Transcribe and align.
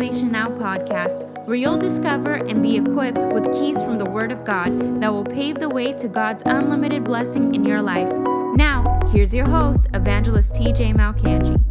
Salvation 0.00 0.32
Now 0.32 0.48
podcast, 0.48 1.28
where 1.44 1.56
you'll 1.56 1.76
discover 1.76 2.32
and 2.32 2.62
be 2.62 2.78
equipped 2.78 3.22
with 3.34 3.52
keys 3.52 3.82
from 3.82 3.98
the 3.98 4.06
Word 4.06 4.32
of 4.32 4.46
God 4.46 5.02
that 5.02 5.12
will 5.12 5.26
pave 5.26 5.56
the 5.56 5.68
way 5.68 5.92
to 5.92 6.08
God's 6.08 6.42
unlimited 6.46 7.04
blessing 7.04 7.54
in 7.54 7.66
your 7.66 7.82
life. 7.82 8.10
Now, 8.56 8.98
here's 9.12 9.34
your 9.34 9.44
host, 9.44 9.88
Evangelist 9.92 10.54
TJ 10.54 10.94
Malcanji. 10.94 11.69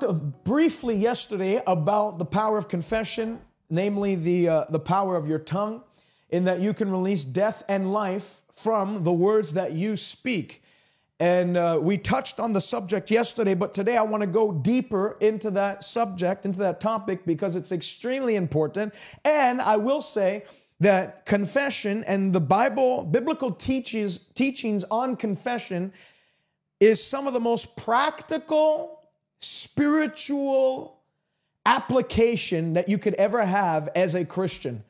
Talked 0.00 0.44
briefly 0.44 0.96
yesterday 0.96 1.62
about 1.66 2.18
the 2.18 2.24
power 2.24 2.58
of 2.58 2.68
confession, 2.68 3.40
namely 3.70 4.14
the, 4.14 4.48
uh, 4.48 4.64
the 4.70 4.80
power 4.80 5.16
of 5.16 5.26
your 5.26 5.38
tongue, 5.38 5.82
in 6.30 6.44
that 6.44 6.60
you 6.60 6.74
can 6.74 6.90
release 6.90 7.24
death 7.24 7.62
and 7.68 7.92
life 7.92 8.42
from 8.52 9.04
the 9.04 9.12
words 9.12 9.54
that 9.54 9.72
you 9.72 9.96
speak. 9.96 10.62
And 11.20 11.56
uh, 11.56 11.78
we 11.82 11.98
touched 11.98 12.38
on 12.38 12.52
the 12.52 12.60
subject 12.60 13.10
yesterday, 13.10 13.54
but 13.54 13.74
today 13.74 13.96
I 13.96 14.02
want 14.02 14.20
to 14.20 14.26
go 14.28 14.52
deeper 14.52 15.16
into 15.20 15.50
that 15.52 15.82
subject, 15.82 16.44
into 16.44 16.60
that 16.60 16.80
topic, 16.80 17.26
because 17.26 17.56
it's 17.56 17.72
extremely 17.72 18.36
important. 18.36 18.94
And 19.24 19.60
I 19.60 19.76
will 19.76 20.00
say 20.00 20.44
that 20.80 21.26
confession 21.26 22.04
and 22.04 22.32
the 22.32 22.40
Bible, 22.40 23.02
biblical 23.02 23.50
teaches, 23.50 24.18
teachings 24.18 24.84
on 24.84 25.16
confession 25.16 25.92
is 26.78 27.04
some 27.04 27.26
of 27.26 27.32
the 27.32 27.40
most 27.40 27.76
practical, 27.76 28.97
spiritual 29.40 31.00
application 31.64 32.72
that 32.74 32.88
you 32.88 32.98
could 32.98 33.14
ever 33.14 33.44
have 33.44 33.88
as 33.94 34.14
a 34.14 34.24
Christian. 34.24 34.84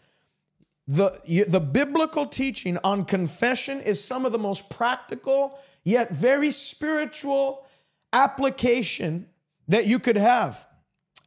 The, 0.86 1.20
the 1.48 1.60
biblical 1.60 2.27
teaching 2.27 2.78
on 2.82 3.05
confession 3.05 3.80
is 3.80 4.02
some 4.02 4.24
of 4.24 4.32
the 4.32 4.38
most 4.38 4.70
practical, 4.70 5.58
yet 5.84 6.14
very 6.14 6.50
spiritual 6.50 7.66
application 8.12 9.27
that 9.66 9.86
you 9.86 9.98
could 9.98 10.16
have. 10.16 10.66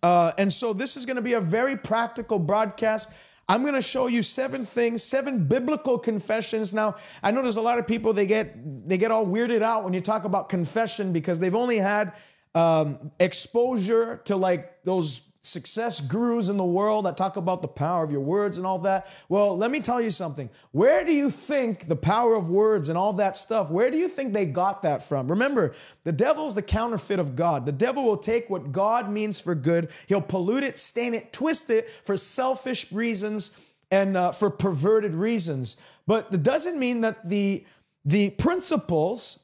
Uh, 0.01 0.31
and 0.37 0.51
so 0.51 0.73
this 0.73 0.97
is 0.97 1.05
going 1.05 1.17
to 1.17 1.21
be 1.21 1.33
a 1.33 1.39
very 1.39 1.77
practical 1.77 2.39
broadcast. 2.39 3.11
I'm 3.47 3.61
going 3.61 3.75
to 3.75 3.81
show 3.81 4.07
you 4.07 4.23
seven 4.23 4.65
things, 4.65 5.03
seven 5.03 5.45
biblical 5.45 5.99
confessions. 5.99 6.73
Now, 6.73 6.95
I 7.21 7.31
know 7.31 7.41
there's 7.41 7.57
a 7.57 7.61
lot 7.61 7.77
of 7.77 7.85
people 7.85 8.13
they 8.13 8.25
get 8.25 8.55
they 8.87 8.97
get 8.97 9.11
all 9.11 9.27
weirded 9.27 9.61
out 9.61 9.83
when 9.83 9.93
you 9.93 10.01
talk 10.01 10.23
about 10.23 10.49
confession 10.49 11.11
because 11.11 11.37
they've 11.37 11.53
only 11.53 11.77
had 11.77 12.13
um, 12.55 13.11
exposure 13.19 14.21
to 14.25 14.35
like 14.35 14.83
those 14.83 15.21
success 15.43 15.99
gurus 16.01 16.49
in 16.49 16.57
the 16.57 16.63
world 16.63 17.05
that 17.05 17.17
talk 17.17 17.35
about 17.35 17.61
the 17.63 17.67
power 17.67 18.03
of 18.03 18.11
your 18.11 18.21
words 18.21 18.57
and 18.57 18.65
all 18.65 18.79
that. 18.79 19.07
Well, 19.27 19.57
let 19.57 19.71
me 19.71 19.79
tell 19.79 19.99
you 19.99 20.11
something. 20.11 20.49
Where 20.71 21.03
do 21.03 21.11
you 21.11 21.31
think 21.31 21.87
the 21.87 21.95
power 21.95 22.35
of 22.35 22.49
words 22.49 22.89
and 22.89 22.97
all 22.97 23.13
that 23.13 23.35
stuff, 23.35 23.71
where 23.71 23.89
do 23.89 23.97
you 23.97 24.07
think 24.07 24.33
they 24.33 24.45
got 24.45 24.83
that 24.83 25.03
from? 25.03 25.27
Remember, 25.27 25.73
the 26.03 26.11
devil's 26.11 26.53
the 26.53 26.61
counterfeit 26.61 27.19
of 27.19 27.35
God. 27.35 27.65
The 27.65 27.71
devil 27.71 28.03
will 28.03 28.17
take 28.17 28.49
what 28.49 28.71
God 28.71 29.09
means 29.09 29.39
for 29.39 29.55
good, 29.55 29.89
he'll 30.07 30.21
pollute 30.21 30.63
it, 30.63 30.77
stain 30.77 31.13
it, 31.15 31.33
twist 31.33 31.69
it 31.69 31.89
for 32.03 32.17
selfish 32.17 32.91
reasons 32.91 33.51
and 33.89 34.15
uh, 34.15 34.31
for 34.31 34.49
perverted 34.49 35.15
reasons. 35.15 35.75
But 36.05 36.29
that 36.31 36.43
doesn't 36.43 36.77
mean 36.77 37.01
that 37.01 37.27
the 37.27 37.65
the 38.03 38.31
principles 38.31 39.39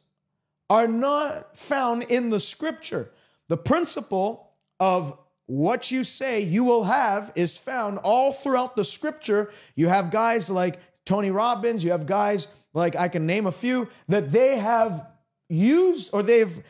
are 0.69 0.87
not 0.87 1.57
found 1.57 2.03
in 2.03 2.29
the 2.29 2.39
scripture. 2.39 3.11
The 3.47 3.57
principle 3.57 4.51
of 4.79 5.17
what 5.45 5.91
you 5.91 6.03
say 6.03 6.41
you 6.41 6.63
will 6.63 6.83
have 6.83 7.31
is 7.35 7.57
found 7.57 7.99
all 7.99 8.33
throughout 8.33 8.75
the 8.75 8.83
scripture. 8.83 9.49
You 9.75 9.87
have 9.87 10.11
guys 10.11 10.49
like 10.49 10.79
Tony 11.05 11.31
Robbins, 11.31 11.83
you 11.83 11.91
have 11.91 12.05
guys 12.05 12.49
like 12.73 12.95
I 12.95 13.07
can 13.07 13.25
name 13.25 13.47
a 13.47 13.51
few 13.51 13.87
that 14.09 14.31
they 14.31 14.57
have 14.57 15.07
used 15.49 16.09
or 16.13 16.21
they've 16.21 16.61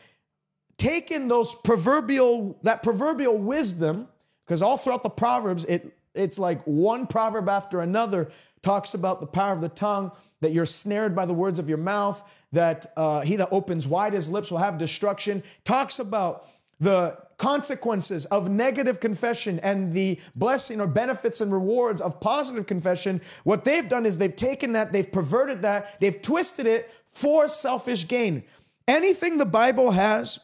taken 0.76 1.26
those 1.26 1.54
proverbial 1.56 2.56
that 2.62 2.84
proverbial 2.84 3.36
wisdom 3.36 4.06
because 4.46 4.62
all 4.62 4.78
throughout 4.78 5.02
the 5.02 5.10
proverbs 5.10 5.64
it 5.64 5.96
it's 6.14 6.38
like 6.38 6.62
one 6.62 7.06
proverb 7.06 7.48
after 7.48 7.80
another 7.80 8.30
talks 8.62 8.94
about 8.94 9.20
the 9.20 9.26
power 9.26 9.52
of 9.52 9.60
the 9.60 9.68
tongue 9.68 10.12
that 10.40 10.52
you're 10.52 10.66
snared 10.66 11.14
by 11.14 11.26
the 11.26 11.34
words 11.34 11.58
of 11.58 11.68
your 11.68 11.78
mouth 11.78 12.22
that 12.52 12.86
uh, 12.96 13.20
he 13.20 13.36
that 13.36 13.48
opens 13.50 13.86
wide 13.86 14.12
his 14.12 14.28
lips 14.28 14.50
will 14.50 14.58
have 14.58 14.78
destruction 14.78 15.42
talks 15.64 15.98
about 15.98 16.46
the 16.80 17.18
consequences 17.38 18.26
of 18.26 18.50
negative 18.50 19.00
confession 19.00 19.58
and 19.60 19.92
the 19.92 20.20
blessing 20.34 20.80
or 20.80 20.86
benefits 20.86 21.40
and 21.40 21.52
rewards 21.52 22.00
of 22.00 22.20
positive 22.20 22.66
confession, 22.66 23.20
what 23.44 23.64
they've 23.64 23.88
done 23.88 24.04
is 24.04 24.18
they've 24.18 24.34
taken 24.34 24.72
that, 24.72 24.92
they've 24.92 25.10
perverted 25.10 25.62
that, 25.62 26.00
they've 26.00 26.20
twisted 26.20 26.66
it 26.66 26.90
for 27.06 27.48
selfish 27.48 28.06
gain. 28.06 28.42
Anything 28.86 29.38
the 29.38 29.46
Bible 29.46 29.92
has 29.92 30.40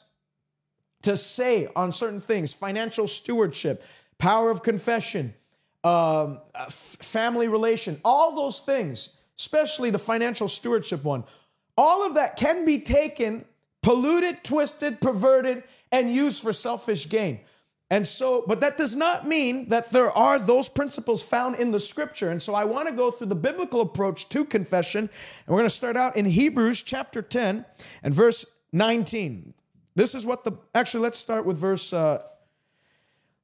to 1.02 1.16
say 1.16 1.68
on 1.76 1.92
certain 1.92 2.20
things, 2.20 2.54
financial 2.54 3.06
stewardship, 3.06 3.82
power 4.18 4.50
of 4.50 4.62
confession, 4.62 5.34
um, 5.84 6.40
family 6.70 7.46
relation, 7.46 8.00
all 8.04 8.34
those 8.34 8.60
things, 8.60 9.10
especially 9.38 9.90
the 9.90 9.98
financial 9.98 10.48
stewardship 10.48 11.04
one, 11.04 11.24
all 11.76 12.06
of 12.06 12.14
that 12.14 12.36
can 12.36 12.64
be 12.64 12.80
taken, 12.80 13.44
polluted, 13.82 14.42
twisted, 14.42 15.00
perverted, 15.00 15.62
and 15.92 16.12
used 16.12 16.42
for 16.42 16.52
selfish 16.52 17.08
gain. 17.08 17.40
And 17.90 18.06
so, 18.06 18.42
but 18.46 18.60
that 18.60 18.78
does 18.78 18.96
not 18.96 19.26
mean 19.26 19.68
that 19.68 19.90
there 19.90 20.10
are 20.10 20.38
those 20.38 20.68
principles 20.68 21.22
found 21.22 21.56
in 21.56 21.70
the 21.70 21.78
scripture. 21.78 22.30
And 22.30 22.42
so 22.42 22.54
I 22.54 22.64
want 22.64 22.88
to 22.88 22.94
go 22.94 23.10
through 23.10 23.26
the 23.26 23.34
biblical 23.34 23.82
approach 23.82 24.28
to 24.30 24.44
confession. 24.44 25.00
And 25.00 25.48
we're 25.48 25.58
going 25.58 25.66
to 25.66 25.70
start 25.70 25.96
out 25.96 26.16
in 26.16 26.24
Hebrews 26.24 26.82
chapter 26.82 27.20
10 27.20 27.64
and 28.02 28.14
verse 28.14 28.46
19. 28.72 29.52
This 29.94 30.14
is 30.14 30.24
what 30.24 30.44
the, 30.44 30.52
actually, 30.74 31.02
let's 31.02 31.18
start 31.18 31.44
with 31.44 31.58
verse 31.58 31.92
uh, 31.92 32.22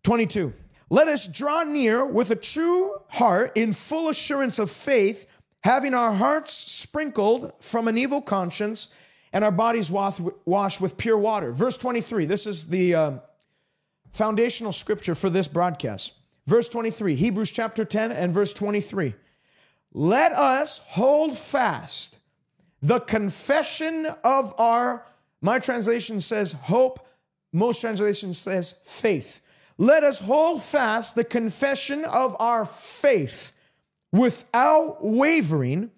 22. 0.02 0.52
Let 0.90 1.06
us 1.06 1.28
draw 1.28 1.62
near 1.62 2.04
with 2.04 2.32
a 2.32 2.36
true 2.36 2.96
heart 3.08 3.56
in 3.56 3.72
full 3.72 4.08
assurance 4.08 4.58
of 4.58 4.70
faith, 4.70 5.26
having 5.62 5.94
our 5.94 6.12
hearts 6.12 6.52
sprinkled 6.52 7.52
from 7.60 7.86
an 7.86 7.96
evil 7.96 8.20
conscience 8.20 8.88
and 9.32 9.44
our 9.44 9.52
bodies 9.52 9.88
washed 9.90 10.80
with 10.80 10.96
pure 10.98 11.16
water. 11.16 11.52
Verse 11.52 11.76
23, 11.76 12.26
this 12.26 12.44
is 12.44 12.66
the 12.66 12.94
uh, 12.96 13.12
foundational 14.10 14.72
scripture 14.72 15.14
for 15.14 15.30
this 15.30 15.46
broadcast. 15.46 16.14
Verse 16.46 16.68
23, 16.68 17.14
Hebrews 17.14 17.52
chapter 17.52 17.84
10 17.84 18.10
and 18.10 18.32
verse 18.32 18.52
23. 18.52 19.14
Let 19.92 20.32
us 20.32 20.80
hold 20.88 21.38
fast 21.38 22.18
the 22.82 22.98
confession 22.98 24.08
of 24.24 24.58
our, 24.58 25.06
my 25.40 25.60
translation 25.60 26.20
says 26.20 26.52
hope, 26.52 27.06
most 27.52 27.80
translation 27.80 28.34
says 28.34 28.74
faith. 28.84 29.40
Let 29.80 30.04
us 30.04 30.18
hold 30.18 30.62
fast 30.62 31.14
the 31.14 31.24
confession 31.24 32.04
of 32.04 32.36
our 32.38 32.66
faith 32.66 33.52
without 34.12 35.02
wavering, 35.02 35.90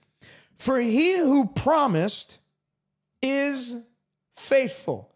for 0.56 0.78
he 0.78 1.18
who 1.18 1.46
promised 1.46 2.38
is 3.20 3.74
faithful. 4.36 5.10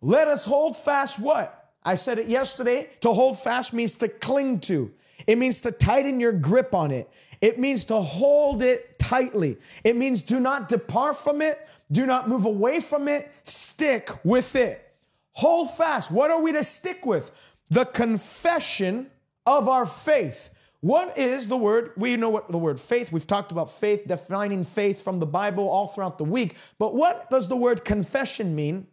Let 0.00 0.26
us 0.26 0.44
hold 0.44 0.76
fast 0.76 1.20
what? 1.20 1.74
I 1.84 1.94
said 1.94 2.18
it 2.18 2.26
yesterday. 2.26 2.90
To 3.02 3.12
hold 3.12 3.38
fast 3.38 3.72
means 3.72 3.94
to 3.98 4.08
cling 4.08 4.58
to, 4.62 4.90
it 5.28 5.38
means 5.38 5.60
to 5.60 5.70
tighten 5.70 6.18
your 6.18 6.32
grip 6.32 6.74
on 6.74 6.90
it, 6.90 7.08
it 7.40 7.56
means 7.56 7.84
to 7.84 8.00
hold 8.00 8.62
it 8.62 8.98
tightly. 8.98 9.58
It 9.84 9.94
means 9.94 10.22
do 10.22 10.40
not 10.40 10.68
depart 10.68 11.18
from 11.18 11.40
it, 11.40 11.68
do 11.92 12.04
not 12.04 12.28
move 12.28 12.46
away 12.46 12.80
from 12.80 13.06
it, 13.06 13.30
stick 13.44 14.10
with 14.24 14.56
it. 14.56 14.92
Hold 15.34 15.74
fast. 15.74 16.10
What 16.10 16.30
are 16.30 16.40
we 16.40 16.52
to 16.52 16.64
stick 16.64 17.06
with? 17.06 17.30
The 17.72 17.86
confession 17.86 19.10
of 19.46 19.66
our 19.66 19.86
faith. 19.86 20.50
What 20.80 21.16
is 21.16 21.48
the 21.48 21.56
word? 21.56 21.92
We 21.96 22.18
know 22.18 22.28
what 22.28 22.50
the 22.50 22.58
word 22.58 22.78
faith, 22.78 23.10
we've 23.10 23.26
talked 23.26 23.50
about 23.50 23.70
faith, 23.70 24.06
defining 24.06 24.62
faith 24.62 25.02
from 25.02 25.20
the 25.20 25.26
Bible 25.26 25.66
all 25.70 25.86
throughout 25.86 26.18
the 26.18 26.24
week. 26.24 26.56
But 26.78 26.94
what 26.94 27.30
does 27.30 27.48
the 27.48 27.56
word 27.56 27.82
confession 27.82 28.54
mean 28.54 28.88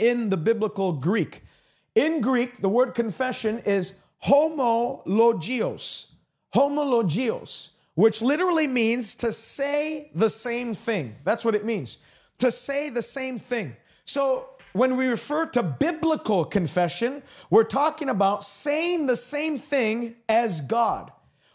in 0.00 0.28
the 0.28 0.36
biblical 0.36 0.90
Greek? 0.90 1.44
In 1.94 2.20
Greek, 2.20 2.60
the 2.60 2.68
word 2.68 2.94
confession 2.94 3.60
is 3.60 3.94
homologios. 4.24 6.10
Homologios, 6.52 7.70
which 7.94 8.22
literally 8.22 8.66
means 8.66 9.14
to 9.14 9.32
say 9.32 10.10
the 10.16 10.30
same 10.30 10.74
thing. 10.74 11.14
That's 11.22 11.44
what 11.44 11.54
it 11.54 11.64
means. 11.64 11.98
To 12.38 12.50
say 12.50 12.90
the 12.90 13.02
same 13.02 13.38
thing. 13.38 13.76
So 14.04 14.48
when 14.72 14.96
we 14.96 15.06
refer 15.06 15.46
to 15.46 15.62
biblical 15.62 16.44
confession, 16.44 17.22
we're 17.50 17.64
talking 17.64 18.08
about 18.08 18.44
saying 18.44 19.06
the 19.06 19.16
same 19.16 19.58
thing 19.58 20.16
as 20.28 20.60
God. 20.60 21.12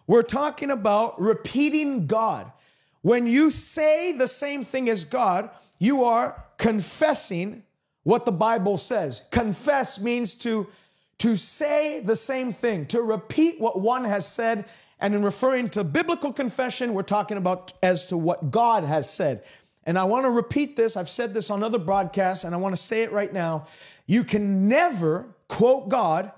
We're 0.08 0.22
talking 0.22 0.72
about 0.72 1.20
repeating 1.20 2.08
God. 2.08 2.52
When 3.02 3.28
you 3.28 3.52
say 3.52 4.12
the 4.12 4.28
same 4.28 4.64
thing 4.64 4.90
as 4.90 5.04
God, 5.06 5.50
you 5.80 6.04
are 6.04 6.46
confessing 6.58 7.64
what 8.04 8.26
the 8.26 8.32
Bible 8.32 8.78
says. 8.78 9.24
Confess 9.32 10.00
means 10.00 10.36
to 10.36 10.68
to 11.18 11.36
say 11.36 12.02
the 12.02 12.16
same 12.16 12.52
thing, 12.52 12.86
to 12.88 13.02
repeat 13.02 13.60
what 13.60 13.80
one 13.80 14.04
has 14.04 14.28
said. 14.28 14.66
And 15.00 15.14
in 15.14 15.24
referring 15.24 15.70
to 15.70 15.84
biblical 15.84 16.32
confession, 16.32 16.94
we're 16.94 17.04
talking 17.04 17.38
about 17.38 17.74
as 17.84 18.06
to 18.08 18.18
what 18.18 18.52
God 18.52 18.84
has 18.84 19.10
said. 19.10 19.44
And 19.86 20.00
I 20.00 20.04
want 20.04 20.26
to 20.26 20.32
repeat 20.32 20.76
this. 20.76 20.98
I've 20.98 21.10
said 21.10 21.34
this 21.34 21.50
on 21.50 21.64
other 21.64 21.78
broadcasts, 21.78 22.44
and 22.44 22.56
I 22.56 22.58
want 22.58 22.76
to 22.76 22.82
say 22.82 23.04
it 23.04 23.12
right 23.12 23.32
now. 23.32 23.68
You 24.08 24.24
can 24.24 24.68
never 24.68 25.36
quote 25.48 25.90
God 25.90 26.32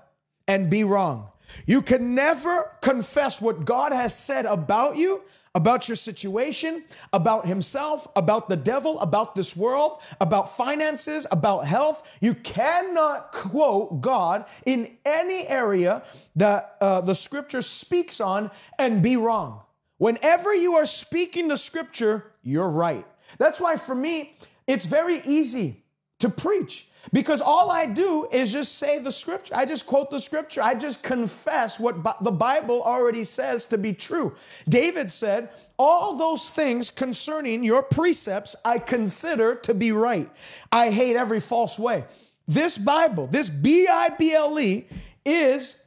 and 0.46 0.68
be 0.68 0.84
wrong. 0.84 1.28
You 1.66 1.80
can 1.80 2.14
never 2.14 2.70
confess 2.82 3.40
what 3.40 3.64
God 3.64 3.92
has 3.92 4.16
said 4.16 4.44
about 4.44 4.96
you 4.96 5.22
about 5.54 5.88
your 5.88 5.96
situation, 5.96 6.84
about 7.12 7.44
himself, 7.44 8.06
about 8.14 8.48
the 8.48 8.56
devil, 8.56 9.00
about 9.00 9.34
this 9.34 9.56
world, 9.56 10.00
about 10.20 10.56
finances, 10.56 11.26
about 11.32 11.66
health. 11.66 12.08
You 12.20 12.34
cannot 12.34 13.32
quote 13.32 14.00
God 14.00 14.46
in 14.66 14.96
any 15.04 15.48
area 15.48 16.04
that 16.36 16.76
uh, 16.80 17.00
the 17.00 17.14
scripture 17.14 17.62
speaks 17.62 18.20
on 18.20 18.52
and 18.78 19.02
be 19.02 19.16
wrong. 19.16 19.62
Whenever 19.96 20.54
you 20.54 20.76
are 20.76 20.86
speaking 20.86 21.48
the 21.48 21.56
scripture, 21.56 22.30
you're 22.42 22.70
right. 22.70 23.04
That's 23.36 23.60
why 23.60 23.76
for 23.76 23.94
me, 23.94 24.34
it's 24.66 24.86
very 24.86 25.20
easy 25.24 25.82
to 26.20 26.28
preach 26.28 26.88
because 27.12 27.40
all 27.40 27.70
I 27.70 27.86
do 27.86 28.28
is 28.32 28.52
just 28.52 28.76
say 28.76 28.98
the 28.98 29.12
scripture. 29.12 29.54
I 29.54 29.64
just 29.64 29.86
quote 29.86 30.10
the 30.10 30.18
scripture. 30.18 30.62
I 30.62 30.74
just 30.74 31.02
confess 31.02 31.78
what 31.78 32.02
the 32.22 32.30
Bible 32.30 32.82
already 32.82 33.24
says 33.24 33.66
to 33.66 33.78
be 33.78 33.92
true. 33.92 34.34
David 34.68 35.10
said, 35.10 35.50
All 35.78 36.16
those 36.16 36.50
things 36.50 36.90
concerning 36.90 37.64
your 37.64 37.82
precepts 37.82 38.56
I 38.64 38.78
consider 38.78 39.54
to 39.56 39.74
be 39.74 39.92
right. 39.92 40.30
I 40.72 40.90
hate 40.90 41.16
every 41.16 41.40
false 41.40 41.78
way. 41.78 42.04
This 42.46 42.76
Bible, 42.78 43.26
this 43.26 43.48
B 43.48 43.86
I 43.88 44.08
B 44.10 44.32
L 44.34 44.58
E, 44.58 44.86
is 45.24 45.80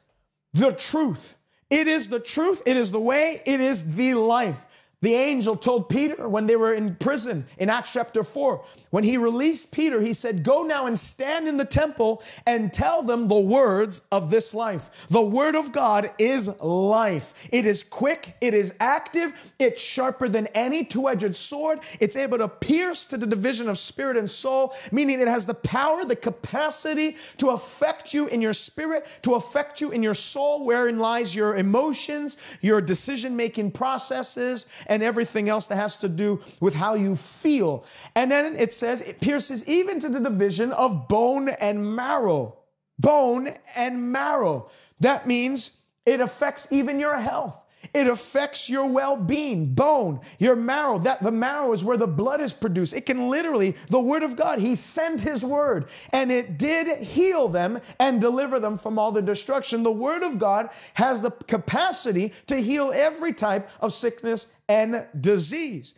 the 0.54 0.72
truth. 0.72 1.36
It 1.70 1.88
is 1.88 2.10
the 2.10 2.20
truth. 2.20 2.62
It 2.66 2.78
is 2.78 2.92
the 2.92 3.00
way. 3.00 3.42
It 3.46 3.62
is 3.62 3.96
the 3.96 4.14
life. 4.16 4.68
The 5.02 5.16
angel 5.16 5.56
told 5.56 5.90
Peter 5.90 6.30
when 6.30 6.46
they 6.46 6.56
were 6.56 6.76
in 6.76 6.96
prison 6.96 7.48
in 7.58 7.72
Acts 7.72 7.92
chapter 7.92 8.24
4, 8.24 8.64
when 8.92 9.04
he 9.04 9.18
released 9.18 9.72
Peter, 9.72 10.00
he 10.00 10.14
said, 10.14 10.44
Go 10.44 10.62
now 10.62 10.86
and 10.86 10.98
stand 10.98 11.48
in 11.48 11.58
the 11.58 11.66
temple 11.66 12.22
and 12.46 12.72
tell 12.72 13.02
them 13.02 13.28
the 13.28 13.40
words 13.40 14.04
of 14.12 14.30
this 14.30 14.54
life. 14.54 14.92
The 15.10 15.22
word 15.22 15.56
of 15.56 15.72
God 15.72 16.12
is 16.20 16.50
life. 16.60 17.34
It 17.52 17.66
is 17.66 17.82
quick, 17.82 18.36
it 18.42 18.54
is 18.54 18.76
active, 18.80 19.34
it's 19.58 19.82
sharper 19.82 20.30
than 20.30 20.46
any 20.48 20.84
two 20.84 21.10
edged 21.10 21.36
sword. 21.36 21.80
It's 22.00 22.16
able 22.16 22.38
to 22.38 22.48
pierce 22.48 23.06
to 23.08 23.18
the 23.18 23.26
division 23.26 23.70
of 23.70 23.80
spirit 23.80 24.18
and 24.18 24.30
soul, 24.30 24.76
meaning 24.92 25.20
it 25.20 25.28
has 25.28 25.48
the 25.48 25.56
power, 25.56 26.06
the 26.06 26.16
capacity 26.16 27.16
to 27.38 27.50
affect 27.50 28.14
you 28.14 28.28
in 28.28 28.40
your 28.40 28.54
spirit, 28.54 29.08
to 29.24 29.34
affect 29.34 29.82
you 29.82 29.90
in 29.90 30.04
your 30.04 30.14
soul, 30.14 30.64
wherein 30.64 31.00
lies 31.00 31.34
your 31.34 31.56
emotions, 31.56 32.38
your 32.62 32.82
decision 32.82 33.36
making 33.36 33.72
processes 33.72 34.68
and 34.92 35.02
everything 35.02 35.48
else 35.48 35.68
that 35.68 35.78
has 35.78 35.96
to 35.96 36.10
do 36.10 36.42
with 36.60 36.76
how 36.76 36.96
you 36.96 37.16
feel. 37.16 37.86
And 38.14 38.30
then 38.30 38.58
it 38.58 38.74
says 38.74 39.00
it 39.00 39.22
pierces 39.22 39.66
even 39.66 40.02
to 40.02 40.10
the 40.10 40.20
division 40.20 40.74
of 40.74 41.08
bone 41.08 41.48
and 41.48 41.96
marrow. 41.96 42.58
Bone 43.00 43.54
and 43.78 44.12
marrow. 44.12 44.70
That 45.00 45.26
means 45.26 45.72
it 46.06 46.20
affects 46.20 46.68
even 46.72 47.00
your 47.00 47.18
health. 47.18 47.58
It 47.94 48.06
affects 48.08 48.70
your 48.70 48.86
well-being, 48.86 49.74
bone, 49.74 50.20
your 50.38 50.56
marrow. 50.56 51.00
That 51.00 51.24
the 51.24 51.32
marrow 51.32 51.74
is 51.74 51.84
where 51.84 51.98
the 51.98 52.08
blood 52.08 52.40
is 52.40 52.54
produced. 52.54 52.94
It 52.94 53.08
can 53.08 53.30
literally, 53.30 53.76
the 53.90 54.00
word 54.00 54.22
of 54.22 54.36
God, 54.36 54.60
he 54.60 54.76
sent 54.76 55.22
his 55.22 55.44
word 55.44 55.88
and 56.14 56.32
it 56.32 56.60
did 56.60 57.00
heal 57.00 57.48
them 57.48 57.80
and 58.00 58.22
deliver 58.22 58.60
them 58.60 58.78
from 58.78 59.00
all 59.00 59.12
the 59.12 59.22
destruction. 59.22 59.82
The 59.82 59.92
word 59.92 60.22
of 60.22 60.38
God 60.38 60.70
has 60.94 61.22
the 61.22 61.32
capacity 61.32 62.34
to 62.48 62.58
heal 62.58 62.92
every 62.94 63.34
type 63.34 63.70
of 63.80 63.94
sickness 63.94 64.54
and 64.72 65.06
disease. 65.20 65.94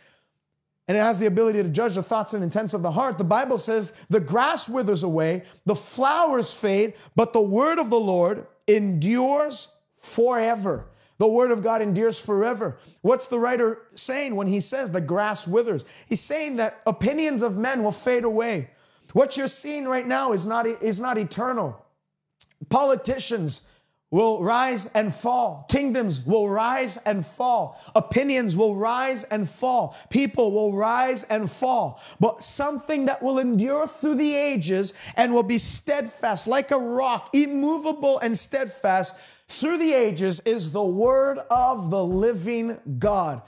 And 0.88 0.98
it 0.98 1.02
has 1.02 1.20
the 1.20 1.28
ability 1.28 1.64
to 1.64 1.70
judge 1.70 1.96
the 1.96 2.04
thoughts 2.04 2.34
and 2.34 2.44
intents 2.44 2.74
of 2.74 2.81
the 2.81 2.92
heart. 2.92 3.18
The 3.18 3.24
Bible 3.24 3.58
says 3.58 3.94
the 4.10 4.20
grass 4.20 4.68
withers 4.68 5.04
away, 5.04 5.44
the 5.66 5.75
flowers 5.75 6.54
fade, 6.54 6.94
but 7.16 7.31
the 7.31 7.42
word 7.42 7.80
of 7.80 7.90
the 7.90 8.00
Lord 8.00 8.48
endures 8.68 9.70
forever. 9.96 10.88
The 11.20 11.28
word 11.28 11.52
of 11.52 11.64
God 11.64 11.81
endures 11.81 12.20
forever. 12.20 12.80
What's 13.02 13.28
the 13.28 13.40
writer 13.40 13.84
saying 13.94 14.36
when 14.36 14.48
he 14.48 14.60
says 14.60 14.92
the 14.92 15.00
grass 15.00 15.48
withers? 15.48 15.86
He's 16.08 16.20
saying 16.20 16.58
that 16.58 16.81
opinions 16.86 17.44
of 17.44 17.58
men 17.58 17.84
will 17.84 17.92
fade 17.92 18.25
away. 18.25 18.72
What 19.14 19.38
you're 19.38 19.48
seeing 19.48 19.86
right 19.86 20.08
now 20.08 20.34
is 20.34 20.46
not, 20.46 20.66
is 20.66 21.00
not 21.00 21.18
eternal. 21.18 21.86
Politicians 22.70 23.68
will 24.13 24.44
rise 24.44 24.86
and 24.94 25.12
fall. 25.12 25.65
Kingdoms 25.69 26.24
will 26.24 26.48
rise 26.48 26.98
and 26.98 27.25
fall. 27.25 27.81
Opinions 27.95 28.56
will 28.56 28.75
rise 28.75 29.24
and 29.24 29.50
fall. 29.50 29.98
People 30.12 30.51
will 30.51 30.71
rise 30.71 31.24
and 31.24 31.50
fall. 31.50 32.00
But 32.19 32.44
something 32.44 33.06
that 33.06 33.24
will 33.24 33.39
endure 33.39 33.88
through 33.88 34.15
the 34.15 34.36
ages 34.36 34.94
and 35.15 35.33
will 35.33 35.42
be 35.42 35.57
steadfast 35.57 36.45
like 36.48 36.69
a 36.69 36.77
rock, 36.77 37.31
immovable 37.33 38.19
and 38.19 38.38
steadfast 38.38 39.15
through 39.48 39.80
the 39.80 39.94
ages 39.94 40.42
is 40.42 40.71
the 40.71 40.83
word 40.83 41.39
of 41.50 41.89
the 41.89 42.06
living 42.06 42.77
God. 43.00 43.42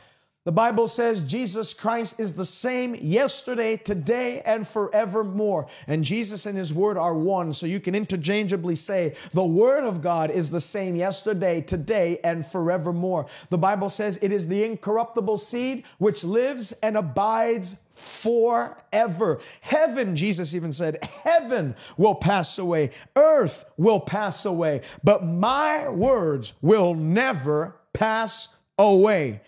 The 0.46 0.52
Bible 0.52 0.88
says 0.88 1.22
Jesus 1.22 1.74
Christ 1.74 2.20
is 2.20 2.36
the 2.36 2.46
same 2.46 2.94
yesterday, 2.94 3.78
today, 3.78 4.44
and 4.46 4.68
forevermore. 4.68 5.66
And 5.88 6.04
Jesus 6.04 6.46
and 6.46 6.56
His 6.56 6.72
Word 6.72 7.00
are 7.00 7.16
one. 7.16 7.52
So 7.52 7.66
you 7.66 7.80
can 7.80 7.96
interchangeably 7.96 8.76
say, 8.76 9.16
the 9.34 9.44
Word 9.44 9.84
of 9.84 10.04
God 10.04 10.30
is 10.30 10.52
the 10.52 10.62
same 10.62 10.96
yesterday, 10.96 11.62
today, 11.62 12.20
and 12.24 12.46
forevermore. 12.46 13.26
The 13.50 13.58
Bible 13.58 13.90
says 13.90 14.20
it 14.22 14.32
is 14.32 14.48
the 14.48 14.64
incorruptible 14.64 15.40
seed 15.40 15.84
which 15.98 16.24
lives 16.24 16.74
and 16.74 16.96
abides 16.96 17.78
forever. 17.90 19.40
Heaven, 19.62 20.16
Jesus 20.16 20.54
even 20.54 20.74
said, 20.74 21.04
heaven 21.24 21.76
will 21.98 22.14
pass 22.14 22.60
away, 22.60 22.92
earth 23.16 23.66
will 23.78 24.00
pass 24.00 24.46
away, 24.46 24.82
but 25.04 25.26
my 25.26 25.90
words 25.90 26.54
will 26.62 26.94
never 26.94 27.78
pass 27.94 28.50
away. 28.78 29.42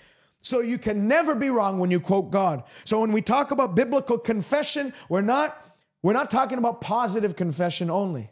So 0.47 0.61
you 0.61 0.77
can 0.77 1.07
never 1.07 1.35
be 1.35 1.49
wrong 1.49 1.77
when 1.79 1.91
you 1.91 1.99
quote 1.99 2.31
God. 2.31 2.63
So 2.85 3.01
when 3.01 3.11
we 3.11 3.21
talk 3.21 3.51
about 3.51 3.75
biblical 3.75 4.17
confession, 4.17 4.93
we're 5.09 5.21
not 5.21 5.61
we're 6.01 6.13
not 6.13 6.29
talking 6.29 6.57
about 6.57 6.79
positive 6.79 7.35
confession 7.35 7.89
only. 7.89 8.29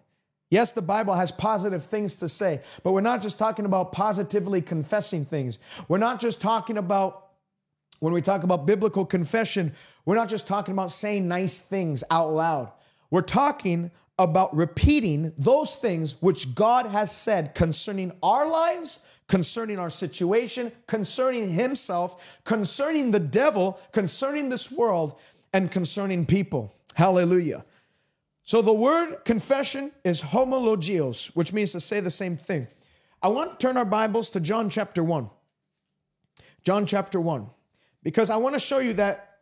Yes, 0.50 0.72
the 0.72 0.82
Bible 0.82 1.16
has 1.16 1.32
positive 1.32 1.84
things 1.84 2.16
to 2.18 2.30
say, 2.30 2.62
but 2.84 2.94
we're 2.94 3.02
not 3.02 3.22
just 3.22 3.38
talking 3.40 3.66
about 3.66 3.92
positively 3.92 4.62
confessing 4.62 5.26
things. 5.26 5.60
We're 5.88 5.98
not 5.98 6.20
just 6.20 6.40
talking 6.40 6.78
about 6.78 7.26
when 8.00 8.14
we 8.14 8.22
talk 8.22 8.44
about 8.44 8.66
biblical 8.66 9.06
confession, 9.06 9.74
we're 10.06 10.16
not 10.16 10.30
just 10.30 10.48
talking 10.48 10.74
about 10.74 10.92
saying 10.92 11.28
nice 11.28 11.60
things 11.60 12.04
out 12.12 12.32
loud. 12.32 12.72
We're 13.10 13.22
talking 13.22 13.92
about 14.18 14.56
repeating 14.56 15.34
those 15.38 15.76
things 15.76 16.22
which 16.22 16.56
God 16.56 16.86
has 16.86 17.16
said 17.16 17.56
concerning 17.56 18.12
our 18.24 18.48
lives, 18.48 19.06
concerning 19.28 19.80
our 19.80 19.90
situation, 19.90 20.72
concerning 20.88 21.50
Himself, 21.50 22.40
concerning 22.44 23.12
the 23.12 23.20
devil, 23.20 23.80
concerning 23.92 24.50
this 24.50 24.72
world, 24.72 25.20
and 25.54 25.72
concerning 25.72 26.26
people. 26.26 26.76
Hallelujah. 26.96 27.66
So 28.44 28.62
the 28.62 28.74
word 28.74 29.26
confession 29.26 29.92
is 30.04 30.22
homologios, 30.22 31.36
which 31.36 31.52
means 31.52 31.72
to 31.72 31.80
say 31.80 32.00
the 32.00 32.12
same 32.12 32.38
thing. 32.38 32.68
I 33.22 33.28
want 33.30 33.52
to 33.52 33.58
turn 33.58 33.76
our 33.76 33.86
Bibles 33.86 34.30
to 34.32 34.40
John 34.40 34.70
chapter 34.70 35.04
1. 35.04 35.30
John 36.64 36.86
chapter 36.86 37.20
1. 37.20 37.50
Because 38.04 38.30
I 38.30 38.38
want 38.38 38.54
to 38.54 38.60
show 38.60 38.78
you 38.78 38.94
that 38.94 39.40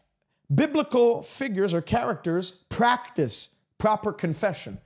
biblical 0.54 1.22
figures 1.22 1.74
or 1.74 1.82
characters 1.82 2.52
practice 2.70 3.50
proper 3.78 4.14
confession. 4.14 4.80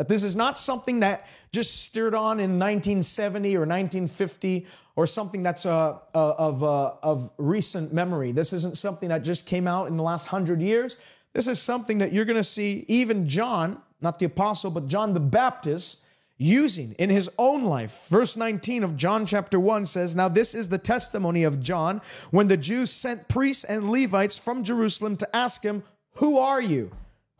That 0.00 0.08
this 0.08 0.24
is 0.24 0.34
not 0.34 0.56
something 0.56 1.00
that 1.00 1.26
just 1.52 1.84
stirred 1.84 2.14
on 2.14 2.40
in 2.40 2.58
1970 2.58 3.54
or 3.54 3.66
1950 3.66 4.66
or 4.96 5.06
something 5.06 5.42
that's 5.42 5.66
uh, 5.66 5.98
uh, 6.14 6.34
of, 6.38 6.64
uh, 6.64 6.94
of 7.02 7.30
recent 7.36 7.92
memory. 7.92 8.32
This 8.32 8.54
isn't 8.54 8.78
something 8.78 9.10
that 9.10 9.18
just 9.18 9.44
came 9.44 9.66
out 9.66 9.88
in 9.88 9.98
the 9.98 10.02
last 10.02 10.28
hundred 10.28 10.62
years. 10.62 10.96
This 11.34 11.46
is 11.46 11.60
something 11.60 11.98
that 11.98 12.14
you're 12.14 12.24
going 12.24 12.38
to 12.38 12.42
see 12.42 12.86
even 12.88 13.28
John, 13.28 13.82
not 14.00 14.18
the 14.18 14.24
apostle, 14.24 14.70
but 14.70 14.86
John 14.86 15.12
the 15.12 15.20
Baptist, 15.20 16.00
using 16.38 16.94
in 16.98 17.10
his 17.10 17.28
own 17.36 17.64
life. 17.64 18.06
Verse 18.08 18.38
19 18.38 18.82
of 18.82 18.96
John 18.96 19.26
chapter 19.26 19.60
1 19.60 19.84
says, 19.84 20.16
Now 20.16 20.30
this 20.30 20.54
is 20.54 20.70
the 20.70 20.78
testimony 20.78 21.44
of 21.44 21.60
John 21.60 22.00
when 22.30 22.48
the 22.48 22.56
Jews 22.56 22.90
sent 22.90 23.28
priests 23.28 23.64
and 23.64 23.90
Levites 23.90 24.38
from 24.38 24.64
Jerusalem 24.64 25.18
to 25.18 25.36
ask 25.36 25.62
him, 25.62 25.82
Who 26.14 26.38
are 26.38 26.62
you? 26.62 26.90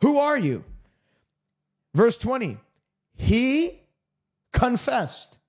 Who 0.01 0.19
are 0.19 0.37
you? 0.37 0.63
Verse 1.93 2.17
20, 2.17 2.57
he 3.15 3.81
confessed. 4.53 5.39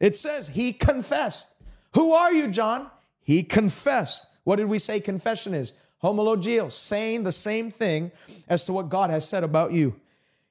It 0.00 0.16
says 0.16 0.48
he 0.48 0.72
confessed. 0.72 1.54
Who 1.94 2.12
are 2.12 2.32
you, 2.32 2.48
John? 2.48 2.88
He 3.22 3.42
confessed. 3.42 4.26
What 4.44 4.56
did 4.56 4.66
we 4.66 4.78
say 4.78 5.00
confession 5.00 5.54
is? 5.54 5.74
Homologio, 6.02 6.72
saying 6.72 7.22
the 7.22 7.32
same 7.32 7.70
thing 7.70 8.10
as 8.48 8.64
to 8.64 8.72
what 8.72 8.88
God 8.88 9.10
has 9.10 9.28
said 9.28 9.44
about 9.44 9.72
you. 9.72 9.94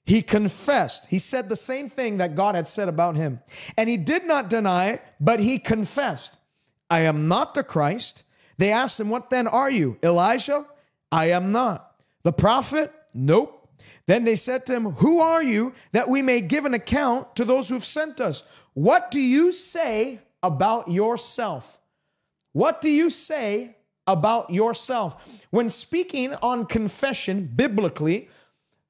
He 0.06 0.22
confessed. 0.22 1.08
He 1.08 1.20
said 1.20 1.50
the 1.50 1.56
same 1.56 1.90
thing 1.90 2.18
that 2.18 2.36
God 2.36 2.56
had 2.56 2.68
said 2.68 2.88
about 2.88 3.16
him. 3.16 3.42
And 3.78 3.90
he 3.90 3.98
did 3.98 4.26
not 4.26 4.50
deny, 4.50 4.92
it, 4.92 5.04
but 5.20 5.40
he 5.40 5.60
confessed, 5.60 6.38
I 6.90 7.02
am 7.02 7.28
not 7.28 7.54
the 7.54 7.64
Christ. 7.64 8.24
They 8.58 8.72
asked 8.72 9.00
him, 9.00 9.10
What 9.10 9.30
then 9.30 9.48
are 9.48 9.70
you? 9.70 9.98
Elijah? 10.02 10.66
I 11.12 11.32
am 11.32 11.52
not. 11.52 11.96
The 12.24 12.34
prophet? 12.34 12.94
Nope. 13.14 13.61
Then 14.06 14.24
they 14.26 14.36
said 14.36 14.66
to 14.66 14.74
him, 14.74 14.92
Who 14.94 15.20
are 15.20 15.44
you 15.44 15.74
that 15.92 16.10
we 16.10 16.22
may 16.22 16.42
give 16.42 16.66
an 16.66 16.74
account 16.74 17.36
to 17.36 17.46
those 17.46 17.70
who've 17.70 17.86
sent 17.86 18.20
us? 18.20 18.44
What 18.74 19.12
do 19.12 19.20
you 19.20 19.52
say 19.52 20.20
about 20.44 20.88
yourself? 20.90 21.80
What 22.54 22.82
do 22.82 22.90
you 22.90 23.10
say 23.10 23.78
about 24.08 24.50
yourself? 24.50 25.46
When 25.52 25.70
speaking 25.70 26.34
on 26.42 26.66
confession 26.66 27.50
biblically, 27.56 28.30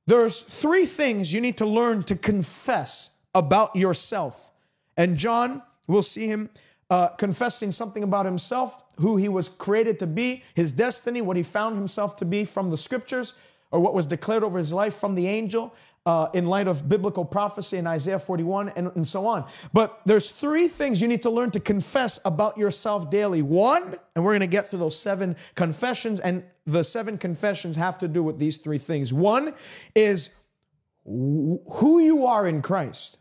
there's 0.07 0.41
three 0.41 0.85
things 0.85 1.33
you 1.33 1.41
need 1.41 1.57
to 1.57 1.65
learn 1.65 2.03
to 2.03 2.15
confess 2.15 3.11
about 3.33 3.75
yourself. 3.75 4.51
And 4.97 5.17
John, 5.17 5.61
we'll 5.87 6.01
see 6.01 6.27
him 6.27 6.49
uh, 6.89 7.07
confessing 7.09 7.71
something 7.71 8.03
about 8.03 8.25
himself, 8.25 8.83
who 8.97 9.15
he 9.15 9.29
was 9.29 9.47
created 9.47 9.97
to 9.99 10.07
be, 10.07 10.43
his 10.53 10.71
destiny, 10.71 11.21
what 11.21 11.37
he 11.37 11.43
found 11.43 11.77
himself 11.77 12.17
to 12.17 12.25
be 12.25 12.43
from 12.43 12.69
the 12.69 12.77
scriptures 12.77 13.33
or 13.71 13.79
what 13.79 13.93
was 13.93 14.05
declared 14.05 14.43
over 14.43 14.57
his 14.57 14.73
life 14.73 14.93
from 14.93 15.15
the 15.15 15.27
angel 15.27 15.73
uh, 16.05 16.27
in 16.33 16.45
light 16.45 16.67
of 16.67 16.89
biblical 16.89 17.23
prophecy 17.23 17.77
in 17.77 17.87
Isaiah 17.87 18.19
41 18.19 18.69
and, 18.69 18.91
and 18.95 19.07
so 19.07 19.25
on. 19.25 19.45
But 19.71 20.01
there's 20.05 20.31
three 20.31 20.67
things 20.67 21.01
you 21.01 21.07
need 21.07 21.21
to 21.23 21.29
learn 21.29 21.51
to 21.51 21.59
confess 21.59 22.19
about 22.25 22.57
yourself 22.57 23.09
daily. 23.09 23.41
One, 23.41 23.95
and 24.15 24.25
we're 24.25 24.31
going 24.31 24.41
to 24.41 24.47
get 24.47 24.67
through 24.67 24.79
those 24.79 24.99
seven 24.99 25.35
confessions, 25.55 26.19
and 26.19 26.43
the 26.65 26.83
seven 26.83 27.17
confessions 27.17 27.75
have 27.75 27.97
to 27.99 28.07
do 28.07 28.23
with 28.23 28.39
these 28.39 28.57
three 28.57 28.77
things. 28.77 29.13
One 29.13 29.53
is 29.95 30.29
who 31.05 31.99
you 31.99 32.25
are 32.25 32.47
in 32.47 32.61
Christ. 32.61 33.17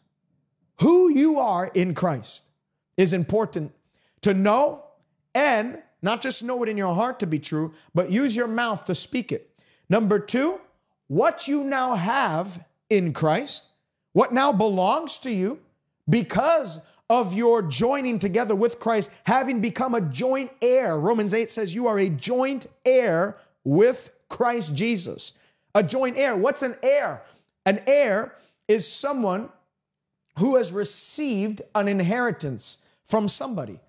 Who 0.81 1.11
you 1.11 1.39
are 1.39 1.71
in 1.75 1.95
Christ 1.95 2.51
is 2.97 3.13
important 3.13 3.73
to 4.23 4.35
know 4.35 4.85
and 5.35 5.83
not 6.03 6.21
just 6.23 6.43
know 6.43 6.63
it 6.63 6.69
in 6.69 6.77
your 6.77 6.95
heart 6.95 7.21
to 7.21 7.27
be 7.27 7.39
true, 7.39 7.75
but 7.95 8.11
use 8.11 8.35
your 8.35 8.49
mouth 8.49 8.85
to 8.85 8.95
speak 8.95 9.33
it. 9.33 9.50
Number 9.91 10.21
two, 10.21 10.61
what 11.09 11.49
you 11.49 11.65
now 11.65 11.97
have 11.97 12.65
in 12.89 13.13
Christ, 13.13 13.67
what 14.13 14.33
now 14.33 14.53
belongs 14.53 15.19
to 15.19 15.31
you 15.31 15.59
because 16.09 16.81
of 17.11 17.35
your 17.35 17.61
joining 17.61 18.21
together 18.21 18.55
with 18.55 18.79
Christ, 18.79 19.11
having 19.25 19.61
become 19.61 19.97
a 19.97 20.01
joint 20.01 20.53
heir. 20.63 20.97
Romans 20.97 21.35
8 21.35 21.51
says 21.51 21.75
you 21.75 21.89
are 21.89 21.99
a 21.99 22.09
joint 22.09 22.69
heir 22.87 23.37
with 23.65 24.11
Christ 24.29 24.77
Jesus. 24.77 25.33
A 25.75 25.83
joint 25.83 26.17
heir. 26.17 26.37
What's 26.37 26.63
an 26.63 26.77
heir? 26.85 27.23
An 27.67 27.83
heir 27.87 28.37
is 28.69 28.87
someone 28.87 29.49
who 30.39 30.57
has 30.57 30.73
received 30.73 31.63
an 31.75 31.89
inheritance 31.89 32.79
from 33.05 33.29
somebody. 33.29 33.81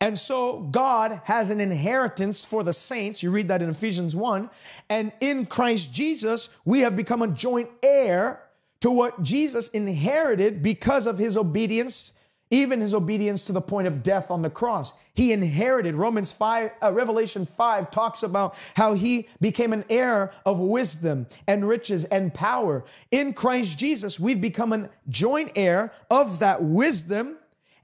And 0.00 0.18
so 0.18 0.60
God 0.60 1.20
has 1.24 1.50
an 1.50 1.60
inheritance 1.60 2.44
for 2.44 2.62
the 2.62 2.72
saints. 2.72 3.22
You 3.22 3.30
read 3.30 3.48
that 3.48 3.60
in 3.60 3.68
Ephesians 3.68 4.16
1. 4.16 4.48
And 4.88 5.12
in 5.20 5.44
Christ 5.44 5.92
Jesus, 5.92 6.48
we 6.64 6.80
have 6.80 6.96
become 6.96 7.20
a 7.20 7.28
joint 7.28 7.68
heir 7.82 8.42
to 8.80 8.90
what 8.90 9.22
Jesus 9.22 9.68
inherited 9.68 10.62
because 10.62 11.06
of 11.06 11.18
his 11.18 11.36
obedience, 11.36 12.14
even 12.50 12.80
his 12.80 12.94
obedience 12.94 13.44
to 13.44 13.52
the 13.52 13.60
point 13.60 13.86
of 13.86 14.02
death 14.02 14.30
on 14.30 14.40
the 14.40 14.48
cross. 14.48 14.94
He 15.12 15.32
inherited. 15.32 15.94
Romans 15.94 16.32
5, 16.32 16.70
uh, 16.82 16.92
Revelation 16.94 17.44
5 17.44 17.90
talks 17.90 18.22
about 18.22 18.56
how 18.76 18.94
he 18.94 19.28
became 19.38 19.74
an 19.74 19.84
heir 19.90 20.32
of 20.46 20.60
wisdom 20.60 21.26
and 21.46 21.68
riches 21.68 22.06
and 22.06 22.32
power. 22.32 22.84
In 23.10 23.34
Christ 23.34 23.78
Jesus, 23.78 24.18
we've 24.18 24.40
become 24.40 24.72
a 24.72 24.88
joint 25.10 25.52
heir 25.56 25.92
of 26.10 26.38
that 26.38 26.62
wisdom 26.62 27.36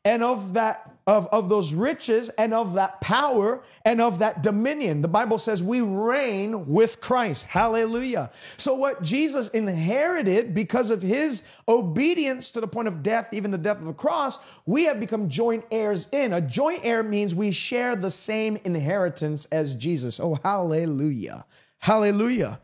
and 0.07 0.23
of 0.23 0.55
that 0.55 0.93
of, 1.07 1.29
of 1.29 1.49
those 1.49 1.73
riches 1.73 2.31
and 2.31 2.53
of 2.53 2.75
that 2.75 3.01
power 3.01 3.63
and 3.85 4.01
of 4.01 4.19
that 4.19 4.43
dominion. 4.43 5.03
The 5.03 5.09
Bible 5.09 5.39
says 5.39 5.63
we 5.63 5.81
reign 5.81 6.67
with 6.67 7.01
Christ. 7.01 7.45
Hallelujah. 7.45 8.31
So, 8.57 8.75
what 8.75 9.03
Jesus 9.03 9.49
inherited 9.51 10.53
because 10.53 10.91
of 10.91 11.03
his 11.03 11.45
obedience 11.69 12.51
to 12.53 12.61
the 12.61 12.67
point 12.67 12.89
of 12.89 13.05
death, 13.05 13.29
even 13.33 13.53
the 13.53 13.59
death 13.59 13.79
of 13.79 13.85
the 13.85 13.93
cross, 13.93 14.39
we 14.65 14.85
have 14.85 14.99
become 14.99 15.29
joint 15.29 15.65
heirs 15.71 16.09
in. 16.11 16.33
A 16.33 16.41
joint 16.41 16.81
heir 16.85 17.05
means 17.05 17.35
we 17.35 17.53
share 17.53 17.95
the 17.95 18.11
same 18.11 18.57
inheritance 18.65 19.45
as 19.47 19.75
Jesus. 19.75 20.19
Oh, 20.19 20.39
hallelujah. 20.43 21.47
Hallelujah. 21.79 22.61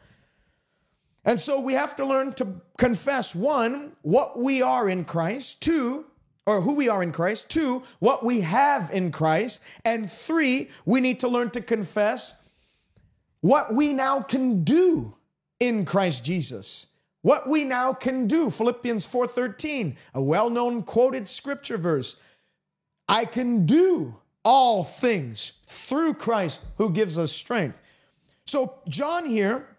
And 1.24 1.38
so 1.38 1.60
we 1.60 1.74
have 1.74 1.94
to 1.96 2.04
learn 2.04 2.32
to 2.32 2.60
confess 2.76 3.36
one, 3.36 3.94
what 4.02 4.36
we 4.36 4.60
are 4.60 4.88
in 4.88 5.04
Christ, 5.04 5.62
two, 5.62 6.06
or 6.46 6.60
who 6.60 6.74
we 6.74 6.88
are 6.88 7.02
in 7.02 7.12
Christ. 7.12 7.48
Two, 7.48 7.82
what 7.98 8.24
we 8.24 8.40
have 8.40 8.90
in 8.92 9.12
Christ. 9.12 9.60
And 9.84 10.10
three, 10.10 10.68
we 10.84 11.00
need 11.00 11.20
to 11.20 11.28
learn 11.28 11.50
to 11.50 11.60
confess 11.60 12.40
what 13.40 13.74
we 13.74 13.92
now 13.92 14.20
can 14.20 14.64
do 14.64 15.14
in 15.60 15.84
Christ 15.84 16.24
Jesus. 16.24 16.88
What 17.22 17.48
we 17.48 17.62
now 17.62 17.92
can 17.92 18.26
do. 18.26 18.50
Philippians 18.50 19.06
4:13, 19.06 19.96
a 20.14 20.22
well-known 20.22 20.82
quoted 20.82 21.28
scripture 21.28 21.76
verse. 21.76 22.16
I 23.08 23.24
can 23.24 23.64
do 23.64 24.16
all 24.44 24.82
things 24.82 25.52
through 25.66 26.14
Christ 26.14 26.60
who 26.78 26.90
gives 26.90 27.16
us 27.16 27.30
strength. 27.30 27.80
So 28.46 28.74
John 28.88 29.26
here 29.26 29.76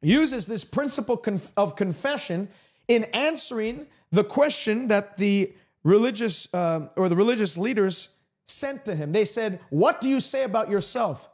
uses 0.00 0.46
this 0.46 0.62
principle 0.62 1.20
of 1.56 1.74
confession 1.74 2.48
in 2.86 3.04
answering 3.04 3.86
the 4.12 4.22
question 4.22 4.86
that 4.88 5.16
the 5.16 5.52
religious 5.84 6.52
uh, 6.54 6.88
or 6.96 7.08
the 7.08 7.16
religious 7.16 7.56
leaders 7.56 8.10
sent 8.44 8.84
to 8.86 8.94
him. 8.94 9.12
They 9.12 9.24
said, 9.24 9.60
What 9.70 10.00
do 10.00 10.08
you 10.08 10.20
say 10.20 10.44
about 10.44 10.70
yourself? 10.70 11.28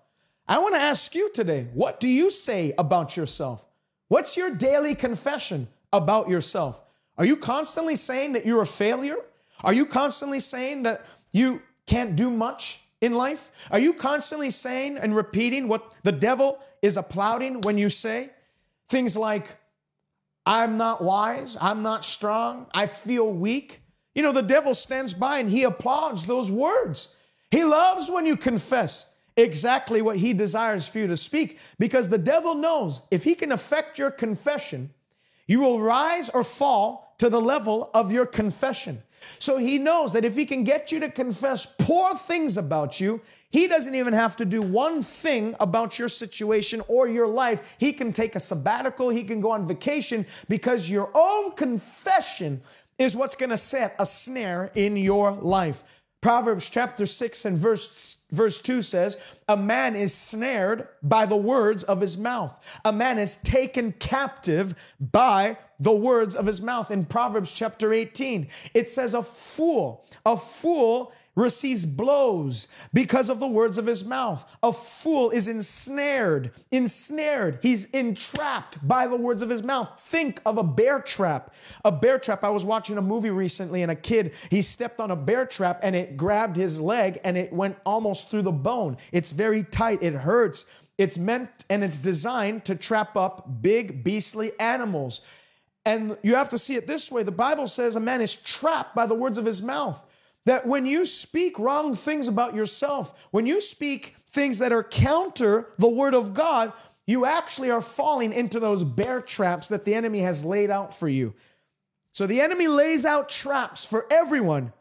I 0.46 0.58
want 0.58 0.74
to 0.74 0.80
ask 0.80 1.14
you 1.14 1.30
today, 1.30 1.68
what 1.72 2.00
do 2.00 2.08
you 2.08 2.30
say 2.30 2.74
about 2.76 3.16
yourself? 3.16 3.66
What's 4.08 4.36
your 4.36 4.50
daily 4.50 4.94
confession 4.94 5.68
about 5.92 6.28
yourself? 6.28 6.82
Are 7.16 7.24
you 7.24 7.36
constantly 7.36 7.96
saying 7.96 8.32
that 8.32 8.44
you're 8.44 8.60
a 8.60 8.66
failure? 8.66 9.16
Are 9.62 9.72
you 9.72 9.86
constantly 9.86 10.40
saying 10.40 10.82
that 10.82 11.06
you 11.32 11.62
can't 11.86 12.14
do 12.14 12.30
much 12.30 12.80
in 13.00 13.14
life? 13.14 13.50
Are 13.70 13.78
you 13.78 13.94
constantly 13.94 14.50
saying 14.50 14.98
and 14.98 15.16
repeating 15.16 15.68
what 15.68 15.94
the 16.02 16.12
devil 16.12 16.58
is 16.82 16.96
applauding 16.96 17.62
when 17.62 17.78
you 17.78 17.88
say 17.88 18.30
things 18.88 19.16
like, 19.16 19.46
I'm 20.44 20.76
not 20.76 21.02
wise, 21.02 21.56
I'm 21.58 21.82
not 21.82 22.04
strong, 22.04 22.66
I 22.74 22.86
feel 22.86 23.30
weak? 23.32 23.80
You 24.14 24.22
know, 24.22 24.32
the 24.32 24.42
devil 24.42 24.74
stands 24.74 25.14
by 25.14 25.38
and 25.38 25.50
he 25.50 25.64
applauds 25.64 26.26
those 26.26 26.50
words. 26.50 27.14
He 27.50 27.64
loves 27.64 28.10
when 28.10 28.26
you 28.26 28.36
confess 28.36 29.14
exactly 29.36 30.00
what 30.00 30.16
he 30.16 30.32
desires 30.32 30.86
for 30.86 30.98
you 31.00 31.06
to 31.08 31.16
speak 31.16 31.58
because 31.78 32.08
the 32.08 32.18
devil 32.18 32.54
knows 32.54 33.00
if 33.10 33.24
he 33.24 33.34
can 33.34 33.52
affect 33.52 33.98
your 33.98 34.10
confession, 34.10 34.90
you 35.46 35.60
will 35.60 35.80
rise 35.80 36.30
or 36.30 36.44
fall 36.44 37.14
to 37.18 37.28
the 37.28 37.40
level 37.40 37.90
of 37.94 38.12
your 38.12 38.26
confession. 38.26 39.02
So 39.38 39.56
he 39.56 39.78
knows 39.78 40.12
that 40.12 40.24
if 40.24 40.36
he 40.36 40.44
can 40.44 40.64
get 40.64 40.92
you 40.92 41.00
to 41.00 41.10
confess 41.10 41.66
poor 41.66 42.14
things 42.14 42.56
about 42.56 43.00
you, 43.00 43.20
he 43.50 43.68
doesn't 43.68 43.94
even 43.94 44.12
have 44.12 44.36
to 44.36 44.44
do 44.44 44.60
one 44.60 45.02
thing 45.02 45.54
about 45.60 45.98
your 45.98 46.08
situation 46.08 46.82
or 46.88 47.08
your 47.08 47.28
life. 47.28 47.76
He 47.78 47.92
can 47.92 48.12
take 48.12 48.34
a 48.34 48.40
sabbatical, 48.40 49.10
he 49.10 49.24
can 49.24 49.40
go 49.40 49.52
on 49.52 49.66
vacation 49.66 50.26
because 50.48 50.90
your 50.90 51.10
own 51.14 51.52
confession 51.52 52.62
is 52.98 53.16
what's 53.16 53.36
going 53.36 53.50
to 53.50 53.56
set 53.56 53.94
a 53.98 54.06
snare 54.06 54.70
in 54.74 54.96
your 54.96 55.32
life. 55.32 55.84
Proverbs 56.24 56.70
chapter 56.70 57.04
6 57.04 57.44
and 57.44 57.58
verse, 57.58 58.24
verse 58.32 58.58
2 58.58 58.80
says, 58.80 59.18
A 59.46 59.58
man 59.58 59.94
is 59.94 60.14
snared 60.14 60.88
by 61.02 61.26
the 61.26 61.36
words 61.36 61.84
of 61.84 62.00
his 62.00 62.16
mouth. 62.16 62.58
A 62.82 62.92
man 62.92 63.18
is 63.18 63.36
taken 63.36 63.92
captive 63.92 64.74
by 64.98 65.58
the 65.78 65.92
words 65.92 66.34
of 66.34 66.46
his 66.46 66.62
mouth. 66.62 66.90
In 66.90 67.04
Proverbs 67.04 67.52
chapter 67.52 67.92
18, 67.92 68.48
it 68.72 68.88
says, 68.88 69.12
A 69.12 69.22
fool, 69.22 70.06
a 70.24 70.34
fool 70.34 71.12
receives 71.36 71.84
blows 71.84 72.68
because 72.92 73.28
of 73.28 73.40
the 73.40 73.46
words 73.46 73.78
of 73.78 73.86
his 73.86 74.04
mouth. 74.04 74.44
A 74.62 74.72
fool 74.72 75.30
is 75.30 75.48
ensnared, 75.48 76.52
ensnared. 76.70 77.58
He's 77.62 77.86
entrapped 77.86 78.86
by 78.86 79.06
the 79.06 79.16
words 79.16 79.42
of 79.42 79.50
his 79.50 79.62
mouth. 79.62 80.00
Think 80.00 80.40
of 80.46 80.58
a 80.58 80.62
bear 80.62 81.00
trap. 81.00 81.54
A 81.84 81.92
bear 81.92 82.18
trap. 82.18 82.44
I 82.44 82.50
was 82.50 82.64
watching 82.64 82.98
a 82.98 83.02
movie 83.02 83.30
recently 83.30 83.82
and 83.82 83.90
a 83.90 83.96
kid, 83.96 84.32
he 84.50 84.62
stepped 84.62 85.00
on 85.00 85.10
a 85.10 85.16
bear 85.16 85.46
trap 85.46 85.80
and 85.82 85.96
it 85.96 86.16
grabbed 86.16 86.56
his 86.56 86.80
leg 86.80 87.18
and 87.24 87.36
it 87.36 87.52
went 87.52 87.76
almost 87.84 88.30
through 88.30 88.42
the 88.42 88.52
bone. 88.52 88.96
It's 89.12 89.32
very 89.32 89.64
tight, 89.64 90.02
it 90.02 90.14
hurts. 90.14 90.66
It's 90.96 91.18
meant 91.18 91.64
and 91.68 91.82
it's 91.82 91.98
designed 91.98 92.64
to 92.66 92.76
trap 92.76 93.16
up 93.16 93.62
big, 93.62 94.04
beastly 94.04 94.52
animals. 94.60 95.22
And 95.84 96.16
you 96.22 96.36
have 96.36 96.48
to 96.50 96.58
see 96.58 96.76
it 96.76 96.86
this 96.86 97.10
way 97.10 97.22
the 97.22 97.32
Bible 97.32 97.66
says 97.66 97.96
a 97.96 98.00
man 98.00 98.20
is 98.20 98.36
trapped 98.36 98.94
by 98.94 99.06
the 99.06 99.14
words 99.14 99.38
of 99.38 99.44
his 99.44 99.60
mouth. 99.60 100.04
That 100.46 100.66
when 100.66 100.84
you 100.86 101.06
speak 101.06 101.58
wrong 101.58 101.94
things 101.94 102.28
about 102.28 102.54
yourself, 102.54 103.28
when 103.30 103.46
you 103.46 103.60
speak 103.60 104.14
things 104.30 104.58
that 104.58 104.72
are 104.72 104.84
counter 104.84 105.70
the 105.78 105.88
word 105.88 106.14
of 106.14 106.34
God, 106.34 106.72
you 107.06 107.24
actually 107.24 107.70
are 107.70 107.80
falling 107.80 108.32
into 108.32 108.60
those 108.60 108.82
bear 108.82 109.20
traps 109.20 109.68
that 109.68 109.84
the 109.84 109.94
enemy 109.94 110.20
has 110.20 110.44
laid 110.44 110.70
out 110.70 110.94
for 110.94 111.08
you. 111.08 111.34
So 112.12 112.26
the 112.26 112.40
enemy 112.40 112.68
lays 112.68 113.04
out 113.04 113.28
traps 113.28 113.84
for 113.84 114.06
everyone. 114.10 114.72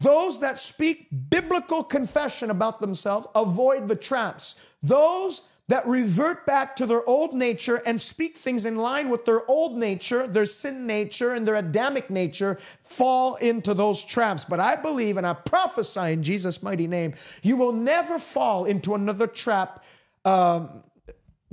Those 0.00 0.40
that 0.40 0.58
speak 0.58 1.08
biblical 1.28 1.84
confession 1.84 2.50
about 2.50 2.80
themselves 2.80 3.26
avoid 3.34 3.86
the 3.86 3.96
traps. 3.96 4.54
Those 4.82 5.42
that 5.70 5.86
revert 5.86 6.44
back 6.46 6.74
to 6.74 6.84
their 6.84 7.08
old 7.08 7.32
nature 7.32 7.76
and 7.86 8.00
speak 8.00 8.36
things 8.36 8.66
in 8.66 8.76
line 8.76 9.08
with 9.08 9.24
their 9.24 9.48
old 9.48 9.78
nature, 9.78 10.26
their 10.26 10.44
sin 10.44 10.84
nature, 10.84 11.32
and 11.32 11.46
their 11.46 11.54
Adamic 11.54 12.10
nature 12.10 12.58
fall 12.82 13.36
into 13.36 13.72
those 13.72 14.02
traps. 14.02 14.44
But 14.44 14.58
I 14.58 14.74
believe 14.74 15.16
and 15.16 15.24
I 15.24 15.32
prophesy 15.32 16.10
in 16.10 16.24
Jesus' 16.24 16.60
mighty 16.60 16.88
name, 16.88 17.14
you 17.44 17.56
will 17.56 17.70
never 17.72 18.18
fall 18.18 18.64
into 18.64 18.96
another 18.96 19.28
trap 19.28 19.84
um, 20.24 20.82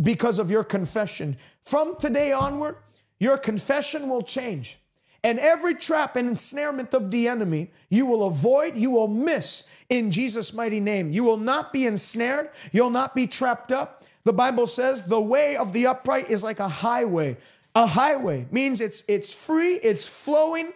because 0.02 0.40
of 0.40 0.50
your 0.50 0.64
confession. 0.64 1.38
From 1.62 1.96
today 1.98 2.32
onward, 2.32 2.78
your 3.20 3.38
confession 3.38 4.10
will 4.10 4.24
change. 4.24 4.80
And 5.28 5.40
every 5.40 5.76
trap 5.76 6.16
and 6.16 6.30
ensnarement 6.30 6.94
of 6.94 7.12
the 7.12 7.28
enemy, 7.28 7.70
you 7.90 8.06
will 8.06 8.28
avoid, 8.28 8.78
you 8.78 8.92
will 8.92 9.10
miss 9.10 9.64
in 9.90 10.10
Jesus' 10.10 10.54
mighty 10.54 10.80
name. 10.80 11.12
You 11.12 11.26
will 11.26 11.36
not 11.36 11.74
be 11.74 11.86
ensnared, 11.86 12.50
you'll 12.72 12.92
not 12.92 13.14
be 13.14 13.28
trapped 13.28 13.74
up. 13.74 14.06
The 14.24 14.32
Bible 14.32 14.68
says 14.68 15.02
the 15.02 15.20
way 15.20 15.58
of 15.58 15.74
the 15.74 15.88
upright 15.88 16.30
is 16.30 16.46
like 16.46 16.62
a 16.62 16.70
highway. 16.70 17.36
A 17.76 17.86
highway 17.88 18.48
means 18.52 18.80
it's 18.80 19.04
it's 19.10 19.34
free, 19.34 19.74
it's 19.76 20.08
flowing, 20.08 20.72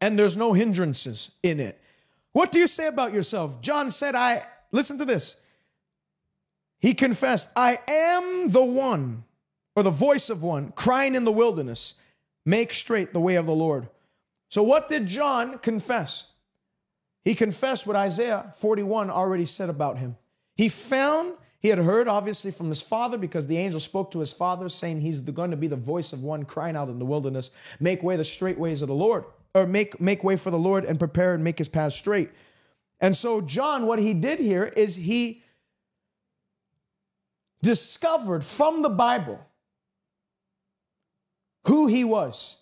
and 0.00 0.18
there's 0.18 0.36
no 0.36 0.54
hindrances 0.54 1.32
in 1.42 1.60
it. 1.60 1.78
What 2.32 2.52
do 2.52 2.58
you 2.58 2.66
say 2.66 2.86
about 2.86 3.12
yourself? 3.12 3.60
John 3.60 3.90
said, 3.90 4.14
I 4.14 4.46
listen 4.70 4.96
to 4.96 5.04
this. 5.04 5.36
He 6.80 6.94
confessed, 6.94 7.50
I 7.54 7.80
am 7.86 8.48
the 8.48 8.64
one, 8.64 9.24
or 9.76 9.82
the 9.82 9.90
voice 9.90 10.30
of 10.30 10.42
one, 10.42 10.72
crying 10.72 11.14
in 11.14 11.24
the 11.24 11.32
wilderness. 11.32 11.96
Make 12.44 12.72
straight 12.72 13.12
the 13.12 13.20
way 13.20 13.36
of 13.36 13.46
the 13.46 13.54
Lord. 13.54 13.88
So, 14.48 14.62
what 14.62 14.88
did 14.88 15.06
John 15.06 15.58
confess? 15.58 16.32
He 17.24 17.34
confessed 17.34 17.86
what 17.86 17.96
Isaiah 17.96 18.52
41 18.56 19.10
already 19.10 19.44
said 19.44 19.70
about 19.70 19.98
him. 19.98 20.16
He 20.56 20.68
found, 20.68 21.34
he 21.60 21.68
had 21.68 21.78
heard 21.78 22.08
obviously 22.08 22.50
from 22.50 22.68
his 22.68 22.82
father 22.82 23.16
because 23.16 23.46
the 23.46 23.58
angel 23.58 23.80
spoke 23.80 24.10
to 24.10 24.18
his 24.18 24.32
father 24.32 24.68
saying 24.68 25.00
he's 25.00 25.20
going 25.20 25.52
to 25.52 25.56
be 25.56 25.68
the 25.68 25.76
voice 25.76 26.12
of 26.12 26.24
one 26.24 26.44
crying 26.44 26.76
out 26.76 26.88
in 26.88 26.98
the 26.98 27.04
wilderness, 27.04 27.50
make 27.78 28.02
way 28.02 28.16
the 28.16 28.24
straight 28.24 28.58
ways 28.58 28.82
of 28.82 28.88
the 28.88 28.94
Lord, 28.94 29.24
or 29.54 29.66
make, 29.66 30.00
make 30.00 30.24
way 30.24 30.36
for 30.36 30.50
the 30.50 30.58
Lord 30.58 30.84
and 30.84 30.98
prepare 30.98 31.34
and 31.34 31.44
make 31.44 31.58
his 31.58 31.68
path 31.68 31.92
straight. 31.92 32.30
And 33.00 33.16
so, 33.16 33.40
John, 33.40 33.86
what 33.86 34.00
he 34.00 34.14
did 34.14 34.38
here 34.38 34.64
is 34.76 34.96
he 34.96 35.42
discovered 37.62 38.44
from 38.44 38.82
the 38.82 38.90
Bible 38.90 39.40
who 41.64 41.86
he 41.86 42.04
was 42.04 42.58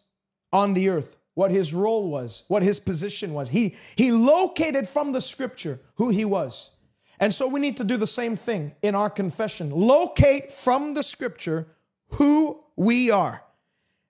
on 0.52 0.74
the 0.74 0.88
earth, 0.88 1.16
what 1.34 1.50
his 1.50 1.72
role 1.72 2.08
was, 2.08 2.44
what 2.48 2.62
his 2.62 2.80
position 2.80 3.32
was. 3.32 3.50
He, 3.50 3.76
he 3.96 4.12
located 4.12 4.88
from 4.88 5.12
the 5.12 5.20
scripture 5.20 5.80
who 5.94 6.10
he 6.10 6.24
was. 6.24 6.70
And 7.18 7.32
so 7.32 7.46
we 7.46 7.60
need 7.60 7.76
to 7.76 7.84
do 7.84 7.96
the 7.96 8.06
same 8.06 8.34
thing 8.36 8.74
in 8.82 8.94
our 8.94 9.10
confession. 9.10 9.70
Locate 9.70 10.50
from 10.50 10.94
the 10.94 11.02
scripture 11.02 11.66
who 12.12 12.62
we 12.76 13.10
are. 13.10 13.42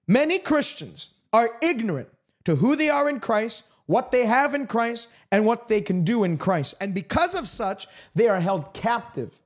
Many 0.07 0.39
Christians 0.39 1.11
are 1.33 1.57
ignorant 1.61 2.09
to 2.45 2.57
who 2.57 2.77
they 2.77 2.89
are 2.89 3.09
in 3.09 3.21
Christ, 3.21 3.65
what 3.87 4.11
they 4.11 4.27
have 4.27 4.55
in 4.55 4.67
Christ, 4.67 5.11
and 5.31 5.45
what 5.45 5.69
they 5.69 5.81
can 5.81 6.05
do 6.05 6.25
in 6.25 6.39
Christ. 6.39 6.75
And 6.81 6.95
because 6.95 7.35
of 7.35 7.47
such, 7.47 7.87
they 8.15 8.29
are 8.29 8.41
held 8.41 8.73
captive 8.73 9.41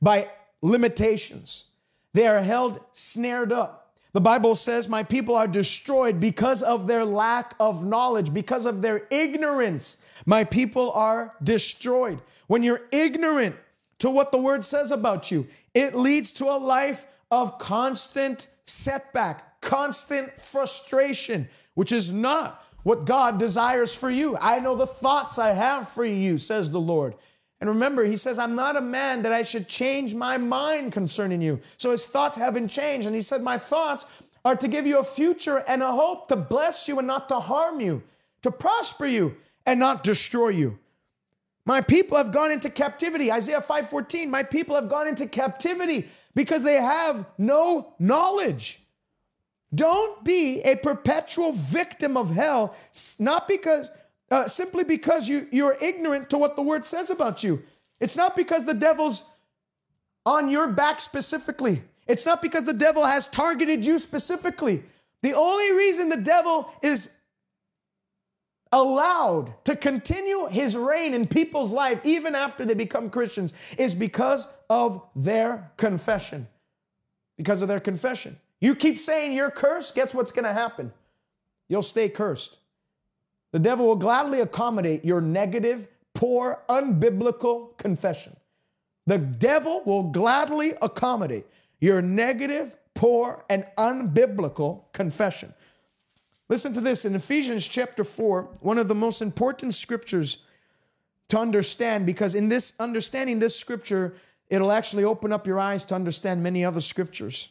by 0.00 0.28
limitations. 0.62 1.64
They 2.12 2.26
are 2.26 2.42
held 2.42 2.80
snared 2.92 3.52
up 3.52 3.87
the 4.12 4.20
Bible 4.20 4.54
says, 4.54 4.88
My 4.88 5.02
people 5.02 5.36
are 5.36 5.48
destroyed 5.48 6.18
because 6.20 6.62
of 6.62 6.86
their 6.86 7.04
lack 7.04 7.54
of 7.60 7.84
knowledge, 7.84 8.32
because 8.32 8.66
of 8.66 8.82
their 8.82 9.06
ignorance. 9.10 9.98
My 10.24 10.44
people 10.44 10.92
are 10.92 11.34
destroyed. 11.42 12.20
When 12.46 12.62
you're 12.62 12.82
ignorant 12.90 13.56
to 13.98 14.10
what 14.10 14.32
the 14.32 14.38
word 14.38 14.64
says 14.64 14.90
about 14.90 15.30
you, 15.30 15.46
it 15.74 15.94
leads 15.94 16.32
to 16.32 16.46
a 16.46 16.56
life 16.58 17.06
of 17.30 17.58
constant 17.58 18.46
setback, 18.64 19.60
constant 19.60 20.36
frustration, 20.36 21.48
which 21.74 21.92
is 21.92 22.12
not 22.12 22.64
what 22.82 23.04
God 23.04 23.38
desires 23.38 23.94
for 23.94 24.08
you. 24.08 24.36
I 24.40 24.60
know 24.60 24.74
the 24.74 24.86
thoughts 24.86 25.38
I 25.38 25.50
have 25.50 25.88
for 25.88 26.04
you, 26.04 26.38
says 26.38 26.70
the 26.70 26.80
Lord. 26.80 27.14
And 27.60 27.68
remember, 27.68 28.04
he 28.04 28.16
says, 28.16 28.38
I'm 28.38 28.54
not 28.54 28.76
a 28.76 28.80
man 28.80 29.22
that 29.22 29.32
I 29.32 29.42
should 29.42 29.66
change 29.66 30.14
my 30.14 30.38
mind 30.38 30.92
concerning 30.92 31.42
you. 31.42 31.60
So 31.76 31.90
his 31.90 32.06
thoughts 32.06 32.36
haven't 32.36 32.68
changed. 32.68 33.06
And 33.06 33.16
he 33.16 33.20
said, 33.20 33.42
My 33.42 33.58
thoughts 33.58 34.06
are 34.44 34.56
to 34.56 34.68
give 34.68 34.86
you 34.86 34.98
a 34.98 35.04
future 35.04 35.64
and 35.66 35.82
a 35.82 35.90
hope, 35.90 36.28
to 36.28 36.36
bless 36.36 36.86
you 36.86 36.98
and 36.98 37.06
not 37.06 37.28
to 37.30 37.40
harm 37.40 37.80
you, 37.80 38.02
to 38.42 38.50
prosper 38.50 39.06
you 39.06 39.36
and 39.66 39.80
not 39.80 40.04
destroy 40.04 40.48
you. 40.50 40.78
My 41.64 41.80
people 41.80 42.16
have 42.16 42.32
gone 42.32 42.50
into 42.50 42.70
captivity. 42.70 43.30
Isaiah 43.30 43.60
5:14, 43.60 44.30
my 44.30 44.42
people 44.42 44.74
have 44.74 44.88
gone 44.88 45.06
into 45.06 45.26
captivity 45.26 46.08
because 46.34 46.62
they 46.62 46.76
have 46.76 47.26
no 47.36 47.92
knowledge. 47.98 48.80
Don't 49.74 50.24
be 50.24 50.62
a 50.62 50.76
perpetual 50.76 51.52
victim 51.52 52.16
of 52.16 52.30
hell, 52.30 52.74
not 53.18 53.46
because 53.46 53.90
uh, 54.30 54.46
simply 54.46 54.84
because 54.84 55.28
you, 55.28 55.46
you're 55.50 55.76
ignorant 55.80 56.30
to 56.30 56.38
what 56.38 56.56
the 56.56 56.62
word 56.62 56.84
says 56.84 57.10
about 57.10 57.42
you. 57.42 57.62
It's 58.00 58.16
not 58.16 58.36
because 58.36 58.64
the 58.64 58.74
devil's 58.74 59.24
on 60.26 60.48
your 60.48 60.68
back 60.68 61.00
specifically. 61.00 61.82
It's 62.06 62.26
not 62.26 62.42
because 62.42 62.64
the 62.64 62.72
devil 62.72 63.04
has 63.04 63.26
targeted 63.26 63.84
you 63.84 63.98
specifically. 63.98 64.82
The 65.22 65.34
only 65.34 65.72
reason 65.72 66.08
the 66.08 66.16
devil 66.16 66.72
is 66.82 67.10
allowed 68.70 69.52
to 69.64 69.74
continue 69.74 70.46
his 70.46 70.76
reign 70.76 71.14
in 71.14 71.26
people's 71.26 71.72
life 71.72 72.00
even 72.04 72.34
after 72.34 72.64
they 72.64 72.74
become 72.74 73.08
Christians 73.10 73.54
is 73.78 73.94
because 73.94 74.46
of 74.68 75.02
their 75.16 75.70
confession. 75.76 76.46
Because 77.36 77.62
of 77.62 77.68
their 77.68 77.80
confession. 77.80 78.38
You 78.60 78.74
keep 78.74 78.98
saying 78.98 79.32
you're 79.32 79.50
cursed, 79.50 79.94
guess 79.94 80.14
what's 80.14 80.32
going 80.32 80.44
to 80.44 80.52
happen? 80.52 80.92
You'll 81.68 81.82
stay 81.82 82.08
cursed. 82.08 82.58
The 83.52 83.58
devil 83.58 83.86
will 83.86 83.96
gladly 83.96 84.40
accommodate 84.40 85.04
your 85.04 85.20
negative, 85.20 85.88
poor, 86.14 86.62
unbiblical 86.68 87.76
confession. 87.78 88.36
The 89.06 89.18
devil 89.18 89.82
will 89.86 90.04
gladly 90.04 90.74
accommodate 90.82 91.46
your 91.80 92.02
negative, 92.02 92.76
poor, 92.94 93.44
and 93.48 93.66
unbiblical 93.78 94.92
confession. 94.92 95.54
Listen 96.48 96.72
to 96.74 96.80
this 96.80 97.04
in 97.04 97.14
Ephesians 97.14 97.66
chapter 97.66 98.04
4, 98.04 98.50
one 98.60 98.78
of 98.78 98.88
the 98.88 98.94
most 98.94 99.22
important 99.22 99.74
scriptures 99.74 100.38
to 101.28 101.38
understand, 101.38 102.06
because 102.06 102.34
in 102.34 102.48
this 102.48 102.74
understanding 102.80 103.38
this 103.38 103.54
scripture, 103.54 104.14
it'll 104.48 104.72
actually 104.72 105.04
open 105.04 105.32
up 105.32 105.46
your 105.46 105.60
eyes 105.60 105.84
to 105.84 105.94
understand 105.94 106.42
many 106.42 106.64
other 106.64 106.80
scriptures. 106.80 107.50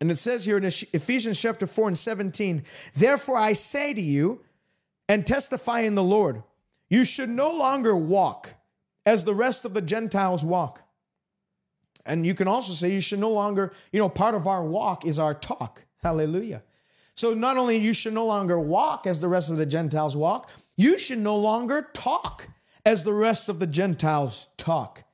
And 0.00 0.10
it 0.10 0.16
says 0.16 0.44
here 0.44 0.58
in 0.58 0.64
Ephesians 0.64 1.40
chapter 1.40 1.66
4 1.66 1.88
and 1.88 1.98
17, 1.98 2.64
Therefore 2.94 3.36
I 3.36 3.54
say 3.54 3.94
to 3.94 4.00
you, 4.00 4.40
and 5.12 5.26
testify 5.26 5.80
in 5.80 5.94
the 5.94 6.02
Lord. 6.02 6.42
You 6.88 7.04
should 7.04 7.28
no 7.28 7.50
longer 7.50 7.94
walk 7.94 8.48
as 9.04 9.24
the 9.24 9.34
rest 9.34 9.66
of 9.66 9.74
the 9.74 9.82
Gentiles 9.82 10.42
walk. 10.42 10.84
And 12.06 12.24
you 12.24 12.32
can 12.32 12.48
also 12.48 12.72
say 12.72 12.90
you 12.90 13.02
should 13.02 13.18
no 13.18 13.30
longer, 13.30 13.74
you 13.92 14.00
know, 14.00 14.08
part 14.08 14.34
of 14.34 14.46
our 14.46 14.64
walk 14.64 15.04
is 15.04 15.18
our 15.18 15.34
talk. 15.34 15.84
Hallelujah. 16.02 16.62
So 17.14 17.34
not 17.34 17.58
only 17.58 17.76
you 17.76 17.92
should 17.92 18.14
no 18.14 18.24
longer 18.24 18.58
walk 18.58 19.06
as 19.06 19.20
the 19.20 19.28
rest 19.28 19.50
of 19.50 19.58
the 19.58 19.66
Gentiles 19.66 20.16
walk, 20.16 20.48
you 20.78 20.98
should 20.98 21.18
no 21.18 21.36
longer 21.36 21.90
talk 21.92 22.48
as 22.86 23.04
the 23.04 23.12
rest 23.12 23.50
of 23.50 23.58
the 23.58 23.66
Gentiles 23.66 24.48
talk. 24.56 25.04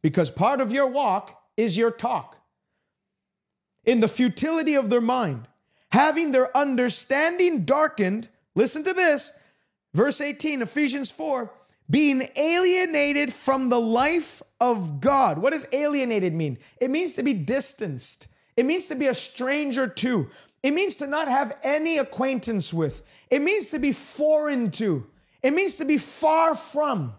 Because 0.00 0.30
part 0.30 0.62
of 0.62 0.72
your 0.72 0.86
walk 0.86 1.38
is 1.58 1.76
your 1.76 1.90
talk. 1.90 2.38
In 3.84 4.00
the 4.00 4.08
futility 4.08 4.74
of 4.74 4.88
their 4.88 5.02
mind, 5.02 5.48
having 5.92 6.30
their 6.30 6.56
understanding 6.56 7.66
darkened, 7.66 8.28
Listen 8.54 8.82
to 8.84 8.92
this. 8.92 9.32
Verse 9.92 10.20
18, 10.20 10.62
Ephesians 10.62 11.10
4 11.10 11.50
being 11.90 12.28
alienated 12.36 13.32
from 13.32 13.68
the 13.68 13.80
life 13.80 14.42
of 14.60 15.00
God. 15.00 15.38
What 15.38 15.52
does 15.52 15.66
alienated 15.72 16.32
mean? 16.32 16.58
It 16.80 16.90
means 16.90 17.12
to 17.14 17.22
be 17.22 17.34
distanced, 17.34 18.28
it 18.56 18.64
means 18.64 18.86
to 18.86 18.94
be 18.94 19.06
a 19.06 19.14
stranger 19.14 19.86
to, 19.86 20.30
it 20.62 20.72
means 20.72 20.96
to 20.96 21.06
not 21.06 21.28
have 21.28 21.58
any 21.62 21.98
acquaintance 21.98 22.72
with, 22.72 23.02
it 23.30 23.42
means 23.42 23.70
to 23.70 23.78
be 23.78 23.92
foreign 23.92 24.70
to, 24.72 25.06
it 25.42 25.52
means 25.52 25.76
to 25.76 25.84
be 25.84 25.98
far 25.98 26.54
from. 26.54 27.14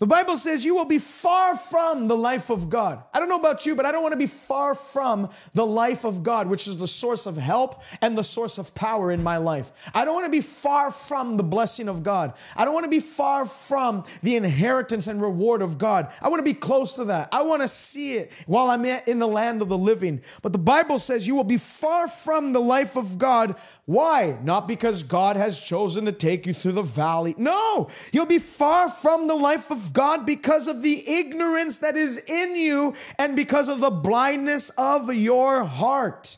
The 0.00 0.06
Bible 0.06 0.38
says 0.38 0.64
you 0.64 0.74
will 0.74 0.86
be 0.86 0.98
far 0.98 1.58
from 1.58 2.08
the 2.08 2.16
life 2.16 2.48
of 2.48 2.70
God. 2.70 3.02
I 3.12 3.20
don't 3.20 3.28
know 3.28 3.38
about 3.38 3.66
you, 3.66 3.74
but 3.74 3.84
I 3.84 3.92
don't 3.92 4.00
want 4.00 4.14
to 4.14 4.18
be 4.18 4.26
far 4.26 4.74
from 4.74 5.28
the 5.52 5.66
life 5.66 6.06
of 6.06 6.22
God, 6.22 6.46
which 6.46 6.66
is 6.66 6.78
the 6.78 6.88
source 6.88 7.26
of 7.26 7.36
help 7.36 7.82
and 8.00 8.16
the 8.16 8.24
source 8.24 8.56
of 8.56 8.74
power 8.74 9.12
in 9.12 9.22
my 9.22 9.36
life. 9.36 9.70
I 9.94 10.06
don't 10.06 10.14
want 10.14 10.24
to 10.24 10.30
be 10.30 10.40
far 10.40 10.90
from 10.90 11.36
the 11.36 11.42
blessing 11.42 11.86
of 11.86 12.02
God. 12.02 12.32
I 12.56 12.64
don't 12.64 12.72
want 12.72 12.84
to 12.84 12.90
be 12.90 13.00
far 13.00 13.44
from 13.44 14.04
the 14.22 14.36
inheritance 14.36 15.06
and 15.06 15.20
reward 15.20 15.60
of 15.60 15.76
God. 15.76 16.10
I 16.22 16.30
want 16.30 16.40
to 16.40 16.50
be 16.50 16.54
close 16.54 16.94
to 16.94 17.04
that. 17.04 17.28
I 17.30 17.42
want 17.42 17.60
to 17.60 17.68
see 17.68 18.14
it 18.14 18.32
while 18.46 18.70
I'm 18.70 18.86
in 18.86 19.18
the 19.18 19.28
land 19.28 19.60
of 19.60 19.68
the 19.68 19.76
living. 19.76 20.22
But 20.40 20.54
the 20.54 20.58
Bible 20.58 20.98
says 20.98 21.28
you 21.28 21.34
will 21.34 21.44
be 21.44 21.58
far 21.58 22.08
from 22.08 22.54
the 22.54 22.60
life 22.62 22.96
of 22.96 23.18
God. 23.18 23.54
Why? 23.84 24.38
Not 24.42 24.66
because 24.66 25.02
God 25.02 25.36
has 25.36 25.58
chosen 25.58 26.06
to 26.06 26.12
take 26.12 26.46
you 26.46 26.54
through 26.54 26.72
the 26.72 26.82
valley. 26.82 27.34
No, 27.36 27.90
you'll 28.12 28.24
be 28.24 28.38
far 28.38 28.88
from 28.88 29.26
the 29.26 29.34
life 29.34 29.70
of 29.70 29.89
God 29.90 30.24
because 30.24 30.68
of 30.68 30.82
the 30.82 31.08
ignorance 31.08 31.78
that 31.78 31.96
is 31.96 32.18
in 32.18 32.56
you 32.56 32.94
and 33.18 33.36
because 33.36 33.68
of 33.68 33.80
the 33.80 33.90
blindness 33.90 34.70
of 34.70 35.12
your 35.12 35.64
heart. 35.64 36.36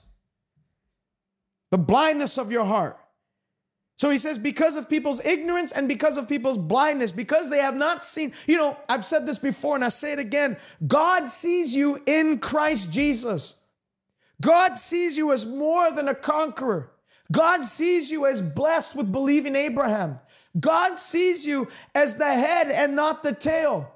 The 1.71 1.79
blindness 1.79 2.39
of 2.39 2.53
your 2.53 2.65
heart. 2.65 2.99
So 4.03 4.11
he 4.11 4.19
says, 4.19 4.37
because 4.37 4.75
of 4.75 4.89
people's 4.89 5.25
ignorance 5.25 5.71
and 5.71 5.87
because 5.87 6.17
of 6.17 6.29
people's 6.29 6.59
blindness, 6.59 7.13
because 7.13 7.51
they 7.51 7.61
have 7.61 7.77
not 7.77 8.05
seen, 8.05 8.33
you 8.49 8.57
know, 8.57 8.77
I've 8.89 9.07
said 9.07 9.27
this 9.27 9.39
before 9.39 9.77
and 9.77 9.85
I 9.85 9.91
say 9.91 10.13
it 10.13 10.19
again 10.19 10.57
God 10.85 11.29
sees 11.29 11.75
you 11.75 12.03
in 12.05 12.39
Christ 12.41 12.91
Jesus. 12.91 13.55
God 14.41 14.77
sees 14.77 15.17
you 15.17 15.31
as 15.31 15.47
more 15.47 15.93
than 15.93 16.09
a 16.09 16.17
conqueror. 16.17 16.91
God 17.31 17.65
sees 17.65 18.11
you 18.11 18.27
as 18.27 18.43
blessed 18.43 18.97
with 18.97 19.13
believing 19.13 19.55
Abraham. 19.55 20.19
God 20.59 20.99
sees 20.99 21.47
you 21.47 21.69
as 21.95 22.17
the 22.17 22.33
head 22.33 22.71
and 22.71 22.95
not 22.95 23.23
the 23.23 23.33
tail. 23.33 23.93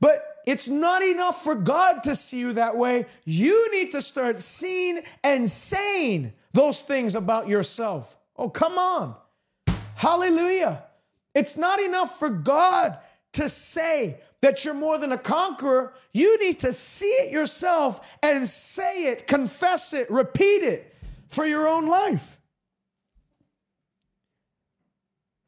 But 0.00 0.24
it's 0.46 0.68
not 0.68 1.02
enough 1.02 1.42
for 1.42 1.54
God 1.54 2.02
to 2.04 2.14
see 2.14 2.38
you 2.38 2.52
that 2.54 2.76
way. 2.76 3.06
You 3.24 3.70
need 3.72 3.92
to 3.92 4.02
start 4.02 4.38
seeing 4.40 5.00
and 5.22 5.50
saying 5.50 6.32
those 6.52 6.82
things 6.82 7.14
about 7.14 7.48
yourself. 7.48 8.16
Oh, 8.36 8.50
come 8.50 8.78
on. 8.78 9.14
Hallelujah. 9.96 10.82
It's 11.34 11.56
not 11.56 11.80
enough 11.80 12.18
for 12.18 12.28
God 12.28 12.98
to 13.32 13.48
say 13.48 14.20
that 14.40 14.64
you're 14.64 14.74
more 14.74 14.98
than 14.98 15.12
a 15.12 15.18
conqueror. 15.18 15.94
You 16.12 16.38
need 16.38 16.60
to 16.60 16.72
see 16.72 17.06
it 17.06 17.32
yourself 17.32 18.06
and 18.22 18.46
say 18.46 19.06
it, 19.06 19.26
confess 19.26 19.92
it, 19.92 20.10
repeat 20.10 20.62
it 20.62 20.94
for 21.28 21.46
your 21.46 21.66
own 21.66 21.86
life. 21.86 22.33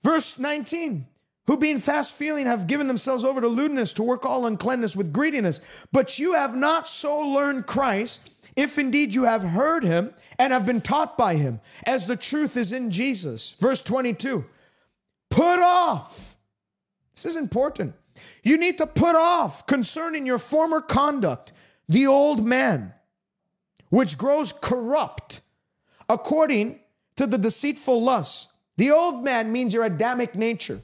Verse 0.07 0.39
19 0.39 1.05
who 1.49 1.57
being 1.57 1.81
fast 1.81 2.13
feeling 2.13 2.47
have 2.47 2.69
given 2.69 2.87
themselves 2.87 3.25
over 3.25 3.41
to 3.41 3.49
lewdness 3.49 3.93
to 3.95 4.05
work 4.05 4.25
all 4.25 4.47
uncleanness 4.47 4.95
with 4.95 5.13
greediness. 5.13 5.61
But 5.91 6.17
you 6.17 6.35
have 6.35 6.55
not 6.55 6.87
so 6.87 7.19
learned 7.19 7.67
Christ, 7.67 8.31
if 8.55 8.79
indeed 8.79 9.17
you 9.17 9.25
have 9.25 9.43
heard 9.43 9.83
him 9.83 10.15
and 10.39 10.53
have 10.53 10.65
been 10.65 10.81
taught 10.81 11.19
by 11.19 11.35
him, 11.35 11.61
as 11.85 12.07
the 12.07 12.15
truth 12.15 12.57
is 12.57 12.71
in 12.71 12.93
Jesus. 12.93 13.57
Verse 13.59 13.81
22 13.81 14.45
Put 15.29 15.59
off. 15.59 16.37
This 17.13 17.27
is 17.27 17.37
important. 17.37 17.95
You 18.45 18.59
need 18.59 18.79
to 18.79 18.87
put 18.87 19.17
off 19.17 19.67
concerning 19.67 20.25
your 20.25 20.39
former 20.39 20.81
conduct 20.81 21.53
the 21.89 22.07
old 22.07 22.47
man, 22.47 22.95
which 23.89 24.17
grows 24.17 24.53
corrupt 24.53 25.41
according 26.09 26.79
to 27.17 27.27
the 27.27 27.39
deceitful 27.39 28.01
lusts 28.01 28.53
the 28.77 28.91
old 28.91 29.25
man 29.25 29.53
means 29.53 29.73
your 29.73 29.85
Adamic 29.85 30.35
nature. 30.35 30.83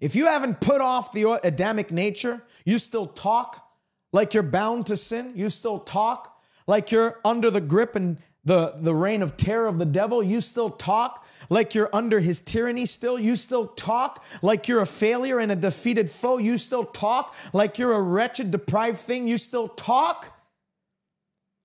If 0.00 0.16
you 0.16 0.26
haven't 0.26 0.60
put 0.60 0.80
off 0.80 1.12
the 1.12 1.38
Adamic 1.44 1.92
nature, 1.92 2.42
you 2.64 2.78
still 2.78 3.06
talk 3.06 3.64
like 4.12 4.34
you're 4.34 4.42
bound 4.42 4.86
to 4.86 4.96
sin. 4.96 5.32
You 5.36 5.48
still 5.48 5.78
talk 5.78 6.40
like 6.66 6.90
you're 6.90 7.20
under 7.24 7.50
the 7.50 7.60
grip 7.60 7.94
and 7.94 8.18
the, 8.44 8.74
the 8.76 8.94
reign 8.94 9.22
of 9.22 9.36
terror 9.36 9.68
of 9.68 9.78
the 9.78 9.84
devil. 9.84 10.20
You 10.22 10.40
still 10.40 10.70
talk 10.70 11.24
like 11.48 11.76
you're 11.76 11.88
under 11.92 12.18
his 12.18 12.40
tyranny 12.40 12.86
still. 12.86 13.18
You 13.18 13.36
still 13.36 13.68
talk 13.68 14.24
like 14.42 14.66
you're 14.66 14.80
a 14.80 14.86
failure 14.86 15.38
and 15.38 15.52
a 15.52 15.56
defeated 15.56 16.10
foe. 16.10 16.38
You 16.38 16.58
still 16.58 16.84
talk 16.84 17.34
like 17.52 17.78
you're 17.78 17.92
a 17.92 18.02
wretched, 18.02 18.50
deprived 18.50 18.98
thing. 18.98 19.28
You 19.28 19.38
still 19.38 19.68
talk 19.68 20.36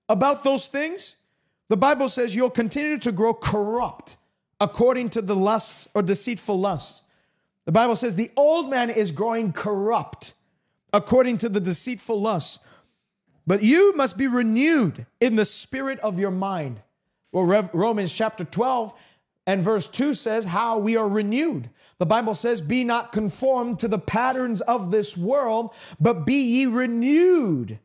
about 0.08 0.44
those 0.44 0.68
things. 0.68 1.16
The 1.68 1.76
Bible 1.76 2.08
says 2.08 2.36
you'll 2.36 2.50
continue 2.50 2.98
to 2.98 3.10
grow 3.10 3.34
corrupt 3.34 4.16
according 4.60 5.10
to 5.10 5.22
the 5.22 5.36
lusts 5.36 5.88
or 5.94 6.02
deceitful 6.02 6.58
lusts. 6.58 7.02
The 7.64 7.72
Bible 7.72 7.96
says 7.96 8.14
the 8.14 8.30
old 8.36 8.70
man 8.70 8.90
is 8.90 9.10
growing 9.10 9.52
corrupt 9.52 10.34
according 10.92 11.38
to 11.38 11.48
the 11.48 11.60
deceitful 11.60 12.20
lusts. 12.20 12.60
But 13.46 13.62
you 13.62 13.94
must 13.94 14.16
be 14.18 14.26
renewed 14.26 15.06
in 15.20 15.36
the 15.36 15.44
spirit 15.44 15.98
of 16.00 16.18
your 16.18 16.30
mind. 16.30 16.80
Well, 17.32 17.68
Romans 17.72 18.12
chapter 18.12 18.44
12 18.44 18.94
and 19.46 19.62
verse 19.62 19.86
2 19.86 20.14
says 20.14 20.44
how 20.44 20.78
we 20.78 20.96
are 20.96 21.08
renewed. 21.08 21.70
The 21.98 22.06
Bible 22.06 22.34
says, 22.34 22.60
Be 22.60 22.84
not 22.84 23.12
conformed 23.12 23.78
to 23.80 23.88
the 23.88 23.98
patterns 23.98 24.60
of 24.60 24.90
this 24.90 25.16
world, 25.16 25.74
but 25.98 26.26
be 26.26 26.40
ye 26.42 26.66
renewed 26.66 27.78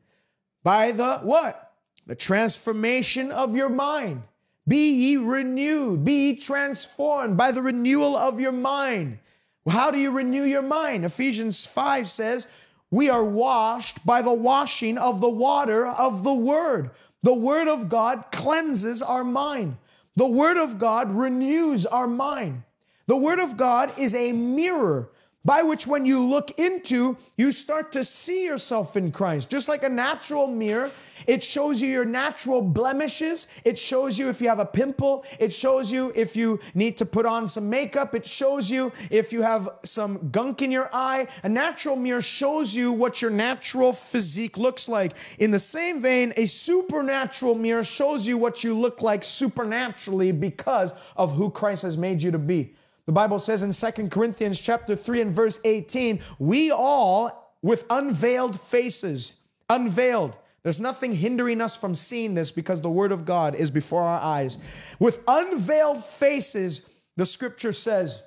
by 0.64 0.92
the 0.92 1.20
what? 1.20 1.74
The 2.06 2.16
transformation 2.16 3.32
of 3.32 3.56
your 3.56 3.70
mind. 3.70 4.24
Be 4.68 4.90
ye 4.90 5.18
renewed, 5.18 6.06
be 6.06 6.30
ye 6.30 6.36
transformed 6.36 7.36
by 7.36 7.52
the 7.52 7.62
renewal 7.62 8.16
of 8.16 8.40
your 8.40 8.52
mind. 8.52 9.20
How 9.68 9.92
do 9.92 10.00
you 10.00 10.12
renew 10.12 10.44
your 10.44 10.62
mind? 10.62 11.06
Ephesians 11.06 11.66
5 11.66 12.10
says, 12.10 12.48
We 12.92 13.10
are 13.10 13.24
washed 13.24 14.06
by 14.06 14.22
the 14.22 14.34
washing 14.34 14.98
of 14.98 15.22
the 15.22 15.30
water 15.30 15.86
of 15.86 16.24
the 16.24 16.34
Word. 16.34 16.92
The 17.24 17.34
Word 17.34 17.68
of 17.68 17.90
God 17.90 18.26
cleanses 18.32 19.02
our 19.02 19.24
mind. 19.24 19.78
The 20.16 20.28
Word 20.28 20.58
of 20.58 20.78
God 20.78 21.12
renews 21.12 21.86
our 21.86 22.08
mind. 22.08 22.64
The 23.08 23.18
Word 23.18 23.40
of 23.40 23.58
God 23.58 23.98
is 23.98 24.14
a 24.16 24.32
mirror 24.32 25.10
by 25.46 25.62
which 25.62 25.86
when 25.86 26.06
you 26.06 26.26
look 26.26 26.58
into, 26.58 27.18
you 27.38 27.52
start 27.52 27.92
to 27.92 28.04
see 28.04 28.46
yourself 28.46 28.96
in 28.96 29.12
Christ. 29.12 29.50
Just 29.50 29.68
like 29.68 29.84
a 29.84 29.90
natural 29.90 30.48
mirror, 30.48 30.90
it 31.28 31.44
shows 31.44 31.82
you 31.82 31.90
your 31.90 32.06
natural 32.06 32.62
blemishes. 32.62 33.48
It 33.66 33.78
shows 33.78 34.18
you 34.18 34.30
if 34.30 34.42
you 34.42 34.48
have 34.48 34.60
a 34.60 34.66
pimple. 34.66 35.26
It 35.40 35.52
shows 35.52 35.92
you 35.92 36.14
if 36.16 36.38
you 36.38 36.60
need 36.74 36.96
to 36.98 37.06
put 37.06 37.26
on 37.26 37.48
some 37.48 37.70
makeup. 37.70 38.16
It 38.16 38.26
shows 38.26 38.72
you 38.72 38.94
if 39.10 39.34
you 39.34 39.42
have 39.42 39.70
some 39.84 40.30
gunk 40.32 40.62
in 40.62 40.72
your 40.72 40.90
eye. 40.94 41.28
A 41.44 41.50
natural 41.50 41.98
mirror 41.98 42.22
shows 42.22 42.74
you 42.74 42.94
what 42.94 43.22
your 43.22 43.32
natural 43.32 43.92
physique 43.92 44.58
looks 44.58 44.88
like. 44.88 45.14
In 45.40 45.52
the 45.52 45.60
same 45.60 46.02
vein, 46.02 46.34
a 46.38 46.46
supernatural 46.46 47.56
mirror 47.56 47.84
shows 47.84 48.26
you 48.26 48.38
what 48.38 48.64
you 48.64 48.78
look 48.78 49.02
like 49.02 49.24
supernaturally 49.26 50.32
because 50.32 50.94
of 51.18 51.34
who 51.34 51.50
Christ 51.50 51.84
has 51.84 51.98
made 51.98 52.22
you 52.22 52.32
to 52.32 52.40
be. 52.40 52.76
The 53.06 53.12
Bible 53.12 53.40
says 53.40 53.64
in 53.64 53.74
Second 53.74 54.12
Corinthians 54.12 54.60
chapter 54.60 54.96
3 54.96 55.22
and 55.22 55.32
verse 55.32 55.60
18, 55.66 56.22
we 56.40 56.72
all 56.72 57.54
with 57.62 57.86
unveiled 57.90 58.60
faces, 58.60 59.34
unveiled. 59.70 60.38
There's 60.64 60.80
nothing 60.80 61.14
hindering 61.14 61.60
us 61.60 61.76
from 61.76 61.96
seeing 61.96 62.34
this 62.34 62.52
because 62.52 62.80
the 62.80 62.90
word 62.90 63.12
of 63.12 63.26
God 63.26 63.56
is 63.56 63.72
before 63.72 64.04
our 64.04 64.22
eyes. 64.22 64.58
With 65.00 65.20
unveiled 65.28 66.04
faces, 66.04 66.82
the 67.18 67.26
scripture 67.26 67.74
says, 67.74 68.24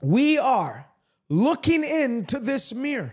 we 0.00 0.38
are 0.38 0.86
looking 1.28 1.84
into 1.84 2.38
this 2.38 2.72
mirror. 2.72 3.12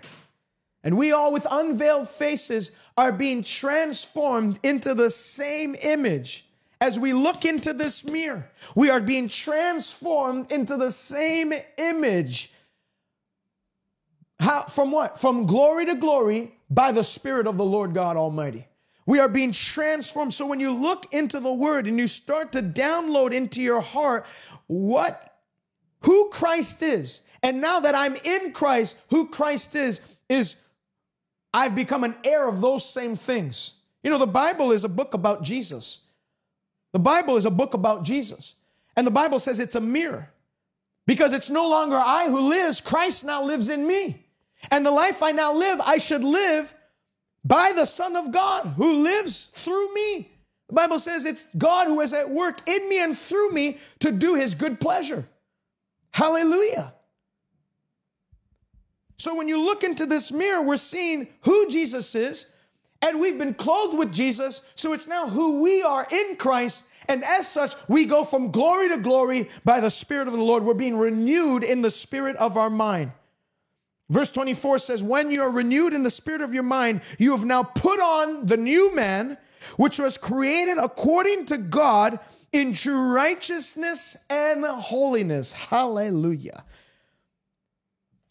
And 0.83 0.99
we 0.99 1.11
all, 1.11 1.33
with 1.33 1.47
unveiled 1.49 2.09
faces, 2.09 2.71
are 2.95 3.11
being 3.11 3.41
transformed 3.41 4.59
into 4.61 4.93
the 4.93 5.09
same 5.09 5.75
image 5.81 6.44
as 6.81 6.99
we 6.99 7.13
look 7.13 7.45
into 7.45 7.73
this 7.73 8.03
mirror, 8.03 8.49
we 8.75 8.89
are 8.89 8.99
being 8.99 9.29
transformed 9.29 10.51
into 10.51 10.77
the 10.77 10.91
same 10.91 11.53
image. 11.77 12.51
How, 14.39 14.63
from 14.63 14.91
what? 14.91 15.19
From 15.19 15.45
glory 15.45 15.85
to 15.85 15.95
glory 15.95 16.53
by 16.69 16.91
the 16.91 17.03
Spirit 17.03 17.47
of 17.47 17.57
the 17.57 17.65
Lord 17.65 17.93
God 17.93 18.17
Almighty. 18.17 18.67
We 19.05 19.19
are 19.19 19.29
being 19.29 19.51
transformed. 19.51 20.33
So 20.33 20.45
when 20.45 20.59
you 20.59 20.71
look 20.71 21.13
into 21.13 21.39
the 21.39 21.53
Word 21.53 21.87
and 21.87 21.97
you 21.97 22.07
start 22.07 22.51
to 22.53 22.61
download 22.61 23.33
into 23.33 23.61
your 23.61 23.81
heart 23.81 24.25
what, 24.67 25.37
who 26.01 26.29
Christ 26.29 26.81
is, 26.81 27.21
and 27.43 27.61
now 27.61 27.79
that 27.79 27.95
I'm 27.95 28.15
in 28.23 28.51
Christ, 28.51 28.97
who 29.09 29.27
Christ 29.27 29.75
is, 29.75 30.01
is 30.27 30.55
I've 31.53 31.75
become 31.75 32.03
an 32.03 32.15
heir 32.23 32.47
of 32.47 32.59
those 32.59 32.87
same 32.87 33.15
things. 33.15 33.73
You 34.03 34.09
know, 34.09 34.17
the 34.17 34.27
Bible 34.27 34.71
is 34.71 34.83
a 34.83 34.89
book 34.89 35.13
about 35.13 35.43
Jesus. 35.43 36.01
The 36.95 36.99
Bible 36.99 37.35
is 37.35 37.43
a 37.43 37.51
book 37.51 37.73
about 37.73 38.03
Jesus. 38.03 38.55
And 38.95 39.05
the 39.05 39.11
Bible 39.11 39.37
says 39.37 39.59
it's 39.59 39.75
a 39.75 39.81
mirror 39.81 40.31
because 41.05 41.33
it's 41.33 41.49
no 41.49 41.67
longer 41.67 41.97
I 41.97 42.29
who 42.29 42.39
lives, 42.39 42.79
Christ 42.79 43.25
now 43.25 43.43
lives 43.43 43.67
in 43.67 43.85
me. 43.85 44.23
And 44.71 44.85
the 44.85 44.91
life 44.91 45.21
I 45.21 45.31
now 45.31 45.53
live, 45.53 45.81
I 45.81 45.97
should 45.97 46.23
live 46.23 46.73
by 47.43 47.73
the 47.73 47.83
Son 47.83 48.15
of 48.15 48.31
God 48.31 48.75
who 48.77 49.03
lives 49.03 49.49
through 49.51 49.93
me. 49.93 50.31
The 50.69 50.73
Bible 50.73 50.97
says 50.99 51.25
it's 51.25 51.47
God 51.57 51.87
who 51.87 51.99
is 51.99 52.13
at 52.13 52.29
work 52.29 52.61
in 52.65 52.87
me 52.87 53.03
and 53.03 53.17
through 53.17 53.51
me 53.51 53.77
to 53.99 54.13
do 54.13 54.35
his 54.35 54.55
good 54.55 54.79
pleasure. 54.79 55.27
Hallelujah. 56.11 56.93
So 59.17 59.35
when 59.35 59.49
you 59.49 59.61
look 59.61 59.83
into 59.83 60.05
this 60.05 60.31
mirror, 60.31 60.61
we're 60.61 60.77
seeing 60.77 61.27
who 61.41 61.67
Jesus 61.67 62.15
is, 62.15 62.53
and 63.05 63.19
we've 63.19 63.37
been 63.37 63.53
clothed 63.53 63.97
with 63.97 64.11
Jesus. 64.11 64.61
So 64.75 64.93
it's 64.93 65.07
now 65.07 65.29
who 65.29 65.61
we 65.61 65.83
are 65.83 66.07
in 66.11 66.35
Christ. 66.37 66.85
And 67.07 67.23
as 67.23 67.47
such, 67.47 67.75
we 67.87 68.05
go 68.05 68.23
from 68.23 68.51
glory 68.51 68.89
to 68.89 68.97
glory 68.97 69.47
by 69.63 69.79
the 69.79 69.91
Spirit 69.91 70.27
of 70.27 70.33
the 70.33 70.43
Lord. 70.43 70.63
We're 70.63 70.73
being 70.73 70.97
renewed 70.97 71.63
in 71.63 71.81
the 71.83 71.91
spirit 71.91 72.35
of 72.37 72.57
our 72.57 72.69
mind. 72.69 73.11
Verse 74.09 74.31
24 74.31 74.79
says, 74.79 75.03
When 75.03 75.31
you 75.31 75.41
are 75.43 75.49
renewed 75.49 75.93
in 75.93 76.03
the 76.03 76.09
spirit 76.09 76.41
of 76.41 76.53
your 76.53 76.63
mind, 76.63 77.01
you 77.17 77.31
have 77.31 77.45
now 77.45 77.63
put 77.63 77.99
on 77.99 78.45
the 78.45 78.57
new 78.57 78.95
man, 78.95 79.37
which 79.77 79.99
was 79.99 80.17
created 80.17 80.77
according 80.77 81.45
to 81.45 81.57
God 81.57 82.19
in 82.51 82.73
true 82.73 83.13
righteousness 83.13 84.17
and 84.29 84.63
holiness. 84.65 85.51
Hallelujah. 85.51 86.63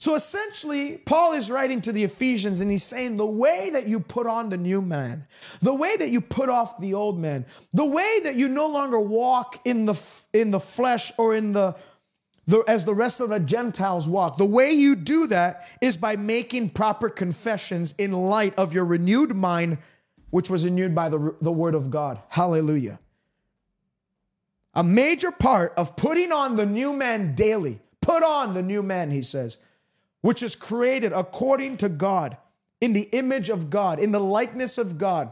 So 0.04 0.14
essentially, 0.14 0.98
Paul 0.98 1.32
is 1.32 1.50
writing 1.50 1.80
to 1.80 1.90
the 1.90 2.04
Ephesians 2.04 2.60
and 2.60 2.70
he's 2.70 2.82
saying 2.82 3.16
the 3.16 3.24
way 3.24 3.70
that 3.70 3.88
you 3.88 3.98
put 3.98 4.26
on 4.26 4.50
the 4.50 4.58
new 4.58 4.82
man, 4.82 5.26
the 5.62 5.72
way 5.72 5.96
that 5.96 6.10
you 6.10 6.20
put 6.20 6.50
off 6.50 6.78
the 6.78 6.92
old 6.92 7.18
man, 7.18 7.46
the 7.72 7.86
way 7.86 8.20
that 8.22 8.34
you 8.34 8.48
no 8.48 8.66
longer 8.66 9.00
walk 9.00 9.62
in 9.64 9.86
the, 9.86 9.98
in 10.34 10.50
the 10.50 10.60
flesh 10.60 11.10
or 11.16 11.34
in 11.34 11.54
the, 11.54 11.74
the, 12.46 12.62
as 12.68 12.84
the 12.84 12.94
rest 12.94 13.20
of 13.20 13.30
the 13.30 13.40
Gentiles 13.40 14.06
walk, 14.06 14.36
the 14.36 14.44
way 14.44 14.72
you 14.72 14.94
do 14.94 15.26
that 15.28 15.66
is 15.80 15.96
by 15.96 16.16
making 16.16 16.68
proper 16.68 17.08
confessions 17.08 17.94
in 17.96 18.12
light 18.12 18.52
of 18.58 18.74
your 18.74 18.84
renewed 18.84 19.34
mind, 19.34 19.78
which 20.28 20.50
was 20.50 20.66
renewed 20.66 20.94
by 20.94 21.08
the, 21.08 21.34
the 21.40 21.50
word 21.50 21.74
of 21.74 21.90
God. 21.90 22.20
Hallelujah. 22.28 22.98
A 24.74 24.84
major 24.84 25.30
part 25.30 25.72
of 25.78 25.96
putting 25.96 26.30
on 26.30 26.56
the 26.56 26.66
new 26.66 26.92
man 26.92 27.34
daily, 27.34 27.80
put 28.02 28.22
on 28.22 28.52
the 28.52 28.62
new 28.62 28.82
man, 28.82 29.10
he 29.10 29.22
says 29.22 29.56
which 30.24 30.42
is 30.42 30.56
created 30.56 31.12
according 31.12 31.76
to 31.76 31.86
God, 31.86 32.38
in 32.80 32.94
the 32.94 33.10
image 33.12 33.50
of 33.50 33.68
God, 33.68 33.98
in 33.98 34.10
the 34.10 34.18
likeness 34.18 34.78
of 34.78 34.96
God. 34.96 35.30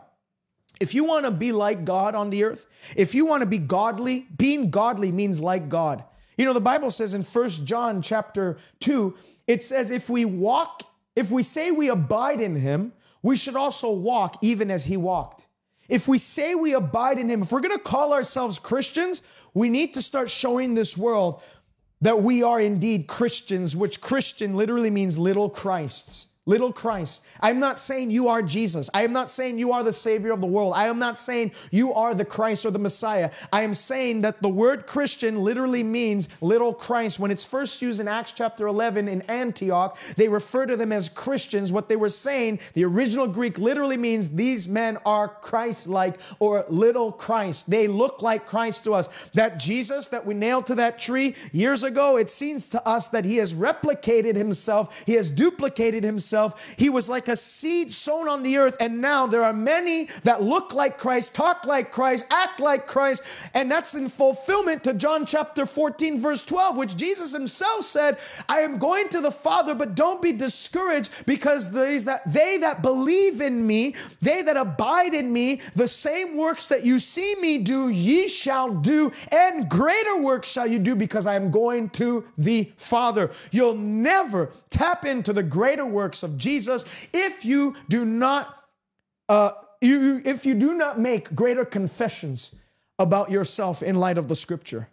If 0.80 0.94
you 0.94 1.04
want 1.04 1.24
to 1.24 1.30
be 1.30 1.50
like 1.50 1.86
God 1.86 2.14
on 2.14 2.28
the 2.28 2.44
earth, 2.44 2.66
if 2.94 3.14
you 3.14 3.24
want 3.24 3.40
to 3.40 3.46
be 3.46 3.56
godly, 3.56 4.26
being 4.36 4.70
godly 4.70 5.10
means 5.10 5.40
like 5.40 5.70
God. 5.70 6.04
You 6.36 6.44
know, 6.44 6.52
the 6.52 6.60
Bible 6.60 6.90
says 6.90 7.14
in 7.14 7.22
First 7.22 7.64
John 7.64 8.02
chapter 8.02 8.58
2, 8.80 9.16
it 9.46 9.62
says, 9.62 9.90
if 9.90 10.10
we 10.10 10.26
walk, 10.26 10.82
if 11.16 11.30
we 11.30 11.42
say 11.42 11.70
we 11.70 11.88
abide 11.88 12.42
in 12.42 12.56
him, 12.56 12.92
we 13.22 13.34
should 13.34 13.56
also 13.56 13.90
walk 13.90 14.36
even 14.42 14.70
as 14.70 14.84
he 14.84 14.98
walked. 14.98 15.46
If 15.88 16.06
we 16.06 16.18
say 16.18 16.54
we 16.54 16.74
abide 16.74 17.18
in 17.18 17.30
him, 17.30 17.40
if 17.40 17.50
we're 17.50 17.60
going 17.60 17.74
to 17.74 17.82
call 17.82 18.12
ourselves 18.12 18.58
Christians, 18.58 19.22
we 19.54 19.70
need 19.70 19.94
to 19.94 20.02
start 20.02 20.28
showing 20.28 20.74
this 20.74 20.98
world 20.98 21.40
that 22.02 22.22
we 22.22 22.42
are 22.42 22.60
indeed 22.60 23.06
Christians, 23.06 23.74
which 23.74 24.00
Christian 24.00 24.56
literally 24.56 24.90
means 24.90 25.18
little 25.18 25.48
Christs. 25.48 26.26
Little 26.44 26.72
Christ. 26.72 27.24
I'm 27.40 27.60
not 27.60 27.78
saying 27.78 28.10
you 28.10 28.26
are 28.26 28.42
Jesus. 28.42 28.90
I 28.92 29.04
am 29.04 29.12
not 29.12 29.30
saying 29.30 29.60
you 29.60 29.70
are 29.70 29.84
the 29.84 29.92
Savior 29.92 30.32
of 30.32 30.40
the 30.40 30.46
world. 30.48 30.72
I 30.74 30.88
am 30.88 30.98
not 30.98 31.16
saying 31.16 31.52
you 31.70 31.94
are 31.94 32.14
the 32.14 32.24
Christ 32.24 32.66
or 32.66 32.72
the 32.72 32.80
Messiah. 32.80 33.30
I 33.52 33.62
am 33.62 33.74
saying 33.74 34.22
that 34.22 34.42
the 34.42 34.48
word 34.48 34.88
Christian 34.88 35.44
literally 35.44 35.84
means 35.84 36.28
little 36.40 36.74
Christ. 36.74 37.20
When 37.20 37.30
it's 37.30 37.44
first 37.44 37.80
used 37.80 38.00
in 38.00 38.08
Acts 38.08 38.32
chapter 38.32 38.66
11 38.66 39.06
in 39.06 39.22
Antioch, 39.22 39.96
they 40.16 40.26
refer 40.26 40.66
to 40.66 40.76
them 40.76 40.90
as 40.90 41.08
Christians. 41.08 41.70
What 41.70 41.88
they 41.88 41.94
were 41.94 42.08
saying, 42.08 42.58
the 42.74 42.86
original 42.86 43.28
Greek 43.28 43.56
literally 43.56 43.96
means 43.96 44.30
these 44.30 44.66
men 44.66 44.98
are 45.06 45.28
Christ 45.28 45.86
like 45.86 46.18
or 46.40 46.64
little 46.68 47.12
Christ. 47.12 47.70
They 47.70 47.86
look 47.86 48.20
like 48.20 48.46
Christ 48.46 48.82
to 48.82 48.94
us. 48.94 49.08
That 49.34 49.60
Jesus 49.60 50.08
that 50.08 50.26
we 50.26 50.34
nailed 50.34 50.66
to 50.66 50.74
that 50.74 50.98
tree 50.98 51.36
years 51.52 51.84
ago, 51.84 52.16
it 52.16 52.30
seems 52.30 52.68
to 52.70 52.84
us 52.84 53.10
that 53.10 53.24
he 53.24 53.36
has 53.36 53.54
replicated 53.54 54.34
himself, 54.34 55.04
he 55.06 55.12
has 55.12 55.30
duplicated 55.30 56.02
himself 56.02 56.31
himself. 56.32 56.74
He 56.76 56.88
was 56.88 57.08
like 57.08 57.28
a 57.28 57.36
seed 57.36 57.92
sown 57.92 58.28
on 58.28 58.42
the 58.42 58.56
earth. 58.56 58.76
And 58.80 59.00
now 59.00 59.26
there 59.26 59.44
are 59.44 59.52
many 59.52 60.08
that 60.24 60.42
look 60.42 60.72
like 60.72 60.98
Christ, 60.98 61.34
talk 61.34 61.64
like 61.64 61.92
Christ, 61.92 62.24
act 62.30 62.58
like 62.58 62.86
Christ. 62.86 63.22
And 63.54 63.70
that's 63.70 63.94
in 63.94 64.08
fulfillment 64.08 64.84
to 64.84 64.94
John 64.94 65.26
chapter 65.26 65.66
14, 65.66 66.18
verse 66.18 66.44
12, 66.44 66.76
which 66.76 66.96
Jesus 66.96 67.32
himself 67.32 67.84
said, 67.84 68.18
I 68.48 68.60
am 68.60 68.78
going 68.78 69.08
to 69.10 69.20
the 69.20 69.30
Father, 69.30 69.74
but 69.74 69.94
don't 69.94 70.22
be 70.22 70.32
discouraged 70.32 71.10
because 71.26 71.70
these 71.70 72.06
that 72.06 72.22
they 72.32 72.58
that 72.58 72.82
believe 72.82 73.40
in 73.40 73.66
me, 73.66 73.94
they 74.20 74.42
that 74.42 74.56
abide 74.56 75.14
in 75.14 75.32
me, 75.32 75.60
the 75.74 75.88
same 75.88 76.36
works 76.36 76.66
that 76.66 76.84
you 76.84 76.98
see 76.98 77.34
me 77.40 77.58
do, 77.58 77.88
ye 77.88 78.28
shall 78.28 78.70
do, 78.70 79.12
and 79.30 79.68
greater 79.68 80.16
works 80.18 80.50
shall 80.50 80.66
you 80.66 80.78
do 80.78 80.94
because 80.96 81.26
I 81.26 81.34
am 81.34 81.50
going 81.50 81.90
to 81.90 82.24
the 82.38 82.72
Father. 82.76 83.30
You'll 83.50 83.74
never 83.74 84.50
tap 84.70 85.04
into 85.04 85.32
the 85.32 85.42
greater 85.42 85.84
works 85.84 86.21
of 86.22 86.36
Jesus 86.36 86.84
if 87.12 87.44
you 87.44 87.74
do 87.88 88.04
not 88.04 88.62
uh, 89.28 89.52
you, 89.82 90.22
if 90.24 90.46
you 90.46 90.54
do 90.54 90.74
not 90.74 90.98
make 91.00 91.34
greater 91.34 91.64
confessions 91.64 92.54
about 92.98 93.30
yourself 93.30 93.82
in 93.82 93.96
light 93.96 94.16
of 94.16 94.28
the 94.28 94.36
scripture. 94.36 94.88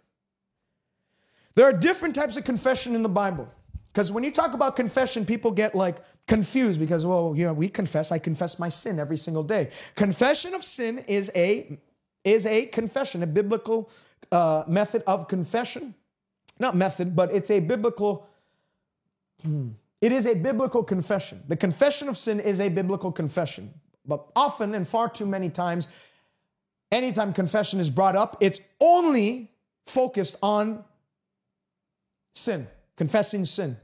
There 1.54 1.66
are 1.66 1.72
different 1.72 2.14
types 2.14 2.36
of 2.36 2.44
confession 2.44 2.94
in 2.94 3.02
the 3.02 3.08
Bible. 3.08 3.48
Because 3.86 4.12
when 4.12 4.24
you 4.24 4.30
talk 4.30 4.54
about 4.54 4.76
confession, 4.76 5.24
people 5.24 5.50
get 5.50 5.74
like 5.74 5.98
confused 6.26 6.78
because, 6.78 7.04
well, 7.04 7.34
you 7.36 7.44
know, 7.44 7.52
we 7.52 7.68
confess, 7.68 8.12
I 8.12 8.18
confess 8.18 8.58
my 8.58 8.68
sin 8.68 8.98
every 8.98 9.16
single 9.16 9.42
day. 9.42 9.70
Confession 9.96 10.54
of 10.54 10.64
sin 10.64 10.98
is 11.08 11.30
a 11.34 11.78
is 12.22 12.44
a 12.46 12.66
confession, 12.66 13.22
a 13.22 13.26
biblical 13.26 13.90
uh, 14.30 14.64
method 14.68 15.02
of 15.06 15.26
confession. 15.26 15.94
Not 16.58 16.76
method, 16.76 17.16
but 17.16 17.32
it's 17.32 17.50
a 17.50 17.60
biblical 17.60 18.26
hmm, 19.42 19.70
it 20.00 20.12
is 20.12 20.26
a 20.26 20.34
biblical 20.34 20.82
confession. 20.82 21.42
The 21.48 21.56
confession 21.56 22.08
of 22.08 22.16
sin 22.16 22.40
is 22.40 22.60
a 22.60 22.68
biblical 22.68 23.12
confession. 23.12 23.74
But 24.06 24.26
often 24.34 24.74
and 24.74 24.88
far 24.88 25.08
too 25.08 25.26
many 25.26 25.50
times, 25.50 25.88
anytime 26.90 27.32
confession 27.32 27.80
is 27.80 27.90
brought 27.90 28.16
up, 28.16 28.36
it's 28.40 28.60
only 28.80 29.50
focused 29.86 30.36
on 30.42 30.84
sin, 32.34 32.66
confessing 32.96 33.44
sin. 33.44 33.76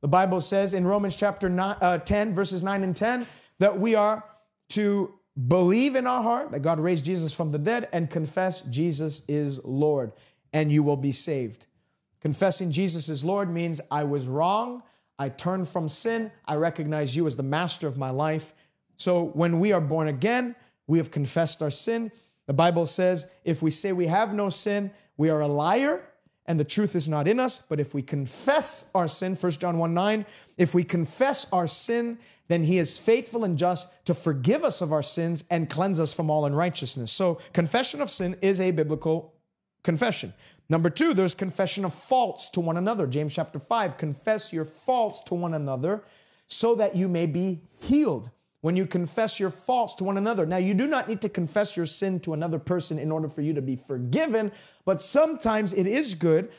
The 0.00 0.08
Bible 0.08 0.40
says 0.40 0.74
in 0.74 0.86
Romans 0.86 1.16
chapter 1.16 1.48
nine, 1.48 1.76
uh, 1.80 1.98
10, 1.98 2.34
verses 2.34 2.62
9 2.62 2.82
and 2.82 2.94
10, 2.94 3.26
that 3.58 3.78
we 3.78 3.94
are 3.94 4.24
to 4.70 5.14
believe 5.48 5.96
in 5.96 6.06
our 6.06 6.22
heart 6.22 6.50
that 6.50 6.60
God 6.60 6.80
raised 6.80 7.04
Jesus 7.04 7.32
from 7.32 7.52
the 7.52 7.58
dead 7.58 7.88
and 7.92 8.10
confess 8.10 8.62
Jesus 8.62 9.22
is 9.28 9.64
Lord, 9.64 10.12
and 10.52 10.70
you 10.70 10.82
will 10.82 10.96
be 10.96 11.12
saved. 11.12 11.66
Confessing 12.20 12.70
Jesus 12.70 13.08
is 13.08 13.24
Lord 13.24 13.50
means 13.50 13.80
I 13.90 14.04
was 14.04 14.28
wrong. 14.28 14.82
I 15.22 15.28
turn 15.28 15.64
from 15.64 15.88
sin. 15.88 16.32
I 16.46 16.56
recognize 16.56 17.14
you 17.14 17.28
as 17.28 17.36
the 17.36 17.44
master 17.44 17.86
of 17.86 17.96
my 17.96 18.10
life. 18.10 18.52
So 18.96 19.26
when 19.34 19.60
we 19.60 19.70
are 19.70 19.80
born 19.80 20.08
again, 20.08 20.56
we 20.88 20.98
have 20.98 21.12
confessed 21.12 21.62
our 21.62 21.70
sin. 21.70 22.10
The 22.46 22.52
Bible 22.52 22.86
says 22.86 23.28
if 23.44 23.62
we 23.62 23.70
say 23.70 23.92
we 23.92 24.08
have 24.08 24.34
no 24.34 24.48
sin, 24.48 24.90
we 25.16 25.30
are 25.30 25.40
a 25.40 25.46
liar 25.46 26.02
and 26.46 26.58
the 26.58 26.64
truth 26.64 26.96
is 26.96 27.06
not 27.06 27.28
in 27.28 27.38
us. 27.38 27.58
But 27.58 27.78
if 27.78 27.94
we 27.94 28.02
confess 28.02 28.90
our 28.96 29.06
sin, 29.06 29.36
1 29.36 29.52
John 29.52 29.78
1 29.78 29.94
9, 29.94 30.26
if 30.58 30.74
we 30.74 30.82
confess 30.82 31.46
our 31.52 31.68
sin, 31.68 32.18
then 32.48 32.64
he 32.64 32.78
is 32.78 32.98
faithful 32.98 33.44
and 33.44 33.56
just 33.56 34.04
to 34.06 34.14
forgive 34.14 34.64
us 34.64 34.80
of 34.80 34.92
our 34.92 35.04
sins 35.04 35.44
and 35.50 35.70
cleanse 35.70 36.00
us 36.00 36.12
from 36.12 36.30
all 36.30 36.46
unrighteousness. 36.46 37.12
So 37.12 37.38
confession 37.52 38.02
of 38.02 38.10
sin 38.10 38.36
is 38.42 38.60
a 38.60 38.72
biblical 38.72 39.34
confession. 39.84 40.34
Number 40.72 40.88
two, 40.88 41.12
there's 41.12 41.34
confession 41.34 41.84
of 41.84 41.92
faults 41.92 42.48
to 42.48 42.60
one 42.60 42.78
another. 42.78 43.06
James 43.06 43.34
chapter 43.34 43.58
5, 43.58 43.98
confess 43.98 44.54
your 44.54 44.64
faults 44.64 45.20
to 45.24 45.34
one 45.34 45.52
another 45.52 46.02
so 46.46 46.74
that 46.76 46.96
you 46.96 47.10
may 47.10 47.26
be 47.26 47.60
healed. 47.78 48.30
When 48.62 48.74
you 48.74 48.86
confess 48.86 49.38
your 49.38 49.50
faults 49.50 49.94
to 49.96 50.04
one 50.04 50.16
another. 50.16 50.46
Now, 50.46 50.56
you 50.56 50.72
do 50.72 50.86
not 50.86 51.10
need 51.10 51.20
to 51.20 51.28
confess 51.28 51.76
your 51.76 51.84
sin 51.84 52.20
to 52.20 52.32
another 52.32 52.58
person 52.58 52.98
in 52.98 53.12
order 53.12 53.28
for 53.28 53.42
you 53.42 53.52
to 53.52 53.60
be 53.60 53.76
forgiven, 53.76 54.50
but 54.86 55.02
sometimes 55.02 55.74
it 55.74 55.86
is 55.86 56.14
good 56.14 56.50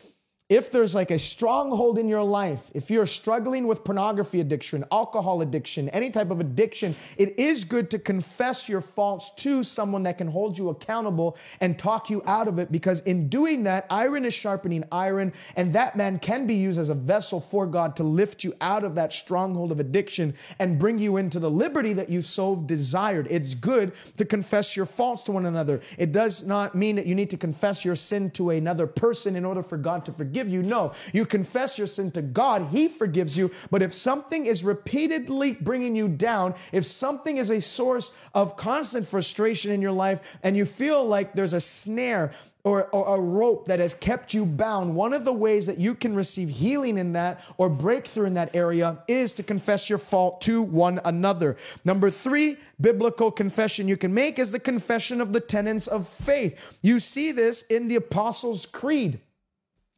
if 0.49 0.71
there's 0.71 0.93
like 0.93 1.09
a 1.09 1.17
stronghold 1.17 1.97
in 1.97 2.09
your 2.09 2.23
life, 2.23 2.69
if 2.73 2.91
you're 2.91 3.05
struggling 3.05 3.65
with 3.65 3.83
pornography 3.85 4.41
addiction, 4.41 4.83
alcohol 4.91 5.41
addiction, 5.41 5.87
any 5.89 6.09
type 6.09 6.31
of 6.31 6.41
addiction, 6.41 6.95
it 7.17 7.39
is 7.39 7.63
good 7.63 7.89
to 7.89 7.97
confess 7.97 8.67
your 8.67 8.81
faults 8.81 9.31
to 9.37 9.63
someone 9.63 10.03
that 10.03 10.17
can 10.17 10.27
hold 10.27 10.57
you 10.57 10.67
accountable 10.67 11.37
and 11.61 11.79
talk 11.79 12.09
you 12.09 12.21
out 12.27 12.49
of 12.49 12.59
it 12.59 12.71
because 12.73 12.99
in 13.01 13.29
doing 13.29 13.63
that, 13.63 13.87
iron 13.89 14.25
is 14.25 14.33
sharpening 14.33 14.83
iron, 14.91 15.31
and 15.55 15.73
that 15.73 15.95
man 15.95 16.19
can 16.19 16.45
be 16.45 16.55
used 16.55 16.79
as 16.79 16.89
a 16.89 16.93
vessel 16.93 17.39
for 17.39 17.65
God 17.65 17.95
to 17.95 18.03
lift 18.03 18.43
you 18.43 18.53
out 18.59 18.83
of 18.83 18.95
that 18.95 19.13
stronghold 19.13 19.71
of 19.71 19.79
addiction 19.79 20.35
and 20.59 20.77
bring 20.77 20.99
you 20.99 21.15
into 21.15 21.39
the 21.39 21.49
liberty 21.49 21.93
that 21.93 22.09
you 22.09 22.21
so 22.21 22.57
desired. 22.57 23.27
It's 23.29 23.55
good 23.55 23.93
to 24.17 24.25
confess 24.25 24.75
your 24.75 24.85
faults 24.85 25.23
to 25.23 25.31
one 25.31 25.45
another. 25.45 25.79
It 25.97 26.11
does 26.11 26.45
not 26.45 26.75
mean 26.75 26.97
that 26.97 27.05
you 27.05 27.15
need 27.15 27.29
to 27.29 27.37
confess 27.37 27.85
your 27.85 27.95
sin 27.95 28.29
to 28.31 28.49
another 28.49 28.87
person 28.87 29.37
in 29.37 29.45
order 29.45 29.63
for 29.63 29.77
God 29.77 30.03
to 30.05 30.11
forgive 30.11 30.32
forgive 30.33 30.49
you. 30.49 30.63
No, 30.63 30.93
you 31.13 31.27
confess 31.27 31.77
your 31.77 31.85
sin 31.85 32.09
to 32.09 32.23
God, 32.23 32.69
He 32.71 32.87
forgives 32.87 33.37
you. 33.37 33.51
But 33.69 33.83
if 33.83 33.93
something 33.93 34.47
is 34.47 34.63
repeatedly 34.63 35.53
bringing 35.53 35.95
you 35.95 36.07
down, 36.07 36.55
if 36.71 36.87
something 36.87 37.37
is 37.37 37.51
a 37.51 37.61
source 37.61 38.11
of 38.33 38.57
constant 38.57 39.05
frustration 39.05 39.71
in 39.71 39.79
your 39.79 39.91
life, 39.91 40.39
and 40.41 40.57
you 40.57 40.65
feel 40.65 41.05
like 41.05 41.33
there's 41.33 41.53
a 41.53 41.61
snare, 41.61 42.31
or, 42.63 42.85
or, 42.95 43.17
a 43.17 43.19
rope 43.19 43.67
that 43.67 43.79
has 43.79 43.93
kept 43.93 44.33
you 44.33 44.45
bound, 44.45 44.95
one 44.95 45.11
of 45.11 45.25
the 45.25 45.33
ways 45.33 45.65
that 45.65 45.77
you 45.79 45.93
can 45.93 46.15
receive 46.15 46.47
healing 46.47 46.97
in 46.97 47.11
that 47.11 47.41
or 47.57 47.69
breakthrough 47.69 48.25
in 48.25 48.35
that 48.35 48.55
area 48.55 48.99
is 49.09 49.33
to 49.33 49.43
confess 49.43 49.89
your 49.89 49.99
fault 49.99 50.39
to 50.39 50.61
one 50.61 51.01
another. 51.03 51.57
Number 51.83 52.09
three, 52.09 52.55
biblical 52.79 53.31
confession 53.31 53.89
you 53.89 53.97
can 53.97 54.13
make 54.13 54.39
is 54.39 54.51
the 54.51 54.59
confession 54.59 55.19
of 55.19 55.33
the 55.33 55.41
tenets 55.41 55.87
of 55.87 56.07
faith. 56.07 56.77
You 56.81 56.99
see 56.99 57.33
this 57.33 57.63
in 57.63 57.89
the 57.89 57.97
Apostles' 57.97 58.65
Creed. 58.65 59.19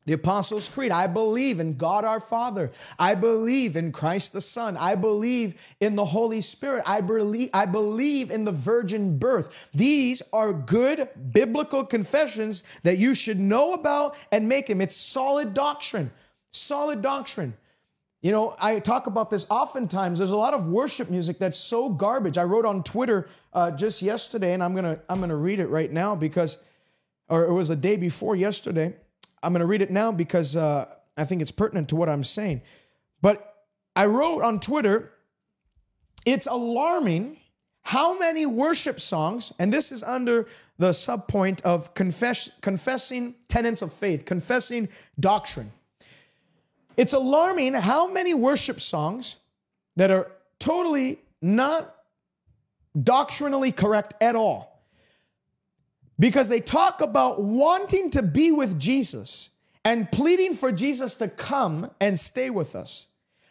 The 0.05 0.13
Apostles' 0.13 0.69
Creed 0.69 0.91
I 0.91 1.07
believe 1.07 1.59
in 1.59 1.77
God 1.77 2.05
our 2.05 2.19
Father. 2.19 2.69
I 2.99 3.15
believe 3.15 3.75
in 3.75 3.91
Christ 3.91 4.33
the 4.33 4.41
Son. 4.41 4.77
I 4.77 4.93
believe 4.93 5.55
in 5.79 5.95
the 5.95 6.05
Holy 6.05 6.41
Spirit. 6.41 6.83
I 6.85 7.01
believe, 7.01 7.49
I 7.53 7.65
believe 7.65 8.29
in 8.29 8.43
the 8.43 8.51
virgin 8.51 9.17
birth. 9.17 9.67
These 9.73 10.21
are 10.31 10.53
good 10.53 11.09
biblical 11.31 11.83
confessions 11.83 12.63
that 12.83 12.99
you 12.99 13.15
should 13.15 13.39
know 13.39 13.73
about 13.73 14.15
and 14.31 14.47
make 14.47 14.67
them. 14.67 14.79
It's 14.79 14.95
solid 14.95 15.55
doctrine. 15.55 16.11
Solid 16.51 17.01
doctrine. 17.01 17.55
You 18.21 18.31
know, 18.31 18.55
I 18.59 18.79
talk 18.79 19.07
about 19.07 19.29
this 19.29 19.45
oftentimes. 19.49 20.19
There's 20.19 20.31
a 20.31 20.37
lot 20.37 20.53
of 20.53 20.67
worship 20.67 21.09
music 21.09 21.39
that's 21.39 21.57
so 21.57 21.89
garbage. 21.89 22.37
I 22.37 22.43
wrote 22.43 22.65
on 22.65 22.83
Twitter 22.83 23.27
uh, 23.53 23.71
just 23.71 24.01
yesterday, 24.01 24.53
and 24.53 24.63
I'm 24.63 24.73
gonna 24.73 24.99
I'm 25.09 25.19
gonna 25.19 25.35
read 25.35 25.59
it 25.59 25.67
right 25.67 25.91
now 25.91 26.15
because, 26.15 26.57
or 27.27 27.45
it 27.45 27.53
was 27.53 27.69
a 27.69 27.75
day 27.75 27.97
before 27.97 28.35
yesterday 28.35 28.95
I'm 29.45 29.53
going 29.53 29.59
to 29.59 29.67
read 29.67 29.83
it 29.83 29.91
now 29.91 30.11
because 30.11 30.55
uh, 30.55 30.85
I 31.15 31.23
think 31.23 31.43
it's 31.43 31.51
pertinent 31.51 31.89
to 31.89 31.95
what 31.95 32.09
I'm 32.09 32.23
saying. 32.23 32.63
But 33.21 33.53
I 33.95 34.07
wrote 34.07 34.41
on 34.41 34.59
Twitter, 34.59 35.11
it's 36.25 36.47
alarming 36.47 37.37
how 37.83 38.17
many 38.17 38.47
worship 38.47 38.99
songs, 38.99 39.53
and 39.59 39.71
this 39.71 39.91
is 39.91 40.01
under 40.01 40.47
the 40.79 40.89
subpoint 40.89 41.61
of 41.61 41.93
confess, 41.93 42.49
confessing 42.61 43.35
tenets 43.47 43.83
of 43.83 43.93
faith, 43.93 44.25
confessing 44.25 44.89
doctrine. 45.19 45.71
It's 46.97 47.13
alarming 47.13 47.75
how 47.75 48.11
many 48.11 48.33
worship 48.33 48.81
songs 48.81 49.35
that 49.95 50.09
are 50.09 50.31
totally 50.57 51.19
not 51.39 51.95
doctrinally 52.99 53.71
correct 53.71 54.15
at 54.21 54.35
all 54.35 54.74
because 56.19 56.47
they 56.47 56.59
talk 56.59 57.01
about 57.01 57.41
wanting 57.41 58.09
to 58.11 58.21
be 58.21 58.51
with 58.51 58.79
Jesus 58.79 59.49
and 59.83 60.11
pleading 60.11 60.53
for 60.53 60.71
Jesus 60.71 61.15
to 61.15 61.27
come 61.27 61.91
and 61.99 62.19
stay 62.19 62.49
with 62.49 62.75
us. 62.75 63.07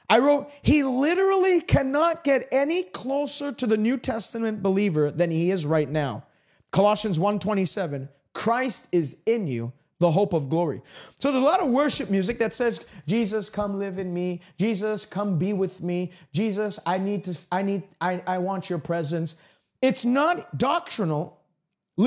I 0.08 0.18
wrote, 0.18 0.50
he 0.62 0.82
literally 0.82 1.60
cannot 1.60 2.24
get 2.24 2.46
any 2.52 2.82
closer 2.82 3.52
to 3.52 3.66
the 3.66 3.76
New 3.76 3.96
Testament 3.96 4.62
believer 4.62 5.10
than 5.10 5.30
he 5.30 5.50
is 5.50 5.64
right 5.64 5.88
now. 5.88 6.24
Colossians 6.72 7.18
1:27, 7.18 8.08
Christ 8.32 8.88
is 8.92 9.16
in 9.26 9.46
you, 9.46 9.72
the 10.00 10.10
hope 10.10 10.32
of 10.32 10.50
glory. 10.50 10.82
So 11.20 11.30
there's 11.30 11.42
a 11.42 11.46
lot 11.46 11.60
of 11.60 11.68
worship 11.68 12.10
music 12.10 12.38
that 12.40 12.52
says, 12.52 12.84
Jesus, 13.06 13.48
come 13.48 13.78
live 13.78 13.98
in 13.98 14.12
me. 14.12 14.40
Jesus, 14.58 15.06
come 15.06 15.38
be 15.38 15.52
with 15.52 15.82
me. 15.82 16.10
Jesus, 16.32 16.78
I 16.84 16.98
need 16.98 17.24
to, 17.24 17.38
I 17.50 17.62
need, 17.62 17.84
I, 18.00 18.22
I 18.26 18.38
want 18.38 18.68
your 18.68 18.80
presence. 18.80 19.36
It's 19.80 20.04
not 20.04 20.58
doctrinal, 20.58 21.40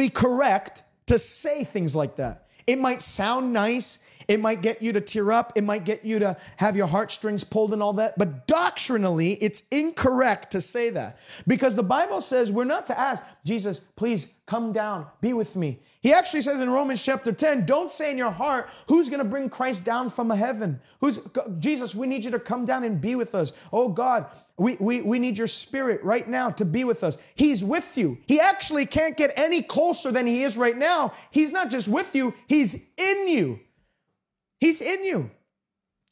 correct 0.09 0.83
to 1.07 1.17
say 1.17 1.63
things 1.63 1.95
like 1.95 2.17
that. 2.17 2.47
It 2.65 2.77
might 2.79 3.01
sound 3.01 3.53
nice. 3.53 3.99
It 4.27 4.39
might 4.39 4.61
get 4.61 4.81
you 4.81 4.91
to 4.93 5.01
tear 5.01 5.31
up. 5.31 5.53
It 5.55 5.63
might 5.63 5.85
get 5.85 6.03
you 6.03 6.19
to 6.19 6.37
have 6.57 6.75
your 6.75 6.87
heartstrings 6.87 7.43
pulled 7.43 7.73
and 7.73 7.81
all 7.81 7.93
that. 7.93 8.17
But 8.17 8.45
doctrinally, 8.47 9.33
it's 9.33 9.63
incorrect 9.71 10.51
to 10.51 10.61
say 10.61 10.89
that 10.89 11.17
because 11.45 11.75
the 11.75 11.83
Bible 11.83 12.19
says 12.21 12.51
we're 12.51 12.65
not 12.65 12.87
to 12.87 12.99
ask, 12.99 13.23
Jesus, 13.45 13.79
please 13.79 14.33
come 14.45 14.73
down, 14.73 15.05
be 15.21 15.33
with 15.33 15.55
me. 15.55 15.79
He 16.01 16.13
actually 16.13 16.41
says 16.41 16.59
in 16.59 16.69
Romans 16.69 17.03
chapter 17.03 17.31
10, 17.31 17.65
don't 17.65 17.91
say 17.91 18.11
in 18.11 18.17
your 18.17 18.31
heart, 18.31 18.69
who's 18.87 19.09
going 19.09 19.19
to 19.19 19.25
bring 19.25 19.49
Christ 19.49 19.83
down 19.83 20.09
from 20.09 20.29
heaven? 20.29 20.79
Who's 21.01 21.19
Jesus, 21.59 21.95
we 21.95 22.07
need 22.07 22.23
you 22.23 22.31
to 22.31 22.39
come 22.39 22.65
down 22.65 22.83
and 22.83 23.01
be 23.01 23.15
with 23.15 23.33
us. 23.33 23.51
Oh 23.73 23.89
God, 23.89 24.27
we, 24.57 24.77
we, 24.79 25.01
we 25.01 25.19
need 25.19 25.37
your 25.37 25.47
spirit 25.47 26.03
right 26.03 26.27
now 26.27 26.49
to 26.51 26.65
be 26.65 26.83
with 26.83 27.03
us. 27.03 27.17
He's 27.35 27.63
with 27.63 27.97
you. 27.97 28.19
He 28.25 28.39
actually 28.39 28.85
can't 28.85 29.17
get 29.17 29.33
any 29.35 29.61
closer 29.61 30.11
than 30.11 30.27
he 30.27 30.43
is 30.43 30.55
right 30.55 30.77
now. 30.77 31.13
He's 31.31 31.51
not 31.51 31.69
just 31.69 31.87
with 31.87 32.15
you, 32.15 32.33
he's 32.47 32.85
in 32.97 33.27
you. 33.27 33.59
He's 34.59 34.81
in 34.81 35.03
you. 35.03 35.31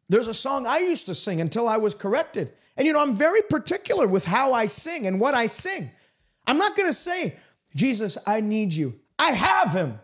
There's 0.07 0.27
a 0.27 0.33
song 0.33 0.67
I 0.67 0.79
used 0.79 1.07
to 1.07 1.15
sing 1.15 1.41
until 1.41 1.67
I 1.67 1.77
was 1.77 1.95
corrected. 1.95 2.53
And 2.77 2.85
you 2.85 2.93
know, 2.93 2.99
I'm 2.99 3.15
very 3.15 3.41
particular 3.41 4.07
with 4.07 4.25
how 4.25 4.53
I 4.53 4.65
sing 4.65 5.07
and 5.07 5.19
what 5.19 5.33
I 5.33 5.47
sing. 5.47 5.91
I'm 6.45 6.57
not 6.57 6.75
going 6.75 6.89
to 6.89 6.93
say, 6.93 7.35
Jesus, 7.75 8.17
I 8.25 8.41
need 8.41 8.73
you. 8.73 8.99
I 9.17 9.31
have 9.31 9.73
him. 9.73 9.99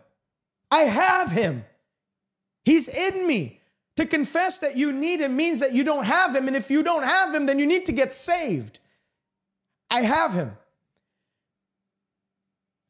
I 0.70 0.80
have 0.82 1.30
him. 1.30 1.64
He's 2.64 2.88
in 2.88 3.26
me. 3.26 3.60
To 3.96 4.06
confess 4.06 4.58
that 4.58 4.76
you 4.76 4.90
need 4.90 5.20
him 5.20 5.36
means 5.36 5.60
that 5.60 5.72
you 5.72 5.84
don't 5.84 6.04
have 6.04 6.34
him. 6.34 6.48
And 6.48 6.56
if 6.56 6.70
you 6.70 6.82
don't 6.82 7.02
have 7.02 7.34
him, 7.34 7.44
then 7.44 7.58
you 7.58 7.66
need 7.66 7.84
to 7.86 7.92
get 7.92 8.12
saved. 8.12 8.78
I 9.90 10.00
have 10.00 10.32
him. 10.32 10.56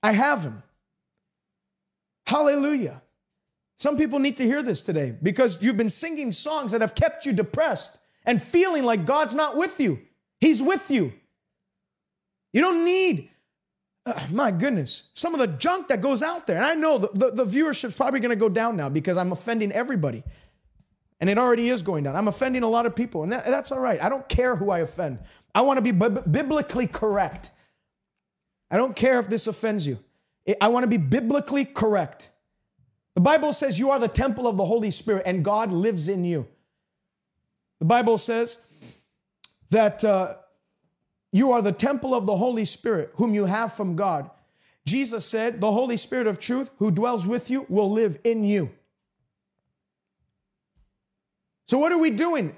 I 0.02 0.12
have 0.12 0.44
him. 0.44 0.62
Hallelujah. 2.26 3.01
Some 3.82 3.96
people 3.96 4.20
need 4.20 4.36
to 4.36 4.44
hear 4.44 4.62
this 4.62 4.80
today 4.80 5.12
because 5.20 5.60
you've 5.60 5.76
been 5.76 5.90
singing 5.90 6.30
songs 6.30 6.70
that 6.70 6.82
have 6.82 6.94
kept 6.94 7.26
you 7.26 7.32
depressed 7.32 7.98
and 8.24 8.40
feeling 8.40 8.84
like 8.84 9.04
God's 9.04 9.34
not 9.34 9.56
with 9.56 9.80
you. 9.80 9.98
He's 10.40 10.62
with 10.62 10.88
you. 10.88 11.12
You 12.52 12.60
don't 12.60 12.84
need, 12.84 13.30
uh, 14.06 14.24
my 14.30 14.52
goodness, 14.52 15.08
some 15.14 15.34
of 15.34 15.40
the 15.40 15.48
junk 15.48 15.88
that 15.88 16.00
goes 16.00 16.22
out 16.22 16.46
there. 16.46 16.58
And 16.58 16.64
I 16.64 16.74
know 16.76 16.96
the, 16.96 17.10
the, 17.12 17.44
the 17.44 17.44
viewership's 17.44 17.96
probably 17.96 18.20
going 18.20 18.30
to 18.30 18.36
go 18.36 18.48
down 18.48 18.76
now 18.76 18.88
because 18.88 19.16
I'm 19.16 19.32
offending 19.32 19.72
everybody. 19.72 20.22
And 21.18 21.28
it 21.28 21.36
already 21.36 21.68
is 21.68 21.82
going 21.82 22.04
down. 22.04 22.14
I'm 22.14 22.28
offending 22.28 22.62
a 22.62 22.68
lot 22.68 22.86
of 22.86 22.94
people, 22.94 23.24
and 23.24 23.32
that, 23.32 23.46
that's 23.46 23.72
all 23.72 23.80
right. 23.80 24.00
I 24.00 24.08
don't 24.08 24.28
care 24.28 24.54
who 24.54 24.70
I 24.70 24.78
offend. 24.78 25.18
I 25.56 25.62
want 25.62 25.78
to 25.78 25.82
be 25.82 25.90
b- 25.90 26.20
biblically 26.30 26.86
correct. 26.86 27.50
I 28.70 28.76
don't 28.76 28.94
care 28.94 29.18
if 29.18 29.28
this 29.28 29.48
offends 29.48 29.88
you. 29.88 29.98
I 30.60 30.68
want 30.68 30.84
to 30.84 30.88
be 30.88 30.98
biblically 30.98 31.64
correct. 31.64 32.31
The 33.14 33.20
Bible 33.20 33.52
says 33.52 33.78
you 33.78 33.90
are 33.90 33.98
the 33.98 34.08
temple 34.08 34.46
of 34.46 34.56
the 34.56 34.64
Holy 34.64 34.90
Spirit 34.90 35.24
and 35.26 35.44
God 35.44 35.70
lives 35.70 36.08
in 36.08 36.24
you. 36.24 36.48
The 37.78 37.84
Bible 37.84 38.16
says 38.16 38.58
that 39.70 40.04
uh, 40.04 40.36
you 41.32 41.52
are 41.52 41.62
the 41.62 41.72
temple 41.72 42.14
of 42.14 42.26
the 42.26 42.36
Holy 42.36 42.64
Spirit, 42.64 43.12
whom 43.16 43.34
you 43.34 43.46
have 43.46 43.72
from 43.72 43.96
God. 43.96 44.30
Jesus 44.86 45.24
said, 45.24 45.60
The 45.60 45.72
Holy 45.72 45.96
Spirit 45.96 46.26
of 46.26 46.38
truth, 46.38 46.70
who 46.78 46.90
dwells 46.90 47.26
with 47.26 47.50
you, 47.50 47.66
will 47.68 47.90
live 47.90 48.18
in 48.24 48.44
you. 48.44 48.70
So, 51.66 51.78
what 51.78 51.92
are 51.92 51.98
we 51.98 52.10
doing? 52.10 52.54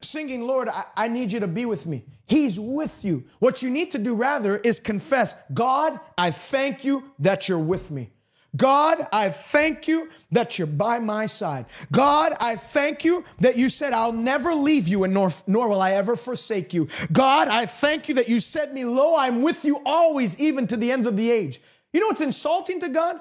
Singing, 0.00 0.42
Lord, 0.42 0.68
I, 0.68 0.84
I 0.96 1.08
need 1.08 1.32
you 1.32 1.40
to 1.40 1.46
be 1.46 1.66
with 1.66 1.86
me. 1.86 2.04
He's 2.26 2.58
with 2.58 3.04
you. 3.04 3.24
What 3.38 3.62
you 3.62 3.70
need 3.70 3.90
to 3.92 3.98
do 3.98 4.14
rather 4.14 4.56
is 4.56 4.80
confess, 4.80 5.36
God, 5.54 5.98
I 6.18 6.30
thank 6.30 6.84
you 6.84 7.12
that 7.18 7.48
you're 7.48 7.58
with 7.58 7.90
me. 7.90 8.12
God, 8.56 9.06
I 9.12 9.30
thank 9.30 9.88
you 9.88 10.08
that 10.30 10.58
you're 10.58 10.66
by 10.66 10.98
my 10.98 11.26
side. 11.26 11.66
God, 11.92 12.34
I 12.40 12.56
thank 12.56 13.04
you 13.04 13.24
that 13.40 13.56
you 13.56 13.68
said, 13.68 13.92
I'll 13.92 14.12
never 14.12 14.54
leave 14.54 14.88
you 14.88 15.04
and 15.04 15.12
nor, 15.12 15.32
nor 15.46 15.68
will 15.68 15.82
I 15.82 15.92
ever 15.92 16.16
forsake 16.16 16.72
you. 16.72 16.88
God, 17.12 17.48
I 17.48 17.66
thank 17.66 18.08
you 18.08 18.14
that 18.16 18.28
you 18.28 18.40
said 18.40 18.72
me, 18.72 18.84
Lo, 18.84 19.16
I'm 19.16 19.42
with 19.42 19.64
you 19.64 19.80
always, 19.84 20.38
even 20.38 20.66
to 20.68 20.76
the 20.76 20.92
ends 20.92 21.06
of 21.06 21.16
the 21.16 21.30
age. 21.30 21.60
You 21.92 22.00
know 22.00 22.08
what's 22.08 22.20
insulting 22.20 22.80
to 22.80 22.88
God? 22.88 23.20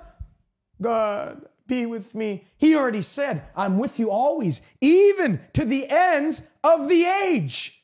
God, 0.81 1.45
be 1.67 1.85
with 1.85 2.13
me. 2.13 2.45
He 2.57 2.75
already 2.75 3.01
said, 3.01 3.43
I'm 3.55 3.77
with 3.77 3.99
you 3.99 4.11
always, 4.11 4.61
even 4.81 5.39
to 5.53 5.65
the 5.65 5.87
ends 5.89 6.49
of 6.63 6.89
the 6.89 7.05
age. 7.05 7.83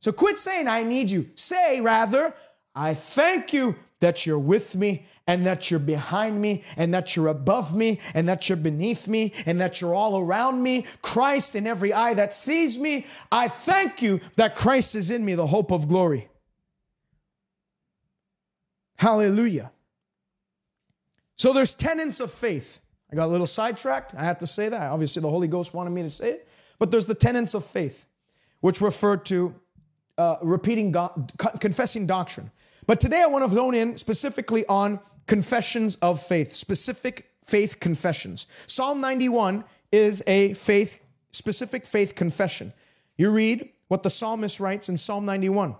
So 0.00 0.12
quit 0.12 0.38
saying, 0.38 0.68
I 0.68 0.84
need 0.84 1.10
you. 1.10 1.30
Say 1.34 1.80
rather, 1.80 2.34
I 2.74 2.94
thank 2.94 3.52
you 3.52 3.76
that 4.00 4.26
you're 4.26 4.38
with 4.38 4.74
me 4.76 5.06
and 5.26 5.46
that 5.46 5.70
you're 5.70 5.80
behind 5.80 6.40
me 6.40 6.62
and 6.76 6.92
that 6.92 7.16
you're 7.16 7.28
above 7.28 7.74
me 7.74 7.98
and 8.14 8.28
that 8.28 8.48
you're 8.48 8.56
beneath 8.56 9.08
me 9.08 9.32
and 9.46 9.60
that 9.60 9.80
you're 9.80 9.94
all 9.94 10.18
around 10.18 10.62
me. 10.62 10.84
Christ 11.02 11.56
in 11.56 11.66
every 11.66 11.92
eye 11.92 12.14
that 12.14 12.34
sees 12.34 12.78
me. 12.78 13.06
I 13.32 13.48
thank 13.48 14.02
you 14.02 14.20
that 14.36 14.54
Christ 14.54 14.94
is 14.94 15.10
in 15.10 15.24
me, 15.24 15.34
the 15.34 15.46
hope 15.46 15.70
of 15.70 15.88
glory. 15.88 16.28
Hallelujah. 18.98 19.72
So 21.36 21.52
there's 21.52 21.74
tenets 21.74 22.20
of 22.20 22.30
faith. 22.30 22.80
I 23.12 23.16
got 23.16 23.26
a 23.26 23.32
little 23.32 23.46
sidetracked. 23.46 24.14
I 24.14 24.24
have 24.24 24.38
to 24.38 24.46
say 24.46 24.68
that. 24.68 24.90
Obviously, 24.90 25.22
the 25.22 25.30
Holy 25.30 25.48
Ghost 25.48 25.74
wanted 25.74 25.90
me 25.90 26.02
to 26.02 26.10
say 26.10 26.30
it. 26.32 26.48
But 26.78 26.90
there's 26.90 27.06
the 27.06 27.14
tenets 27.14 27.54
of 27.54 27.64
faith, 27.64 28.06
which 28.60 28.80
refer 28.80 29.16
to 29.18 29.54
uh, 30.18 30.36
repeating, 30.42 30.92
God, 30.92 31.32
confessing 31.60 32.06
doctrine. 32.06 32.50
But 32.86 33.00
today 33.00 33.22
I 33.22 33.26
want 33.26 33.44
to 33.48 33.54
zone 33.54 33.74
in 33.74 33.96
specifically 33.96 34.64
on 34.66 35.00
confessions 35.26 35.96
of 35.96 36.22
faith, 36.22 36.54
specific 36.54 37.30
faith 37.44 37.80
confessions. 37.80 38.46
Psalm 38.66 39.00
91 39.00 39.64
is 39.90 40.22
a 40.26 40.54
faith, 40.54 40.98
specific 41.32 41.86
faith 41.86 42.14
confession. 42.14 42.72
You 43.16 43.30
read 43.30 43.70
what 43.88 44.02
the 44.02 44.10
psalmist 44.10 44.60
writes 44.60 44.88
in 44.88 44.96
Psalm 44.96 45.24
91. 45.24 45.74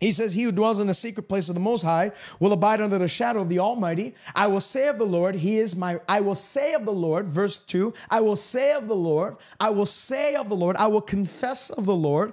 He 0.00 0.12
says, 0.12 0.34
He 0.34 0.42
who 0.42 0.52
dwells 0.52 0.78
in 0.78 0.86
the 0.86 0.94
secret 0.94 1.28
place 1.28 1.48
of 1.48 1.54
the 1.54 1.60
Most 1.60 1.82
High 1.82 2.12
will 2.38 2.52
abide 2.52 2.80
under 2.80 2.98
the 2.98 3.08
shadow 3.08 3.40
of 3.40 3.48
the 3.48 3.60
Almighty. 3.60 4.14
I 4.34 4.46
will 4.46 4.60
say 4.60 4.88
of 4.88 4.98
the 4.98 5.06
Lord, 5.06 5.36
He 5.36 5.56
is 5.56 5.74
my, 5.74 6.00
I 6.08 6.20
will 6.20 6.34
say 6.34 6.74
of 6.74 6.84
the 6.84 6.92
Lord, 6.92 7.26
verse 7.26 7.58
2, 7.58 7.94
I 8.10 8.20
will 8.20 8.36
say 8.36 8.72
of 8.72 8.88
the 8.88 8.96
Lord, 8.96 9.36
I 9.58 9.70
will 9.70 9.86
say 9.86 10.34
of 10.34 10.48
the 10.48 10.56
Lord, 10.56 10.76
I 10.76 10.88
will 10.88 11.00
confess 11.00 11.70
of 11.70 11.86
the 11.86 11.94
Lord. 11.94 12.32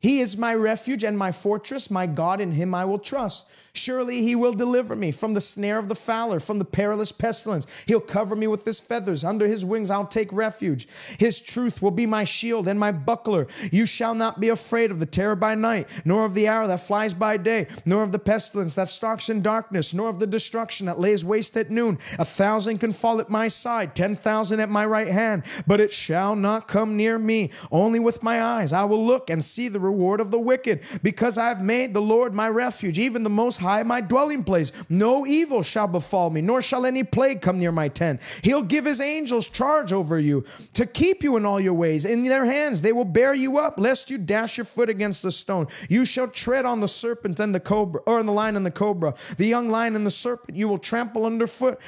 He 0.00 0.20
is 0.20 0.36
my 0.36 0.54
refuge 0.54 1.02
and 1.02 1.18
my 1.18 1.32
fortress, 1.32 1.90
my 1.90 2.06
God, 2.06 2.40
in 2.40 2.52
him 2.52 2.72
I 2.72 2.84
will 2.84 3.00
trust. 3.00 3.46
Surely 3.72 4.22
he 4.22 4.36
will 4.36 4.52
deliver 4.52 4.94
me 4.94 5.10
from 5.10 5.34
the 5.34 5.40
snare 5.40 5.78
of 5.78 5.88
the 5.88 5.94
fowler, 5.94 6.38
from 6.38 6.58
the 6.58 6.64
perilous 6.64 7.10
pestilence. 7.10 7.66
He'll 7.86 8.00
cover 8.00 8.36
me 8.36 8.46
with 8.46 8.64
his 8.64 8.78
feathers. 8.78 9.24
Under 9.24 9.46
his 9.46 9.64
wings 9.64 9.90
I'll 9.90 10.06
take 10.06 10.32
refuge. 10.32 10.86
His 11.18 11.40
truth 11.40 11.82
will 11.82 11.90
be 11.90 12.06
my 12.06 12.22
shield 12.22 12.68
and 12.68 12.78
my 12.78 12.92
buckler. 12.92 13.48
You 13.72 13.86
shall 13.86 14.14
not 14.14 14.38
be 14.38 14.48
afraid 14.48 14.92
of 14.92 15.00
the 15.00 15.06
terror 15.06 15.36
by 15.36 15.56
night, 15.56 15.88
nor 16.04 16.24
of 16.24 16.34
the 16.34 16.46
arrow 16.46 16.68
that 16.68 16.80
flies 16.86 17.12
by 17.12 17.36
day, 17.36 17.66
nor 17.84 18.04
of 18.04 18.12
the 18.12 18.18
pestilence 18.20 18.76
that 18.76 18.88
stalks 18.88 19.28
in 19.28 19.42
darkness, 19.42 19.92
nor 19.92 20.10
of 20.10 20.20
the 20.20 20.26
destruction 20.28 20.86
that 20.86 21.00
lays 21.00 21.24
waste 21.24 21.56
at 21.56 21.70
noon. 21.70 21.98
A 22.20 22.24
thousand 22.24 22.78
can 22.78 22.92
fall 22.92 23.20
at 23.20 23.30
my 23.30 23.48
side, 23.48 23.96
ten 23.96 24.14
thousand 24.14 24.60
at 24.60 24.68
my 24.68 24.86
right 24.86 25.08
hand, 25.08 25.42
but 25.66 25.80
it 25.80 25.92
shall 25.92 26.36
not 26.36 26.68
come 26.68 26.96
near 26.96 27.18
me. 27.18 27.50
Only 27.72 27.98
with 27.98 28.22
my 28.22 28.40
eyes 28.40 28.72
I 28.72 28.84
will 28.84 29.04
look 29.04 29.28
and 29.28 29.44
see 29.44 29.68
the 29.68 29.87
reward 29.88 30.20
of 30.20 30.30
the 30.30 30.38
wicked, 30.38 30.80
because 31.02 31.38
I 31.38 31.48
have 31.48 31.62
made 31.62 31.94
the 31.94 32.02
Lord 32.02 32.34
my 32.34 32.48
refuge, 32.48 32.98
even 32.98 33.22
the 33.22 33.30
Most 33.30 33.58
High 33.58 33.82
my 33.82 34.00
dwelling 34.00 34.44
place. 34.44 34.72
No 34.88 35.26
evil 35.26 35.62
shall 35.62 35.88
befall 35.88 36.30
me, 36.30 36.40
nor 36.40 36.62
shall 36.62 36.86
any 36.86 37.04
plague 37.04 37.40
come 37.40 37.58
near 37.58 37.72
my 37.72 37.88
tent. 37.88 38.20
He'll 38.42 38.62
give 38.62 38.84
his 38.84 39.00
angels 39.00 39.48
charge 39.48 39.92
over 39.92 40.18
you 40.18 40.44
to 40.74 40.86
keep 40.86 41.22
you 41.22 41.36
in 41.36 41.46
all 41.46 41.60
your 41.60 41.74
ways. 41.74 42.04
In 42.04 42.24
their 42.24 42.44
hands 42.44 42.82
they 42.82 42.92
will 42.92 43.04
bear 43.04 43.34
you 43.34 43.58
up, 43.58 43.78
lest 43.78 44.10
you 44.10 44.18
dash 44.18 44.58
your 44.58 44.64
foot 44.64 44.88
against 44.88 45.22
the 45.22 45.32
stone. 45.32 45.66
You 45.88 46.04
shall 46.04 46.28
tread 46.28 46.64
on 46.64 46.80
the 46.80 46.88
serpent 46.88 47.40
and 47.40 47.54
the 47.54 47.60
cobra, 47.60 48.00
or 48.06 48.18
on 48.18 48.26
the 48.26 48.32
lion 48.32 48.56
and 48.56 48.66
the 48.66 48.70
cobra, 48.70 49.14
the 49.36 49.46
young 49.46 49.68
lion 49.68 49.96
and 49.96 50.06
the 50.06 50.10
serpent. 50.10 50.56
You 50.56 50.68
will 50.68 50.78
trample 50.78 51.26
underfoot. 51.26 51.80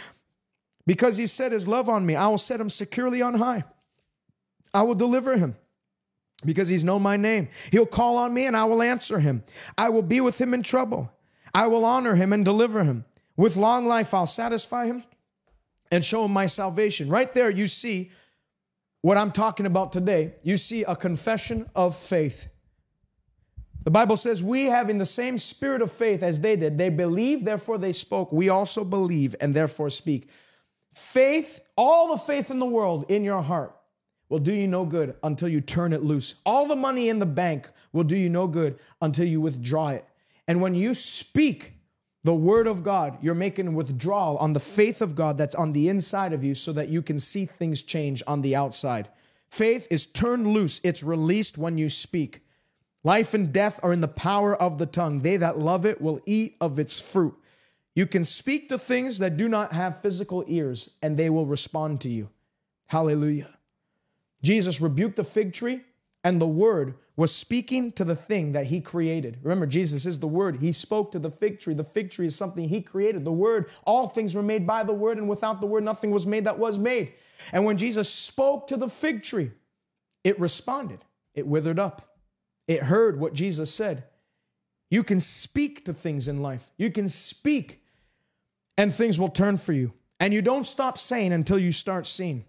Because 0.86 1.18
he 1.18 1.26
set 1.26 1.52
his 1.52 1.68
love 1.68 1.88
on 1.88 2.04
me, 2.04 2.16
I 2.16 2.26
will 2.28 2.38
set 2.38 2.60
him 2.60 2.70
securely 2.70 3.22
on 3.22 3.34
high. 3.34 3.64
I 4.72 4.82
will 4.82 4.94
deliver 4.94 5.36
him 5.36 5.56
because 6.44 6.68
he's 6.68 6.84
known 6.84 7.02
my 7.02 7.16
name. 7.16 7.48
He'll 7.70 7.86
call 7.86 8.16
on 8.16 8.32
me 8.32 8.46
and 8.46 8.56
I 8.56 8.64
will 8.64 8.82
answer 8.82 9.18
him. 9.18 9.44
I 9.76 9.88
will 9.88 10.02
be 10.02 10.20
with 10.20 10.40
him 10.40 10.54
in 10.54 10.62
trouble. 10.62 11.12
I 11.52 11.66
will 11.66 11.84
honor 11.84 12.14
him 12.14 12.32
and 12.32 12.44
deliver 12.44 12.84
him. 12.84 13.04
With 13.36 13.56
long 13.56 13.86
life, 13.86 14.14
I'll 14.14 14.26
satisfy 14.26 14.86
him 14.86 15.04
and 15.90 16.04
show 16.04 16.24
him 16.24 16.32
my 16.32 16.46
salvation. 16.46 17.08
Right 17.08 17.32
there, 17.32 17.50
you 17.50 17.66
see 17.66 18.10
what 19.02 19.16
I'm 19.16 19.32
talking 19.32 19.66
about 19.66 19.92
today. 19.92 20.34
You 20.42 20.56
see 20.56 20.84
a 20.84 20.94
confession 20.94 21.68
of 21.74 21.96
faith. 21.96 22.48
The 23.82 23.90
Bible 23.90 24.16
says, 24.16 24.42
We 24.42 24.64
have 24.64 24.90
in 24.90 24.98
the 24.98 25.06
same 25.06 25.38
spirit 25.38 25.80
of 25.80 25.90
faith 25.90 26.22
as 26.22 26.40
they 26.40 26.54
did. 26.54 26.76
They 26.76 26.90
believed, 26.90 27.44
therefore 27.44 27.78
they 27.78 27.92
spoke. 27.92 28.30
We 28.30 28.48
also 28.48 28.84
believe 28.84 29.34
and 29.40 29.54
therefore 29.54 29.90
speak. 29.90 30.28
Faith, 30.92 31.60
all 31.76 32.08
the 32.08 32.18
faith 32.18 32.50
in 32.50 32.58
the 32.58 32.66
world 32.66 33.06
in 33.08 33.24
your 33.24 33.42
heart 33.42 33.74
will 34.30 34.38
do 34.38 34.54
you 34.54 34.66
no 34.66 34.86
good 34.86 35.14
until 35.22 35.48
you 35.48 35.60
turn 35.60 35.92
it 35.92 36.02
loose. 36.02 36.36
All 36.46 36.64
the 36.64 36.76
money 36.76 37.10
in 37.10 37.18
the 37.18 37.26
bank 37.26 37.68
will 37.92 38.04
do 38.04 38.16
you 38.16 38.30
no 38.30 38.46
good 38.46 38.78
until 39.02 39.26
you 39.26 39.42
withdraw 39.42 39.90
it. 39.90 40.06
And 40.48 40.62
when 40.62 40.74
you 40.74 40.94
speak 40.94 41.74
the 42.24 42.34
word 42.34 42.66
of 42.66 42.82
God, 42.82 43.18
you're 43.20 43.34
making 43.34 43.74
withdrawal 43.74 44.38
on 44.38 44.52
the 44.52 44.60
faith 44.60 45.02
of 45.02 45.14
God 45.14 45.36
that's 45.36 45.54
on 45.54 45.72
the 45.72 45.88
inside 45.88 46.32
of 46.32 46.42
you 46.42 46.54
so 46.54 46.72
that 46.72 46.88
you 46.88 47.02
can 47.02 47.20
see 47.20 47.44
things 47.44 47.82
change 47.82 48.22
on 48.26 48.40
the 48.40 48.56
outside. 48.56 49.08
Faith 49.50 49.86
is 49.90 50.06
turned 50.06 50.46
loose, 50.46 50.80
it's 50.84 51.02
released 51.02 51.58
when 51.58 51.76
you 51.76 51.88
speak. 51.88 52.40
Life 53.02 53.34
and 53.34 53.52
death 53.52 53.80
are 53.82 53.92
in 53.92 54.00
the 54.00 54.08
power 54.08 54.54
of 54.54 54.78
the 54.78 54.86
tongue. 54.86 55.22
They 55.22 55.38
that 55.38 55.58
love 55.58 55.86
it 55.86 56.00
will 56.00 56.20
eat 56.26 56.56
of 56.60 56.78
its 56.78 57.00
fruit. 57.00 57.34
You 57.94 58.06
can 58.06 58.24
speak 58.24 58.68
to 58.68 58.78
things 58.78 59.18
that 59.18 59.36
do 59.36 59.48
not 59.48 59.72
have 59.72 60.00
physical 60.00 60.44
ears, 60.46 60.90
and 61.02 61.16
they 61.16 61.30
will 61.30 61.46
respond 61.46 62.00
to 62.02 62.08
you. 62.08 62.28
Hallelujah. 62.86 63.56
Jesus 64.42 64.80
rebuked 64.80 65.16
the 65.16 65.24
fig 65.24 65.52
tree, 65.52 65.82
and 66.24 66.40
the 66.40 66.46
word 66.46 66.94
was 67.16 67.34
speaking 67.34 67.92
to 67.92 68.04
the 68.04 68.16
thing 68.16 68.52
that 68.52 68.66
he 68.66 68.80
created. 68.80 69.38
Remember, 69.42 69.66
Jesus 69.66 70.06
is 70.06 70.18
the 70.18 70.26
word. 70.26 70.56
He 70.56 70.72
spoke 70.72 71.12
to 71.12 71.18
the 71.18 71.30
fig 71.30 71.60
tree. 71.60 71.74
The 71.74 71.84
fig 71.84 72.10
tree 72.10 72.26
is 72.26 72.36
something 72.36 72.68
he 72.68 72.80
created. 72.80 73.24
The 73.24 73.32
word, 73.32 73.68
all 73.84 74.08
things 74.08 74.34
were 74.34 74.42
made 74.42 74.66
by 74.66 74.84
the 74.84 74.94
word, 74.94 75.18
and 75.18 75.28
without 75.28 75.60
the 75.60 75.66
word, 75.66 75.84
nothing 75.84 76.10
was 76.10 76.26
made 76.26 76.44
that 76.44 76.58
was 76.58 76.78
made. 76.78 77.12
And 77.52 77.64
when 77.64 77.76
Jesus 77.76 78.08
spoke 78.08 78.66
to 78.68 78.76
the 78.76 78.88
fig 78.88 79.22
tree, 79.22 79.50
it 80.24 80.38
responded, 80.40 81.04
it 81.34 81.46
withered 81.46 81.78
up, 81.78 82.16
it 82.66 82.84
heard 82.84 83.20
what 83.20 83.34
Jesus 83.34 83.72
said. 83.72 84.04
You 84.90 85.02
can 85.02 85.20
speak 85.20 85.84
to 85.84 85.92
things 85.92 86.26
in 86.28 86.42
life, 86.42 86.70
you 86.76 86.90
can 86.90 87.08
speak, 87.08 87.82
and 88.76 88.92
things 88.92 89.20
will 89.20 89.28
turn 89.28 89.56
for 89.56 89.72
you. 89.72 89.92
And 90.18 90.34
you 90.34 90.42
don't 90.42 90.66
stop 90.66 90.98
saying 90.98 91.32
until 91.32 91.58
you 91.58 91.72
start 91.72 92.06
seeing. 92.06 92.44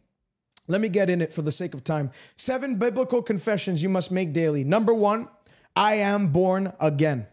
Let 0.68 0.82
me 0.82 0.90
get 0.90 1.10
in 1.10 1.22
it 1.22 1.34
for 1.34 1.42
the 1.42 1.52
sake 1.52 1.74
of 1.74 1.84
time. 1.84 2.12
Seven 2.36 2.76
biblical 2.76 3.22
confessions 3.22 3.84
you 3.84 3.90
must 3.90 4.12
make 4.12 4.34
daily. 4.34 4.64
Number 4.64 4.94
one, 4.94 5.28
I 5.76 5.96
am 5.96 6.28
born 6.32 6.74
again. 6.80 7.28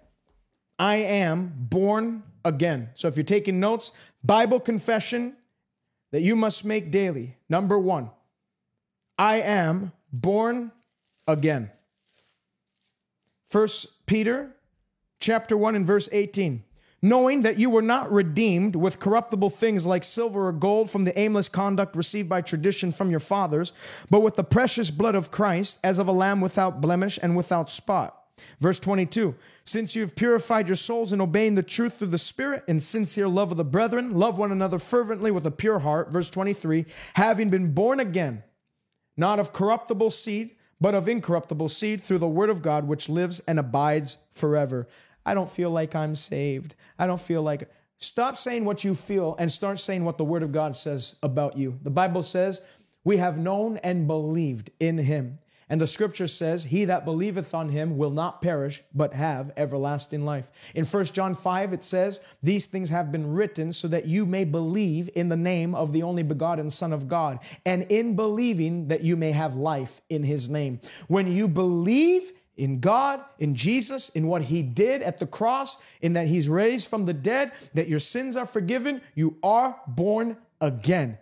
I 0.78 0.96
am 0.96 1.52
born 1.56 2.22
again. 2.44 2.90
So 2.94 3.08
if 3.08 3.16
you're 3.16 3.24
taking 3.24 3.60
notes, 3.60 3.92
Bible 4.22 4.60
confession 4.60 5.36
that 6.12 6.22
you 6.22 6.36
must 6.36 6.64
make 6.64 6.90
daily. 6.90 7.36
Number 7.48 7.78
one, 7.78 8.10
I 9.18 9.40
am 9.40 9.92
born 10.12 10.72
again. 11.26 11.70
First 13.48 14.06
Peter 14.06 14.54
chapter 15.20 15.56
1 15.56 15.74
and 15.74 15.86
verse 15.86 16.08
18 16.12 16.64
knowing 17.00 17.42
that 17.42 17.58
you 17.58 17.70
were 17.70 17.82
not 17.82 18.10
redeemed 18.10 18.74
with 18.74 18.98
corruptible 18.98 19.50
things 19.50 19.86
like 19.86 20.04
silver 20.04 20.48
or 20.48 20.52
gold 20.52 20.90
from 20.90 21.04
the 21.04 21.18
aimless 21.18 21.48
conduct 21.48 21.94
received 21.94 22.28
by 22.28 22.40
tradition 22.40 22.90
from 22.90 23.10
your 23.10 23.20
fathers, 23.20 23.72
but 24.10 24.20
with 24.20 24.36
the 24.36 24.44
precious 24.44 24.90
blood 24.90 25.14
of 25.14 25.30
Christ, 25.30 25.78
as 25.84 25.98
of 25.98 26.08
a 26.08 26.12
lamb 26.12 26.40
without 26.40 26.80
blemish 26.80 27.18
and 27.22 27.36
without 27.36 27.70
spot. 27.70 28.14
Verse 28.60 28.78
22 28.78 29.34
Since 29.64 29.94
you 29.94 30.02
have 30.02 30.16
purified 30.16 30.68
your 30.68 30.76
souls 30.76 31.12
in 31.12 31.20
obeying 31.20 31.54
the 31.54 31.62
truth 31.62 31.98
through 31.98 32.08
the 32.08 32.18
Spirit 32.18 32.64
in 32.66 32.80
sincere 32.80 33.28
love 33.28 33.50
of 33.50 33.56
the 33.56 33.64
brethren, 33.64 34.14
love 34.14 34.38
one 34.38 34.52
another 34.52 34.78
fervently 34.78 35.30
with 35.30 35.46
a 35.46 35.50
pure 35.50 35.80
heart. 35.80 36.12
Verse 36.12 36.30
23 36.30 36.86
Having 37.14 37.50
been 37.50 37.72
born 37.72 38.00
again, 38.00 38.42
not 39.16 39.38
of 39.38 39.52
corruptible 39.52 40.10
seed, 40.10 40.54
but 40.80 40.94
of 40.94 41.08
incorruptible 41.08 41.68
seed 41.68 42.00
through 42.00 42.18
the 42.18 42.28
word 42.28 42.50
of 42.50 42.62
God, 42.62 42.86
which 42.86 43.08
lives 43.08 43.40
and 43.40 43.58
abides 43.58 44.18
forever. 44.30 44.86
I 45.28 45.34
don't 45.34 45.50
feel 45.50 45.70
like 45.70 45.94
I'm 45.94 46.14
saved. 46.14 46.74
I 46.98 47.06
don't 47.06 47.20
feel 47.20 47.42
like. 47.42 47.70
Stop 47.98 48.38
saying 48.38 48.64
what 48.64 48.82
you 48.82 48.94
feel 48.94 49.36
and 49.38 49.52
start 49.52 49.78
saying 49.78 50.04
what 50.04 50.16
the 50.16 50.24
Word 50.24 50.42
of 50.42 50.52
God 50.52 50.74
says 50.74 51.16
about 51.22 51.58
you. 51.58 51.78
The 51.82 51.90
Bible 51.90 52.22
says, 52.22 52.62
We 53.04 53.18
have 53.18 53.38
known 53.38 53.76
and 53.78 54.06
believed 54.06 54.70
in 54.80 54.96
Him. 54.96 55.38
And 55.68 55.80
the 55.80 55.86
scripture 55.86 56.26
says, 56.26 56.64
He 56.64 56.86
that 56.86 57.04
believeth 57.04 57.52
on 57.52 57.68
him 57.68 57.98
will 57.98 58.10
not 58.10 58.40
perish, 58.40 58.82
but 58.94 59.12
have 59.12 59.52
everlasting 59.56 60.24
life. 60.24 60.50
In 60.74 60.86
1 60.86 61.04
John 61.06 61.34
5, 61.34 61.74
it 61.74 61.84
says, 61.84 62.20
These 62.42 62.66
things 62.66 62.88
have 62.88 63.12
been 63.12 63.34
written 63.34 63.74
so 63.74 63.86
that 63.88 64.06
you 64.06 64.24
may 64.24 64.44
believe 64.44 65.10
in 65.14 65.28
the 65.28 65.36
name 65.36 65.74
of 65.74 65.92
the 65.92 66.02
only 66.02 66.22
begotten 66.22 66.70
Son 66.70 66.92
of 66.92 67.06
God, 67.06 67.40
and 67.66 67.82
in 67.92 68.16
believing 68.16 68.88
that 68.88 69.02
you 69.02 69.14
may 69.14 69.32
have 69.32 69.56
life 69.56 70.00
in 70.08 70.22
his 70.22 70.48
name. 70.48 70.80
When 71.06 71.30
you 71.30 71.48
believe, 71.48 72.32
in 72.58 72.80
God, 72.80 73.20
in 73.38 73.54
Jesus, 73.54 74.08
in 74.10 74.26
what 74.26 74.42
He 74.42 74.62
did 74.62 75.02
at 75.02 75.18
the 75.18 75.26
cross, 75.26 75.76
in 76.02 76.12
that 76.12 76.26
He's 76.26 76.48
raised 76.48 76.88
from 76.88 77.06
the 77.06 77.14
dead, 77.14 77.52
that 77.74 77.88
your 77.88 78.00
sins 78.00 78.36
are 78.36 78.46
forgiven, 78.46 79.00
you 79.14 79.36
are 79.42 79.80
born 79.86 80.36
again. 80.60 81.18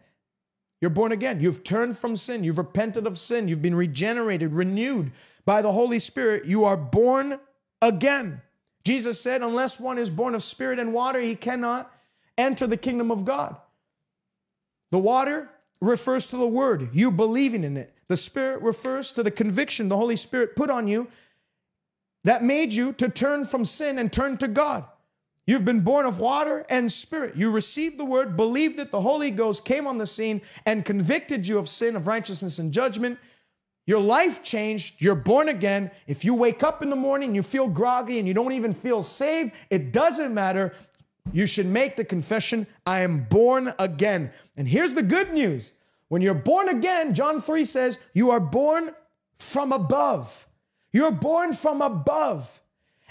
You're 0.80 0.91
born 0.91 1.12
again. 1.12 1.41
You've 1.41 1.64
turned 1.64 1.97
from 1.97 2.16
sin. 2.16 2.45
You've 2.45 2.59
repented 2.59 3.07
of 3.07 3.18
sin. 3.18 3.49
You've 3.49 3.62
been 3.62 3.74
regenerated, 3.74 4.53
renewed 4.53 5.12
by 5.45 5.62
the 5.62 5.72
Holy 5.72 5.99
Spirit. 5.99 6.45
You 6.45 6.64
are 6.64 6.76
born 6.76 7.39
again. 7.80 8.43
Jesus 8.84 9.20
said, 9.20 9.43
unless 9.43 9.80
one 9.80 9.99
is 9.99 10.11
born 10.11 10.34
of 10.34 10.43
spirit 10.43 10.78
and 10.78 10.93
water, 10.93 11.20
he 11.20 11.34
cannot 11.34 11.91
enter 12.39 12.66
the 12.66 12.76
kingdom 12.76 13.11
of 13.11 13.24
God. 13.24 13.57
The 14.93 14.99
water 14.99 15.51
refers 15.80 16.26
to 16.26 16.37
the 16.37 16.47
word, 16.47 16.91
you 16.93 17.11
believing 17.11 17.64
in 17.64 17.76
it. 17.76 17.93
The 18.09 18.16
spirit 18.16 18.62
refers 18.62 19.11
to 19.12 19.22
the 19.22 19.30
conviction 19.30 19.89
the 19.89 19.97
Holy 19.97 20.16
Spirit 20.16 20.55
put 20.55 20.70
on 20.70 20.87
you 20.87 21.09
that 22.27 22.43
made 22.43 22.72
you 22.72 22.93
to 22.93 23.09
turn 23.09 23.45
from 23.45 23.64
sin 23.64 24.01
and 24.01 24.12
turn 24.12 24.37
to 24.37 24.49
God. 24.49 24.85
You've 25.47 25.64
been 25.64 25.83
born 25.83 26.07
of 26.07 26.18
water 26.18 26.66
and 26.68 26.91
spirit. 26.91 27.37
You 27.37 27.53
received 27.53 27.99
the 27.99 28.05
word, 28.05 28.37
believed 28.37 28.81
it. 28.81 28.91
The 28.91 29.01
Holy 29.01 29.31
Ghost 29.31 29.64
came 29.64 29.87
on 29.87 29.99
the 29.99 30.07
scene 30.07 30.43
and 30.66 30.85
convicted 30.85 31.47
you 31.47 31.57
of 31.57 31.68
sin, 31.68 31.95
of 31.95 32.09
righteousness, 32.09 32.59
and 32.59 32.72
judgment. 32.72 33.20
Your 33.87 34.01
life 34.01 34.43
changed. 34.43 35.01
You're 35.01 35.14
born 35.14 35.49
again. 35.49 35.93
If 36.09 36.24
you 36.24 36.35
wake 36.35 36.64
up 36.64 36.83
in 36.83 36.91
the 36.91 36.97
morning, 36.97 37.33
you 37.33 37.45
feel 37.45 37.68
groggy 37.68 38.18
and 38.18 38.27
you 38.27 38.35
don't 38.35 38.53
even 38.53 38.72
feel 38.72 39.05
saved, 39.05 39.53
it 39.70 39.93
doesn't 39.93 40.35
matter. 40.35 40.74
You 41.33 41.47
should 41.47 41.66
make 41.66 41.95
the 41.95 42.05
confession 42.05 42.66
I 42.85 43.01
am 43.01 43.22
born 43.22 43.72
again. 43.79 44.33
And 44.57 44.66
here's 44.66 44.95
the 44.95 45.03
good 45.05 45.33
news 45.33 45.70
When 46.09 46.22
you're 46.22 46.35
born 46.35 46.68
again, 46.68 47.14
John 47.14 47.41
3 47.41 47.64
says, 47.64 47.99
you 48.14 48.31
are 48.31 48.41
born 48.41 48.91
from 49.37 49.72
above. 49.72 50.46
You're 50.97 51.13
born 51.13 51.53
from 51.53 51.83
above. 51.83 52.59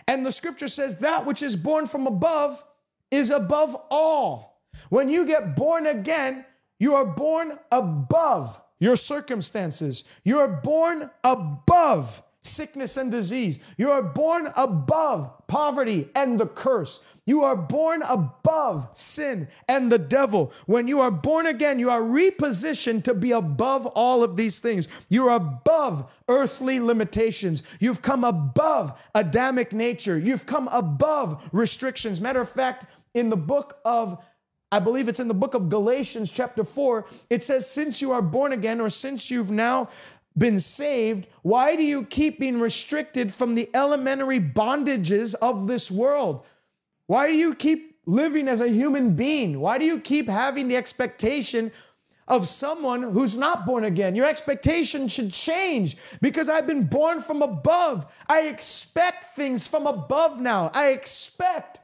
And 0.07 0.25
the 0.25 0.31
scripture 0.31 0.67
says 0.67 0.95
that 0.95 1.27
which 1.27 1.43
is 1.43 1.55
born 1.55 1.85
from 1.85 2.07
above 2.07 2.63
is 3.11 3.29
above 3.29 3.77
all. 3.91 4.59
When 4.89 5.07
you 5.07 5.23
get 5.23 5.55
born 5.55 5.85
again, 5.85 6.45
you 6.79 6.95
are 6.95 7.05
born 7.05 7.59
above 7.71 8.59
your 8.79 8.95
circumstances. 8.95 10.03
You 10.23 10.39
are 10.39 10.47
born 10.47 11.11
above 11.23 12.23
sickness 12.45 12.97
and 12.97 13.11
disease. 13.11 13.59
You 13.77 13.91
are 13.91 14.01
born 14.01 14.51
above 14.55 15.47
poverty 15.47 16.09
and 16.15 16.39
the 16.39 16.47
curse. 16.47 17.01
You 17.25 17.43
are 17.43 17.55
born 17.55 18.01
above 18.03 18.87
sin 18.93 19.47
and 19.67 19.91
the 19.91 19.97
devil. 19.97 20.53
When 20.65 20.87
you 20.87 21.01
are 21.01 21.11
born 21.11 21.47
again, 21.47 21.79
you 21.79 21.89
are 21.89 22.01
repositioned 22.01 23.03
to 23.03 23.13
be 23.13 23.31
above 23.31 23.85
all 23.87 24.23
of 24.23 24.35
these 24.35 24.59
things. 24.59 24.87
You're 25.09 25.31
above 25.31 26.11
earthly 26.27 26.79
limitations. 26.79 27.63
You've 27.79 28.01
come 28.01 28.23
above 28.23 28.99
Adamic 29.13 29.73
nature. 29.73 30.17
You've 30.17 30.45
come 30.45 30.67
above 30.69 31.49
restrictions. 31.51 32.21
Matter 32.21 32.41
of 32.41 32.49
fact, 32.49 32.85
in 33.13 33.29
the 33.29 33.37
book 33.37 33.79
of 33.83 34.23
I 34.71 34.79
believe 34.79 35.07
it's 35.07 35.21
in 35.21 35.29
the 35.29 35.33
book 35.33 35.53
of 35.53 35.69
Galatians, 35.69 36.31
chapter 36.31 36.63
4. 36.63 37.05
It 37.29 37.43
says, 37.43 37.69
Since 37.69 38.01
you 38.01 38.11
are 38.11 38.21
born 38.21 38.51
again, 38.51 38.81
or 38.81 38.89
since 38.89 39.31
you've 39.31 39.51
now 39.51 39.89
been 40.37 40.59
saved, 40.59 41.27
why 41.41 41.75
do 41.75 41.83
you 41.83 42.03
keep 42.03 42.39
being 42.39 42.59
restricted 42.59 43.33
from 43.33 43.55
the 43.55 43.69
elementary 43.73 44.39
bondages 44.39 45.33
of 45.35 45.67
this 45.67 45.89
world? 45.89 46.45
Why 47.07 47.31
do 47.31 47.37
you 47.37 47.55
keep 47.55 47.99
living 48.05 48.47
as 48.47 48.61
a 48.61 48.67
human 48.67 49.15
being? 49.15 49.59
Why 49.59 49.77
do 49.77 49.85
you 49.85 49.99
keep 49.99 50.27
having 50.27 50.67
the 50.67 50.75
expectation 50.75 51.71
of 52.27 52.47
someone 52.47 53.03
who's 53.03 53.37
not 53.37 53.65
born 53.65 53.83
again? 53.83 54.15
Your 54.15 54.25
expectation 54.25 55.07
should 55.07 55.31
change 55.31 55.95
because 56.21 56.49
I've 56.49 56.67
been 56.67 56.85
born 56.85 57.21
from 57.21 57.41
above. 57.41 58.05
I 58.27 58.41
expect 58.41 59.35
things 59.35 59.67
from 59.67 59.87
above 59.87 60.41
now. 60.41 60.71
I 60.73 60.89
expect 60.89 61.79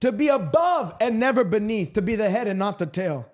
to 0.00 0.12
be 0.12 0.28
above 0.28 0.94
and 1.00 1.20
never 1.20 1.44
beneath, 1.44 1.92
to 1.94 2.02
be 2.02 2.16
the 2.16 2.30
head 2.30 2.46
and 2.46 2.58
not 2.58 2.78
the 2.78 2.86
tail. 2.86 3.30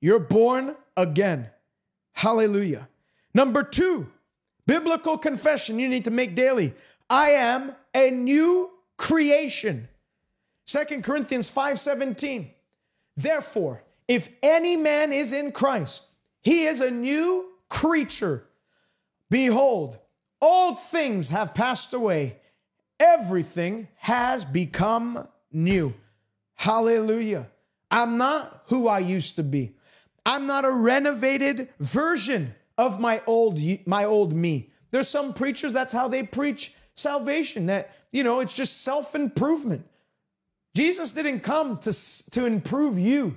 You're 0.00 0.18
born 0.18 0.76
again. 0.96 1.50
Hallelujah. 2.12 2.88
Number 3.34 3.64
two, 3.64 4.08
biblical 4.66 5.18
confession 5.18 5.78
you 5.78 5.88
need 5.88 6.04
to 6.04 6.10
make 6.10 6.34
daily. 6.34 6.72
I 7.10 7.30
am 7.30 7.74
a 7.92 8.10
new 8.10 8.70
creation. 8.96 9.88
Second 10.66 11.04
Corinthians 11.04 11.50
5:17. 11.50 12.50
Therefore, 13.16 13.82
if 14.08 14.28
any 14.42 14.76
man 14.76 15.12
is 15.12 15.32
in 15.32 15.52
Christ, 15.52 16.02
he 16.42 16.64
is 16.64 16.80
a 16.80 16.90
new 16.90 17.52
creature. 17.68 18.46
Behold, 19.30 19.98
old 20.40 20.80
things 20.80 21.30
have 21.30 21.54
passed 21.54 21.92
away. 21.92 22.38
Everything 23.00 23.88
has 23.96 24.44
become 24.44 25.26
new. 25.50 25.94
Hallelujah. 26.54 27.48
I'm 27.90 28.16
not 28.16 28.62
who 28.66 28.88
I 28.88 29.00
used 29.00 29.36
to 29.36 29.42
be. 29.42 29.74
I'm 30.24 30.46
not 30.46 30.64
a 30.64 30.70
renovated 30.70 31.68
version 31.78 32.54
of 32.76 33.00
my 33.00 33.22
old 33.26 33.58
my 33.86 34.04
old 34.04 34.32
me. 34.32 34.70
There's 34.90 35.08
some 35.08 35.32
preachers 35.34 35.72
that's 35.72 35.92
how 35.92 36.08
they 36.08 36.22
preach 36.22 36.74
salvation 36.94 37.66
that 37.66 37.94
you 38.12 38.22
know 38.24 38.40
it's 38.40 38.54
just 38.54 38.82
self-improvement. 38.82 39.86
Jesus 40.74 41.12
didn't 41.12 41.40
come 41.40 41.78
to 41.78 41.92
to 42.30 42.46
improve 42.46 42.98
you. 42.98 43.36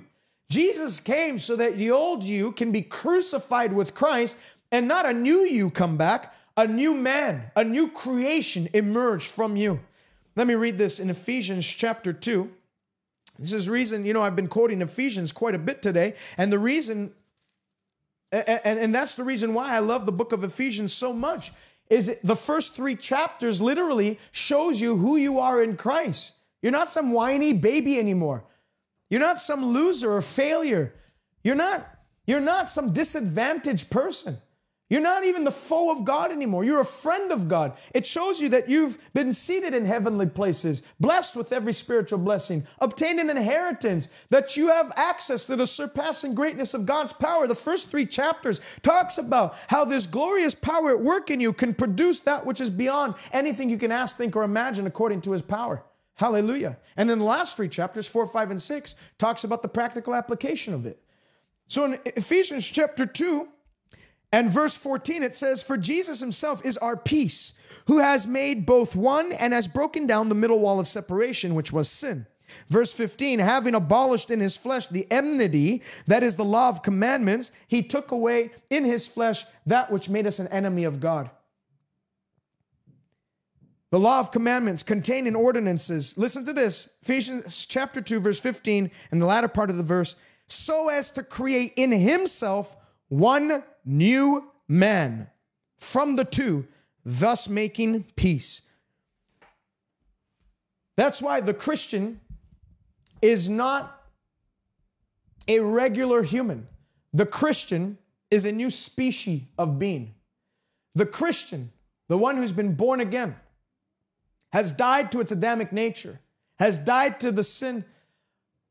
Jesus 0.50 0.98
came 0.98 1.38
so 1.38 1.56
that 1.56 1.76
the 1.76 1.90
old 1.90 2.24
you 2.24 2.52
can 2.52 2.72
be 2.72 2.82
crucified 2.82 3.72
with 3.72 3.94
Christ 3.94 4.36
and 4.72 4.88
not 4.88 5.06
a 5.06 5.12
new 5.12 5.40
you 5.40 5.70
come 5.70 5.96
back, 5.96 6.34
a 6.56 6.66
new 6.66 6.94
man, 6.94 7.50
a 7.54 7.64
new 7.64 7.88
creation 7.90 8.68
emerge 8.72 9.26
from 9.26 9.56
you. 9.56 9.80
Let 10.36 10.46
me 10.46 10.54
read 10.54 10.78
this 10.78 11.00
in 11.00 11.10
Ephesians 11.10 11.66
chapter 11.66 12.12
2. 12.12 12.50
This 13.38 13.52
is 13.52 13.68
reason, 13.68 14.04
you 14.04 14.12
know, 14.12 14.22
I've 14.22 14.34
been 14.34 14.48
quoting 14.48 14.82
Ephesians 14.82 15.30
quite 15.30 15.54
a 15.54 15.58
bit 15.58 15.82
today, 15.82 16.14
and 16.36 16.52
the 16.52 16.58
reason 16.58 17.12
and, 18.32 18.60
and, 18.64 18.78
and 18.78 18.94
that's 18.94 19.14
the 19.14 19.24
reason 19.24 19.54
why 19.54 19.74
I 19.74 19.78
love 19.78 20.06
the 20.06 20.12
book 20.12 20.32
of 20.32 20.44
Ephesians 20.44 20.92
so 20.92 21.12
much. 21.12 21.52
Is 21.90 22.18
the 22.22 22.36
first 22.36 22.74
three 22.76 22.96
chapters 22.96 23.62
literally 23.62 24.18
shows 24.30 24.78
you 24.80 24.98
who 24.98 25.16
you 25.16 25.38
are 25.38 25.62
in 25.62 25.76
Christ. 25.76 26.34
You're 26.60 26.72
not 26.72 26.90
some 26.90 27.12
whiny 27.12 27.54
baby 27.54 27.98
anymore. 27.98 28.44
You're 29.08 29.20
not 29.20 29.40
some 29.40 29.64
loser 29.64 30.12
or 30.12 30.20
failure. 30.20 30.94
You're 31.42 31.54
not, 31.54 31.88
you're 32.26 32.40
not 32.40 32.68
some 32.68 32.92
disadvantaged 32.92 33.88
person. 33.88 34.36
You're 34.90 35.02
not 35.02 35.24
even 35.24 35.44
the 35.44 35.50
foe 35.50 35.90
of 35.90 36.04
God 36.06 36.32
anymore. 36.32 36.64
You're 36.64 36.80
a 36.80 36.84
friend 36.84 37.30
of 37.30 37.46
God. 37.46 37.76
It 37.94 38.06
shows 38.06 38.40
you 38.40 38.48
that 38.48 38.70
you've 38.70 38.96
been 39.12 39.34
seated 39.34 39.74
in 39.74 39.84
heavenly 39.84 40.26
places, 40.26 40.82
blessed 40.98 41.36
with 41.36 41.52
every 41.52 41.74
spiritual 41.74 42.18
blessing, 42.18 42.66
obtained 42.80 43.20
an 43.20 43.28
inheritance, 43.28 44.08
that 44.30 44.56
you 44.56 44.68
have 44.68 44.90
access 44.96 45.44
to 45.44 45.56
the 45.56 45.66
surpassing 45.66 46.34
greatness 46.34 46.72
of 46.72 46.86
God's 46.86 47.12
power. 47.12 47.46
The 47.46 47.54
first 47.54 47.90
three 47.90 48.06
chapters 48.06 48.62
talks 48.80 49.18
about 49.18 49.56
how 49.66 49.84
this 49.84 50.06
glorious 50.06 50.54
power 50.54 50.90
at 50.90 51.00
work 51.00 51.30
in 51.30 51.38
you 51.38 51.52
can 51.52 51.74
produce 51.74 52.20
that 52.20 52.46
which 52.46 52.60
is 52.60 52.70
beyond 52.70 53.14
anything 53.30 53.68
you 53.68 53.78
can 53.78 53.92
ask, 53.92 54.16
think, 54.16 54.36
or 54.36 54.42
imagine 54.42 54.86
according 54.86 55.20
to 55.22 55.32
his 55.32 55.42
power. 55.42 55.84
Hallelujah. 56.14 56.78
And 56.96 57.10
then 57.10 57.18
the 57.18 57.24
last 57.26 57.56
three 57.56 57.68
chapters, 57.68 58.08
four, 58.08 58.26
five, 58.26 58.50
and 58.50 58.60
six, 58.60 58.96
talks 59.18 59.44
about 59.44 59.60
the 59.60 59.68
practical 59.68 60.14
application 60.14 60.72
of 60.72 60.86
it. 60.86 61.00
So 61.68 61.84
in 61.84 61.98
Ephesians 62.06 62.66
chapter 62.66 63.04
2, 63.04 63.46
and 64.30 64.50
verse 64.50 64.76
14, 64.76 65.22
it 65.22 65.34
says, 65.34 65.62
For 65.62 65.78
Jesus 65.78 66.20
himself 66.20 66.64
is 66.64 66.76
our 66.78 66.96
peace, 66.96 67.54
who 67.86 67.98
has 67.98 68.26
made 68.26 68.66
both 68.66 68.94
one 68.94 69.32
and 69.32 69.52
has 69.52 69.66
broken 69.66 70.06
down 70.06 70.28
the 70.28 70.34
middle 70.34 70.58
wall 70.58 70.78
of 70.78 70.86
separation, 70.86 71.54
which 71.54 71.72
was 71.72 71.88
sin. 71.88 72.26
Verse 72.68 72.92
15, 72.92 73.38
having 73.40 73.74
abolished 73.74 74.30
in 74.30 74.40
his 74.40 74.56
flesh 74.56 74.86
the 74.86 75.06
enmity, 75.10 75.82
that 76.06 76.22
is 76.22 76.36
the 76.36 76.44
law 76.44 76.68
of 76.68 76.82
commandments, 76.82 77.52
he 77.66 77.82
took 77.82 78.10
away 78.10 78.50
in 78.70 78.84
his 78.84 79.06
flesh 79.06 79.44
that 79.66 79.90
which 79.90 80.08
made 80.08 80.26
us 80.26 80.38
an 80.38 80.48
enemy 80.48 80.84
of 80.84 81.00
God. 81.00 81.30
The 83.90 84.00
law 84.00 84.20
of 84.20 84.30
commandments 84.30 84.82
contained 84.82 85.26
in 85.26 85.34
ordinances. 85.34 86.18
Listen 86.18 86.44
to 86.44 86.52
this 86.52 86.90
Ephesians 87.02 87.64
chapter 87.64 88.02
2, 88.02 88.20
verse 88.20 88.40
15, 88.40 88.90
and 89.10 89.22
the 89.22 89.26
latter 89.26 89.48
part 89.48 89.70
of 89.70 89.78
the 89.78 89.82
verse, 89.82 90.14
so 90.46 90.88
as 90.88 91.10
to 91.12 91.22
create 91.22 91.72
in 91.76 91.92
himself 91.92 92.76
one 93.08 93.62
new 93.84 94.50
man 94.66 95.28
from 95.78 96.16
the 96.16 96.24
two, 96.24 96.66
thus 97.04 97.48
making 97.48 98.04
peace. 98.16 98.62
That's 100.96 101.22
why 101.22 101.40
the 101.40 101.54
Christian 101.54 102.20
is 103.22 103.48
not 103.48 104.02
a 105.46 105.60
regular 105.60 106.22
human. 106.22 106.66
The 107.12 107.26
Christian 107.26 107.98
is 108.30 108.44
a 108.44 108.52
new 108.52 108.70
species 108.70 109.42
of 109.56 109.78
being. 109.78 110.14
The 110.94 111.06
Christian, 111.06 111.72
the 112.08 112.18
one 112.18 112.36
who's 112.36 112.52
been 112.52 112.74
born 112.74 113.00
again, 113.00 113.36
has 114.52 114.72
died 114.72 115.12
to 115.12 115.20
its 115.20 115.32
Adamic 115.32 115.72
nature, 115.72 116.20
has 116.58 116.76
died 116.76 117.20
to 117.20 117.30
the 117.30 117.42
sin 117.42 117.84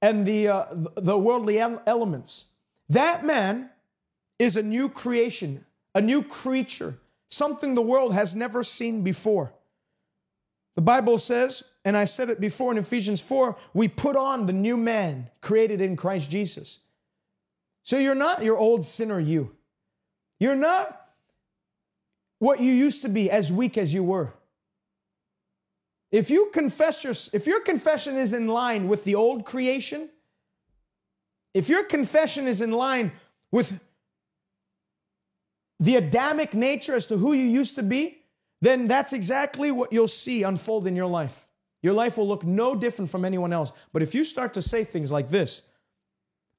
and 0.01 0.25
the, 0.25 0.47
uh, 0.49 0.65
the 0.95 1.17
worldly 1.17 1.59
elements. 1.59 2.45
That 2.89 3.25
man 3.25 3.69
is 4.39 4.55
a 4.55 4.63
new 4.63 4.89
creation, 4.89 5.65
a 5.95 6.01
new 6.01 6.23
creature, 6.23 6.97
something 7.27 7.75
the 7.75 7.81
world 7.81 8.13
has 8.13 8.35
never 8.35 8.63
seen 8.63 9.01
before. 9.01 9.53
The 10.75 10.81
Bible 10.81 11.17
says, 11.17 11.63
and 11.83 11.97
I 11.97 12.05
said 12.05 12.29
it 12.29 12.39
before 12.39 12.71
in 12.71 12.77
Ephesians 12.77 13.19
4, 13.19 13.55
we 13.73 13.88
put 13.88 14.15
on 14.15 14.45
the 14.45 14.53
new 14.53 14.77
man 14.77 15.29
created 15.41 15.81
in 15.81 15.95
Christ 15.95 16.29
Jesus. 16.29 16.79
So 17.83 17.97
you're 17.97 18.15
not 18.15 18.43
your 18.43 18.57
old 18.57 18.85
sinner 18.85 19.19
you. 19.19 19.55
You're 20.39 20.55
not 20.55 21.07
what 22.39 22.59
you 22.59 22.71
used 22.71 23.01
to 23.03 23.09
be 23.09 23.31
as 23.31 23.51
weak 23.51 23.77
as 23.77 23.93
you 23.93 24.03
were. 24.03 24.33
If 26.11 26.29
you 26.29 26.51
confess 26.53 27.03
your 27.03 27.13
if 27.33 27.47
your 27.47 27.61
confession 27.61 28.17
is 28.17 28.33
in 28.33 28.47
line 28.47 28.88
with 28.88 29.03
the 29.03 29.15
old 29.15 29.45
creation, 29.45 30.09
if 31.53 31.69
your 31.69 31.83
confession 31.83 32.47
is 32.47 32.61
in 32.61 32.71
line 32.71 33.11
with 33.51 33.79
the 35.80 35.95
Adamic 35.95 36.53
nature 36.53 36.95
as 36.95 37.05
to 37.07 37.17
who 37.17 37.34
you 37.34 37.45
used 37.45 37.75
to 37.75 37.84
be, 37.84 38.19
then 38.61 38.88
that's 38.88 39.13
exactly 39.13 39.71
what 39.71 39.93
you'll 39.93 40.07
see 40.07 40.43
unfold 40.43 40.88
in 40.88 40.95
your 40.95 41.07
life. 41.07 41.47
Your 41.82 41.93
life 41.93 42.17
will 42.17 42.28
look 42.28 42.43
no 42.43 42.75
different 42.75 43.11
from 43.11 43.23
anyone 43.23 43.53
else. 43.53 43.71
But 43.93 44.01
if 44.01 44.15
you 44.15 44.23
start 44.23 44.53
to 44.55 44.61
say 44.61 44.84
things 44.84 45.11
like 45.11 45.30
this, 45.30 45.61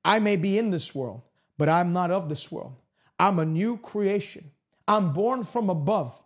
I 0.05 0.21
may 0.21 0.37
be 0.37 0.59
in 0.59 0.71
this 0.71 0.95
world, 0.95 1.23
but 1.57 1.69
I'm 1.69 1.93
not 1.93 2.11
of 2.11 2.29
this 2.29 2.53
world. 2.53 2.77
I'm 3.19 3.39
a 3.39 3.45
new 3.45 3.77
creation. 3.77 4.53
I'm 4.87 5.13
born 5.13 5.43
from 5.43 5.69
above. 5.69 6.23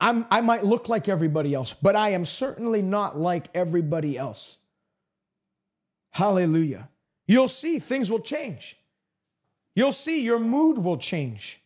I'm, 0.00 0.26
I 0.30 0.40
might 0.40 0.64
look 0.64 0.88
like 0.88 1.08
everybody 1.08 1.54
else, 1.54 1.74
but 1.74 1.96
I 1.96 2.10
am 2.10 2.24
certainly 2.24 2.82
not 2.82 3.18
like 3.18 3.46
everybody 3.54 4.16
else. 4.16 4.58
Hallelujah. 6.10 6.88
You'll 7.26 7.48
see 7.48 7.78
things 7.78 8.10
will 8.10 8.20
change. 8.20 8.76
You'll 9.74 9.92
see 9.92 10.22
your 10.22 10.38
mood 10.38 10.78
will 10.78 10.96
change. 10.96 11.60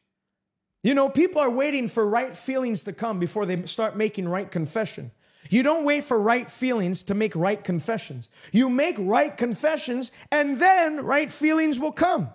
You 0.82 0.94
know, 0.94 1.08
people 1.08 1.40
are 1.40 1.50
waiting 1.50 1.88
for 1.88 2.06
right 2.06 2.36
feelings 2.36 2.84
to 2.84 2.92
come 2.92 3.18
before 3.18 3.44
they 3.46 3.66
start 3.66 3.96
making 3.96 4.28
right 4.28 4.50
confession. 4.50 5.10
You 5.50 5.62
don't 5.62 5.84
wait 5.84 6.04
for 6.04 6.20
right 6.20 6.46
feelings 6.46 7.02
to 7.04 7.14
make 7.14 7.34
right 7.34 7.62
confessions. 7.62 8.28
You 8.52 8.68
make 8.68 8.96
right 8.98 9.36
confessions 9.36 10.12
and 10.30 10.58
then 10.60 11.04
right 11.04 11.30
feelings 11.30 11.78
will 11.78 11.92
come. 11.92 12.30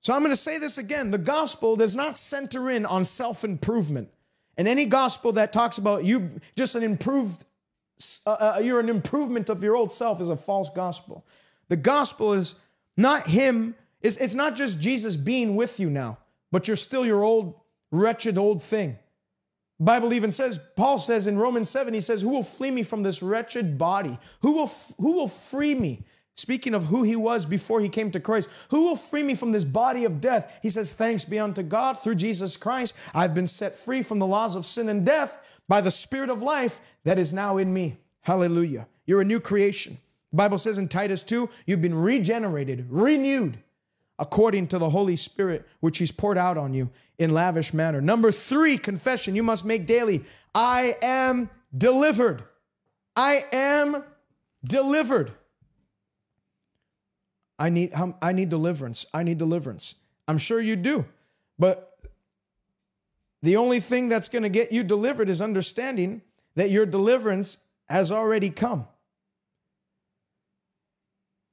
So 0.00 0.12
I'm 0.12 0.20
going 0.20 0.32
to 0.32 0.36
say 0.36 0.58
this 0.58 0.78
again. 0.78 1.10
The 1.10 1.18
gospel 1.18 1.76
does 1.76 1.94
not 1.94 2.18
center 2.18 2.68
in 2.70 2.84
on 2.84 3.04
self 3.04 3.44
improvement. 3.44 4.10
And 4.58 4.68
any 4.68 4.84
gospel 4.84 5.32
that 5.32 5.52
talks 5.52 5.78
about 5.78 6.04
you 6.04 6.40
just 6.56 6.74
an 6.74 6.82
improved, 6.82 7.44
uh, 8.26 8.30
uh, 8.30 8.60
you're 8.62 8.80
an 8.80 8.88
improvement 8.88 9.48
of 9.48 9.62
your 9.62 9.76
old 9.76 9.92
self 9.92 10.20
is 10.20 10.28
a 10.28 10.36
false 10.36 10.70
gospel. 10.70 11.24
The 11.68 11.76
gospel 11.76 12.32
is 12.32 12.56
not 12.96 13.26
Him, 13.28 13.74
it's, 14.00 14.16
it's 14.16 14.34
not 14.34 14.56
just 14.56 14.80
Jesus 14.80 15.16
being 15.16 15.56
with 15.56 15.78
you 15.80 15.90
now, 15.90 16.18
but 16.50 16.66
you're 16.66 16.76
still 16.76 17.06
your 17.06 17.22
old, 17.22 17.54
wretched 17.90 18.38
old 18.38 18.62
thing. 18.62 18.98
Bible 19.78 20.12
even 20.12 20.30
says, 20.30 20.60
Paul 20.76 20.98
says 20.98 21.26
in 21.26 21.38
Romans 21.38 21.68
7, 21.68 21.92
he 21.92 22.00
says, 22.00 22.22
Who 22.22 22.28
will 22.28 22.44
flee 22.44 22.70
me 22.70 22.82
from 22.82 23.02
this 23.02 23.22
wretched 23.22 23.78
body? 23.78 24.18
Who 24.42 24.52
will, 24.52 24.70
who 24.98 25.12
will 25.12 25.28
free 25.28 25.74
me? 25.74 26.04
Speaking 26.34 26.72
of 26.72 26.86
who 26.86 27.02
he 27.02 27.16
was 27.16 27.44
before 27.44 27.80
he 27.80 27.88
came 27.88 28.10
to 28.12 28.20
Christ, 28.20 28.48
who 28.70 28.82
will 28.82 28.96
free 28.96 29.22
me 29.22 29.34
from 29.34 29.52
this 29.52 29.64
body 29.64 30.04
of 30.04 30.20
death? 30.20 30.58
He 30.62 30.70
says, 30.70 30.92
Thanks 30.92 31.24
be 31.24 31.38
unto 31.38 31.62
God 31.62 31.98
through 31.98 32.14
Jesus 32.14 32.56
Christ. 32.56 32.94
I've 33.12 33.34
been 33.34 33.46
set 33.46 33.74
free 33.74 34.02
from 34.02 34.18
the 34.18 34.26
laws 34.26 34.54
of 34.54 34.64
sin 34.64 34.88
and 34.88 35.04
death 35.04 35.38
by 35.68 35.80
the 35.80 35.90
Spirit 35.90 36.30
of 36.30 36.42
life 36.42 36.80
that 37.04 37.18
is 37.18 37.32
now 37.32 37.58
in 37.58 37.74
me. 37.74 37.98
Hallelujah. 38.22 38.86
You're 39.04 39.20
a 39.20 39.26
new 39.26 39.40
creation. 39.40 39.98
The 40.32 40.36
Bible 40.36 40.58
says 40.58 40.78
in 40.78 40.88
Titus 40.88 41.22
2, 41.22 41.48
you've 41.66 41.82
been 41.82 41.94
regenerated, 41.94 42.86
renewed 42.88 43.58
according 44.18 44.68
to 44.68 44.78
the 44.78 44.90
Holy 44.90 45.16
Spirit, 45.16 45.68
which 45.80 45.98
He's 45.98 46.10
poured 46.10 46.38
out 46.38 46.56
on 46.56 46.72
you 46.72 46.90
in 47.18 47.34
lavish 47.34 47.74
manner. 47.74 48.00
Number 48.00 48.32
three, 48.32 48.78
confession 48.78 49.34
you 49.34 49.42
must 49.42 49.64
make 49.64 49.86
daily 49.86 50.24
I 50.54 50.96
am 51.02 51.50
delivered. 51.76 52.44
I 53.14 53.44
am 53.52 54.04
delivered. 54.64 55.32
I 57.58 57.68
need, 57.68 57.92
I 58.20 58.32
need 58.32 58.48
deliverance. 58.48 59.06
I 59.12 59.22
need 59.22 59.38
deliverance. 59.38 59.96
I'm 60.26 60.38
sure 60.38 60.60
you 60.60 60.76
do. 60.76 61.04
But 61.58 61.98
the 63.42 63.56
only 63.56 63.80
thing 63.80 64.08
that's 64.08 64.28
going 64.28 64.42
to 64.42 64.48
get 64.48 64.72
you 64.72 64.82
delivered 64.82 65.28
is 65.28 65.42
understanding 65.42 66.22
that 66.54 66.70
your 66.70 66.86
deliverance 66.86 67.58
has 67.88 68.10
already 68.10 68.50
come. 68.50 68.86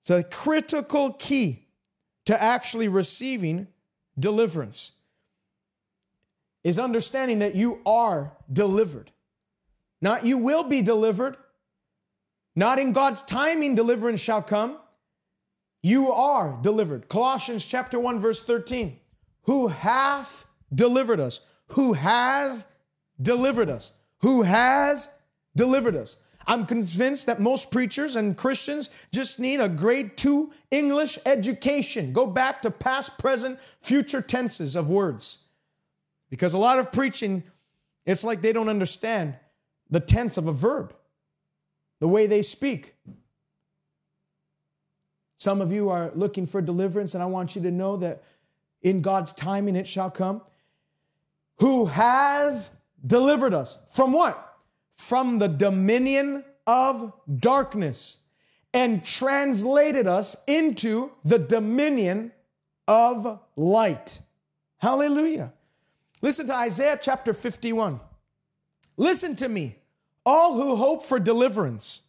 It's 0.10 0.26
a 0.26 0.28
critical 0.28 1.14
key 1.14 1.68
to 2.26 2.42
actually 2.42 2.88
receiving 2.88 3.68
deliverance 4.18 4.94
is 6.64 6.80
understanding 6.80 7.38
that 7.40 7.54
you 7.54 7.80
are 7.86 8.36
delivered. 8.52 9.12
Not 10.02 10.26
you 10.26 10.40
will 10.40 10.64
be 10.64 10.82
delivered. 10.82 11.38
Not 12.56 12.80
in 12.80 12.92
God's 12.92 13.22
timing 13.22 13.76
deliverance 13.76 14.20
shall 14.20 14.42
come. 14.42 14.80
You 15.84 16.12
are 16.12 16.58
delivered. 16.60 17.08
Colossians 17.08 17.68
chapter 17.68 18.00
1 18.00 18.18
verse 18.18 18.42
13. 18.42 19.00
Who 19.44 19.68
hath 19.68 20.48
delivered 20.74 21.20
us? 21.20 21.42
Who 21.74 21.94
has 21.94 22.66
delivered 23.22 23.70
us? 23.70 23.92
Who 24.22 24.42
has 24.42 25.12
delivered 25.56 25.96
us? 25.96 26.18
I'm 26.50 26.66
convinced 26.66 27.28
that 27.28 27.40
most 27.40 27.70
preachers 27.70 28.16
and 28.16 28.36
Christians 28.36 28.90
just 29.12 29.40
need 29.40 29.60
a 29.60 29.70
grade 29.70 30.18
two 30.18 30.52
English 30.72 31.20
education. 31.24 32.12
Go 32.12 32.26
back 32.26 32.64
to 32.64 32.72
past, 32.72 33.20
present, 33.20 33.60
future 33.82 34.20
tenses 34.20 34.76
of 34.76 34.90
words. 34.90 35.44
Because 36.32 36.56
a 36.56 36.58
lot 36.58 36.80
of 36.80 36.92
preaching, 36.92 37.44
it's 38.04 38.24
like 38.24 38.42
they 38.42 38.52
don't 38.52 38.68
understand 38.68 39.36
the 39.92 40.00
tense 40.00 40.38
of 40.38 40.48
a 40.48 40.52
verb, 40.52 40.96
the 42.00 42.08
way 42.08 42.26
they 42.26 42.42
speak. 42.42 42.96
Some 45.38 45.62
of 45.62 45.72
you 45.72 45.90
are 45.90 46.12
looking 46.16 46.48
for 46.48 46.64
deliverance, 46.64 47.14
and 47.14 47.22
I 47.22 47.28
want 47.28 47.56
you 47.56 47.62
to 47.62 47.72
know 47.72 47.96
that 47.98 48.24
in 48.82 49.02
God's 49.04 49.34
timing 49.34 49.76
it 49.76 49.88
shall 49.88 50.10
come. 50.10 50.42
Who 51.60 51.86
has 51.86 52.72
delivered 53.06 53.54
us 53.54 53.78
from 53.92 54.14
what? 54.14 54.49
From 55.00 55.40
the 55.40 55.48
dominion 55.48 56.44
of 56.68 57.14
darkness 57.40 58.18
and 58.74 59.02
translated 59.02 60.08
us 60.08 60.36
into 60.46 61.10
the 61.24 61.40
dominion 61.40 62.34
of 62.86 63.40
light. 63.56 64.22
Hallelujah. 64.80 65.54
Listen 66.22 66.48
to 66.48 66.54
Isaiah 66.54 67.00
chapter 67.02 67.34
51. 67.34 68.02
Listen 68.98 69.38
to 69.38 69.48
me, 69.48 69.78
all 70.26 70.56
who 70.56 70.76
hope 70.76 71.02
for 71.04 71.18
deliverance. 71.18 72.02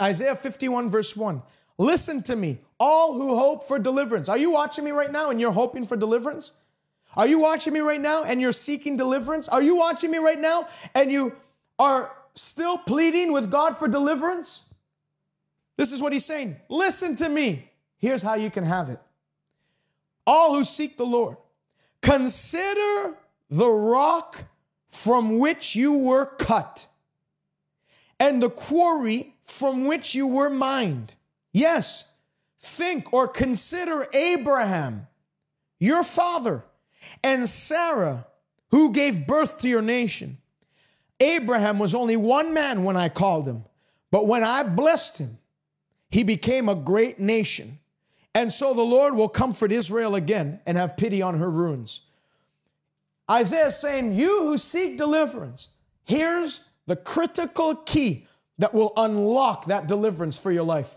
Isaiah 0.00 0.36
51, 0.36 0.88
verse 0.88 1.16
1. 1.16 1.42
Listen 1.78 2.22
to 2.22 2.36
me, 2.36 2.60
all 2.78 3.14
who 3.14 3.36
hope 3.36 3.66
for 3.66 3.80
deliverance. 3.80 4.28
Are 4.28 4.38
you 4.38 4.52
watching 4.52 4.84
me 4.84 4.92
right 4.92 5.10
now 5.10 5.30
and 5.30 5.40
you're 5.40 5.50
hoping 5.50 5.84
for 5.84 5.96
deliverance? 5.96 6.52
Are 7.16 7.26
you 7.26 7.40
watching 7.40 7.72
me 7.72 7.80
right 7.80 8.00
now 8.00 8.22
and 8.22 8.40
you're 8.40 8.52
seeking 8.52 8.94
deliverance? 8.96 9.48
Are 9.48 9.60
you 9.60 9.74
watching 9.74 10.12
me 10.12 10.18
right 10.18 10.38
now 10.38 10.68
and 10.94 11.10
you 11.10 11.34
are 11.76 12.12
still 12.34 12.78
pleading 12.78 13.32
with 13.32 13.50
God 13.50 13.76
for 13.76 13.88
deliverance? 13.88 14.66
This 15.76 15.92
is 15.92 16.02
what 16.02 16.12
he's 16.12 16.24
saying. 16.24 16.56
Listen 16.68 17.16
to 17.16 17.28
me. 17.28 17.70
Here's 17.98 18.22
how 18.22 18.34
you 18.34 18.50
can 18.50 18.64
have 18.64 18.88
it. 18.90 19.00
All 20.26 20.54
who 20.54 20.64
seek 20.64 20.96
the 20.96 21.06
Lord, 21.06 21.36
consider 22.02 23.16
the 23.48 23.68
rock 23.68 24.44
from 24.88 25.38
which 25.38 25.74
you 25.74 25.92
were 25.92 26.26
cut 26.26 26.88
and 28.18 28.42
the 28.42 28.50
quarry 28.50 29.34
from 29.42 29.86
which 29.86 30.14
you 30.14 30.26
were 30.26 30.50
mined. 30.50 31.14
Yes, 31.52 32.04
think 32.60 33.12
or 33.12 33.26
consider 33.26 34.06
Abraham, 34.12 35.08
your 35.78 36.04
father, 36.04 36.64
and 37.24 37.48
Sarah, 37.48 38.26
who 38.70 38.92
gave 38.92 39.26
birth 39.26 39.58
to 39.58 39.68
your 39.68 39.82
nation. 39.82 40.38
Abraham 41.20 41.78
was 41.78 41.94
only 41.94 42.16
one 42.16 42.54
man 42.54 42.82
when 42.82 42.96
I 42.96 43.08
called 43.08 43.46
him, 43.46 43.64
but 44.10 44.26
when 44.26 44.42
I 44.42 44.62
blessed 44.62 45.18
him, 45.18 45.38
he 46.10 46.22
became 46.22 46.68
a 46.68 46.74
great 46.74 47.20
nation. 47.20 47.78
And 48.34 48.52
so 48.52 48.74
the 48.74 48.82
Lord 48.82 49.14
will 49.14 49.28
comfort 49.28 49.72
Israel 49.72 50.14
again 50.14 50.60
and 50.66 50.76
have 50.78 50.96
pity 50.96 51.20
on 51.20 51.38
her 51.38 51.50
ruins. 51.50 52.02
Isaiah 53.30 53.66
is 53.66 53.76
saying, 53.76 54.14
You 54.14 54.44
who 54.44 54.58
seek 54.58 54.96
deliverance, 54.96 55.68
here's 56.04 56.64
the 56.86 56.96
critical 56.96 57.76
key 57.76 58.26
that 58.58 58.74
will 58.74 58.92
unlock 58.96 59.66
that 59.66 59.86
deliverance 59.86 60.36
for 60.36 60.50
your 60.50 60.64
life. 60.64 60.96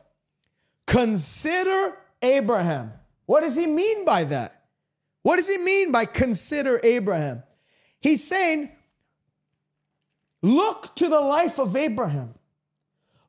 Consider 0.86 1.98
Abraham. 2.22 2.94
What 3.26 3.42
does 3.42 3.56
he 3.56 3.68
mean 3.68 4.06
by 4.06 4.26
that? 4.26 4.64
What 5.22 5.38
does 5.38 5.48
he 5.48 5.58
mean 5.58 5.92
by 5.92 6.06
consider 6.06 6.80
Abraham? 6.84 7.44
He's 8.00 8.28
saying, 8.28 8.70
Look 10.44 10.94
to 10.96 11.08
the 11.08 11.22
life 11.22 11.58
of 11.58 11.76
Abraham. 11.76 12.36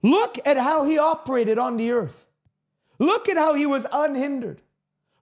Look 0.02 0.36
at 0.44 0.58
how 0.58 0.84
he 0.84 0.98
operated 0.98 1.58
on 1.58 1.78
the 1.78 1.92
earth. 1.92 2.26
Look 2.98 3.28
at 3.28 3.36
how 3.36 3.54
he 3.54 3.64
was 3.64 3.86
unhindered. 3.92 4.60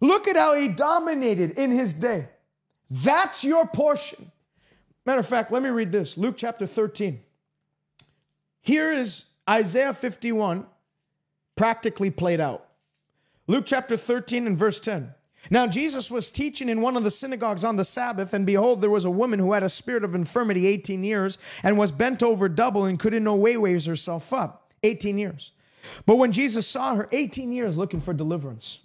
Look 0.00 0.26
at 0.26 0.36
how 0.36 0.54
he 0.54 0.66
dominated 0.68 1.52
in 1.52 1.70
his 1.70 1.94
day. 1.94 2.28
That's 2.90 3.44
your 3.44 3.66
portion. 3.66 4.32
Matter 5.06 5.20
of 5.20 5.26
fact, 5.26 5.52
let 5.52 5.62
me 5.62 5.68
read 5.68 5.92
this 5.92 6.16
Luke 6.16 6.34
chapter 6.36 6.66
13. 6.66 7.20
Here 8.62 8.90
is 8.90 9.26
Isaiah 9.48 9.92
51 9.92 10.66
practically 11.56 12.10
played 12.10 12.40
out. 12.40 12.66
Luke 13.46 13.64
chapter 13.66 13.96
13 13.96 14.46
and 14.46 14.56
verse 14.56 14.80
10. 14.80 15.14
Now, 15.50 15.66
Jesus 15.66 16.10
was 16.10 16.30
teaching 16.30 16.68
in 16.68 16.80
one 16.80 16.96
of 16.96 17.02
the 17.02 17.10
synagogues 17.10 17.64
on 17.64 17.76
the 17.76 17.84
Sabbath, 17.84 18.32
and 18.32 18.46
behold, 18.46 18.80
there 18.80 18.90
was 18.90 19.04
a 19.04 19.10
woman 19.10 19.38
who 19.38 19.52
had 19.52 19.62
a 19.62 19.68
spirit 19.68 20.04
of 20.04 20.14
infirmity 20.14 20.66
18 20.66 21.02
years 21.02 21.38
and 21.62 21.76
was 21.76 21.90
bent 21.90 22.22
over 22.22 22.48
double 22.48 22.84
and 22.84 22.98
could 22.98 23.14
in 23.14 23.24
no 23.24 23.34
way 23.34 23.56
raise 23.56 23.86
herself 23.86 24.32
up. 24.32 24.72
18 24.82 25.18
years. 25.18 25.52
But 26.06 26.16
when 26.16 26.32
Jesus 26.32 26.66
saw 26.66 26.94
her, 26.94 27.08
18 27.12 27.52
years 27.52 27.76
looking 27.76 28.00
for 28.00 28.14
deliverance. 28.14 28.78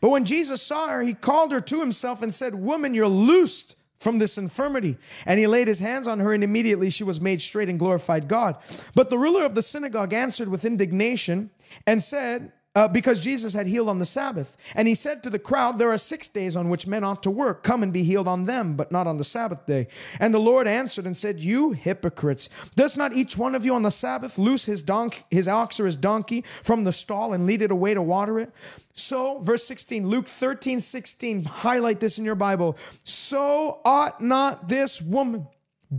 But 0.00 0.10
when 0.10 0.24
Jesus 0.24 0.62
saw 0.62 0.88
her, 0.88 1.02
he 1.02 1.14
called 1.14 1.52
her 1.52 1.60
to 1.60 1.80
himself 1.80 2.22
and 2.22 2.34
said, 2.34 2.54
Woman, 2.54 2.94
you're 2.94 3.08
loosed 3.08 3.76
from 3.98 4.18
this 4.18 4.38
infirmity. 4.38 4.96
And 5.26 5.38
he 5.38 5.46
laid 5.46 5.68
his 5.68 5.78
hands 5.78 6.08
on 6.08 6.20
her, 6.20 6.32
and 6.32 6.42
immediately 6.42 6.90
she 6.90 7.04
was 7.04 7.20
made 7.20 7.40
straight 7.40 7.68
and 7.68 7.78
glorified 7.78 8.28
God. 8.28 8.56
But 8.94 9.10
the 9.10 9.18
ruler 9.18 9.44
of 9.44 9.54
the 9.54 9.62
synagogue 9.62 10.12
answered 10.12 10.48
with 10.48 10.64
indignation 10.64 11.50
and 11.86 12.02
said, 12.02 12.52
uh, 12.80 12.88
because 12.88 13.22
Jesus 13.22 13.52
had 13.52 13.66
healed 13.66 13.90
on 13.90 13.98
the 13.98 14.06
Sabbath. 14.06 14.56
And 14.74 14.88
he 14.88 14.94
said 14.94 15.22
to 15.22 15.28
the 15.28 15.38
crowd, 15.38 15.76
There 15.76 15.92
are 15.92 15.98
six 15.98 16.28
days 16.28 16.56
on 16.56 16.70
which 16.70 16.86
men 16.86 17.04
ought 17.04 17.22
to 17.24 17.30
work. 17.30 17.62
Come 17.62 17.82
and 17.82 17.92
be 17.92 18.04
healed 18.04 18.26
on 18.26 18.46
them, 18.46 18.74
but 18.74 18.90
not 18.90 19.06
on 19.06 19.18
the 19.18 19.24
Sabbath 19.24 19.66
day. 19.66 19.86
And 20.18 20.32
the 20.32 20.38
Lord 20.38 20.66
answered 20.66 21.04
and 21.04 21.14
said, 21.14 21.40
You 21.40 21.72
hypocrites, 21.72 22.48
does 22.76 22.96
not 22.96 23.12
each 23.12 23.36
one 23.36 23.54
of 23.54 23.66
you 23.66 23.74
on 23.74 23.82
the 23.82 23.90
Sabbath 23.90 24.38
loose 24.38 24.64
his 24.64 24.82
donkey, 24.82 25.24
his 25.30 25.46
ox 25.46 25.78
or 25.78 25.84
his 25.84 25.96
donkey 25.96 26.42
from 26.62 26.84
the 26.84 26.92
stall 26.92 27.34
and 27.34 27.44
lead 27.44 27.60
it 27.60 27.70
away 27.70 27.92
to 27.92 28.00
water 28.00 28.38
it? 28.38 28.50
So, 28.94 29.40
verse 29.40 29.64
16, 29.64 30.08
Luke 30.08 30.26
13, 30.26 30.80
16, 30.80 31.44
highlight 31.44 32.00
this 32.00 32.18
in 32.18 32.24
your 32.24 32.34
Bible. 32.34 32.78
So 33.04 33.82
ought 33.84 34.22
not 34.22 34.68
this 34.68 35.02
woman, 35.02 35.48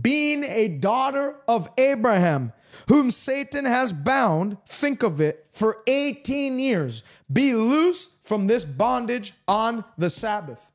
being 0.00 0.42
a 0.42 0.66
daughter 0.66 1.36
of 1.46 1.68
Abraham, 1.78 2.52
whom 2.88 3.10
Satan 3.10 3.64
has 3.64 3.92
bound, 3.92 4.56
think 4.66 5.02
of 5.02 5.20
it, 5.20 5.46
for 5.50 5.82
18 5.86 6.58
years, 6.58 7.02
be 7.32 7.54
loose 7.54 8.10
from 8.22 8.46
this 8.46 8.64
bondage 8.64 9.34
on 9.46 9.84
the 9.98 10.10
Sabbath. 10.10 10.72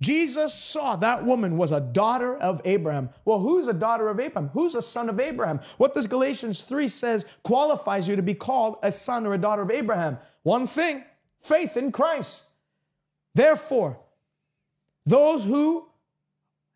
Jesus 0.00 0.54
saw 0.54 0.96
that 0.96 1.24
woman 1.24 1.58
was 1.58 1.72
a 1.72 1.80
daughter 1.80 2.34
of 2.36 2.62
Abraham. 2.64 3.10
Well, 3.26 3.40
who's 3.40 3.68
a 3.68 3.74
daughter 3.74 4.08
of 4.08 4.18
Abraham? 4.18 4.48
Who's 4.54 4.74
a 4.74 4.80
son 4.80 5.10
of 5.10 5.20
Abraham? 5.20 5.60
What 5.76 5.92
does 5.92 6.06
Galatians 6.06 6.62
3 6.62 6.88
says 6.88 7.26
qualifies 7.42 8.08
you 8.08 8.16
to 8.16 8.22
be 8.22 8.34
called 8.34 8.78
a 8.82 8.92
son 8.92 9.26
or 9.26 9.34
a 9.34 9.38
daughter 9.38 9.62
of 9.62 9.70
Abraham? 9.70 10.18
One 10.42 10.66
thing, 10.66 11.04
faith 11.42 11.76
in 11.76 11.92
Christ. 11.92 12.44
Therefore, 13.34 14.00
those 15.04 15.44
who 15.44 15.89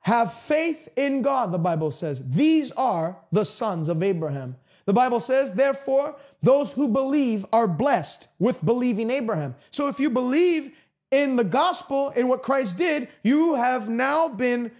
have 0.04 0.34
faith 0.34 0.86
in 0.96 1.22
God, 1.22 1.50
the 1.50 1.58
Bible 1.58 1.90
says. 1.90 2.22
These 2.28 2.70
are 2.72 3.16
the 3.32 3.44
sons 3.44 3.88
of 3.88 4.02
Abraham. 4.02 4.56
The 4.84 4.92
Bible 4.92 5.18
says, 5.18 5.52
therefore, 5.52 6.16
those 6.42 6.74
who 6.74 6.88
believe 6.88 7.46
are 7.54 7.66
blessed 7.66 8.28
with 8.38 8.62
believing 8.62 9.10
Abraham. 9.10 9.54
So 9.70 9.88
if 9.88 9.98
you 9.98 10.10
believe 10.10 10.76
in 11.10 11.36
the 11.36 11.44
gospel, 11.44 12.10
in 12.10 12.28
what 12.28 12.42
Christ 12.42 12.76
did, 12.76 13.08
you 13.22 13.54
have 13.54 13.88
now 13.88 14.28
been 14.28 14.72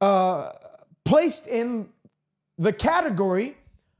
uh, 0.00 0.52
placed 1.04 1.46
in 1.46 1.90
the 2.56 2.72
category 2.72 3.58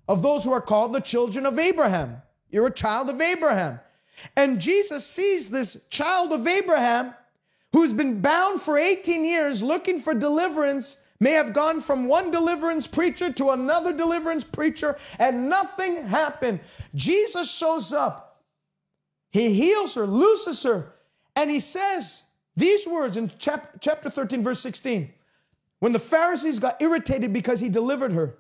of 0.09 0.23
those 0.23 0.43
who 0.43 0.53
are 0.53 0.63
called 0.63 0.95
the 0.95 1.01
children 1.01 1.45
of 1.45 1.59
Abraham. 1.59 2.23
You're 2.51 2.69
a 2.69 2.73
child 2.73 3.11
of 3.11 3.21
Abraham. 3.21 3.79
And 4.35 4.59
Jesus 4.59 5.07
sees 5.07 5.51
this 5.51 5.87
child 5.91 6.33
of 6.33 6.47
Abraham 6.47 7.15
who's 7.73 7.93
been 7.93 8.21
bound 8.21 8.61
for 8.61 8.79
18 8.79 9.25
years 9.25 9.63
looking 9.63 9.99
for 9.99 10.15
deliverance 10.15 11.03
may 11.21 11.33
have 11.33 11.53
gone 11.53 11.81
from 11.81 12.07
one 12.07 12.31
deliverance 12.31 12.87
preacher 12.87 13.33
to 13.33 13.51
another 13.51 13.93
deliverance 13.93 14.43
preacher 14.43 14.97
and 15.19 15.49
nothing 15.49 15.97
happened. 16.07 16.61
Jesus 16.95 17.51
shows 17.53 17.93
up. 17.93 18.43
He 19.31 19.55
heals 19.55 19.95
her, 19.95 20.07
looses 20.07 20.63
her, 20.65 20.95
and 21.37 21.51
he 21.51 21.61
says 21.61 22.25
these 22.57 22.87
words 22.87 23.17
in 23.17 23.31
chapter 23.39 24.11
13, 24.11 24.43
verse 24.43 24.61
16. 24.61 25.13
When 25.79 25.93
the 25.93 25.99
Pharisees 25.99 26.59
got 26.59 26.83
irritated 26.83 27.33
because 27.33 27.61
he 27.61 27.69
delivered 27.69 28.13
her, 28.13 28.37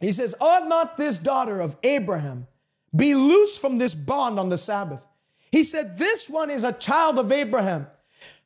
he 0.00 0.12
says, 0.12 0.34
Ought 0.40 0.68
not 0.68 0.96
this 0.96 1.18
daughter 1.18 1.60
of 1.60 1.76
Abraham 1.82 2.46
be 2.94 3.14
loosed 3.14 3.60
from 3.60 3.78
this 3.78 3.94
bond 3.94 4.38
on 4.38 4.48
the 4.48 4.58
Sabbath? 4.58 5.04
He 5.52 5.64
said, 5.64 5.98
This 5.98 6.28
one 6.28 6.50
is 6.50 6.64
a 6.64 6.72
child 6.72 7.18
of 7.18 7.30
Abraham. 7.30 7.86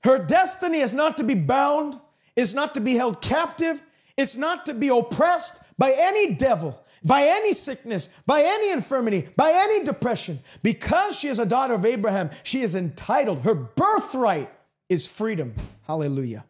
Her 0.03 0.19
destiny 0.19 0.81
is 0.81 0.93
not 0.93 1.17
to 1.19 1.25
be 1.25 1.35
bound, 1.35 1.99
is 2.37 2.55
not 2.55 2.75
to 2.75 2.81
be 2.81 2.95
held 2.97 3.21
captive, 3.21 3.83
it's 4.17 4.37
not 4.37 4.67
to 4.67 4.75
be 4.75 4.89
oppressed 4.89 5.61
by 5.79 5.93
any 5.93 6.35
devil, 6.35 6.83
by 7.03 7.23
any 7.25 7.53
sickness, 7.53 8.09
by 8.27 8.43
any 8.43 8.71
infirmity, 8.71 9.29
by 9.37 9.53
any 9.53 9.85
depression. 9.85 10.41
Because 10.63 11.19
she 11.19 11.29
is 11.29 11.39
a 11.39 11.47
daughter 11.47 11.75
of 11.75 11.85
Abraham, 11.85 12.31
she 12.43 12.61
is 12.63 12.75
entitled. 12.75 13.43
Her 13.43 13.55
birthright 13.55 14.53
is 14.89 15.07
freedom. 15.07 15.55
Hallelujah. 15.87 16.45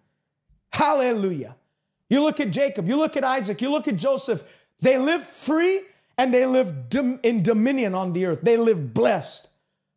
Hallelujah. 0.72 1.56
You 2.08 2.22
look 2.22 2.40
at 2.40 2.50
Jacob, 2.50 2.88
you 2.88 2.96
look 2.96 3.16
at 3.16 3.24
Isaac, 3.24 3.62
you 3.62 3.70
look 3.70 3.86
at 3.86 3.96
Joseph. 3.96 4.42
They 4.80 4.98
live 4.98 5.22
free 5.22 5.82
and 6.18 6.34
they 6.34 6.46
live 6.46 6.74
in 7.22 7.42
dominion 7.42 7.94
on 7.94 8.12
the 8.12 8.26
earth. 8.26 8.40
They 8.42 8.56
live 8.56 8.92
blessed. 8.92 9.48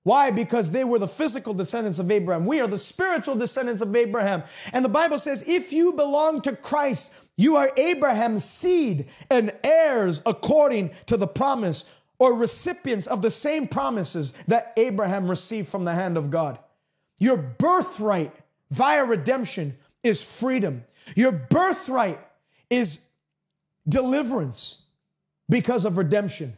Why? 0.03 0.31
Because 0.31 0.71
they 0.71 0.83
were 0.83 0.99
the 0.99 1.07
physical 1.07 1.53
descendants 1.53 1.97
of 1.97 2.11
Abraham. 2.11 2.45
We 2.45 2.59
are 2.59 2.67
the 2.67 2.77
spiritual 2.77 3.35
descendants 3.35 3.81
of 3.81 3.95
Abraham. 3.95 4.43
And 4.73 4.83
the 4.83 4.89
Bible 4.89 5.17
says, 5.17 5.45
if 5.47 5.71
you 5.71 5.93
belong 5.93 6.41
to 6.41 6.55
Christ, 6.55 7.13
you 7.37 7.55
are 7.55 7.71
Abraham's 7.77 8.43
seed 8.43 9.09
and 9.31 9.53
heirs 9.63 10.21
according 10.25 10.91
to 11.05 11.15
the 11.15 11.27
promise 11.27 11.85
or 12.19 12.33
recipients 12.33 13.07
of 13.07 13.21
the 13.21 13.31
same 13.31 13.67
promises 13.67 14.33
that 14.47 14.73
Abraham 14.77 15.29
received 15.29 15.69
from 15.69 15.85
the 15.85 15.93
hand 15.93 16.17
of 16.17 16.29
God. 16.29 16.59
Your 17.19 17.37
birthright 17.37 18.33
via 18.71 19.05
redemption 19.05 19.77
is 20.03 20.21
freedom. 20.21 20.83
Your 21.15 21.31
birthright 21.31 22.19
is 22.69 22.99
deliverance 23.87 24.83
because 25.49 25.85
of 25.85 25.97
redemption. 25.97 26.57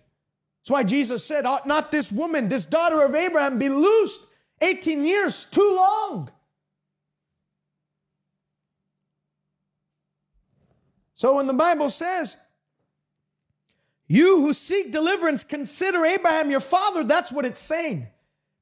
That's 0.66 0.72
why 0.72 0.84
Jesus 0.84 1.24
said, 1.24 1.46
Ought 1.46 1.68
not 1.68 1.92
this 1.92 2.12
woman, 2.12 2.50
this 2.50 2.66
daughter 2.66 3.04
of 3.04 3.14
Abraham, 3.14 3.60
be 3.60 3.70
loosed 3.70 4.26
18 4.62 5.06
years 5.06 5.46
too 5.46 5.76
long? 5.76 6.28
So 11.14 11.36
when 11.36 11.46
the 11.46 11.54
Bible 11.54 11.90
says, 11.90 12.38
You 14.08 14.42
who 14.42 14.54
seek 14.54 14.92
deliverance, 14.92 15.44
consider 15.44 16.04
Abraham 16.04 16.50
your 16.50 16.60
father, 16.60 17.04
that's 17.04 17.32
what 17.32 17.46
it's 17.46 17.60
saying. 17.60 18.08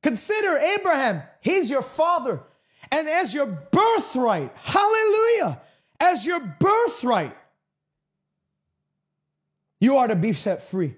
Consider 0.02 0.58
Abraham, 0.58 1.24
he's 1.40 1.70
your 1.70 1.82
father. 1.82 2.44
And 2.92 3.08
as 3.08 3.34
your 3.34 3.46
birthright, 3.46 4.52
hallelujah, 4.56 5.62
as 6.02 6.26
your 6.26 6.42
birthright, 6.42 7.34
you 9.80 9.96
are 9.96 10.10
to 10.10 10.18
be 10.18 10.34
set 10.34 10.62
free. 10.62 10.98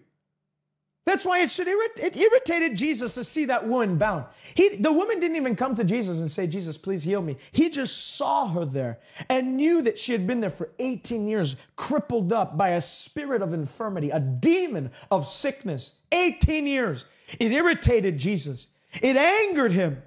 That's 1.06 1.24
why 1.24 1.41
it 1.41 1.51
should 1.51 1.68
irrit- 1.68 2.03
it 2.03 2.18
irritated 2.18 2.76
Jesus 2.76 3.14
to 3.14 3.24
see 3.24 3.45
that 3.45 3.68
woman 3.68 3.97
bound. 3.97 4.26
He, 4.56 4.78
the 4.78 4.91
woman 4.91 5.20
didn't 5.20 5.38
even 5.38 5.56
come 5.56 5.76
to 5.76 5.84
Jesus 5.84 6.20
and 6.20 6.30
say, 6.30 6.47
Jesus, 6.47 6.78
please 6.78 7.03
heal 7.03 7.22
me. 7.22 7.38
He 7.51 7.70
just 7.70 8.16
saw 8.16 8.47
her 8.47 8.66
there 8.66 8.97
and 9.30 9.56
knew 9.56 9.84
that 9.84 9.99
she 9.99 10.14
had 10.14 10.26
been 10.26 10.39
there 10.39 10.49
for 10.49 10.72
18 10.80 11.28
years, 11.28 11.58
crippled 11.76 12.34
up 12.34 12.58
by 12.58 12.70
a 12.70 12.82
spirit 12.82 13.43
of 13.43 13.53
infirmity, 13.53 14.10
a 14.10 14.20
demon 14.20 14.89
of 15.12 15.28
sickness. 15.28 15.91
18 16.12 16.66
years. 16.66 17.06
It 17.39 17.51
irritated 17.51 18.18
Jesus. 18.18 18.70
It 19.01 19.16
angered 19.16 19.74
him. 19.74 20.01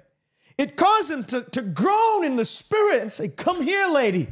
It 0.57 0.75
caused 0.75 1.09
him 1.09 1.23
to, 1.25 1.43
to 1.43 1.61
groan 1.61 2.25
in 2.25 2.35
the 2.35 2.43
spirit 2.43 3.01
and 3.01 3.11
say, 3.11 3.29
Come 3.29 3.63
here, 3.63 3.87
lady. 3.87 4.27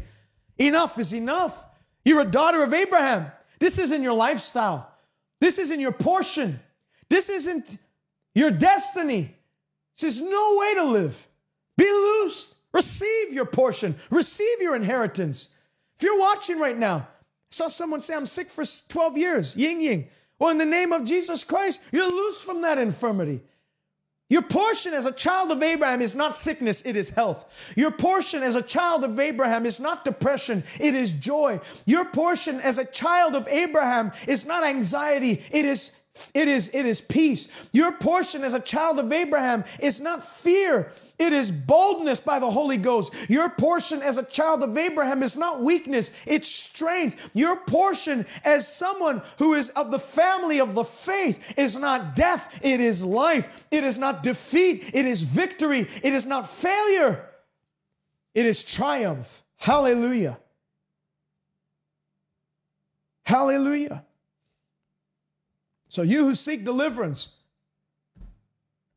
Enough 0.57 0.99
is 0.99 1.13
enough. 1.13 1.65
You're 2.03 2.21
a 2.21 2.25
daughter 2.25 2.61
of 2.63 2.73
Abraham. 2.73 3.31
This 3.59 3.77
isn't 3.77 4.03
your 4.03 4.13
lifestyle. 4.13 4.91
This 5.39 5.57
isn't 5.57 5.79
your 5.79 5.91
portion. 5.91 6.59
This 7.09 7.29
isn't 7.29 7.77
your 8.33 8.51
destiny. 8.51 9.35
This 9.95 10.15
is 10.15 10.21
no 10.21 10.57
way 10.59 10.73
to 10.75 10.83
live. 10.83 11.27
Be 11.77 11.89
loosed. 11.89 12.55
Receive 12.73 13.33
your 13.33 13.45
portion. 13.45 13.95
Receive 14.11 14.61
your 14.61 14.75
inheritance. 14.75 15.49
If 15.95 16.03
you're 16.03 16.19
watching 16.19 16.59
right 16.59 16.77
now, 16.77 16.95
I 16.97 17.05
saw 17.51 17.67
someone 17.67 18.01
say, 18.01 18.15
I'm 18.15 18.25
sick 18.25 18.49
for 18.49 18.63
12 18.65 19.17
years. 19.17 19.55
Ying 19.57 19.81
ying. 19.81 20.07
Well, 20.39 20.51
in 20.51 20.57
the 20.57 20.65
name 20.65 20.91
of 20.93 21.05
Jesus 21.05 21.43
Christ, 21.43 21.81
you're 21.91 22.09
loose 22.09 22.41
from 22.41 22.61
that 22.61 22.77
infirmity. 22.77 23.41
Your 24.29 24.41
portion 24.41 24.93
as 24.93 25.05
a 25.05 25.11
child 25.13 25.51
of 25.51 25.63
Abraham 25.63 26.01
is 26.01 26.13
not 26.13 26.37
sickness, 26.37 26.81
it 26.85 26.97
is 26.97 27.11
health. 27.11 27.45
Your 27.77 27.91
portion 27.91 28.43
as 28.43 28.55
a 28.55 28.61
child 28.61 29.05
of 29.05 29.19
Abraham 29.19 29.65
is 29.65 29.79
not 29.79 30.03
depression, 30.03 30.65
it 30.79 30.93
is 30.93 31.11
joy. 31.11 31.61
Your 31.85 32.03
portion 32.03 32.59
as 32.59 32.77
a 32.77 32.83
child 32.85 33.35
of 33.35 33.47
Abraham 33.47 34.11
is 34.27 34.45
not 34.45 34.65
anxiety, 34.65 35.43
it 35.51 35.65
is 35.65 35.91
it 36.33 36.47
is 36.47 36.69
it 36.73 36.85
is 36.85 37.01
peace. 37.01 37.47
Your 37.71 37.91
portion 37.91 38.43
as 38.43 38.53
a 38.53 38.59
child 38.59 38.99
of 38.99 39.11
Abraham 39.11 39.63
is 39.79 39.99
not 39.99 40.23
fear, 40.25 40.91
it 41.19 41.33
is 41.33 41.49
boldness 41.51 42.19
by 42.19 42.39
the 42.39 42.49
Holy 42.49 42.77
Ghost. 42.77 43.13
Your 43.29 43.49
portion 43.49 44.01
as 44.01 44.17
a 44.17 44.23
child 44.23 44.61
of 44.63 44.77
Abraham 44.77 45.23
is 45.23 45.35
not 45.35 45.61
weakness, 45.61 46.11
it's 46.25 46.47
strength. 46.47 47.29
Your 47.33 47.57
portion 47.57 48.25
as 48.43 48.67
someone 48.67 49.21
who 49.39 49.53
is 49.53 49.69
of 49.69 49.91
the 49.91 49.99
family 49.99 50.59
of 50.59 50.75
the 50.75 50.83
faith 50.83 51.53
is 51.57 51.75
not 51.75 52.15
death, 52.15 52.59
it 52.63 52.79
is 52.79 53.03
life. 53.03 53.65
It 53.71 53.83
is 53.83 53.97
not 53.97 54.23
defeat, 54.23 54.91
it 54.93 55.05
is 55.05 55.21
victory. 55.21 55.87
It 56.03 56.13
is 56.13 56.25
not 56.25 56.49
failure, 56.49 57.29
it 58.33 58.45
is 58.45 58.63
triumph. 58.63 59.43
Hallelujah. 59.57 60.37
Hallelujah. 63.25 64.05
So, 65.89 66.01
you 66.01 66.25
who 66.25 66.35
seek 66.35 66.65
deliverance, 66.65 67.37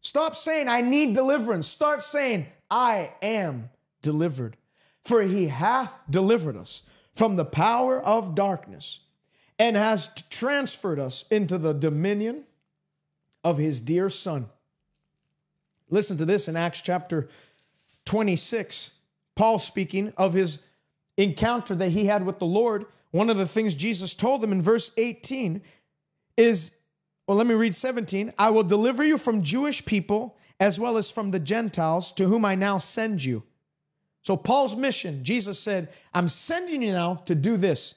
Stop 0.00 0.34
saying, 0.34 0.68
I 0.68 0.80
need 0.80 1.14
deliverance. 1.14 1.66
Start 1.66 2.02
saying, 2.02 2.46
I 2.70 3.12
am 3.20 3.70
delivered. 4.02 4.56
For 5.04 5.22
he 5.22 5.48
hath 5.48 5.94
delivered 6.08 6.56
us 6.56 6.82
from 7.14 7.36
the 7.36 7.44
power 7.44 8.00
of 8.00 8.34
darkness 8.34 9.00
and 9.58 9.76
has 9.76 10.10
transferred 10.30 10.98
us 10.98 11.24
into 11.30 11.58
the 11.58 11.72
dominion 11.72 12.44
of 13.44 13.58
his 13.58 13.80
dear 13.80 14.08
Son. 14.08 14.46
Listen 15.88 16.16
to 16.16 16.24
this 16.24 16.48
in 16.48 16.56
Acts 16.56 16.80
chapter 16.80 17.28
26. 18.06 18.92
Paul 19.34 19.58
speaking 19.58 20.12
of 20.16 20.34
his 20.34 20.62
encounter 21.16 21.74
that 21.74 21.90
he 21.90 22.06
had 22.06 22.24
with 22.24 22.38
the 22.38 22.46
Lord. 22.46 22.86
One 23.10 23.28
of 23.28 23.36
the 23.36 23.46
things 23.46 23.74
Jesus 23.74 24.14
told 24.14 24.42
him 24.42 24.52
in 24.52 24.62
verse 24.62 24.92
18 24.96 25.62
is, 26.36 26.72
well, 27.30 27.36
let 27.36 27.46
me 27.46 27.54
read 27.54 27.76
17. 27.76 28.32
I 28.40 28.50
will 28.50 28.64
deliver 28.64 29.04
you 29.04 29.16
from 29.16 29.42
Jewish 29.42 29.84
people 29.84 30.36
as 30.58 30.80
well 30.80 30.96
as 30.96 31.12
from 31.12 31.30
the 31.30 31.38
Gentiles 31.38 32.10
to 32.14 32.24
whom 32.24 32.44
I 32.44 32.56
now 32.56 32.78
send 32.78 33.22
you. 33.22 33.44
So, 34.22 34.36
Paul's 34.36 34.74
mission, 34.74 35.22
Jesus 35.22 35.56
said, 35.60 35.90
I'm 36.12 36.28
sending 36.28 36.82
you 36.82 36.90
now 36.90 37.22
to 37.26 37.36
do 37.36 37.56
this, 37.56 37.94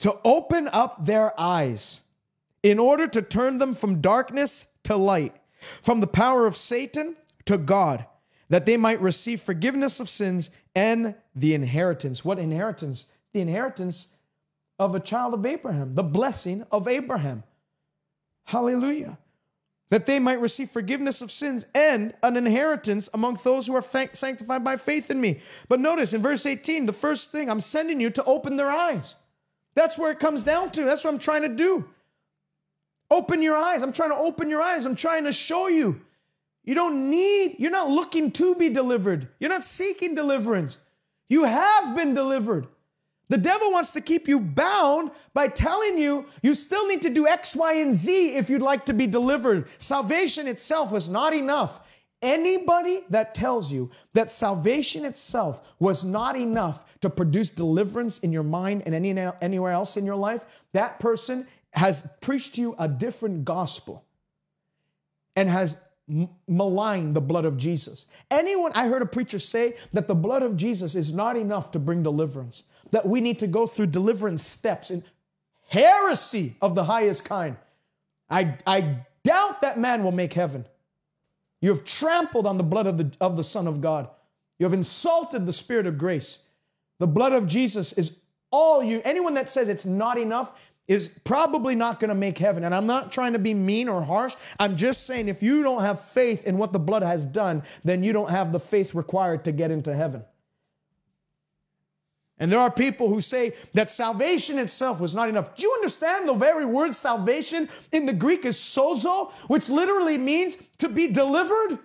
to 0.00 0.18
open 0.22 0.68
up 0.68 1.06
their 1.06 1.32
eyes 1.40 2.02
in 2.62 2.78
order 2.78 3.06
to 3.06 3.22
turn 3.22 3.56
them 3.56 3.74
from 3.74 4.02
darkness 4.02 4.66
to 4.82 4.96
light, 4.96 5.34
from 5.80 6.00
the 6.00 6.06
power 6.06 6.46
of 6.46 6.54
Satan 6.54 7.16
to 7.46 7.56
God, 7.56 8.04
that 8.50 8.66
they 8.66 8.76
might 8.76 9.00
receive 9.00 9.40
forgiveness 9.40 9.98
of 9.98 10.10
sins 10.10 10.50
and 10.76 11.14
the 11.34 11.54
inheritance. 11.54 12.22
What 12.22 12.38
inheritance? 12.38 13.06
The 13.32 13.40
inheritance 13.40 14.08
of 14.78 14.94
a 14.94 15.00
child 15.00 15.32
of 15.32 15.46
Abraham, 15.46 15.94
the 15.94 16.02
blessing 16.02 16.66
of 16.70 16.86
Abraham. 16.86 17.44
Hallelujah. 18.44 19.18
That 19.90 20.06
they 20.06 20.18
might 20.18 20.40
receive 20.40 20.70
forgiveness 20.70 21.20
of 21.20 21.30
sins 21.30 21.66
and 21.74 22.14
an 22.22 22.36
inheritance 22.36 23.08
among 23.14 23.38
those 23.44 23.66
who 23.66 23.74
are 23.74 23.82
sanctified 23.82 24.64
by 24.64 24.76
faith 24.76 25.10
in 25.10 25.20
me. 25.20 25.40
But 25.68 25.80
notice 25.80 26.12
in 26.12 26.22
verse 26.22 26.46
18, 26.46 26.86
the 26.86 26.92
first 26.92 27.30
thing 27.30 27.48
I'm 27.48 27.60
sending 27.60 28.00
you 28.00 28.10
to 28.10 28.24
open 28.24 28.56
their 28.56 28.70
eyes. 28.70 29.16
That's 29.74 29.98
where 29.98 30.10
it 30.10 30.20
comes 30.20 30.42
down 30.42 30.70
to. 30.72 30.84
That's 30.84 31.04
what 31.04 31.12
I'm 31.12 31.18
trying 31.18 31.42
to 31.42 31.48
do. 31.48 31.88
Open 33.10 33.42
your 33.42 33.56
eyes. 33.56 33.82
I'm 33.82 33.92
trying 33.92 34.10
to 34.10 34.16
open 34.16 34.48
your 34.48 34.62
eyes. 34.62 34.86
I'm 34.86 34.96
trying 34.96 35.24
to 35.24 35.32
show 35.32 35.68
you. 35.68 36.00
You 36.64 36.74
don't 36.74 37.10
need, 37.10 37.56
you're 37.58 37.70
not 37.70 37.90
looking 37.90 38.30
to 38.32 38.54
be 38.54 38.70
delivered. 38.70 39.28
You're 39.38 39.50
not 39.50 39.64
seeking 39.64 40.14
deliverance. 40.14 40.78
You 41.28 41.44
have 41.44 41.94
been 41.94 42.14
delivered. 42.14 42.66
The 43.28 43.38
devil 43.38 43.72
wants 43.72 43.92
to 43.92 44.00
keep 44.00 44.28
you 44.28 44.38
bound 44.38 45.10
by 45.32 45.48
telling 45.48 45.98
you 45.98 46.26
you 46.42 46.54
still 46.54 46.86
need 46.86 47.02
to 47.02 47.10
do 47.10 47.26
X, 47.26 47.56
Y, 47.56 47.74
and 47.74 47.94
Z 47.94 48.34
if 48.34 48.50
you'd 48.50 48.62
like 48.62 48.84
to 48.86 48.92
be 48.92 49.06
delivered. 49.06 49.68
Salvation 49.78 50.46
itself 50.46 50.92
was 50.92 51.08
not 51.08 51.32
enough. 51.32 51.80
Anybody 52.20 53.00
that 53.10 53.34
tells 53.34 53.70
you 53.70 53.90
that 54.14 54.30
salvation 54.30 55.04
itself 55.04 55.60
was 55.78 56.04
not 56.04 56.36
enough 56.36 56.98
to 57.00 57.10
produce 57.10 57.50
deliverance 57.50 58.18
in 58.20 58.32
your 58.32 58.42
mind 58.42 58.82
and 58.86 58.94
any, 58.94 59.14
anywhere 59.42 59.72
else 59.72 59.96
in 59.96 60.06
your 60.06 60.16
life, 60.16 60.46
that 60.72 61.00
person 61.00 61.46
has 61.74 62.08
preached 62.20 62.56
you 62.56 62.74
a 62.78 62.88
different 62.88 63.44
gospel 63.44 64.04
and 65.36 65.50
has 65.50 65.80
maligned 66.46 67.16
the 67.16 67.20
blood 67.20 67.44
of 67.44 67.56
Jesus. 67.56 68.06
Anyone, 68.30 68.72
I 68.74 68.88
heard 68.88 69.02
a 69.02 69.06
preacher 69.06 69.38
say 69.38 69.74
that 69.92 70.06
the 70.06 70.14
blood 70.14 70.42
of 70.42 70.56
Jesus 70.56 70.94
is 70.94 71.12
not 71.12 71.36
enough 71.36 71.70
to 71.72 71.78
bring 71.78 72.02
deliverance, 72.02 72.64
that 72.90 73.06
we 73.06 73.20
need 73.20 73.38
to 73.40 73.46
go 73.46 73.66
through 73.66 73.86
deliverance 73.86 74.44
steps 74.44 74.90
in 74.90 75.04
heresy 75.68 76.56
of 76.60 76.74
the 76.74 76.84
highest 76.84 77.24
kind. 77.24 77.56
I, 78.30 78.56
I 78.66 78.98
doubt 79.22 79.60
that 79.60 79.78
man 79.78 80.04
will 80.04 80.12
make 80.12 80.32
heaven. 80.32 80.66
You 81.60 81.70
have 81.70 81.84
trampled 81.84 82.46
on 82.46 82.58
the 82.58 82.64
blood 82.64 82.86
of 82.86 82.98
the, 82.98 83.10
of 83.20 83.36
the 83.36 83.44
Son 83.44 83.66
of 83.66 83.80
God. 83.80 84.08
You 84.58 84.64
have 84.64 84.72
insulted 84.72 85.46
the 85.46 85.52
Spirit 85.52 85.86
of 85.86 85.98
grace. 85.98 86.40
The 86.98 87.06
blood 87.06 87.32
of 87.32 87.46
Jesus 87.46 87.92
is 87.94 88.18
all 88.50 88.82
you. 88.82 89.00
Anyone 89.04 89.34
that 89.34 89.48
says 89.48 89.68
it's 89.68 89.84
not 89.84 90.18
enough 90.18 90.52
is 90.86 91.08
probably 91.24 91.74
not 91.74 91.98
going 91.98 92.10
to 92.10 92.14
make 92.14 92.38
heaven. 92.38 92.64
And 92.64 92.74
I'm 92.74 92.86
not 92.86 93.10
trying 93.10 93.32
to 93.32 93.38
be 93.38 93.54
mean 93.54 93.88
or 93.88 94.02
harsh. 94.02 94.34
I'm 94.58 94.76
just 94.76 95.06
saying 95.06 95.28
if 95.28 95.42
you 95.42 95.62
don't 95.62 95.80
have 95.80 96.00
faith 96.00 96.46
in 96.46 96.58
what 96.58 96.72
the 96.72 96.78
blood 96.78 97.02
has 97.02 97.24
done, 97.24 97.62
then 97.82 98.04
you 98.04 98.12
don't 98.12 98.30
have 98.30 98.52
the 98.52 98.60
faith 98.60 98.94
required 98.94 99.44
to 99.44 99.52
get 99.52 99.70
into 99.70 99.94
heaven. 99.94 100.24
And 102.44 102.52
there 102.52 102.60
are 102.60 102.70
people 102.70 103.08
who 103.08 103.22
say 103.22 103.54
that 103.72 103.88
salvation 103.88 104.58
itself 104.58 105.00
was 105.00 105.14
not 105.14 105.30
enough. 105.30 105.54
Do 105.54 105.62
you 105.62 105.72
understand 105.72 106.28
the 106.28 106.34
very 106.34 106.66
word 106.66 106.94
salvation 106.94 107.70
in 107.90 108.04
the 108.04 108.12
Greek 108.12 108.44
is 108.44 108.58
sozo, 108.58 109.32
which 109.48 109.70
literally 109.70 110.18
means 110.18 110.58
to 110.76 110.90
be 110.90 111.08
delivered? 111.08 111.78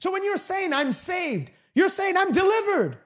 So 0.00 0.10
when 0.10 0.24
you're 0.24 0.38
saying 0.38 0.72
I'm 0.72 0.90
saved, 0.90 1.52
you're 1.76 1.88
saying 1.88 2.16
I'm 2.16 2.32
delivered. 2.32 2.98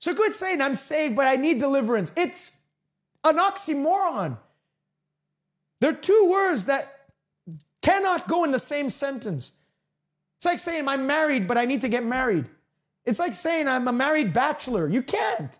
So 0.00 0.14
quit 0.14 0.34
saying 0.34 0.60
I'm 0.60 0.74
saved, 0.74 1.16
but 1.16 1.26
I 1.26 1.36
need 1.36 1.56
deliverance. 1.56 2.12
It's 2.14 2.52
an 3.24 3.38
oxymoron. 3.38 4.36
There 5.80 5.92
are 5.92 5.94
two 5.94 6.28
words 6.30 6.66
that 6.66 7.06
cannot 7.80 8.28
go 8.28 8.44
in 8.44 8.50
the 8.50 8.58
same 8.58 8.90
sentence. 8.90 9.52
It's 10.36 10.44
like 10.44 10.58
saying, 10.58 10.86
I'm 10.88 11.06
married, 11.06 11.48
but 11.48 11.56
I 11.56 11.64
need 11.64 11.80
to 11.80 11.88
get 11.88 12.04
married. 12.04 12.44
It's 13.04 13.18
like 13.18 13.34
saying, 13.34 13.68
I'm 13.68 13.86
a 13.88 13.92
married 13.92 14.32
bachelor. 14.32 14.88
You 14.88 15.02
can't. 15.02 15.58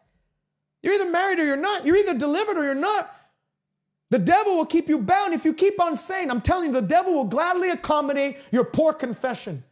You're 0.82 0.94
either 0.94 1.10
married 1.10 1.38
or 1.38 1.44
you're 1.44 1.56
not. 1.56 1.86
You're 1.86 1.96
either 1.96 2.14
delivered 2.14 2.58
or 2.58 2.64
you're 2.64 2.74
not. 2.74 3.14
The 4.10 4.18
devil 4.18 4.56
will 4.56 4.66
keep 4.66 4.88
you 4.88 4.98
bound 4.98 5.34
if 5.34 5.44
you 5.44 5.52
keep 5.52 5.80
on 5.80 5.96
saying, 5.96 6.30
I'm 6.30 6.40
telling 6.40 6.66
you, 6.66 6.72
the 6.72 6.82
devil 6.82 7.14
will 7.14 7.24
gladly 7.24 7.70
accommodate 7.70 8.38
your 8.52 8.64
poor 8.64 8.92
confession. 8.92 9.64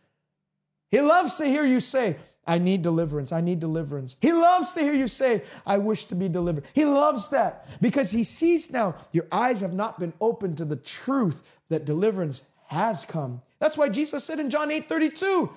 He 0.91 1.01
loves 1.01 1.35
to 1.35 1.47
hear 1.47 1.65
you 1.65 1.81
say, 1.81 2.17
I 2.47 2.59
need 2.59 2.83
deliverance. 2.83 3.31
I 3.31 3.41
need 3.41 3.61
deliverance. 3.61 4.17
He 4.21 4.33
loves 4.33 4.73
to 4.73 4.81
hear 4.81 4.95
you 4.95 5.07
say, 5.07 5.43
I 5.65 5.79
wish 5.79 6.07
to 6.07 6.15
be 6.15 6.29
delivered. 6.29 6.65
He 6.75 6.85
loves 6.85 7.29
that 7.29 7.69
because 7.81 8.11
he 8.11 8.25
sees 8.25 8.73
now 8.73 8.97
your 9.13 9.27
eyes 9.31 9.61
have 9.61 9.73
not 9.73 10.01
been 10.01 10.13
opened 10.21 10.57
to 10.59 10.65
the 10.65 10.77
truth 10.77 11.43
that 11.69 11.85
deliverance 11.85 12.43
has 12.67 13.05
come. 13.05 13.43
That's 13.61 13.79
why 13.79 13.91
Jesus 13.91 14.25
said 14.25 14.41
in 14.41 14.51
John 14.51 14.71
8 14.71 14.89
32, 14.89 15.51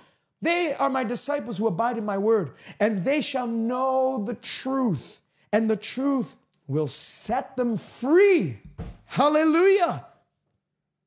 They 0.45 0.75
are 0.75 0.91
my 0.91 1.03
disciples 1.03 1.57
who 1.57 1.65
abide 1.65 1.97
in 1.97 2.05
my 2.05 2.19
word, 2.19 2.51
and 2.79 3.03
they 3.03 3.19
shall 3.19 3.47
know 3.47 4.23
the 4.23 4.35
truth, 4.35 5.21
and 5.51 5.67
the 5.67 5.75
truth 5.75 6.35
will 6.67 6.85
set 6.85 7.57
them 7.57 7.77
free. 7.77 8.59
Hallelujah. 9.05 10.05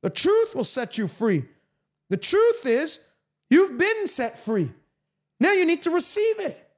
The 0.01 0.09
truth 0.09 0.55
will 0.55 0.65
set 0.65 0.97
you 0.97 1.07
free. 1.07 1.45
The 2.09 2.17
truth 2.17 2.65
is, 2.65 2.99
you've 3.49 3.77
been 3.77 4.07
set 4.07 4.37
free. 4.37 4.73
Now 5.39 5.53
you 5.53 5.63
need 5.63 5.83
to 5.83 5.91
receive 5.91 6.41
it. 6.41 6.69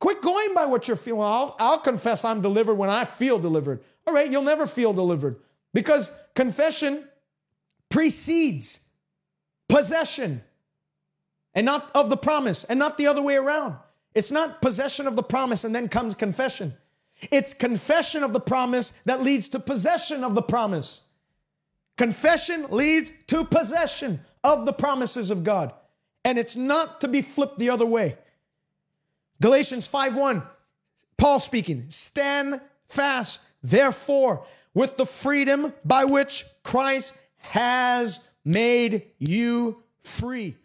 Quit 0.00 0.20
going 0.20 0.54
by 0.54 0.66
what 0.66 0.88
you're 0.88 0.96
feeling. 0.96 1.22
I'll, 1.22 1.54
I'll 1.60 1.78
confess 1.78 2.24
I'm 2.24 2.40
delivered 2.40 2.74
when 2.74 2.90
I 2.90 3.04
feel 3.04 3.38
delivered. 3.38 3.84
All 4.04 4.12
right, 4.12 4.28
you'll 4.28 4.42
never 4.42 4.66
feel 4.66 4.92
delivered 4.92 5.36
because 5.72 6.10
confession 6.34 7.04
precedes 7.88 8.80
possession 9.68 10.42
and 11.54 11.66
not 11.66 11.90
of 11.94 12.08
the 12.08 12.16
promise 12.16 12.64
and 12.64 12.78
not 12.78 12.98
the 12.98 13.06
other 13.06 13.22
way 13.22 13.36
around. 13.36 13.76
It's 14.14 14.30
not 14.30 14.62
possession 14.62 15.06
of 15.06 15.16
the 15.16 15.22
promise 15.22 15.64
and 15.64 15.74
then 15.74 15.88
comes 15.88 16.14
confession. 16.14 16.74
It's 17.30 17.54
confession 17.54 18.22
of 18.22 18.32
the 18.32 18.40
promise 18.40 18.92
that 19.04 19.22
leads 19.22 19.48
to 19.50 19.60
possession 19.60 20.24
of 20.24 20.34
the 20.34 20.42
promise. 20.42 21.02
Confession 21.96 22.66
leads 22.70 23.12
to 23.28 23.44
possession 23.44 24.20
of 24.42 24.66
the 24.66 24.72
promises 24.72 25.30
of 25.30 25.44
God 25.44 25.72
and 26.24 26.38
it's 26.38 26.56
not 26.56 27.00
to 27.00 27.08
be 27.08 27.22
flipped 27.22 27.58
the 27.58 27.70
other 27.70 27.86
way. 27.86 28.16
Galatians 29.40 29.88
5:1, 29.88 30.46
Paul 31.16 31.40
speaking, 31.40 31.86
stand 31.90 32.60
fast, 32.86 33.40
therefore, 33.62 34.46
with 34.74 34.96
the 34.96 35.06
freedom 35.06 35.72
by 35.84 36.04
which 36.04 36.44
Christ 36.62 37.16
has 37.38 38.28
made 38.44 39.10
you 39.18 39.82
free. 40.00 40.56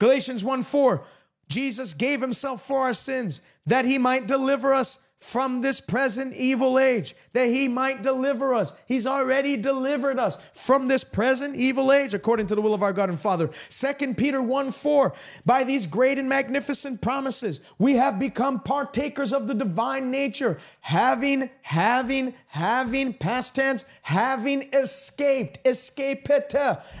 Galatians 0.00 0.42
1 0.42 0.64
4, 0.64 1.04
Jesus 1.48 1.94
gave 1.94 2.20
himself 2.20 2.66
for 2.66 2.80
our 2.80 2.94
sins 2.94 3.42
that 3.66 3.84
he 3.84 3.98
might 3.98 4.26
deliver 4.26 4.74
us 4.74 4.98
from 5.20 5.60
this 5.60 5.82
present 5.82 6.34
evil 6.34 6.78
age, 6.78 7.14
that 7.34 7.48
he 7.48 7.68
might 7.68 8.02
deliver 8.02 8.54
us. 8.54 8.72
He's 8.86 9.06
already 9.06 9.54
delivered 9.54 10.18
us 10.18 10.38
from 10.54 10.88
this 10.88 11.04
present 11.04 11.56
evil 11.56 11.92
age, 11.92 12.14
according 12.14 12.46
to 12.46 12.54
the 12.54 12.62
will 12.62 12.72
of 12.72 12.82
our 12.82 12.94
God 12.94 13.10
and 13.10 13.20
Father. 13.20 13.50
Second 13.68 14.16
Peter 14.16 14.40
1 14.42 14.72
4, 14.72 15.12
by 15.44 15.62
these 15.62 15.86
great 15.86 16.18
and 16.18 16.26
magnificent 16.26 17.02
promises, 17.02 17.60
we 17.78 17.96
have 17.96 18.18
become 18.18 18.60
partakers 18.60 19.34
of 19.34 19.46
the 19.46 19.52
divine 19.52 20.10
nature, 20.10 20.58
having, 20.80 21.50
having, 21.60 22.32
having, 22.46 23.12
past 23.12 23.54
tense, 23.54 23.84
having 24.00 24.70
escaped, 24.72 25.58
escaped, 25.66 26.30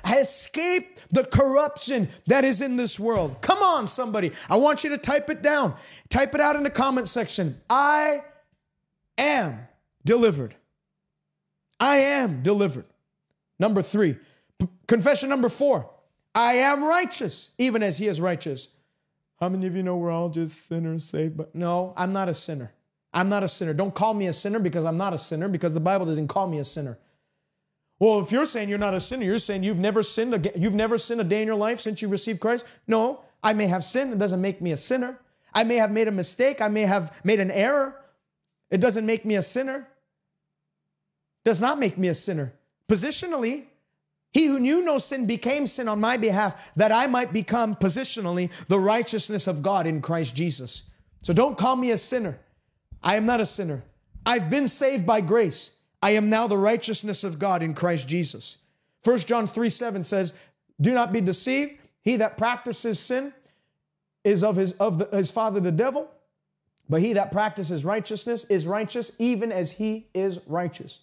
escaped 0.06 1.06
the 1.10 1.24
corruption 1.24 2.08
that 2.26 2.44
is 2.44 2.60
in 2.60 2.76
this 2.76 3.00
world. 3.00 3.40
Come 3.40 3.62
on, 3.62 3.88
somebody. 3.88 4.32
I 4.50 4.58
want 4.58 4.84
you 4.84 4.90
to 4.90 4.98
type 4.98 5.30
it 5.30 5.40
down. 5.40 5.74
Type 6.10 6.34
it 6.34 6.40
out 6.40 6.54
in 6.56 6.64
the 6.64 6.70
comment 6.70 7.08
section. 7.08 7.58
I 7.70 8.09
am 9.20 9.68
delivered. 10.04 10.56
I 11.78 11.98
am 11.98 12.42
delivered. 12.42 12.86
Number 13.58 13.82
three, 13.82 14.16
p- 14.58 14.68
confession 14.86 15.28
number 15.28 15.48
four 15.48 15.90
I 16.34 16.54
am 16.54 16.84
righteous, 16.84 17.50
even 17.58 17.82
as 17.82 17.98
he 17.98 18.08
is 18.08 18.20
righteous. 18.20 18.68
How 19.40 19.48
many 19.48 19.66
of 19.66 19.74
you 19.74 19.82
know 19.82 19.96
we're 19.96 20.10
all 20.10 20.28
just 20.28 20.68
sinners 20.68 21.04
saved? 21.04 21.36
But 21.36 21.54
no, 21.54 21.94
I'm 21.96 22.12
not 22.12 22.28
a 22.28 22.34
sinner. 22.34 22.72
I'm 23.12 23.28
not 23.28 23.42
a 23.42 23.48
sinner. 23.48 23.72
Don't 23.74 23.94
call 23.94 24.14
me 24.14 24.26
a 24.26 24.32
sinner 24.32 24.58
because 24.58 24.84
I'm 24.84 24.96
not 24.96 25.14
a 25.14 25.18
sinner, 25.18 25.48
because 25.48 25.74
the 25.74 25.80
Bible 25.80 26.06
doesn't 26.06 26.28
call 26.28 26.46
me 26.46 26.58
a 26.58 26.64
sinner. 26.64 26.98
Well, 27.98 28.20
if 28.20 28.32
you're 28.32 28.46
saying 28.46 28.68
you're 28.68 28.78
not 28.78 28.94
a 28.94 29.00
sinner, 29.00 29.24
you're 29.24 29.38
saying 29.38 29.64
you've 29.64 29.78
never 29.78 30.02
sinned. 30.02 30.34
Again, 30.34 30.52
you've 30.56 30.74
never 30.74 30.96
sinned 30.96 31.20
a 31.20 31.24
day 31.24 31.42
in 31.42 31.46
your 31.46 31.56
life 31.56 31.80
since 31.80 32.00
you 32.00 32.08
received 32.08 32.40
Christ. 32.40 32.64
No, 32.86 33.22
I 33.42 33.52
may 33.52 33.66
have 33.66 33.84
sinned. 33.84 34.12
It 34.12 34.18
doesn't 34.18 34.40
make 34.40 34.62
me 34.62 34.72
a 34.72 34.76
sinner. 34.76 35.18
I 35.52 35.64
may 35.64 35.76
have 35.76 35.90
made 35.90 36.08
a 36.08 36.12
mistake. 36.12 36.60
I 36.60 36.68
may 36.68 36.82
have 36.82 37.18
made 37.24 37.40
an 37.40 37.50
error. 37.50 37.99
It 38.70 38.80
doesn't 38.80 39.06
make 39.06 39.24
me 39.24 39.36
a 39.36 39.42
sinner. 39.42 39.88
Does 41.44 41.60
not 41.60 41.78
make 41.78 41.98
me 41.98 42.08
a 42.08 42.14
sinner. 42.14 42.52
Positionally, 42.88 43.64
he 44.32 44.46
who 44.46 44.60
knew 44.60 44.84
no 44.84 44.98
sin 44.98 45.26
became 45.26 45.66
sin 45.66 45.88
on 45.88 46.00
my 46.00 46.16
behalf 46.16 46.70
that 46.76 46.92
I 46.92 47.06
might 47.06 47.32
become 47.32 47.74
positionally 47.74 48.50
the 48.68 48.78
righteousness 48.78 49.46
of 49.46 49.62
God 49.62 49.86
in 49.86 50.00
Christ 50.00 50.34
Jesus. 50.36 50.84
So 51.22 51.32
don't 51.32 51.58
call 51.58 51.76
me 51.76 51.90
a 51.90 51.98
sinner. 51.98 52.38
I 53.02 53.16
am 53.16 53.26
not 53.26 53.40
a 53.40 53.46
sinner. 53.46 53.82
I've 54.24 54.50
been 54.50 54.68
saved 54.68 55.04
by 55.06 55.20
grace. 55.20 55.72
I 56.02 56.10
am 56.12 56.30
now 56.30 56.46
the 56.46 56.56
righteousness 56.56 57.24
of 57.24 57.38
God 57.38 57.62
in 57.62 57.74
Christ 57.74 58.08
Jesus. 58.08 58.58
1 59.04 59.18
John 59.20 59.46
3 59.46 59.68
7 59.68 60.02
says, 60.02 60.34
Do 60.80 60.94
not 60.94 61.12
be 61.12 61.20
deceived. 61.20 61.76
He 62.02 62.16
that 62.16 62.36
practices 62.36 62.98
sin 62.98 63.32
is 64.24 64.44
of 64.44 64.56
his 64.56 64.72
of 64.72 64.98
the, 64.98 65.16
his 65.16 65.30
father 65.30 65.60
the 65.60 65.72
devil, 65.72 66.10
but 66.90 67.00
he 67.00 67.12
that 67.12 67.30
practices 67.30 67.84
righteousness 67.84 68.44
is 68.46 68.66
righteous 68.66 69.12
even 69.20 69.52
as 69.52 69.70
he 69.70 70.08
is 70.12 70.40
righteous. 70.48 70.98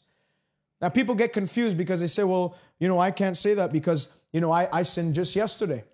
Now 0.82 0.90
people 0.90 1.16
get 1.16 1.32
confused 1.32 1.78
because 1.78 2.02
they 2.02 2.08
say, 2.08 2.26
well, 2.26 2.58
you 2.78 2.90
know, 2.90 3.00
I 3.00 3.10
can't 3.10 3.38
say 3.38 3.54
that 3.54 3.72
because, 3.72 4.10
you 4.34 4.42
know, 4.42 4.52
I, 4.52 4.68
I 4.72 4.82
sinned 4.82 5.16
just 5.16 5.34
yesterday. 5.34 5.86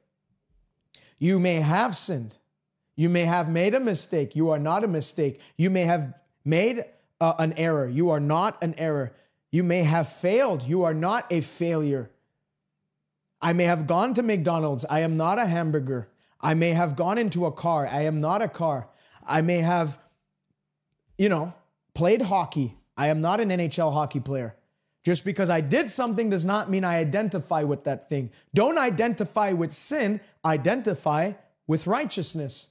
You 1.20 1.40
may 1.40 1.58
have 1.58 1.96
sinned. 1.96 2.38
You 2.96 3.08
may 3.08 3.22
have 3.22 3.50
made 3.50 3.76
a 3.76 3.80
mistake. 3.80 4.36
You 4.36 4.50
are 4.50 4.58
not 4.58 4.84
a 4.84 4.88
mistake. 4.88 5.40
You 5.58 5.70
may 5.70 5.84
have 5.84 6.20
made 6.44 6.84
uh, 7.22 7.36
an 7.38 7.54
error. 7.54 7.88
You 7.88 8.10
are 8.10 8.20
not 8.20 8.62
an 8.64 8.74
error. 8.80 9.14
You 9.52 9.64
may 9.64 9.84
have 9.84 10.10
failed. 10.10 10.64
You 10.64 10.84
are 10.84 10.96
not 10.96 11.28
a 11.32 11.42
failure. 11.42 12.10
I 13.40 13.54
may 13.54 13.66
have 13.66 13.86
gone 13.86 14.16
to 14.16 14.24
McDonald's. 14.24 14.86
I 14.90 15.02
am 15.02 15.18
not 15.18 15.38
a 15.38 15.46
hamburger. 15.46 16.10
I 16.42 16.56
may 16.56 16.72
have 16.72 16.96
gone 16.96 17.20
into 17.20 17.46
a 17.46 17.52
car. 17.52 17.88
I 17.88 18.02
am 18.02 18.20
not 18.20 18.42
a 18.42 18.48
car. 18.48 18.90
I 19.28 19.42
may 19.42 19.58
have, 19.58 20.00
you 21.18 21.30
know, 21.30 21.54
played 21.94 22.24
hockey. 22.24 22.78
I 22.98 23.08
am 23.08 23.22
not 23.22 23.40
an 23.40 23.50
NHL 23.50 23.94
hockey 23.94 24.20
player. 24.20 24.56
Just 25.04 25.26
because 25.26 25.50
I 25.50 25.62
did 25.62 25.90
something 25.90 26.30
does 26.30 26.46
not 26.46 26.70
mean 26.70 26.86
I 26.86 26.98
identify 26.98 27.64
with 27.64 27.84
that 27.84 28.08
thing. 28.08 28.32
Don't 28.54 28.78
identify 28.78 29.52
with 29.52 29.74
sin, 29.74 30.22
identify 30.46 31.34
with 31.68 31.88
righteousness. 31.88 32.70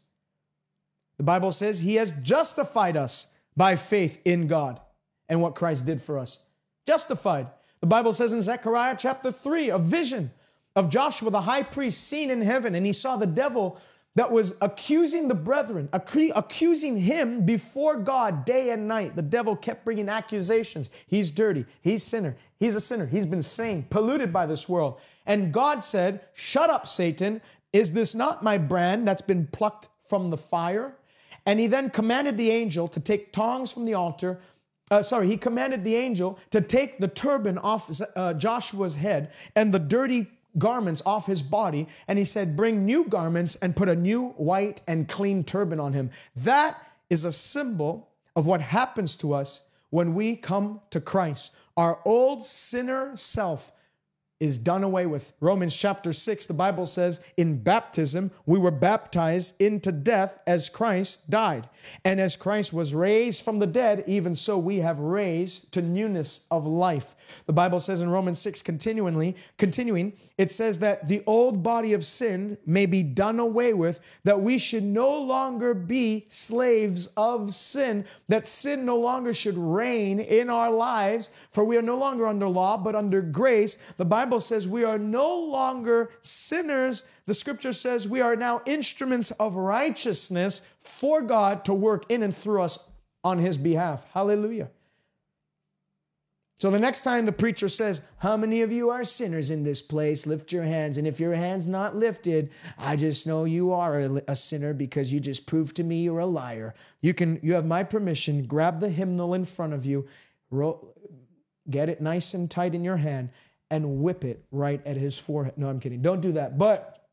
The 1.19 1.25
Bible 1.25 1.53
says 1.53 1.81
he 1.81 1.97
has 1.97 2.13
justified 2.23 2.97
us 2.97 3.27
by 3.57 3.77
faith 3.77 4.19
in 4.25 4.47
God 4.47 4.81
and 5.29 5.43
what 5.43 5.55
Christ 5.55 5.85
did 5.85 6.01
for 6.01 6.19
us. 6.19 6.41
Justified. 6.87 7.49
The 7.81 7.87
Bible 7.87 8.13
says 8.13 8.33
in 8.33 8.41
Zechariah 8.41 8.97
chapter 8.99 9.31
3, 9.31 9.69
a 9.69 9.79
vision 9.79 10.31
of 10.75 10.89
Joshua 10.89 11.31
the 11.31 11.43
high 11.43 11.63
priest 11.63 12.03
seen 12.03 12.31
in 12.31 12.41
heaven, 12.41 12.75
and 12.75 12.87
he 12.87 12.93
saw 12.93 13.17
the 13.17 13.27
devil 13.27 13.79
that 14.15 14.31
was 14.31 14.55
accusing 14.61 15.29
the 15.29 15.35
brethren, 15.35 15.89
accusing 15.93 16.99
him 16.99 17.47
before 17.47 17.97
God 17.97 18.45
day 18.45 18.71
and 18.71 18.87
night. 18.87 19.17
The 19.17 19.23
devil 19.23 19.57
kept 19.57 19.85
bringing 19.85 20.09
accusations. 20.09 20.91
He's 21.07 21.31
dirty. 21.31 21.65
He's 21.81 22.03
sinner. 22.03 22.37
He's 22.61 22.75
a 22.75 22.81
sinner. 22.81 23.07
He's 23.07 23.25
been 23.25 23.43
stained, 23.43 23.89
polluted 23.89 24.33
by 24.33 24.45
this 24.45 24.69
world. 24.69 25.01
And 25.27 25.53
God 25.53 25.83
said, 25.83 26.21
Shut 26.35 26.69
up, 26.69 26.87
Satan. 26.87 27.41
Is 27.73 27.93
this 27.93 28.15
not 28.15 28.43
my 28.43 28.59
brand 28.59 29.09
that's 29.09 29.23
been 29.23 29.47
plucked 29.47 29.89
from 30.07 30.29
the 30.29 30.37
fire? 30.37 30.95
And 31.47 31.59
he 31.59 31.67
then 31.67 31.89
commanded 31.89 32.37
the 32.37 32.51
angel 32.51 32.89
to 32.89 33.01
take 33.01 33.33
tongs 33.33 33.73
from 33.73 33.87
the 33.87 33.95
altar. 33.95 34.41
Uh, 34.91 35.03
sorry, 35.03 35.27
he 35.27 35.39
commanded 35.39 35.85
the 35.85 35.97
angel 35.97 36.39
to 36.51 36.61
take 36.61 36.99
the 36.99 37.09
turban 37.09 37.57
off 37.57 37.91
uh, 38.15 38.35
Joshua's 38.35 38.97
head 38.97 39.33
and 39.57 39.73
the 39.73 39.79
dirty 39.79 40.27
garments 40.59 41.03
off 41.07 41.27
his 41.27 41.43
body. 41.43 41.89
And 42.09 42.19
he 42.19 42.25
said, 42.25 42.57
Bring 42.57 42.85
new 42.85 43.05
garments 43.05 43.57
and 43.57 43.77
put 43.77 43.89
a 43.89 43.97
new 43.97 44.31
white 44.31 44.83
and 44.87 45.09
clean 45.09 45.45
turban 45.45 45.81
on 45.81 45.93
him. 45.93 46.11
That 46.37 46.83
is 47.11 47.25
a 47.25 47.33
symbol 47.33 48.09
of 48.35 48.47
what 48.47 48.61
happens 48.61 49.17
to 49.17 49.33
us 49.33 49.63
when 49.91 50.15
we 50.15 50.37
come 50.37 50.81
to 50.91 51.01
Christ. 51.01 51.53
Our 51.77 52.01
old 52.05 52.43
sinner 52.43 53.17
self 53.17 53.73
is 54.43 54.59
done 54.59 54.83
away 54.83 55.07
with. 55.07 55.33
Romans 55.39 55.77
chapter 55.77 56.13
6, 56.13 56.47
the 56.47 56.53
Bible 56.53 56.85
says, 56.85 57.21
in 57.37 57.63
baptism, 57.63 58.33
we 58.45 58.59
were 58.59 58.73
baptized 58.73 59.55
into 59.63 59.93
death 59.93 60.41
as 60.49 60.69
Christ 60.69 61.31
died. 61.31 61.69
And 62.05 62.21
as 62.21 62.35
Christ 62.35 62.73
was 62.73 62.93
raised 62.93 63.45
from 63.45 63.61
the 63.61 63.69
dead, 63.69 64.03
even 64.09 64.35
so 64.35 64.59
we 64.59 64.79
have 64.79 64.99
raised 64.99 65.71
to 65.75 65.81
newness 65.81 66.45
of 66.51 66.67
life. 66.67 67.15
The 67.47 67.53
Bible 67.53 67.79
says 67.79 68.01
in 68.01 68.11
Romans 68.11 68.41
6, 68.41 68.63
continually, 68.63 69.37
continuing, 69.59 70.15
it 70.37 70.51
says 70.51 70.81
that 70.81 71.07
the 71.07 71.23
old 71.25 71.63
body 71.63 71.93
of 71.93 72.05
sin 72.05 72.59
may 72.67 72.87
be 72.87 73.05
done 73.05 73.39
away 73.39 73.73
with, 73.73 74.01
that 74.25 74.41
we 74.41 74.59
should 74.59 74.83
no 74.83 75.17
longer 75.21 75.73
be 75.73 76.25
slaves 76.27 77.07
of 77.17 77.55
sin, 77.55 78.05
that 78.27 78.49
sin 78.49 78.85
no 78.85 78.97
longer 78.97 79.33
should 79.33 79.57
reign 79.57 80.19
in 80.19 80.51
our 80.51 80.71
lives, 80.73 81.31
for 81.53 81.65
we 81.65 81.77
are 81.77 81.83
no 81.83 81.97
longer 81.97 82.27
under 82.27 82.49
law, 82.49 82.77
but 82.77 82.97
under 82.97 83.23
grace. 83.23 83.79
The 83.99 84.05
Bible 84.05 84.32
Bible 84.33 84.41
says 84.41 84.67
we 84.67 84.83
are 84.83 84.99
no 84.99 85.39
longer 85.41 86.11
sinners. 86.23 87.03
The 87.27 87.35
scripture 87.35 87.75
says 87.75 88.09
we 88.09 88.23
are 88.23 88.35
now 88.35 88.63
instruments 88.65 89.31
of 89.33 89.57
righteousness 89.57 90.63
for 90.79 91.21
God 91.21 91.67
to 91.67 91.75
work 91.75 92.11
in 92.11 92.23
and 92.23 92.35
through 92.35 92.63
us 92.63 92.79
on 93.23 93.41
his 93.41 93.59
behalf. 93.59 94.07
Hallelujah. 94.15 94.71
So 96.61 96.71
the 96.71 96.79
next 96.79 97.03
time 97.03 97.27
the 97.27 97.33
preacher 97.33 97.69
says, 97.69 98.01
How 98.21 98.39
many 98.39 98.63
of 98.63 98.73
you 98.73 98.89
are 98.89 99.05
sinners 99.05 99.51
in 99.51 99.65
this 99.65 99.83
place? 99.83 100.27
Lift 100.27 100.51
your 100.51 100.65
hands. 100.65 100.97
And 100.97 101.07
if 101.07 101.21
your 101.21 101.35
hand's 101.35 101.69
not 101.69 101.95
lifted, 101.95 102.51
I 102.79 102.97
just 102.97 103.27
know 103.27 103.45
you 103.45 103.71
are 103.73 104.23
a, 104.27 104.35
sinner 104.35 104.73
because 104.73 105.13
you 105.13 105.21
just 105.21 105.45
proved 105.45 105.77
to 105.77 105.85
me 105.85 106.05
you're 106.05 106.21
a 106.21 106.25
liar. 106.25 106.75
You 107.03 107.13
can 107.13 107.39
you 107.43 107.53
have 107.53 107.67
my 107.67 107.85
permission, 107.85 108.47
grab 108.47 108.81
the 108.81 108.89
hymnal 108.89 109.35
in 109.35 109.45
front 109.45 109.75
of 109.75 109.85
you, 109.85 110.09
roll, 110.51 110.97
get 111.69 111.91
it 111.91 112.01
nice 112.01 112.33
and 112.33 112.51
tight 112.51 112.75
in 112.75 112.83
your 112.83 112.97
hand, 112.97 113.29
and 113.73 114.03
whip 114.03 114.23
it 114.23 114.45
right 114.53 114.87
at 114.87 114.99
his 114.99 115.19
forehead. 115.19 115.55
No, 115.57 115.69
I'm 115.69 115.81
kidding. 115.81 116.03
Don't 116.03 116.21
do 116.21 116.33
that. 116.33 116.59
But 116.59 117.09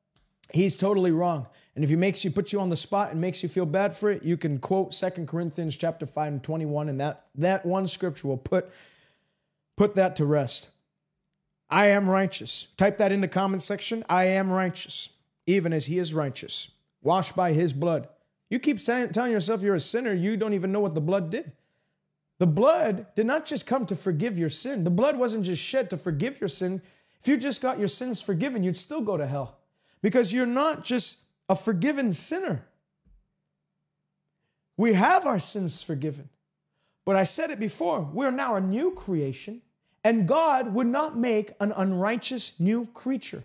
he's 0.51 0.76
totally 0.76 1.12
wrong. 1.12 1.47
And 1.74 1.86
if 1.86 1.89
he 1.89 1.95
makes 1.95 2.26
you 2.26 2.32
put 2.32 2.51
you 2.51 2.60
on 2.60 2.70
the 2.70 2.76
spot 2.76 3.12
and 3.12 3.22
makes 3.22 3.41
you 3.41 3.47
feel 3.47 3.66
bad 3.66 3.95
for 3.95 4.12
it, 4.12 4.24
you 4.24 4.36
can 4.36 4.60
quote 4.60 4.93
Second 4.93 5.30
Corinthians 5.30 5.78
chapter 5.78 6.05
5 6.05 6.34
and 6.34 6.43
21 6.43 6.89
and 6.89 6.99
that 6.99 7.28
that 7.36 7.66
one 7.66 7.88
scripture 7.88 8.28
will 8.28 8.38
put 8.38 8.70
put 9.78 9.95
that 9.95 10.18
to 10.18 10.26
rest. 10.26 10.70
I 11.70 11.88
am 11.88 12.10
righteous. 12.10 12.68
Type 12.76 12.97
that 12.97 13.14
in 13.14 13.22
the 13.22 13.28
comment 13.30 13.62
section. 13.62 14.03
I 14.10 14.26
am 14.26 14.51
righteous, 14.51 15.10
even 15.45 15.72
as 15.72 15.86
he 15.86 15.97
is 15.97 16.14
righteous, 16.14 16.70
washed 17.01 17.38
by 17.38 17.53
his 17.53 17.72
blood. 17.72 18.10
You 18.49 18.60
keep 18.60 18.82
saying, 18.82 19.10
telling 19.10 19.32
yourself 19.32 19.62
you're 19.62 19.76
a 19.76 19.80
sinner, 19.80 20.14
you 20.14 20.36
don't 20.36 20.55
even 20.55 20.74
know 20.74 20.80
what 20.82 20.95
the 20.95 21.01
blood 21.01 21.30
did. 21.30 21.53
The 22.39 22.47
blood 22.47 23.07
did 23.15 23.25
not 23.25 23.45
just 23.45 23.67
come 23.67 23.85
to 23.85 23.95
forgive 23.95 24.39
your 24.39 24.49
sin. 24.49 24.85
The 24.85 24.89
blood 24.89 25.17
wasn't 25.17 25.45
just 25.45 25.61
shed 25.61 25.89
to 25.91 25.97
forgive 25.97 26.39
your 26.39 26.47
sin. 26.47 26.81
If 27.19 27.27
you 27.27 27.37
just 27.37 27.61
got 27.61 27.79
your 27.79 27.89
sins 27.89 28.21
forgiven, 28.21 28.63
you'd 28.63 28.77
still 28.77 29.01
go 29.01 29.17
to 29.17 29.27
hell 29.27 29.59
because 30.01 30.33
you're 30.33 30.45
not 30.45 30.83
just 30.83 31.19
a 31.49 31.55
forgiven 31.55 32.13
sinner. 32.13 32.65
We 34.77 34.93
have 34.93 35.25
our 35.25 35.39
sins 35.39 35.83
forgiven. 35.83 36.29
But 37.05 37.17
I 37.17 37.25
said 37.25 37.51
it 37.51 37.59
before, 37.59 38.01
we're 38.01 38.31
now 38.31 38.55
a 38.55 38.61
new 38.61 38.91
creation, 38.91 39.61
and 40.03 40.27
God 40.27 40.73
would 40.73 40.87
not 40.87 41.17
make 41.17 41.51
an 41.59 41.73
unrighteous 41.75 42.57
new 42.59 42.85
creature. 42.93 43.43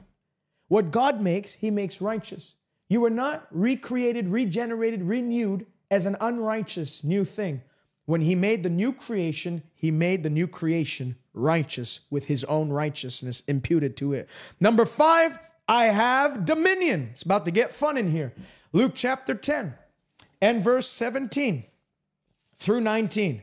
What 0.69 0.93
God 0.93 1.21
makes, 1.21 1.55
He 1.55 1.71
makes 1.71 2.01
righteous. 2.01 2.55
You 2.89 3.01
were 3.01 3.11
not 3.11 3.49
recreated, 3.51 4.29
regenerated, 4.29 5.03
renewed 5.03 5.67
as 5.91 6.07
an 6.07 6.17
unrighteous 6.21 7.03
new 7.03 7.25
thing. 7.25 7.63
When 8.07 8.21
he 8.21 8.35
made 8.35 8.63
the 8.63 8.71
new 8.71 8.93
creation, 8.93 9.63
he 9.75 9.91
made 9.91 10.23
the 10.23 10.31
new 10.31 10.47
creation 10.47 11.17
righteous 11.33 12.01
with 12.11 12.27
his 12.27 12.45
own 12.45 12.69
righteousness 12.69 13.43
imputed 13.49 13.97
to 13.99 14.13
it. 14.13 14.29
Number 14.61 14.85
five, 14.85 15.39
I 15.69 15.85
have 15.85 16.45
dominion. 16.45 17.09
It's 17.13 17.23
about 17.23 17.45
to 17.47 17.51
get 17.51 17.73
fun 17.73 17.97
in 17.97 18.11
here. 18.11 18.33
Luke 18.73 18.93
chapter 18.95 19.35
10 19.35 19.75
and 20.43 20.63
verse 20.63 20.89
17 20.89 21.65
through 22.57 22.81
19. 22.81 23.43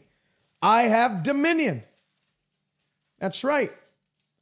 I 0.61 0.83
have 0.83 1.23
dominion. 1.23 1.83
That's 3.19 3.43
right. 3.43 3.71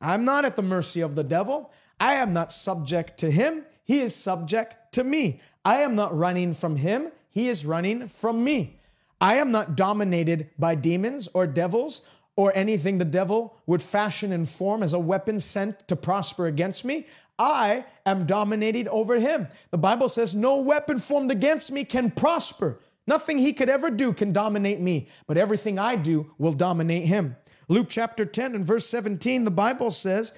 I'm 0.01 0.25
not 0.25 0.45
at 0.45 0.55
the 0.55 0.61
mercy 0.61 1.01
of 1.01 1.15
the 1.15 1.23
devil. 1.23 1.71
I 1.99 2.15
am 2.15 2.33
not 2.33 2.51
subject 2.51 3.17
to 3.19 3.31
him. 3.31 3.65
He 3.83 3.99
is 3.99 4.15
subject 4.15 4.93
to 4.93 5.03
me. 5.03 5.39
I 5.63 5.77
am 5.77 5.95
not 5.95 6.15
running 6.15 6.53
from 6.53 6.77
him. 6.77 7.11
He 7.31 7.47
is 7.47 7.65
running 7.65 8.07
from 8.07 8.43
me. 8.43 8.78
I 9.21 9.35
am 9.35 9.51
not 9.51 9.75
dominated 9.75 10.49
by 10.57 10.75
demons 10.75 11.27
or 11.33 11.45
devils 11.47 12.01
or 12.35 12.55
anything 12.55 12.97
the 12.97 13.05
devil 13.05 13.57
would 13.65 13.81
fashion 13.81 14.31
and 14.31 14.47
form 14.47 14.81
as 14.81 14.93
a 14.93 14.99
weapon 14.99 15.39
sent 15.39 15.87
to 15.89 15.95
prosper 15.95 16.47
against 16.47 16.85
me. 16.85 17.05
I 17.37 17.85
am 18.05 18.25
dominated 18.25 18.87
over 18.87 19.19
him. 19.19 19.47
The 19.71 19.77
Bible 19.77 20.09
says, 20.09 20.33
No 20.33 20.57
weapon 20.57 20.99
formed 20.99 21.31
against 21.31 21.71
me 21.71 21.83
can 21.83 22.11
prosper. 22.11 22.79
Nothing 23.07 23.39
he 23.39 23.53
could 23.53 23.69
ever 23.69 23.89
do 23.89 24.13
can 24.13 24.31
dominate 24.31 24.79
me, 24.79 25.07
but 25.27 25.37
everything 25.37 25.79
I 25.79 25.95
do 25.95 26.31
will 26.37 26.53
dominate 26.53 27.05
him. 27.05 27.35
Luke 27.67 27.87
chapter 27.89 28.25
10 28.25 28.55
and 28.55 28.65
verse 28.65 28.87
17, 28.87 29.43
the 29.43 29.51
Bible 29.51 29.91
says, 29.91 30.33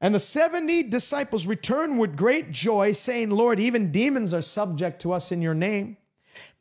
and 0.00 0.14
the 0.14 0.20
70 0.20 0.84
disciples 0.84 1.46
returned 1.46 1.98
with 1.98 2.16
great 2.16 2.52
joy, 2.52 2.92
saying, 2.92 3.30
Lord, 3.30 3.58
even 3.58 3.90
demons 3.90 4.32
are 4.32 4.42
subject 4.42 5.02
to 5.02 5.12
us 5.12 5.32
in 5.32 5.42
your 5.42 5.54
name. 5.54 5.96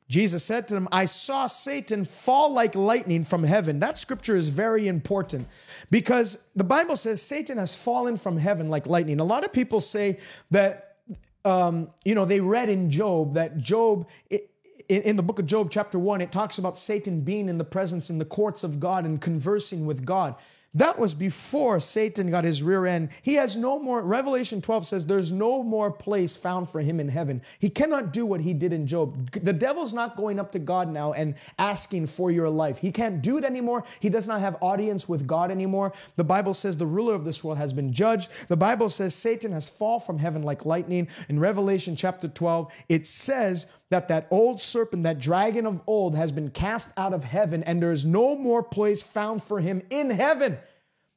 Jesus 0.07 0.43
said 0.43 0.67
to 0.69 0.73
them, 0.73 0.87
I 0.91 1.05
saw 1.05 1.47
Satan 1.47 2.05
fall 2.05 2.51
like 2.51 2.75
lightning 2.75 3.23
from 3.23 3.43
heaven. 3.43 3.79
That 3.79 3.97
scripture 3.97 4.37
is 4.37 4.49
very 4.49 4.87
important 4.87 5.47
because 5.91 6.37
the 6.55 6.63
Bible 6.63 6.95
says 6.95 7.21
Satan 7.21 7.57
has 7.57 7.75
fallen 7.75 8.15
from 8.15 8.37
heaven 8.37 8.69
like 8.69 8.87
lightning. 8.87 9.19
A 9.19 9.25
lot 9.25 9.43
of 9.43 9.51
people 9.51 9.81
say 9.81 10.17
that, 10.51 10.97
um, 11.43 11.89
you 12.05 12.15
know, 12.15 12.23
they 12.23 12.39
read 12.39 12.69
in 12.69 12.89
Job 12.89 13.33
that 13.33 13.57
Job, 13.57 14.07
it, 14.29 14.49
in, 14.87 15.17
the 15.17 15.23
book 15.23 15.39
of 15.39 15.45
Job, 15.45 15.69
chapter 15.69 15.99
1, 15.99 16.21
it 16.21 16.31
talks 16.31 16.57
about 16.57 16.77
Satan 16.77 17.21
being 17.21 17.49
in 17.49 17.57
the 17.57 17.65
presence 17.65 18.09
in 18.09 18.17
the 18.17 18.25
courts 18.25 18.63
of 18.63 18.79
God 18.79 19.05
and 19.05 19.19
conversing 19.19 19.85
with 19.85 20.05
God. 20.05 20.35
That 20.77 20.99
was 20.99 21.15
before 21.15 21.79
Satan 21.79 22.29
got 22.29 22.43
his 22.43 22.61
rear 22.61 22.85
end. 22.85 23.09
He 23.23 23.33
has 23.33 23.55
no 23.55 23.79
more, 23.79 23.99
Revelation 24.03 24.61
12 24.61 24.85
says 24.85 25.07
there's 25.07 25.31
no 25.31 25.63
more 25.63 25.89
place 25.89 26.35
found 26.35 26.69
for 26.69 26.81
him 26.81 26.99
in 26.99 27.09
heaven. 27.09 27.41
He 27.57 27.67
cannot 27.67 28.13
do 28.13 28.27
what 28.27 28.41
he 28.41 28.53
did 28.53 28.71
in 28.71 28.85
Job. 28.85 29.31
The 29.31 29.53
devil's 29.53 29.91
not 29.91 30.15
going 30.15 30.39
up 30.39 30.51
to 30.51 30.59
God 30.59 30.87
now 30.87 31.13
and 31.13 31.33
asking 31.57 32.05
for 32.05 32.29
your 32.29 32.47
life. 32.47 32.77
He 32.77 32.91
can't 32.91 33.23
do 33.23 33.39
it 33.39 33.43
anymore. 33.43 33.85
He 33.99 34.09
does 34.09 34.27
not 34.27 34.39
have 34.39 34.55
audience 34.61 35.09
with 35.09 35.25
God 35.25 35.49
anymore. 35.49 35.93
The 36.15 36.23
Bible 36.23 36.53
says 36.53 36.77
the 36.77 36.85
ruler 36.85 37.15
of 37.15 37.25
this 37.25 37.43
world 37.43 37.57
has 37.57 37.73
been 37.73 37.91
judged. 37.91 38.29
The 38.47 38.55
Bible 38.55 38.89
says 38.89 39.15
Satan 39.15 39.53
has 39.53 39.67
fallen 39.67 40.01
from 40.01 40.19
heaven 40.19 40.43
like 40.43 40.63
lightning. 40.63 41.07
In 41.27 41.39
Revelation 41.39 41.95
chapter 41.95 42.27
12, 42.27 42.71
it 42.87 43.07
says 43.07 43.65
that 43.89 44.07
that 44.09 44.27
old 44.31 44.59
serpent, 44.59 45.03
that 45.03 45.19
dragon 45.19 45.65
of 45.65 45.81
old, 45.87 46.15
has 46.15 46.31
been 46.31 46.49
cast 46.49 46.91
out 46.97 47.13
of 47.13 47.23
heaven, 47.23 47.63
and 47.63 47.81
there 47.81 47.91
is 47.91 48.05
no 48.05 48.35
more 48.35 48.61
place 48.61 49.01
found 49.01 49.43
for 49.43 49.59
him 49.59 49.81
in 49.89 50.09
heaven. 50.09 50.57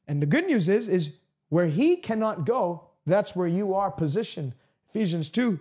And 0.06 0.22
the 0.22 0.26
good 0.26 0.46
news 0.46 0.68
is, 0.68 0.88
is 0.88 1.16
where 1.48 1.66
he 1.66 1.96
cannot 1.96 2.44
go, 2.44 2.86
that's 3.06 3.34
where 3.34 3.48
you 3.48 3.74
are 3.74 3.90
positioned. 3.90 4.54
Ephesians 4.88 5.28
2 5.28 5.58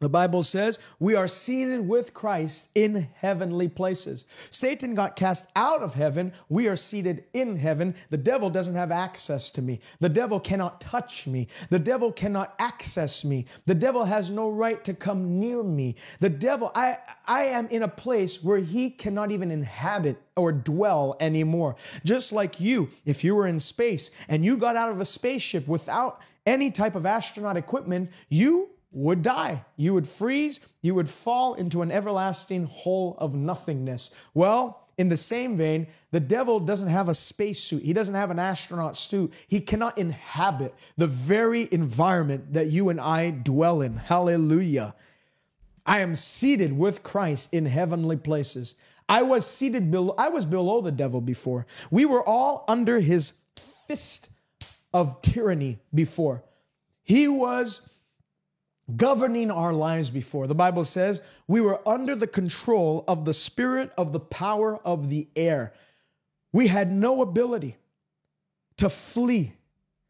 the 0.00 0.08
Bible 0.08 0.42
says 0.42 0.78
we 0.98 1.14
are 1.14 1.28
seated 1.28 1.88
with 1.88 2.12
Christ 2.12 2.68
in 2.74 3.08
heavenly 3.14 3.68
places. 3.68 4.26
Satan 4.50 4.94
got 4.94 5.16
cast 5.16 5.46
out 5.54 5.82
of 5.82 5.94
heaven. 5.94 6.32
We 6.48 6.66
are 6.68 6.76
seated 6.76 7.24
in 7.32 7.56
heaven. 7.56 7.94
The 8.10 8.18
devil 8.18 8.50
doesn't 8.50 8.74
have 8.74 8.90
access 8.90 9.50
to 9.50 9.62
me. 9.62 9.80
The 10.00 10.08
devil 10.08 10.40
cannot 10.40 10.80
touch 10.80 11.26
me. 11.26 11.48
The 11.70 11.78
devil 11.78 12.12
cannot 12.12 12.54
access 12.58 13.24
me. 13.24 13.46
The 13.66 13.74
devil 13.74 14.04
has 14.04 14.30
no 14.30 14.50
right 14.50 14.82
to 14.84 14.94
come 14.94 15.38
near 15.38 15.62
me. 15.62 15.94
The 16.20 16.28
devil, 16.28 16.72
I, 16.74 16.98
I 17.26 17.44
am 17.44 17.68
in 17.68 17.82
a 17.82 17.88
place 17.88 18.42
where 18.42 18.58
he 18.58 18.90
cannot 18.90 19.30
even 19.30 19.50
inhabit 19.50 20.20
or 20.36 20.52
dwell 20.52 21.16
anymore. 21.20 21.76
Just 22.04 22.32
like 22.32 22.60
you, 22.60 22.90
if 23.06 23.22
you 23.22 23.34
were 23.34 23.46
in 23.46 23.60
space 23.60 24.10
and 24.28 24.44
you 24.44 24.56
got 24.56 24.76
out 24.76 24.90
of 24.90 25.00
a 25.00 25.04
spaceship 25.04 25.68
without 25.68 26.20
any 26.46 26.70
type 26.70 26.94
of 26.94 27.06
astronaut 27.06 27.56
equipment, 27.56 28.10
you 28.28 28.70
would 28.94 29.22
die. 29.22 29.64
You 29.76 29.94
would 29.94 30.08
freeze. 30.08 30.60
You 30.80 30.94
would 30.94 31.08
fall 31.08 31.54
into 31.54 31.82
an 31.82 31.90
everlasting 31.90 32.64
hole 32.64 33.16
of 33.18 33.34
nothingness. 33.34 34.10
Well, 34.32 34.80
in 34.96 35.08
the 35.08 35.16
same 35.16 35.56
vein, 35.56 35.88
the 36.12 36.20
devil 36.20 36.60
doesn't 36.60 36.88
have 36.88 37.08
a 37.08 37.14
spacesuit. 37.14 37.82
He 37.82 37.92
doesn't 37.92 38.14
have 38.14 38.30
an 38.30 38.38
astronaut 38.38 38.96
suit. 38.96 39.32
He 39.48 39.60
cannot 39.60 39.98
inhabit 39.98 40.74
the 40.96 41.08
very 41.08 41.68
environment 41.72 42.52
that 42.52 42.68
you 42.68 42.88
and 42.88 43.00
I 43.00 43.30
dwell 43.30 43.80
in. 43.80 43.96
Hallelujah. 43.96 44.94
I 45.84 46.00
am 46.00 46.16
seated 46.16 46.72
with 46.78 47.02
Christ 47.02 47.52
in 47.52 47.66
heavenly 47.66 48.16
places. 48.16 48.76
I 49.08 49.22
was 49.22 49.46
seated 49.46 49.90
below, 49.90 50.14
I 50.16 50.28
was 50.28 50.46
below 50.46 50.80
the 50.80 50.92
devil 50.92 51.20
before. 51.20 51.66
We 51.90 52.04
were 52.04 52.26
all 52.26 52.64
under 52.68 53.00
his 53.00 53.32
fist 53.86 54.30
of 54.94 55.20
tyranny 55.20 55.80
before. 55.92 56.44
He 57.02 57.28
was 57.28 57.86
governing 58.96 59.50
our 59.50 59.72
lives 59.72 60.10
before. 60.10 60.46
The 60.46 60.54
Bible 60.54 60.84
says 60.84 61.22
we 61.48 61.60
were 61.60 61.80
under 61.88 62.14
the 62.14 62.26
control 62.26 63.04
of 63.08 63.24
the 63.24 63.34
spirit 63.34 63.92
of 63.96 64.12
the 64.12 64.20
power 64.20 64.78
of 64.84 65.10
the 65.10 65.28
air. 65.34 65.72
We 66.52 66.68
had 66.68 66.92
no 66.92 67.22
ability 67.22 67.76
to 68.76 68.90
flee. 68.90 69.54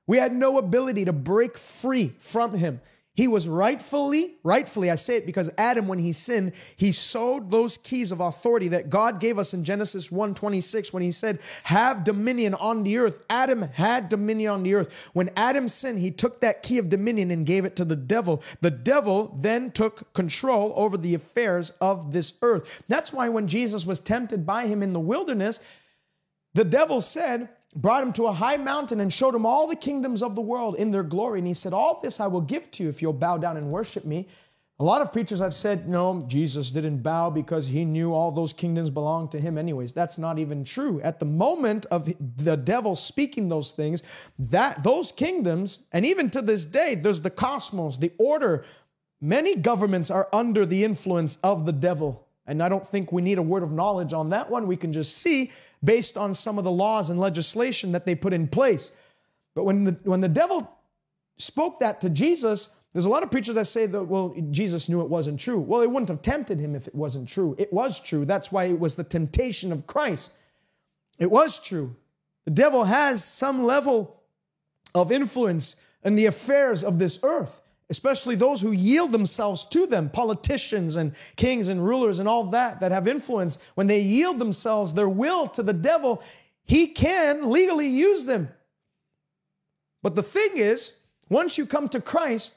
We 0.06 0.18
had 0.18 0.34
no 0.34 0.58
ability 0.58 1.04
to 1.06 1.12
break 1.12 1.56
free 1.56 2.14
from 2.18 2.54
him. 2.54 2.80
He 3.16 3.28
was 3.28 3.46
rightfully, 3.46 4.38
rightfully, 4.42 4.90
I 4.90 4.96
say 4.96 5.18
it 5.18 5.26
because 5.26 5.48
Adam, 5.56 5.86
when 5.86 6.00
he 6.00 6.12
sinned, 6.12 6.52
he 6.74 6.90
sowed 6.90 7.52
those 7.52 7.78
keys 7.78 8.10
of 8.10 8.18
authority 8.18 8.66
that 8.68 8.90
God 8.90 9.20
gave 9.20 9.38
us 9.38 9.54
in 9.54 9.62
Genesis 9.62 10.08
1:26 10.08 10.92
when 10.92 11.04
he 11.04 11.12
said, 11.12 11.38
Have 11.64 12.02
dominion 12.02 12.54
on 12.54 12.82
the 12.82 12.98
earth. 12.98 13.22
Adam 13.30 13.62
had 13.62 14.08
dominion 14.08 14.50
on 14.50 14.62
the 14.64 14.74
earth. 14.74 14.92
When 15.12 15.30
Adam 15.36 15.68
sinned, 15.68 16.00
he 16.00 16.10
took 16.10 16.40
that 16.40 16.64
key 16.64 16.76
of 16.76 16.88
dominion 16.88 17.30
and 17.30 17.46
gave 17.46 17.64
it 17.64 17.76
to 17.76 17.84
the 17.84 17.94
devil. 17.94 18.42
The 18.60 18.72
devil 18.72 19.32
then 19.38 19.70
took 19.70 20.12
control 20.12 20.72
over 20.74 20.98
the 20.98 21.14
affairs 21.14 21.70
of 21.80 22.12
this 22.12 22.32
earth. 22.42 22.82
That's 22.88 23.12
why 23.12 23.28
when 23.28 23.46
Jesus 23.46 23.86
was 23.86 24.00
tempted 24.00 24.44
by 24.44 24.66
him 24.66 24.82
in 24.82 24.92
the 24.92 24.98
wilderness, 24.98 25.60
the 26.54 26.64
devil 26.64 27.00
said, 27.00 27.48
brought 27.74 28.02
him 28.02 28.12
to 28.14 28.26
a 28.26 28.32
high 28.32 28.56
mountain 28.56 29.00
and 29.00 29.12
showed 29.12 29.34
him 29.34 29.44
all 29.46 29.66
the 29.66 29.76
kingdoms 29.76 30.22
of 30.22 30.34
the 30.34 30.40
world 30.40 30.76
in 30.76 30.90
their 30.90 31.02
glory. 31.02 31.40
And 31.40 31.48
he 31.48 31.54
said, 31.54 31.72
All 31.72 32.00
this 32.00 32.20
I 32.20 32.26
will 32.26 32.40
give 32.40 32.70
to 32.72 32.84
you 32.84 32.88
if 32.88 33.02
you'll 33.02 33.12
bow 33.12 33.38
down 33.38 33.56
and 33.56 33.70
worship 33.70 34.04
me. 34.04 34.28
A 34.80 34.84
lot 34.84 35.02
of 35.02 35.12
preachers 35.12 35.38
have 35.38 35.54
said, 35.54 35.88
no, 35.88 36.24
Jesus 36.26 36.70
didn't 36.70 36.98
bow 36.98 37.30
because 37.30 37.68
he 37.68 37.84
knew 37.84 38.12
all 38.12 38.32
those 38.32 38.52
kingdoms 38.52 38.90
belonged 38.90 39.30
to 39.30 39.40
him 39.40 39.56
anyways. 39.56 39.92
That's 39.92 40.18
not 40.18 40.40
even 40.40 40.64
true. 40.64 41.00
At 41.02 41.20
the 41.20 41.26
moment 41.26 41.86
of 41.92 42.12
the 42.18 42.56
devil 42.56 42.96
speaking 42.96 43.48
those 43.48 43.70
things, 43.70 44.02
that 44.36 44.82
those 44.82 45.12
kingdoms, 45.12 45.84
and 45.92 46.04
even 46.04 46.28
to 46.30 46.42
this 46.42 46.64
day, 46.64 46.96
there's 46.96 47.20
the 47.20 47.30
cosmos, 47.30 47.98
the 47.98 48.12
order. 48.18 48.64
Many 49.20 49.54
governments 49.54 50.10
are 50.10 50.28
under 50.32 50.66
the 50.66 50.82
influence 50.82 51.36
of 51.44 51.66
the 51.66 51.72
devil. 51.72 52.23
And 52.46 52.62
I 52.62 52.68
don't 52.68 52.86
think 52.86 53.10
we 53.10 53.22
need 53.22 53.38
a 53.38 53.42
word 53.42 53.62
of 53.62 53.72
knowledge 53.72 54.12
on 54.12 54.28
that 54.30 54.50
one. 54.50 54.66
We 54.66 54.76
can 54.76 54.92
just 54.92 55.16
see 55.18 55.50
based 55.82 56.16
on 56.16 56.34
some 56.34 56.58
of 56.58 56.64
the 56.64 56.70
laws 56.70 57.10
and 57.10 57.18
legislation 57.18 57.92
that 57.92 58.04
they 58.04 58.14
put 58.14 58.32
in 58.32 58.48
place. 58.48 58.92
But 59.54 59.64
when 59.64 59.84
the, 59.84 59.96
when 60.02 60.20
the 60.20 60.28
devil 60.28 60.70
spoke 61.38 61.80
that 61.80 62.00
to 62.02 62.10
Jesus, 62.10 62.74
there's 62.92 63.06
a 63.06 63.10
lot 63.10 63.22
of 63.22 63.30
preachers 63.30 63.54
that 63.54 63.66
say 63.66 63.86
that, 63.86 64.04
well, 64.04 64.34
Jesus 64.50 64.88
knew 64.88 65.00
it 65.00 65.08
wasn't 65.08 65.40
true. 65.40 65.58
Well, 65.58 65.80
it 65.80 65.90
wouldn't 65.90 66.10
have 66.10 66.22
tempted 66.22 66.60
him 66.60 66.74
if 66.74 66.86
it 66.86 66.94
wasn't 66.94 67.28
true. 67.28 67.54
It 67.58 67.72
was 67.72 67.98
true. 67.98 68.24
That's 68.24 68.52
why 68.52 68.64
it 68.64 68.78
was 68.78 68.94
the 68.94 69.04
temptation 69.04 69.72
of 69.72 69.86
Christ. 69.86 70.30
It 71.18 71.30
was 71.30 71.58
true. 71.58 71.96
The 72.44 72.50
devil 72.50 72.84
has 72.84 73.24
some 73.24 73.64
level 73.64 74.20
of 74.94 75.10
influence 75.10 75.76
in 76.04 76.14
the 76.14 76.26
affairs 76.26 76.84
of 76.84 76.98
this 76.98 77.18
earth 77.22 77.62
especially 77.90 78.34
those 78.34 78.60
who 78.60 78.72
yield 78.72 79.12
themselves 79.12 79.64
to 79.66 79.86
them, 79.86 80.08
politicians 80.08 80.96
and 80.96 81.12
kings 81.36 81.68
and 81.68 81.84
rulers 81.84 82.18
and 82.18 82.28
all 82.28 82.44
that 82.44 82.80
that 82.80 82.92
have 82.92 83.06
influence, 83.06 83.58
when 83.74 83.86
they 83.86 84.00
yield 84.00 84.38
themselves, 84.38 84.94
their 84.94 85.08
will 85.08 85.46
to 85.46 85.62
the 85.62 85.72
devil, 85.72 86.22
he 86.64 86.86
can 86.86 87.50
legally 87.50 87.88
use 87.88 88.24
them. 88.24 88.48
But 90.02 90.14
the 90.14 90.22
thing 90.22 90.56
is, 90.56 90.98
once 91.28 91.58
you 91.58 91.66
come 91.66 91.88
to 91.88 92.00
Christ, 92.00 92.54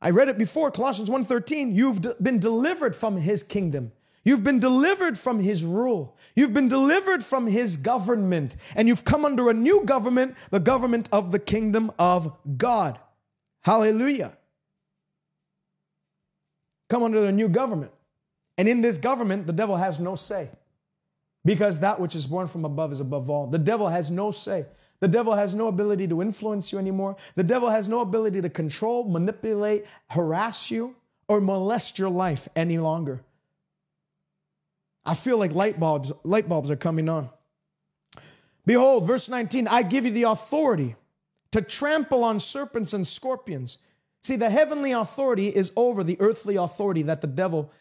I 0.00 0.10
read 0.10 0.28
it 0.28 0.38
before, 0.38 0.70
Colossians 0.70 1.10
1:13, 1.10 1.74
you've 1.74 2.00
been 2.22 2.38
delivered 2.38 2.96
from 2.96 3.18
his 3.18 3.42
kingdom. 3.42 3.92
You've 4.22 4.44
been 4.44 4.60
delivered 4.60 5.18
from 5.18 5.40
his 5.40 5.64
rule. 5.64 6.16
You've 6.34 6.52
been 6.52 6.68
delivered 6.68 7.24
from 7.24 7.46
his 7.46 7.76
government. 7.76 8.54
And 8.76 8.86
you've 8.86 9.04
come 9.04 9.24
under 9.24 9.48
a 9.48 9.54
new 9.54 9.82
government, 9.84 10.36
the 10.50 10.60
government 10.60 11.08
of 11.10 11.32
the 11.32 11.38
kingdom 11.38 11.90
of 11.98 12.36
God. 12.58 12.98
Hallelujah 13.62 14.36
come 16.90 17.02
under 17.02 17.20
the 17.20 17.32
new 17.32 17.48
government. 17.48 17.92
And 18.58 18.68
in 18.68 18.82
this 18.82 18.98
government, 18.98 19.46
the 19.46 19.54
devil 19.54 19.76
has 19.76 19.98
no 19.98 20.16
say 20.16 20.50
because 21.44 21.80
that 21.80 21.98
which 21.98 22.14
is 22.14 22.26
born 22.26 22.46
from 22.48 22.66
above 22.66 22.92
is 22.92 23.00
above 23.00 23.30
all. 23.30 23.46
The 23.46 23.58
devil 23.58 23.88
has 23.88 24.10
no 24.10 24.30
say. 24.30 24.66
The 24.98 25.08
devil 25.08 25.34
has 25.34 25.54
no 25.54 25.68
ability 25.68 26.08
to 26.08 26.20
influence 26.20 26.72
you 26.72 26.78
anymore. 26.78 27.16
The 27.34 27.42
devil 27.42 27.70
has 27.70 27.88
no 27.88 28.00
ability 28.00 28.42
to 28.42 28.50
control, 28.50 29.04
manipulate, 29.04 29.86
harass 30.08 30.70
you, 30.70 30.94
or 31.26 31.40
molest 31.40 31.98
your 31.98 32.10
life 32.10 32.48
any 32.54 32.76
longer. 32.76 33.22
I 35.06 35.14
feel 35.14 35.38
like 35.38 35.54
light 35.54 35.80
bulbs, 35.80 36.12
light 36.22 36.48
bulbs 36.48 36.70
are 36.70 36.76
coming 36.76 37.08
on. 37.08 37.30
Behold, 38.66 39.06
verse 39.06 39.28
19, 39.28 39.68
I 39.68 39.82
give 39.82 40.04
you 40.04 40.10
the 40.10 40.24
authority 40.24 40.96
to 41.52 41.62
trample 41.62 42.22
on 42.22 42.38
serpents 42.38 42.92
and 42.92 43.06
scorpions 43.06 43.78
See, 44.22 44.36
the 44.36 44.50
heavenly 44.50 44.92
authority 44.92 45.48
is 45.48 45.72
over 45.76 46.04
the 46.04 46.20
earthly 46.20 46.56
authority 46.56 47.02
that 47.02 47.20
the 47.20 47.26
devil 47.26 47.72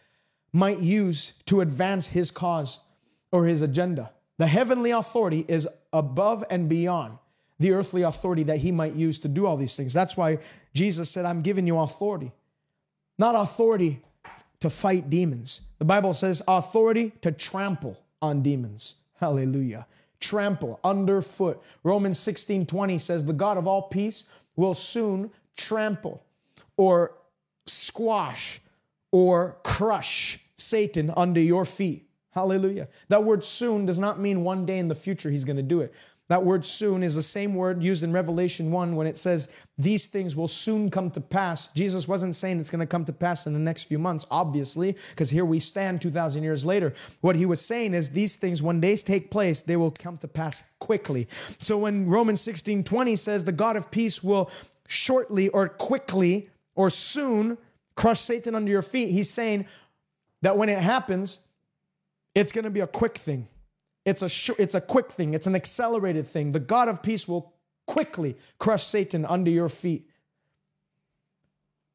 might 0.53 0.79
use 0.79 1.33
to 1.45 1.61
advance 1.61 2.07
his 2.07 2.31
cause 2.31 2.79
or 3.31 3.45
his 3.45 3.61
agenda. 3.61 4.11
The 4.37 4.47
heavenly 4.47 4.91
authority 4.91 5.45
is 5.47 5.67
above 5.91 6.43
and 6.49 6.69
beyond 6.69 7.17
the 7.59 7.73
earthly 7.73 8.03
authority 8.03 8.43
that 8.43 8.59
he 8.59 8.71
might 8.71 8.93
use 8.93 9.19
to 9.19 9.27
do 9.27 9.45
all 9.45 9.57
these 9.57 9.75
things. 9.75 9.91
That's 9.93 10.15
why 10.15 10.39
Jesus 10.73 11.09
said, 11.11 11.25
I'm 11.25 11.41
giving 11.41 11.67
you 11.67 11.77
authority, 11.77 12.31
not 13.17 13.35
authority 13.35 14.01
to 14.61 14.69
fight 14.69 15.09
demons. 15.09 15.61
The 15.77 15.85
Bible 15.85 16.13
says 16.13 16.41
authority 16.47 17.11
to 17.21 17.31
trample 17.31 18.01
on 18.21 18.41
demons. 18.41 18.95
Hallelujah. 19.19 19.85
trample, 20.21 20.79
underfoot. 20.83 21.61
Romans 21.83 22.17
16 22.19 22.65
20 22.65 22.97
says, 22.97 23.25
The 23.25 23.33
God 23.33 23.57
of 23.57 23.67
all 23.67 23.83
peace 23.83 24.23
will 24.55 24.73
soon 24.73 25.31
trample 25.57 26.23
or 26.79 27.11
squash 27.67 28.61
or 29.11 29.57
crush 29.65 30.39
Satan 30.55 31.11
under 31.17 31.41
your 31.41 31.65
feet. 31.65 32.07
Hallelujah. 32.31 32.87
That 33.09 33.25
word 33.25 33.43
soon 33.43 33.85
does 33.85 33.99
not 33.99 34.17
mean 34.17 34.45
one 34.45 34.65
day 34.65 34.79
in 34.79 34.87
the 34.87 34.95
future 34.95 35.29
he's 35.29 35.43
going 35.43 35.57
to 35.57 35.63
do 35.63 35.81
it. 35.81 35.93
That 36.29 36.45
word 36.45 36.63
soon 36.63 37.03
is 37.03 37.15
the 37.15 37.21
same 37.21 37.53
word 37.53 37.83
used 37.83 38.01
in 38.01 38.13
Revelation 38.13 38.71
1 38.71 38.95
when 38.95 39.07
it 39.07 39.17
says 39.17 39.49
these 39.77 40.05
things 40.05 40.37
will 40.37 40.47
soon 40.47 40.89
come 40.89 41.11
to 41.11 41.19
pass. 41.19 41.67
Jesus 41.73 42.07
wasn't 42.07 42.33
saying 42.33 42.61
it's 42.61 42.69
going 42.69 42.79
to 42.79 42.87
come 42.87 43.03
to 43.05 43.13
pass 43.13 43.45
in 43.45 43.51
the 43.51 43.59
next 43.59 43.83
few 43.83 43.99
months, 43.99 44.25
obviously, 44.31 44.95
because 45.09 45.31
here 45.31 45.43
we 45.43 45.59
stand 45.59 46.01
2,000 46.01 46.43
years 46.43 46.63
later. 46.63 46.93
What 47.19 47.35
he 47.35 47.45
was 47.45 47.59
saying 47.59 47.93
is 47.93 48.11
these 48.11 48.37
things, 48.37 48.63
when 48.63 48.79
they 48.79 48.95
take 48.95 49.31
place, 49.31 49.61
they 49.61 49.75
will 49.75 49.91
come 49.91 50.17
to 50.19 50.29
pass 50.29 50.63
quickly. 50.79 51.27
So 51.59 51.77
when 51.79 52.07
Romans 52.07 52.39
16 52.39 52.85
20 52.85 53.15
says 53.17 53.43
the 53.43 53.51
God 53.51 53.75
of 53.75 53.91
peace 53.91 54.23
will 54.23 54.49
shortly 54.87 55.49
or 55.49 55.67
quickly 55.67 56.48
or 56.79 56.89
soon 56.89 57.57
crush 57.97 58.21
Satan 58.21 58.55
under 58.55 58.71
your 58.71 58.81
feet, 58.81 59.09
he's 59.09 59.29
saying 59.29 59.65
that 60.41 60.57
when 60.57 60.69
it 60.69 60.79
happens, 60.79 61.39
it's 62.33 62.53
going 62.53 62.63
to 62.63 62.69
be 62.69 62.79
a 62.79 62.87
quick 62.87 63.17
thing. 63.17 63.49
It's 64.05 64.21
a 64.21 64.29
sh- 64.29 64.51
it's 64.57 64.75
a 64.75 64.79
quick 64.79 65.11
thing. 65.11 65.33
It's 65.33 65.45
an 65.45 65.55
accelerated 65.55 66.25
thing. 66.25 66.53
The 66.53 66.61
God 66.61 66.87
of 66.87 67.03
peace 67.03 67.27
will 67.27 67.53
quickly 67.85 68.37
crush 68.59 68.85
Satan 68.85 69.25
under 69.25 69.51
your 69.51 69.67
feet. 69.67 70.07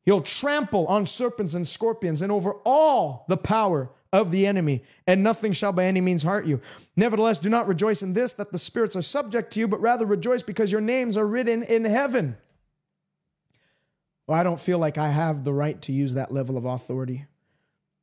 He'll 0.05 0.21
trample 0.21 0.87
on 0.87 1.07
serpents 1.07 1.55
and 1.55 1.67
scorpions 1.67 2.21
and 2.21 2.31
over 2.31 2.57
all 2.67 3.25
the 3.27 3.39
power 3.39 3.91
of 4.13 4.33
the 4.33 4.47
enemy, 4.47 4.83
and 5.07 5.23
nothing 5.23 5.55
shall 5.55 5.73
by 5.73 5.87
any 5.87 6.03
means 6.03 6.25
hurt 6.25 6.45
you. 6.45 6.61
Nevertheless, 6.95 7.39
do 7.39 7.49
not 7.49 7.67
rejoice 7.67 8.03
in 8.03 8.13
this 8.13 8.35
that 8.35 8.53
the 8.53 8.59
spirits 8.59 8.97
are 8.97 9.03
subject 9.03 9.51
to 9.55 9.61
you, 9.61 9.67
but 9.67 9.81
rather 9.81 10.05
rejoice 10.05 10.43
because 10.43 10.71
your 10.71 10.83
names 10.83 11.17
are 11.17 11.27
written 11.27 11.63
in 11.63 11.87
heaven. 11.87 12.37
I 14.29 14.43
don't 14.43 14.61
feel 14.61 14.79
like 14.79 14.97
I 14.97 15.11
have 15.11 15.45
the 15.45 15.53
right 15.53 15.81
to 15.83 15.93
use 15.93 16.15
that 16.15 16.33
level 16.33 16.57
of 16.57 16.65
authority. 16.65 17.27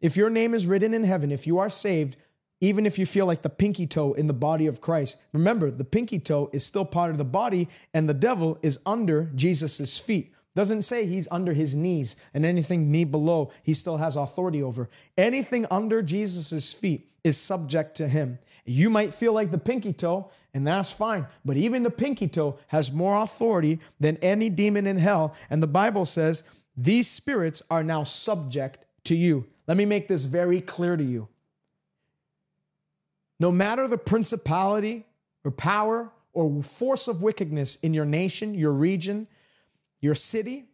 If 0.01 0.17
your 0.17 0.29
name 0.29 0.53
is 0.53 0.67
written 0.67 0.93
in 0.93 1.03
heaven, 1.03 1.31
if 1.31 1.47
you 1.47 1.59
are 1.59 1.69
saved, 1.69 2.17
even 2.59 2.85
if 2.85 2.99
you 2.99 3.07
feel 3.07 3.25
like 3.25 3.41
the 3.41 3.49
pinky 3.49 3.87
toe 3.87 4.13
in 4.13 4.27
the 4.27 4.33
body 4.33 4.67
of 4.67 4.81
Christ, 4.81 5.17
remember 5.33 5.71
the 5.71 5.83
pinky 5.83 6.19
toe 6.19 6.49
is 6.53 6.63
still 6.63 6.85
part 6.85 7.09
of 7.09 7.17
the 7.17 7.25
body 7.25 7.67
and 7.93 8.07
the 8.07 8.13
devil 8.13 8.59
is 8.61 8.79
under 8.85 9.31
Jesus' 9.35 9.99
feet. 9.99 10.31
Doesn't 10.53 10.83
say 10.83 11.05
he's 11.05 11.27
under 11.31 11.53
his 11.53 11.73
knees 11.73 12.15
and 12.33 12.45
anything 12.45 12.91
knee 12.91 13.05
below, 13.05 13.51
he 13.63 13.73
still 13.73 13.97
has 13.97 14.15
authority 14.15 14.61
over. 14.61 14.89
Anything 15.17 15.65
under 15.71 16.01
Jesus' 16.03 16.71
feet 16.71 17.09
is 17.23 17.37
subject 17.37 17.95
to 17.95 18.07
him. 18.07 18.37
You 18.65 18.89
might 18.89 19.13
feel 19.13 19.33
like 19.33 19.51
the 19.51 19.57
pinky 19.57 19.93
toe, 19.93 20.29
and 20.53 20.67
that's 20.67 20.91
fine, 20.91 21.27
but 21.43 21.57
even 21.57 21.83
the 21.83 21.89
pinky 21.89 22.27
toe 22.27 22.59
has 22.67 22.91
more 22.91 23.21
authority 23.21 23.79
than 23.99 24.17
any 24.17 24.49
demon 24.49 24.85
in 24.85 24.97
hell. 24.97 25.35
And 25.49 25.63
the 25.63 25.67
Bible 25.67 26.05
says 26.05 26.43
these 26.75 27.09
spirits 27.09 27.61
are 27.69 27.83
now 27.83 28.03
subject 28.03 28.85
to 29.05 29.15
you. 29.15 29.47
Let 29.67 29.77
me 29.77 29.85
make 29.85 30.07
this 30.07 30.25
very 30.25 30.61
clear 30.61 30.95
to 30.97 31.03
you. 31.03 31.27
No 33.39 33.51
matter 33.51 33.87
the 33.87 33.97
principality 33.97 35.05
or 35.43 35.51
power 35.51 36.11
or 36.33 36.61
force 36.61 37.07
of 37.07 37.23
wickedness 37.23 37.75
in 37.77 37.93
your 37.93 38.05
nation, 38.05 38.53
your 38.53 38.71
region, 38.71 39.27
your 39.99 40.15
city, 40.15 40.65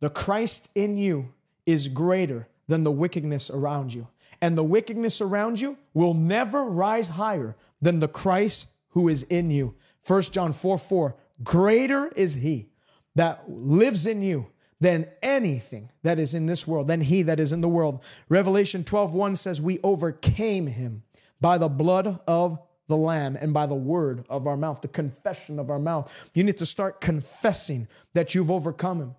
the 0.00 0.10
Christ 0.10 0.70
in 0.74 0.96
you 0.96 1.32
is 1.66 1.88
greater 1.88 2.48
than 2.68 2.84
the 2.84 2.90
wickedness 2.90 3.50
around 3.50 3.92
you. 3.92 4.06
And 4.40 4.56
the 4.56 4.64
wickedness 4.64 5.20
around 5.20 5.60
you 5.60 5.78
will 5.94 6.14
never 6.14 6.64
rise 6.64 7.08
higher 7.08 7.56
than 7.80 8.00
the 8.00 8.08
Christ 8.08 8.68
who 8.90 9.08
is 9.08 9.24
in 9.24 9.50
you. 9.50 9.74
1 10.06 10.22
John 10.22 10.52
4 10.52 10.78
4 10.78 11.16
Greater 11.42 12.08
is 12.08 12.34
he 12.34 12.68
that 13.14 13.50
lives 13.50 14.06
in 14.06 14.22
you 14.22 14.46
than 14.80 15.06
anything 15.22 15.90
that 16.02 16.18
is 16.18 16.34
in 16.34 16.46
this 16.46 16.66
world, 16.66 16.88
than 16.88 17.00
he 17.00 17.22
that 17.22 17.40
is 17.40 17.52
in 17.52 17.60
the 17.60 17.68
world. 17.68 18.02
Revelation 18.28 18.84
12 18.84 19.14
1 19.14 19.36
says, 19.36 19.60
We 19.60 19.80
overcame 19.82 20.68
him 20.68 21.02
by 21.40 21.58
the 21.58 21.68
blood 21.68 22.20
of 22.26 22.58
the 22.86 22.96
Lamb 22.96 23.36
and 23.38 23.52
by 23.52 23.66
the 23.66 23.74
word 23.74 24.24
of 24.28 24.46
our 24.46 24.56
mouth, 24.56 24.80
the 24.80 24.88
confession 24.88 25.58
of 25.58 25.70
our 25.70 25.78
mouth. 25.78 26.10
You 26.34 26.42
need 26.42 26.58
to 26.58 26.66
start 26.66 27.00
confessing 27.00 27.86
that 28.14 28.34
you've 28.34 28.50
overcome 28.50 29.00
him. 29.00 29.14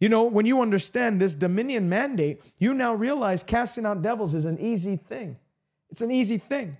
You 0.00 0.08
know, 0.08 0.24
when 0.24 0.46
you 0.46 0.60
understand 0.60 1.20
this 1.20 1.34
dominion 1.34 1.88
mandate, 1.88 2.42
you 2.58 2.72
now 2.72 2.94
realize 2.94 3.42
casting 3.42 3.84
out 3.84 4.02
devils 4.02 4.34
is 4.34 4.44
an 4.44 4.58
easy 4.58 4.96
thing. 4.96 5.36
It's 5.90 6.02
an 6.02 6.10
easy 6.10 6.38
thing. 6.38 6.76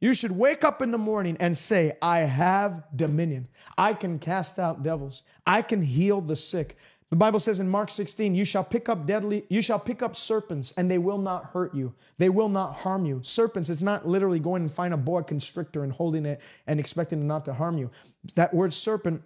You 0.00 0.14
should 0.14 0.32
wake 0.32 0.64
up 0.64 0.82
in 0.82 0.90
the 0.90 0.98
morning 0.98 1.36
and 1.40 1.56
say, 1.56 1.96
I 2.02 2.18
have 2.18 2.84
dominion. 2.94 3.48
I 3.76 3.94
can 3.94 4.18
cast 4.18 4.58
out 4.58 4.82
devils. 4.82 5.22
I 5.46 5.62
can 5.62 5.82
heal 5.82 6.20
the 6.20 6.36
sick. 6.36 6.76
The 7.10 7.16
Bible 7.16 7.38
says 7.38 7.60
in 7.60 7.68
Mark 7.68 7.90
16, 7.90 8.34
you 8.34 8.44
shall 8.44 8.64
pick 8.64 8.88
up 8.88 9.06
deadly, 9.06 9.44
you 9.48 9.62
shall 9.62 9.78
pick 9.78 10.02
up 10.02 10.16
serpents 10.16 10.72
and 10.76 10.90
they 10.90 10.98
will 10.98 11.18
not 11.18 11.46
hurt 11.52 11.74
you. 11.74 11.94
They 12.18 12.28
will 12.28 12.48
not 12.48 12.72
harm 12.72 13.06
you. 13.06 13.20
Serpents 13.22 13.70
is 13.70 13.82
not 13.82 14.06
literally 14.06 14.40
going 14.40 14.62
and 14.62 14.72
find 14.72 14.92
a 14.92 14.96
boa 14.96 15.22
constrictor 15.22 15.84
and 15.84 15.92
holding 15.92 16.26
it 16.26 16.40
and 16.66 16.80
expecting 16.80 17.20
it 17.20 17.24
not 17.24 17.44
to 17.44 17.54
harm 17.54 17.78
you. 17.78 17.90
That 18.34 18.52
word 18.52 18.74
serpent 18.74 19.22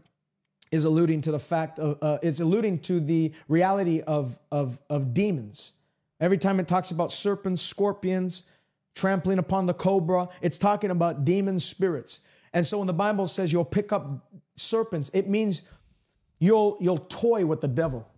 is 0.70 0.84
alluding 0.84 1.20
to 1.22 1.32
the 1.32 1.38
fact 1.38 1.78
of, 1.78 1.98
uh, 2.02 2.18
it's 2.22 2.40
alluding 2.40 2.80
to 2.80 3.00
the 3.00 3.32
reality 3.48 4.00
of, 4.02 4.38
of, 4.50 4.78
of 4.90 5.14
demons. 5.14 5.72
Every 6.20 6.38
time 6.38 6.60
it 6.60 6.68
talks 6.68 6.90
about 6.90 7.12
serpents, 7.12 7.62
scorpions, 7.62 8.44
trampling 8.94 9.38
upon 9.38 9.66
the 9.66 9.74
cobra, 9.74 10.28
it's 10.42 10.58
talking 10.58 10.90
about 10.90 11.24
demon 11.24 11.58
spirits. 11.60 12.20
And 12.52 12.66
so 12.66 12.78
when 12.78 12.86
the 12.86 12.92
Bible 12.92 13.26
says 13.26 13.52
you'll 13.52 13.64
pick 13.64 13.92
up 13.92 14.28
serpents, 14.56 15.10
it 15.14 15.28
means 15.28 15.62
you'll, 16.38 16.76
you'll 16.80 16.98
toy 16.98 17.46
with 17.46 17.60
the 17.60 17.68
devil. 17.68 18.08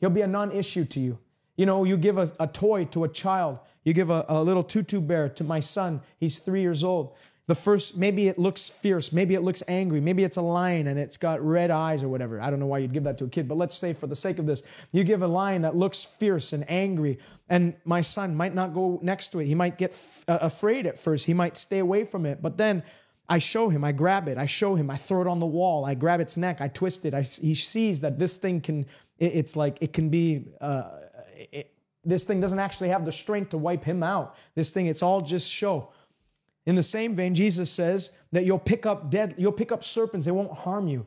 He'll 0.00 0.10
be 0.10 0.22
a 0.22 0.26
non 0.26 0.50
issue 0.52 0.84
to 0.86 1.00
you. 1.00 1.18
You 1.56 1.66
know, 1.66 1.84
you 1.84 1.96
give 1.96 2.18
a, 2.18 2.32
a 2.40 2.48
toy 2.48 2.84
to 2.86 3.04
a 3.04 3.08
child, 3.08 3.60
you 3.84 3.92
give 3.92 4.10
a, 4.10 4.24
a 4.28 4.42
little 4.42 4.64
tutu 4.64 5.00
bear 5.00 5.28
to 5.30 5.44
my 5.44 5.60
son, 5.60 6.00
he's 6.18 6.38
three 6.38 6.62
years 6.62 6.82
old. 6.82 7.14
The 7.46 7.54
first, 7.54 7.96
maybe 7.96 8.28
it 8.28 8.38
looks 8.38 8.70
fierce, 8.70 9.12
maybe 9.12 9.34
it 9.34 9.42
looks 9.42 9.62
angry, 9.68 10.00
maybe 10.00 10.24
it's 10.24 10.38
a 10.38 10.42
lion 10.42 10.86
and 10.86 10.98
it's 10.98 11.18
got 11.18 11.44
red 11.44 11.70
eyes 11.70 12.02
or 12.02 12.08
whatever. 12.08 12.40
I 12.40 12.48
don't 12.48 12.58
know 12.58 12.66
why 12.66 12.78
you'd 12.78 12.94
give 12.94 13.04
that 13.04 13.18
to 13.18 13.24
a 13.24 13.28
kid, 13.28 13.48
but 13.48 13.58
let's 13.58 13.76
say 13.76 13.92
for 13.92 14.06
the 14.06 14.16
sake 14.16 14.38
of 14.38 14.46
this, 14.46 14.62
you 14.92 15.04
give 15.04 15.22
a 15.22 15.26
lion 15.26 15.60
that 15.62 15.76
looks 15.76 16.04
fierce 16.04 16.54
and 16.54 16.64
angry, 16.70 17.18
and 17.50 17.74
my 17.84 18.00
son 18.00 18.34
might 18.34 18.54
not 18.54 18.72
go 18.72 18.98
next 19.02 19.28
to 19.32 19.40
it. 19.40 19.46
He 19.46 19.54
might 19.54 19.76
get 19.76 19.90
f- 19.90 20.24
uh, 20.26 20.38
afraid 20.40 20.86
at 20.86 20.98
first, 20.98 21.26
he 21.26 21.34
might 21.34 21.58
stay 21.58 21.80
away 21.80 22.04
from 22.04 22.24
it, 22.24 22.40
but 22.40 22.56
then 22.56 22.82
I 23.28 23.38
show 23.38 23.68
him, 23.68 23.84
I 23.84 23.92
grab 23.92 24.28
it, 24.28 24.38
I 24.38 24.46
show 24.46 24.74
him, 24.74 24.90
I 24.90 24.96
throw 24.96 25.20
it 25.22 25.26
on 25.26 25.38
the 25.38 25.46
wall, 25.46 25.84
I 25.84 25.94
grab 25.94 26.20
its 26.20 26.36
neck, 26.36 26.60
I 26.60 26.68
twist 26.68 27.04
it. 27.04 27.14
I, 27.14 27.22
he 27.22 27.54
sees 27.54 28.00
that 28.00 28.18
this 28.18 28.36
thing 28.36 28.60
can, 28.60 28.86
it, 29.18 29.34
it's 29.34 29.56
like, 29.56 29.78
it 29.82 29.92
can 29.92 30.08
be, 30.10 30.46
uh, 30.60 30.90
it, 31.52 31.72
this 32.04 32.24
thing 32.24 32.40
doesn't 32.40 32.58
actually 32.58 32.90
have 32.90 33.04
the 33.04 33.12
strength 33.12 33.50
to 33.50 33.58
wipe 33.58 33.84
him 33.84 34.02
out. 34.02 34.36
This 34.54 34.70
thing, 34.70 34.86
it's 34.86 35.02
all 35.02 35.22
just 35.22 35.50
show. 35.50 35.90
In 36.66 36.76
the 36.76 36.82
same 36.82 37.14
vein, 37.14 37.34
Jesus 37.34 37.70
says 37.70 38.10
that 38.32 38.44
you'll 38.44 38.58
pick 38.58 38.86
up 38.86 39.10
dead, 39.10 39.34
you'll 39.36 39.52
pick 39.52 39.70
up 39.70 39.84
serpents, 39.84 40.24
they 40.26 40.32
won't 40.32 40.52
harm 40.52 40.88
you. 40.88 41.06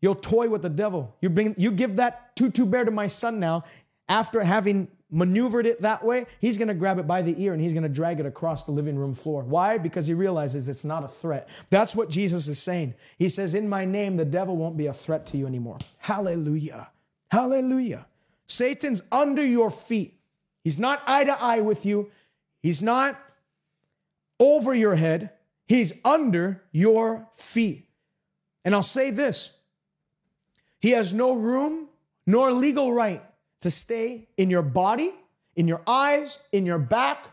You'll 0.00 0.14
toy 0.14 0.48
with 0.48 0.62
the 0.62 0.68
devil. 0.68 1.16
You 1.20 1.30
bring, 1.30 1.54
you 1.58 1.72
give 1.72 1.96
that 1.96 2.36
tutu 2.36 2.64
bear 2.64 2.84
to 2.84 2.90
my 2.90 3.08
son 3.08 3.40
now 3.40 3.64
after 4.08 4.42
having 4.42 4.88
maneuvered 5.10 5.66
it 5.66 5.82
that 5.82 6.04
way, 6.04 6.26
he's 6.40 6.58
going 6.58 6.68
to 6.68 6.74
grab 6.74 6.98
it 6.98 7.06
by 7.06 7.22
the 7.22 7.42
ear 7.42 7.52
and 7.52 7.62
he's 7.62 7.72
going 7.72 7.82
to 7.82 7.88
drag 7.88 8.20
it 8.20 8.26
across 8.26 8.64
the 8.64 8.72
living 8.72 8.96
room 8.96 9.14
floor. 9.14 9.42
Why? 9.42 9.78
Because 9.78 10.06
he 10.06 10.14
realizes 10.14 10.68
it's 10.68 10.84
not 10.84 11.04
a 11.04 11.08
threat. 11.08 11.48
That's 11.70 11.96
what 11.96 12.10
Jesus 12.10 12.46
is 12.48 12.58
saying. 12.58 12.94
He 13.18 13.28
says, 13.28 13.54
In 13.54 13.68
my 13.68 13.84
name, 13.84 14.16
the 14.16 14.24
devil 14.24 14.56
won't 14.56 14.76
be 14.76 14.86
a 14.86 14.92
threat 14.92 15.26
to 15.26 15.36
you 15.36 15.46
anymore. 15.46 15.78
Hallelujah. 15.98 16.90
Hallelujah. 17.30 18.06
Satan's 18.46 19.02
under 19.10 19.44
your 19.44 19.70
feet. 19.70 20.18
He's 20.64 20.78
not 20.78 21.02
eye 21.06 21.24
to 21.24 21.42
eye 21.42 21.60
with 21.60 21.86
you, 21.86 22.10
he's 22.62 22.82
not 22.82 23.18
over 24.40 24.74
your 24.74 24.94
head, 24.94 25.30
he's 25.66 25.92
under 26.04 26.62
your 26.72 27.28
feet. 27.32 27.88
And 28.64 28.74
I'll 28.74 28.82
say 28.82 29.10
this 29.10 29.52
he 30.80 30.90
has 30.90 31.12
no 31.12 31.32
room 31.34 31.88
nor 32.26 32.52
legal 32.52 32.92
right 32.92 33.22
to 33.62 33.70
stay 33.70 34.28
in 34.36 34.50
your 34.50 34.62
body, 34.62 35.12
in 35.56 35.66
your 35.66 35.82
eyes, 35.86 36.38
in 36.52 36.66
your 36.66 36.78
back. 36.78 37.26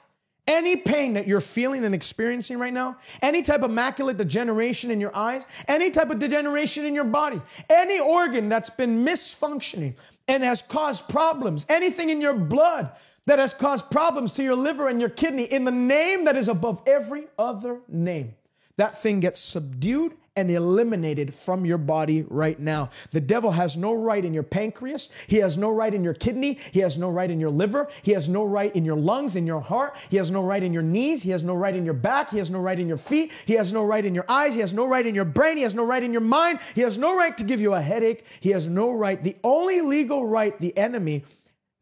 Any 0.48 0.78
pain 0.78 1.14
that 1.14 1.28
you're 1.28 1.42
feeling 1.42 1.84
and 1.84 1.96
experiencing 1.96 2.60
right 2.60 2.72
now, 2.72 2.98
any 3.24 3.42
type 3.42 3.64
of 3.64 3.72
macular 3.72 4.16
degeneration 4.16 4.92
in 4.92 5.02
your 5.02 5.16
eyes, 5.16 5.44
any 5.68 5.90
type 5.90 6.12
of 6.12 6.20
degeneration 6.20 6.86
in 6.86 6.94
your 6.94 7.04
body, 7.04 7.42
any 7.68 8.00
organ 8.00 8.48
that's 8.48 8.70
been 8.70 9.04
misfunctioning 9.04 9.96
and 10.28 10.44
has 10.44 10.62
caused 10.62 11.10
problems, 11.10 11.66
anything 11.68 12.12
in 12.12 12.22
your 12.22 12.36
blood 12.36 12.92
that 13.26 13.40
has 13.40 13.54
caused 13.54 13.90
problems 13.90 14.32
to 14.34 14.44
your 14.44 14.56
liver 14.56 14.88
and 14.88 15.00
your 15.00 15.10
kidney, 15.10 15.44
in 15.44 15.64
the 15.64 15.72
name 15.72 16.26
that 16.26 16.38
is 16.38 16.48
above 16.48 16.82
every 16.86 17.26
other 17.38 17.82
name, 17.88 18.36
that 18.78 18.98
thing 18.98 19.20
gets 19.20 19.40
subdued 19.40 20.14
and 20.36 20.52
eliminated 20.52 21.34
from 21.34 21.66
your 21.66 21.78
body 21.78 22.26
right 22.30 22.60
now. 22.60 22.90
The 23.12 23.22
devil 23.22 23.52
has 23.52 23.78
no 23.78 23.94
right 23.94 24.24
in 24.24 24.34
your 24.34 24.44
pancreas. 24.44 25.08
He 25.28 25.38
has 25.38 25.58
no 25.58 25.72
right 25.72 25.94
in 25.94 26.04
your 26.04 26.14
kidney. 26.14 26.60
He 26.74 26.82
has 26.82 26.98
no 26.98 27.10
right 27.10 27.32
in 27.32 27.40
your 27.40 27.50
liver. 27.50 27.88
He 28.02 28.12
has 28.12 28.28
no 28.28 28.44
right 28.44 28.76
in 28.76 28.84
your 28.84 28.98
lungs, 28.98 29.38
in 29.38 29.48
your 29.48 29.62
heart. 29.62 29.96
He 30.10 30.18
has 30.18 30.32
no 30.32 30.44
right 30.44 30.62
in 30.62 30.74
your 30.74 30.84
knees. 30.84 31.24
He 31.24 31.32
has 31.32 31.42
no 31.42 31.56
right 31.56 31.74
in 31.74 31.86
your 31.86 31.94
back. 31.94 32.32
He 32.32 32.38
has 32.38 32.52
no 32.52 32.60
right 32.60 32.78
in 32.78 32.88
your 32.88 32.98
feet. 32.98 33.32
He 33.46 33.54
has 33.54 33.72
no 33.72 33.86
right 33.86 34.04
in 34.04 34.14
your 34.14 34.26
eyes. 34.28 34.54
He 34.54 34.60
has 34.60 34.74
no 34.74 34.86
right 34.86 35.06
in 35.06 35.16
your 35.16 35.24
brain. 35.24 35.56
He 35.56 35.64
has 35.64 35.74
no 35.74 35.86
right 35.86 36.04
in 36.04 36.12
your 36.12 36.22
mind. 36.22 36.60
He 36.76 36.82
has 36.82 36.98
no 36.98 37.16
right 37.16 37.38
to 37.38 37.46
give 37.46 37.62
you 37.62 37.74
a 37.74 37.82
headache. 37.82 38.26
He 38.42 38.50
has 38.50 38.68
no 38.68 38.92
right. 38.92 39.24
The 39.24 39.38
only 39.42 39.80
legal 39.80 40.28
right 40.28 40.60
the 40.60 40.78
enemy 40.78 41.24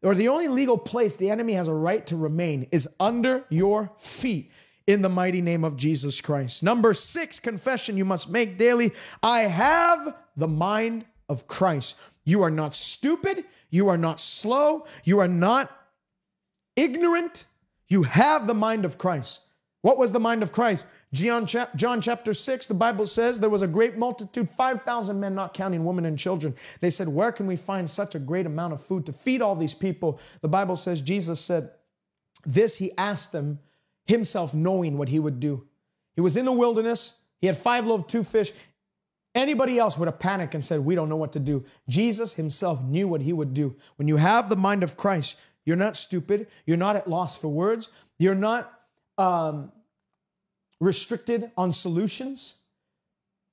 or 0.04 0.14
the 0.14 0.28
only 0.28 0.48
legal 0.48 0.78
place 0.78 1.16
the 1.16 1.30
enemy 1.30 1.54
has 1.54 1.68
a 1.68 1.74
right 1.74 2.06
to 2.06 2.16
remain 2.16 2.68
is 2.70 2.88
under 3.00 3.44
your 3.48 3.90
feet 3.98 4.52
in 4.86 5.00
the 5.00 5.08
mighty 5.08 5.40
name 5.40 5.64
of 5.64 5.76
Jesus 5.76 6.20
Christ. 6.20 6.62
Number 6.62 6.92
six, 6.92 7.40
confession 7.40 7.96
you 7.96 8.04
must 8.04 8.28
make 8.28 8.58
daily. 8.58 8.92
I 9.22 9.42
have 9.42 10.14
the 10.36 10.48
mind 10.48 11.06
of 11.28 11.46
Christ. 11.46 11.96
You 12.24 12.42
are 12.42 12.50
not 12.50 12.74
stupid. 12.74 13.44
You 13.70 13.88
are 13.88 13.96
not 13.96 14.20
slow. 14.20 14.86
You 15.04 15.20
are 15.20 15.28
not 15.28 15.70
ignorant. 16.76 17.46
You 17.88 18.02
have 18.02 18.46
the 18.46 18.54
mind 18.54 18.84
of 18.84 18.98
Christ. 18.98 19.40
What 19.84 19.98
was 19.98 20.12
the 20.12 20.18
mind 20.18 20.42
of 20.42 20.50
Christ? 20.50 20.86
John, 21.12 21.44
chapter 21.46 22.32
6, 22.32 22.66
the 22.68 22.72
Bible 22.72 23.04
says 23.04 23.38
there 23.38 23.50
was 23.50 23.60
a 23.60 23.66
great 23.66 23.98
multitude, 23.98 24.48
5,000 24.48 25.20
men, 25.20 25.34
not 25.34 25.52
counting 25.52 25.84
women 25.84 26.06
and 26.06 26.18
children. 26.18 26.54
They 26.80 26.88
said, 26.88 27.06
Where 27.06 27.30
can 27.30 27.46
we 27.46 27.56
find 27.56 27.90
such 27.90 28.14
a 28.14 28.18
great 28.18 28.46
amount 28.46 28.72
of 28.72 28.82
food 28.82 29.04
to 29.04 29.12
feed 29.12 29.42
all 29.42 29.54
these 29.54 29.74
people? 29.74 30.18
The 30.40 30.48
Bible 30.48 30.76
says 30.76 31.02
Jesus 31.02 31.38
said, 31.38 31.68
This 32.46 32.78
he 32.78 32.96
asked 32.96 33.32
them 33.32 33.58
himself 34.06 34.54
knowing 34.54 34.96
what 34.96 35.10
he 35.10 35.18
would 35.18 35.38
do. 35.38 35.66
He 36.14 36.22
was 36.22 36.38
in 36.38 36.46
the 36.46 36.52
wilderness, 36.52 37.18
he 37.42 37.46
had 37.46 37.56
five 37.58 37.86
loaves, 37.86 38.10
two 38.10 38.22
fish. 38.22 38.52
Anybody 39.34 39.78
else 39.78 39.98
would 39.98 40.08
have 40.08 40.18
panicked 40.18 40.54
and 40.54 40.64
said, 40.64 40.80
We 40.80 40.94
don't 40.94 41.10
know 41.10 41.16
what 41.16 41.32
to 41.32 41.40
do. 41.40 41.62
Jesus 41.90 42.32
himself 42.32 42.82
knew 42.82 43.06
what 43.06 43.20
he 43.20 43.34
would 43.34 43.52
do. 43.52 43.76
When 43.96 44.08
you 44.08 44.16
have 44.16 44.48
the 44.48 44.56
mind 44.56 44.82
of 44.82 44.96
Christ, 44.96 45.36
you're 45.66 45.76
not 45.76 45.94
stupid, 45.94 46.46
you're 46.64 46.78
not 46.78 46.96
at 46.96 47.06
loss 47.06 47.36
for 47.38 47.48
words, 47.48 47.90
you're 48.18 48.34
not 48.34 48.70
um, 49.18 49.72
restricted 50.80 51.50
on 51.56 51.72
solutions, 51.72 52.56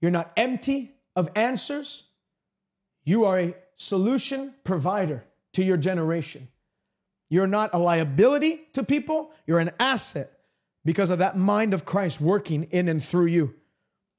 you're 0.02 0.12
not 0.12 0.32
empty 0.36 0.96
of 1.16 1.30
answers. 1.36 2.04
You 3.04 3.26
are 3.26 3.40
a 3.40 3.56
solution 3.76 4.54
provider 4.64 5.24
to 5.54 5.64
your 5.64 5.78
generation. 5.78 6.48
You're 7.30 7.48
not 7.48 7.70
a 7.74 7.80
liability 7.80 8.68
to 8.74 8.84
people, 8.84 9.32
you're 9.48 9.60
an 9.60 9.72
asset 9.80 10.32
because 10.84 11.10
of 11.10 11.20
that 11.20 11.38
mind 11.38 11.74
of 11.74 11.86
Christ 11.86 12.20
working 12.20 12.64
in 12.72 12.88
and 12.88 13.04
through 13.04 13.28
you. 13.28 13.56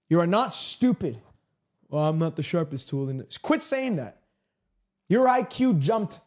You 0.09 0.21
are 0.21 0.27
not 0.27 0.55
stupid. 0.55 1.21
Well, 1.89 2.05
I'm 2.05 2.19
not 2.19 2.37
the 2.37 2.43
sharpest 2.43 2.89
tool 2.89 3.09
in 3.09 3.19
this. 3.19 3.37
Quit 3.37 3.63
saying 3.63 3.97
that. 3.97 4.23
Your 5.09 5.27
IQ 5.27 5.79
jumped 5.81 6.21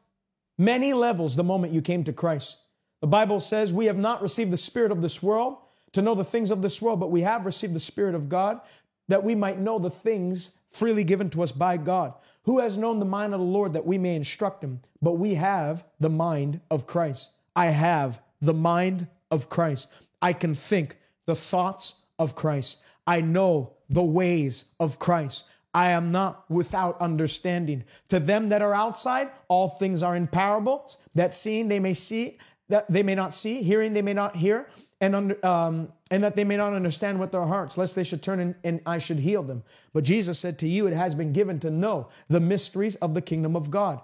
many 0.57 0.93
levels 0.93 1.35
the 1.35 1.43
moment 1.43 1.73
you 1.73 1.81
came 1.81 2.03
to 2.03 2.13
Christ. 2.13 2.57
The 3.05 3.09
Bible 3.09 3.39
says 3.39 3.71
we 3.71 3.85
have 3.85 3.99
not 3.99 4.23
received 4.23 4.49
the 4.49 4.57
spirit 4.57 4.91
of 4.91 5.03
this 5.03 5.21
world 5.21 5.57
to 5.91 6.01
know 6.01 6.15
the 6.15 6.23
things 6.23 6.49
of 6.49 6.63
this 6.63 6.81
world, 6.81 6.99
but 6.99 7.11
we 7.11 7.21
have 7.21 7.45
received 7.45 7.75
the 7.75 7.79
spirit 7.79 8.15
of 8.15 8.29
God 8.29 8.61
that 9.09 9.23
we 9.23 9.35
might 9.35 9.59
know 9.59 9.77
the 9.77 9.91
things 9.91 10.57
freely 10.69 11.03
given 11.03 11.29
to 11.29 11.43
us 11.43 11.51
by 11.51 11.77
God. 11.77 12.15
Who 12.45 12.57
has 12.61 12.79
known 12.79 12.97
the 12.97 13.05
mind 13.05 13.35
of 13.35 13.39
the 13.39 13.45
Lord 13.45 13.73
that 13.73 13.85
we 13.85 13.99
may 13.99 14.15
instruct 14.15 14.63
him? 14.63 14.81
But 15.03 15.19
we 15.19 15.35
have 15.35 15.85
the 15.99 16.09
mind 16.09 16.61
of 16.71 16.87
Christ. 16.87 17.29
I 17.55 17.67
have 17.67 18.23
the 18.41 18.55
mind 18.55 19.05
of 19.29 19.49
Christ. 19.49 19.87
I 20.19 20.33
can 20.33 20.55
think 20.55 20.97
the 21.27 21.35
thoughts 21.35 22.01
of 22.17 22.33
Christ. 22.33 22.79
I 23.05 23.21
know 23.21 23.73
the 23.87 24.03
ways 24.03 24.65
of 24.79 24.97
Christ. 24.97 25.43
I 25.75 25.89
am 25.89 26.11
not 26.11 26.49
without 26.49 26.99
understanding. 26.99 27.83
To 28.07 28.19
them 28.19 28.49
that 28.49 28.63
are 28.63 28.73
outside, 28.73 29.29
all 29.47 29.67
things 29.67 30.01
are 30.01 30.15
in 30.15 30.25
parables, 30.25 30.97
that 31.13 31.35
seeing 31.35 31.67
they 31.67 31.79
may 31.79 31.93
see, 31.93 32.39
that 32.69 32.91
they 32.91 33.03
may 33.03 33.15
not 33.15 33.33
see, 33.33 33.61
hearing 33.61 33.93
they 33.93 34.01
may 34.01 34.13
not 34.13 34.35
hear, 34.35 34.67
and 35.01 35.15
under, 35.15 35.45
um, 35.45 35.91
and 36.09 36.23
that 36.23 36.35
they 36.35 36.43
may 36.43 36.57
not 36.57 36.73
understand 36.73 37.19
with 37.19 37.31
their 37.31 37.45
hearts, 37.45 37.77
lest 37.77 37.95
they 37.95 38.03
should 38.03 38.23
turn 38.23 38.39
and, 38.39 38.55
and 38.63 38.81
I 38.85 38.97
should 38.97 39.19
heal 39.19 39.43
them. 39.43 39.63
But 39.93 40.03
Jesus 40.03 40.39
said 40.39 40.57
to 40.59 40.67
you, 40.67 40.87
it 40.87 40.93
has 40.93 41.15
been 41.15 41.33
given 41.33 41.59
to 41.59 41.69
know 41.69 42.07
the 42.29 42.39
mysteries 42.39 42.95
of 42.95 43.13
the 43.13 43.21
kingdom 43.21 43.55
of 43.55 43.69
God. 43.69 44.01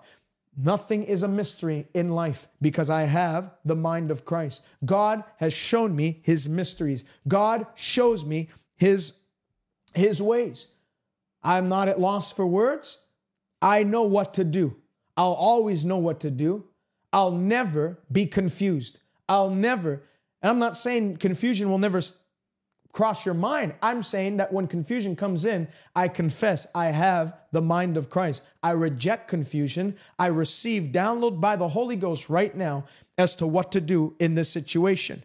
Nothing 0.57 1.05
is 1.05 1.23
a 1.23 1.29
mystery 1.29 1.87
in 1.93 2.11
life 2.11 2.47
because 2.61 2.89
I 2.89 3.03
have 3.03 3.51
the 3.63 3.75
mind 3.75 4.11
of 4.11 4.25
Christ. 4.25 4.61
God 4.83 5.23
has 5.37 5.53
shown 5.53 5.95
me 5.95 6.19
his 6.23 6.49
mysteries. 6.49 7.05
God 7.27 7.65
shows 7.75 8.25
me 8.25 8.49
his, 8.75 9.13
his 9.93 10.21
ways. 10.21 10.67
I'm 11.41 11.69
not 11.69 11.87
at 11.87 12.01
loss 12.01 12.33
for 12.33 12.45
words. 12.45 12.99
I 13.61 13.83
know 13.83 14.03
what 14.03 14.33
to 14.35 14.43
do. 14.43 14.75
I'll 15.15 15.33
always 15.33 15.85
know 15.85 15.97
what 15.97 16.19
to 16.21 16.31
do. 16.31 16.65
I'll 17.13 17.31
never 17.31 17.99
be 18.11 18.25
confused. 18.25 18.99
I'll 19.27 19.49
never, 19.49 20.03
and 20.41 20.49
I'm 20.49 20.59
not 20.59 20.77
saying 20.77 21.17
confusion 21.17 21.69
will 21.69 21.77
never 21.77 22.01
cross 22.91 23.25
your 23.25 23.35
mind. 23.35 23.73
I'm 23.81 24.03
saying 24.03 24.37
that 24.37 24.51
when 24.51 24.67
confusion 24.67 25.15
comes 25.15 25.45
in, 25.45 25.67
I 25.95 26.07
confess 26.07 26.67
I 26.75 26.87
have 26.87 27.37
the 27.51 27.61
mind 27.61 27.97
of 27.97 28.09
Christ. 28.09 28.43
I 28.61 28.71
reject 28.71 29.27
confusion. 29.27 29.95
I 30.19 30.27
receive 30.27 30.91
download 30.91 31.39
by 31.39 31.55
the 31.55 31.69
Holy 31.69 31.95
Ghost 31.95 32.29
right 32.29 32.55
now 32.55 32.85
as 33.17 33.35
to 33.35 33.47
what 33.47 33.71
to 33.73 33.81
do 33.81 34.15
in 34.19 34.35
this 34.35 34.49
situation. 34.49 35.23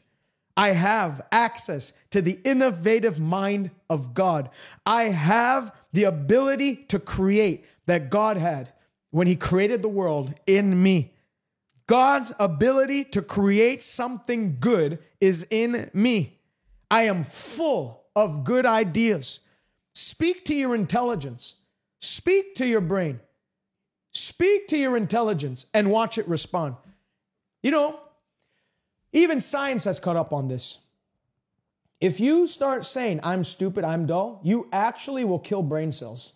I 0.57 0.69
have 0.69 1.21
access 1.31 1.93
to 2.11 2.23
the 2.23 2.41
innovative 2.45 3.21
mind 3.21 3.71
of 3.91 4.15
God. 4.15 4.49
I 4.87 5.05
have 5.05 5.75
the 5.93 6.05
ability 6.05 6.77
to 6.89 6.99
create 6.99 7.65
that 7.87 8.11
God 8.11 8.39
had 8.39 8.73
when 9.11 9.27
He 9.27 9.37
created 9.37 9.83
the 9.83 9.89
world 9.89 10.35
in 10.47 10.83
me. 10.83 11.13
God's 11.87 12.33
ability 12.39 13.05
to 13.05 13.23
create 13.23 13.83
something 13.83 14.57
good 14.59 14.99
is 15.21 15.47
in 15.51 15.91
me. 15.93 16.41
I 16.91 17.05
am 17.05 17.25
full 17.25 18.05
of 18.15 18.45
good 18.45 18.67
ideas. 18.67 19.41
Speak 19.95 20.45
to 20.47 20.55
your 20.55 20.75
intelligence, 20.75 21.57
speak 22.01 22.55
to 22.57 22.67
your 22.67 22.81
brain, 22.81 23.21
speak 24.13 24.69
to 24.69 24.77
your 24.77 24.97
intelligence, 24.97 25.67
and 25.73 25.91
watch 25.91 26.19
it 26.19 26.29
respond. 26.29 26.77
You 27.63 27.71
know, 27.71 28.01
even 29.13 29.41
science 29.41 29.85
has 29.85 29.99
caught 29.99 30.17
up 30.17 30.33
on 30.33 30.49
this. 30.49 30.79
If 32.01 32.21
you 32.21 32.47
start 32.47 32.85
saying, 32.85 33.21
I'm 33.23 33.43
stupid, 33.43 33.85
I'm 33.85 34.07
dull, 34.07 34.41
you 34.45 34.69
actually 34.73 35.25
will 35.25 35.39
kill 35.39 35.63
brain 35.63 35.93
cells. 35.93 36.35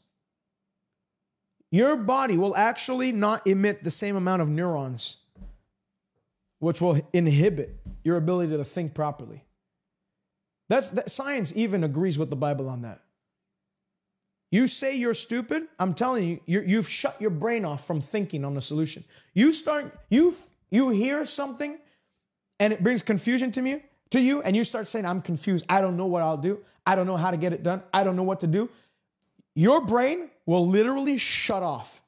Your 1.71 1.97
body 1.97 2.37
will 2.37 2.57
actually 2.57 3.13
not 3.13 3.47
emit 3.47 3.85
the 3.85 3.91
same 3.91 4.17
amount 4.17 4.43
of 4.43 4.49
neurons, 4.49 5.19
which 6.61 6.81
will 6.81 7.01
inhibit 7.13 7.81
your 8.05 8.17
ability 8.17 8.57
to 8.57 8.65
think 8.65 8.95
properly. 8.95 9.45
That's 10.69 10.91
that 10.91 11.11
science 11.11 11.53
even 11.57 11.83
agrees 11.83 12.17
with 12.17 12.31
the 12.31 12.37
Bible 12.37 12.69
on 12.69 12.83
that. 12.83 13.03
You 14.53 14.67
say 14.67 14.97
you're 14.97 15.15
stupid, 15.15 15.65
I'm 15.79 15.95
telling 15.95 16.29
you, 16.29 16.41
you 16.47 16.61
you've 16.61 16.89
shut 16.89 17.21
your 17.21 17.31
brain 17.31 17.65
off 17.65 17.87
from 17.87 18.01
thinking 18.01 18.45
on 18.45 18.57
a 18.57 18.61
solution. 18.61 19.05
You 19.35 19.53
start, 19.53 19.97
you 20.09 20.35
you 20.71 20.91
hear 20.91 21.27
something 21.27 21.79
and 22.61 22.73
it 22.73 22.83
brings 22.83 23.03
confusion 23.03 23.51
to 23.53 23.63
me, 23.63 23.83
to 24.11 24.21
you, 24.21 24.43
and 24.43 24.55
you 24.55 24.65
start 24.65 24.87
saying, 24.87 25.07
I'm 25.07 25.23
confused. 25.23 25.65
I 25.69 25.81
don't 25.81 25.97
know 25.97 26.07
what 26.07 26.23
I'll 26.23 26.37
do. 26.37 26.61
I 26.87 26.95
don't 26.95 27.07
know 27.07 27.17
how 27.17 27.31
to 27.31 27.37
get 27.37 27.53
it 27.53 27.63
done. 27.63 27.83
I 27.93 28.05
don't 28.05 28.17
know 28.17 28.23
what 28.23 28.41
to 28.41 28.47
do. 28.47 28.69
Your 29.55 29.81
brain 29.81 30.31
will 30.47 30.67
literally 30.67 31.17
shut 31.17 31.63
off. 31.63 32.03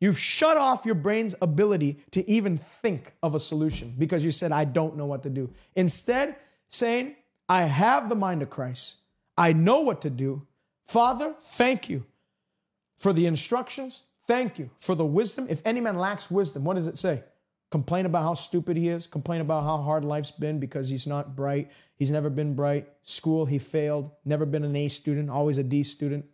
You've 0.00 0.18
shut 0.18 0.56
off 0.56 0.86
your 0.86 0.94
brain's 0.94 1.34
ability 1.42 2.00
to 2.12 2.28
even 2.30 2.58
think 2.58 3.14
of 3.22 3.34
a 3.34 3.40
solution 3.40 3.94
because 3.98 4.24
you 4.24 4.30
said, 4.30 4.52
I 4.52 4.64
don't 4.64 4.96
know 4.96 5.06
what 5.06 5.24
to 5.24 5.30
do. 5.30 5.50
Instead, 5.74 6.36
saying, 6.68 7.16
I 7.48 7.62
have 7.62 8.08
the 8.08 8.14
mind 8.14 8.42
of 8.42 8.50
Christ. 8.50 8.96
I 9.36 9.52
know 9.52 9.80
what 9.80 10.02
to 10.02 10.10
do. 10.10 10.46
Father, 10.84 11.34
thank 11.40 11.88
you 11.88 12.06
for 12.98 13.12
the 13.12 13.26
instructions. 13.26 14.04
Thank 14.22 14.58
you 14.58 14.70
for 14.78 14.94
the 14.94 15.06
wisdom. 15.06 15.46
If 15.48 15.62
any 15.64 15.80
man 15.80 15.96
lacks 15.98 16.30
wisdom, 16.30 16.64
what 16.64 16.74
does 16.74 16.86
it 16.86 16.98
say? 16.98 17.24
Complain 17.70 18.06
about 18.06 18.22
how 18.22 18.34
stupid 18.34 18.76
he 18.76 18.88
is. 18.88 19.06
Complain 19.06 19.40
about 19.40 19.62
how 19.62 19.78
hard 19.78 20.04
life's 20.04 20.30
been 20.30 20.58
because 20.58 20.88
he's 20.88 21.06
not 21.06 21.36
bright. 21.36 21.70
He's 21.96 22.10
never 22.10 22.30
been 22.30 22.54
bright. 22.54 22.88
School, 23.02 23.46
he 23.46 23.58
failed. 23.58 24.10
Never 24.24 24.46
been 24.46 24.64
an 24.64 24.76
A 24.76 24.88
student, 24.88 25.28
always 25.28 25.58
a 25.58 25.62
D 25.62 25.82
student. 25.82 26.26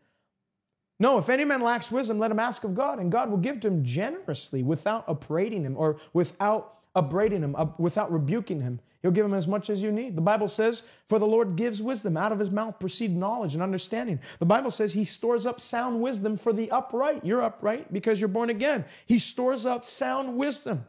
No, 1.01 1.19
if 1.19 1.29
any 1.29 1.45
man 1.45 1.61
lacks 1.61 1.91
wisdom, 1.91 2.19
let 2.19 2.31
him 2.31 2.39
ask 2.39 2.63
of 2.65 2.75
God, 2.75 2.99
and 2.99 3.11
God 3.11 3.31
will 3.31 3.39
give 3.39 3.61
to 3.61 3.69
him 3.69 3.85
generously 3.85 4.63
without 4.63 5.05
upbraiding 5.09 5.65
him 5.65 5.77
or 5.77 5.99
without 6.13 6.79
upbraiding 6.95 7.43
him, 7.43 7.57
without 7.79 8.13
rebuking 8.13 8.61
him. 8.61 8.81
He'll 9.03 9.11
give 9.11 9.27
him 9.27 9.35
as 9.35 9.47
much 9.47 9.69
as 9.69 9.83
you 9.83 9.93
need. 9.93 10.17
The 10.17 10.23
Bible 10.23 10.49
says, 10.49 10.85
For 11.09 11.19
the 11.19 11.27
Lord 11.27 11.57
gives 11.57 11.83
wisdom. 11.83 12.17
Out 12.17 12.33
of 12.33 12.39
his 12.39 12.51
mouth 12.51 12.79
proceed 12.79 13.15
knowledge 13.15 13.53
and 13.53 13.63
understanding. 13.63 14.19
The 14.39 14.47
Bible 14.47 14.71
says 14.71 14.95
he 14.95 15.05
stores 15.05 15.45
up 15.45 15.61
sound 15.61 16.01
wisdom 16.01 16.39
for 16.39 16.55
the 16.55 16.71
upright. 16.71 17.23
You're 17.23 17.43
upright 17.43 17.93
because 17.93 18.19
you're 18.19 18.29
born 18.29 18.49
again. 18.49 18.87
He 19.05 19.19
stores 19.19 19.67
up 19.67 19.85
sound 19.85 20.39
wisdom. 20.39 20.87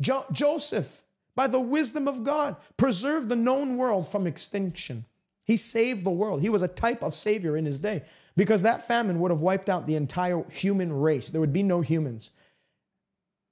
Jo- 0.00 0.24
Joseph, 0.32 1.02
by 1.36 1.46
the 1.46 1.60
wisdom 1.60 2.08
of 2.08 2.24
God, 2.24 2.56
preserved 2.76 3.28
the 3.28 3.36
known 3.36 3.76
world 3.76 4.08
from 4.08 4.26
extinction. 4.26 5.04
He 5.46 5.56
saved 5.56 6.04
the 6.04 6.10
world. 6.10 6.40
He 6.40 6.48
was 6.48 6.62
a 6.62 6.68
type 6.68 7.02
of 7.02 7.14
savior 7.14 7.56
in 7.56 7.64
his 7.64 7.78
day 7.78 8.02
because 8.36 8.62
that 8.62 8.86
famine 8.86 9.20
would 9.20 9.30
have 9.30 9.40
wiped 9.40 9.70
out 9.70 9.86
the 9.86 9.94
entire 9.94 10.42
human 10.50 10.92
race. 10.92 11.30
There 11.30 11.40
would 11.40 11.52
be 11.52 11.62
no 11.62 11.80
humans. 11.80 12.32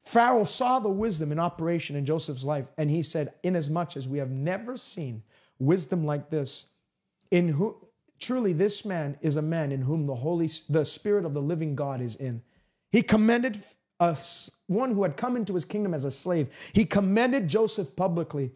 Pharaoh 0.02 0.44
saw 0.44 0.80
the 0.80 0.90
wisdom 0.90 1.32
in 1.32 1.38
operation 1.38 1.96
in 1.96 2.04
Joseph's 2.04 2.44
life, 2.44 2.68
and 2.76 2.90
he 2.90 3.02
said, 3.02 3.32
Inasmuch 3.42 3.96
as 3.96 4.06
we 4.06 4.18
have 4.18 4.30
never 4.30 4.76
seen 4.76 5.22
wisdom 5.58 6.04
like 6.04 6.30
this, 6.30 6.66
in 7.30 7.48
who 7.48 7.78
truly 8.18 8.52
this 8.52 8.84
man 8.84 9.16
is 9.22 9.36
a 9.36 9.42
man 9.42 9.72
in 9.72 9.82
whom 9.82 10.06
the 10.06 10.14
Holy 10.14 10.50
the 10.68 10.84
Spirit 10.84 11.24
of 11.24 11.32
the 11.32 11.40
living 11.40 11.74
God 11.74 12.00
is 12.00 12.16
in. 12.16 12.42
He 12.92 13.02
commended 13.02 13.58
us 13.98 14.50
one 14.66 14.92
who 14.92 15.02
had 15.04 15.16
come 15.16 15.36
into 15.36 15.54
his 15.54 15.64
kingdom 15.64 15.94
as 15.94 16.04
a 16.04 16.10
slave. 16.10 16.48
He 16.72 16.84
commended 16.84 17.48
Joseph 17.48 17.96
publicly. 17.96 18.52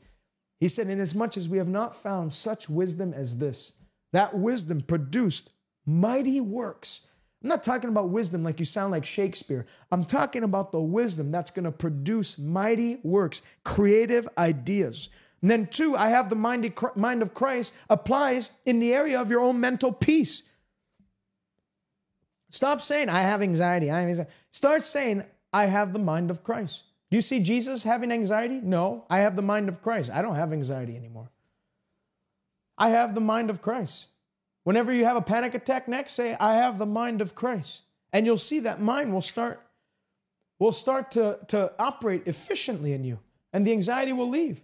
He 0.61 0.69
said, 0.69 0.89
Inasmuch 0.89 1.37
as 1.37 1.49
we 1.49 1.59
have 1.59 1.69
not 1.69 1.95
found 1.95 2.33
such 2.33 2.69
wisdom 2.69 3.13
as 3.13 3.39
this, 3.39 3.73
that 4.13 4.37
wisdom 4.37 4.81
produced 4.81 5.51
mighty 5.87 6.41
works 6.41 7.09
I'm 7.43 7.49
not 7.49 7.63
talking 7.63 7.89
about 7.89 8.09
wisdom 8.09 8.43
like 8.43 8.59
you 8.59 8.65
sound 8.65 8.91
like 8.91 9.05
Shakespeare. 9.05 9.65
I'm 9.93 10.05
talking 10.05 10.43
about 10.43 10.73
the 10.73 10.81
wisdom 10.81 11.31
that's 11.31 11.53
going 11.53 11.65
to 11.65 11.73
produce 11.73 12.37
mighty 12.37 12.99
works, 13.05 13.43
creative 13.65 14.29
ideas. 14.37 15.09
And 15.41 15.49
then, 15.49 15.69
two, 15.69 15.97
I 15.97 16.09
have 16.09 16.31
the 16.31 16.35
mind 16.35 17.23
of 17.23 17.35
Christ 17.35 17.75
applies 17.89 18.51
in 18.67 18.81
the 18.81 18.93
area 18.93 19.21
of 19.21 19.31
your 19.31 19.41
own 19.41 19.61
mental 19.61 19.93
peace. 19.93 20.43
Stop 22.51 22.83
saying, 22.83 23.09
I 23.09 23.21
have 23.21 23.41
anxiety. 23.41 23.89
I 23.89 24.01
have 24.01 24.09
anxiety. 24.09 24.31
Start 24.51 24.83
saying, 24.83 25.23
I 25.53 25.67
have 25.67 25.93
the 25.93 26.01
mind 26.01 26.33
of 26.33 26.43
Christ. 26.43 26.83
Do 27.11 27.17
you 27.17 27.21
see 27.21 27.41
Jesus 27.41 27.85
having 27.85 28.13
anxiety? 28.13 28.61
No, 28.63 29.05
I 29.09 29.21
have 29.21 29.37
the 29.37 29.43
mind 29.43 29.69
of 29.69 29.83
Christ. 29.83 30.11
I 30.13 30.21
don't 30.21 30.35
have 30.35 30.53
anxiety 30.53 30.97
anymore. 30.97 31.31
I 32.77 32.91
have 32.91 33.15
the 33.15 33.21
mind 33.21 33.51
of 33.51 33.63
Christ. 33.63 34.09
Whenever 34.65 34.93
you 34.93 35.05
have 35.05 35.17
a 35.17 35.23
panic 35.23 35.55
attack 35.55 35.89
next, 35.89 36.13
say, 36.13 36.37
I 36.39 36.57
have 36.57 36.79
the 36.79 36.87
mind 36.87 37.21
of 37.21 37.35
Christ. 37.35 37.83
And 38.13 38.27
you'll 38.27 38.37
see 38.37 38.61
that 38.61 38.81
mind 38.81 39.13
will 39.13 39.23
start, 39.23 39.61
will 40.59 40.73
start 40.73 41.11
to, 41.13 41.39
to 41.49 41.73
operate 41.79 42.23
efficiently 42.27 42.93
in 42.93 43.05
you. 43.05 43.19
And 43.53 43.67
the 43.67 43.73
anxiety 43.73 44.13
will 44.13 44.29
leave. 44.29 44.63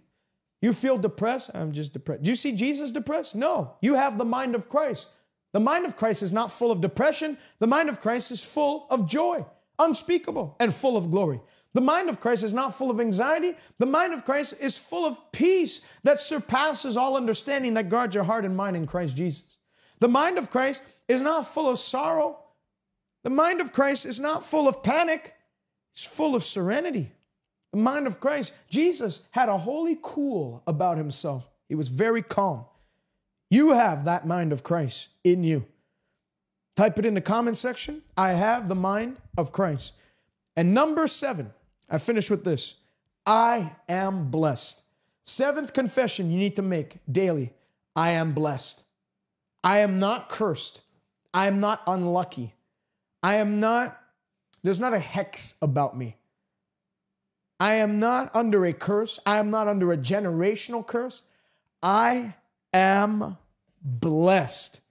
You 0.61 0.73
feel 0.73 0.97
depressed? 0.97 1.51
I'm 1.53 1.73
just 1.73 1.93
depressed. 1.93 2.23
Do 2.23 2.29
you 2.29 2.35
see 2.35 2.51
Jesus 2.51 2.91
depressed? 2.91 3.35
No. 3.35 3.73
You 3.81 3.95
have 3.95 4.17
the 4.17 4.25
mind 4.25 4.55
of 4.55 4.69
Christ. 4.69 5.09
The 5.51 5.59
mind 5.59 5.85
of 5.85 5.95
Christ 5.95 6.21
is 6.21 6.33
not 6.33 6.51
full 6.51 6.71
of 6.71 6.81
depression. 6.81 7.37
The 7.59 7.67
mind 7.67 7.89
of 7.89 8.01
Christ 8.01 8.31
is 8.31 8.43
full 8.43 8.87
of 8.89 9.07
joy, 9.07 9.45
unspeakable, 9.79 10.55
and 10.59 10.73
full 10.73 10.97
of 10.97 11.09
glory. 11.09 11.39
The 11.75 11.81
mind 11.81 12.09
of 12.09 12.21
Christ 12.21 12.43
is 12.43 12.53
not 12.53 12.73
full 12.73 12.89
of 12.89 13.01
anxiety. 13.01 13.53
The 13.79 13.85
mind 13.85 14.13
of 14.13 14.23
Christ 14.23 14.55
is 14.61 14.77
full 14.77 15.05
of 15.05 15.33
peace 15.33 15.81
that 16.03 16.21
surpasses 16.21 16.95
all 16.95 17.17
understanding 17.17 17.73
that 17.73 17.89
guards 17.89 18.15
your 18.15 18.23
heart 18.23 18.45
and 18.45 18.55
mind 18.55 18.77
in 18.77 18.87
Christ 18.87 19.17
Jesus. 19.17 19.57
The 19.99 20.07
mind 20.07 20.37
of 20.37 20.49
Christ 20.49 20.83
is 21.09 21.21
not 21.21 21.45
full 21.45 21.67
of 21.67 21.77
sorrow. 21.77 22.39
The 23.25 23.29
mind 23.29 23.59
of 23.59 23.73
Christ 23.73 24.05
is 24.05 24.21
not 24.21 24.45
full 24.45 24.69
of 24.69 24.83
panic. 24.83 25.33
It's 25.91 26.05
full 26.05 26.33
of 26.33 26.45
serenity. 26.45 27.11
The 27.73 27.79
mind 27.79 28.07
of 28.07 28.21
Christ, 28.21 28.57
Jesus 28.69 29.27
had 29.31 29.49
a 29.49 29.57
holy 29.57 29.97
cool 30.01 30.63
about 30.65 30.97
himself. 30.97 31.49
He 31.67 31.75
was 31.75 31.89
very 31.89 32.21
calm. 32.21 32.63
You 33.49 33.73
have 33.73 34.05
that 34.05 34.25
mind 34.25 34.53
of 34.53 34.63
Christ 34.63 35.09
in 35.25 35.43
you. 35.43 35.65
Type 36.77 36.97
it 36.99 37.05
in 37.05 37.15
the 37.15 37.21
comment 37.21 37.57
section. 37.57 38.01
I 38.15 38.29
have 38.29 38.69
the 38.69 38.75
mind 38.75 39.17
of 39.37 39.51
Christ. 39.51 39.91
And 40.55 40.73
number 40.73 41.05
seven, 41.07 41.51
I 41.89 41.97
finish 41.97 42.29
with 42.29 42.43
this 42.43 42.75
I 43.25 43.75
am 43.89 44.29
blessed. 44.29 44.83
Seventh 45.23 45.73
confession 45.73 46.31
you 46.31 46.37
need 46.37 46.55
to 46.55 46.61
make 46.61 46.99
daily 47.11 47.53
I 47.95 48.11
am 48.11 48.33
blessed. 48.33 48.83
I 49.63 49.79
am 49.79 49.99
not 49.99 50.29
cursed. 50.29 50.81
I 51.33 51.47
am 51.47 51.59
not 51.59 51.81
unlucky. 51.87 52.53
I 53.23 53.35
am 53.35 53.59
not, 53.59 53.99
there's 54.63 54.79
not 54.79 54.93
a 54.93 54.99
hex 54.99 55.55
about 55.61 55.97
me. 55.97 56.17
I 57.59 57.75
am 57.75 57.99
not 57.99 58.35
under 58.35 58.65
a 58.65 58.73
curse. 58.73 59.19
I 59.25 59.37
am 59.37 59.49
not 59.49 59.67
under 59.67 59.91
a 59.91 59.97
generational 59.97 60.85
curse. 60.85 61.23
I 61.81 62.35
am 62.73 63.37
blessed. 63.81 64.81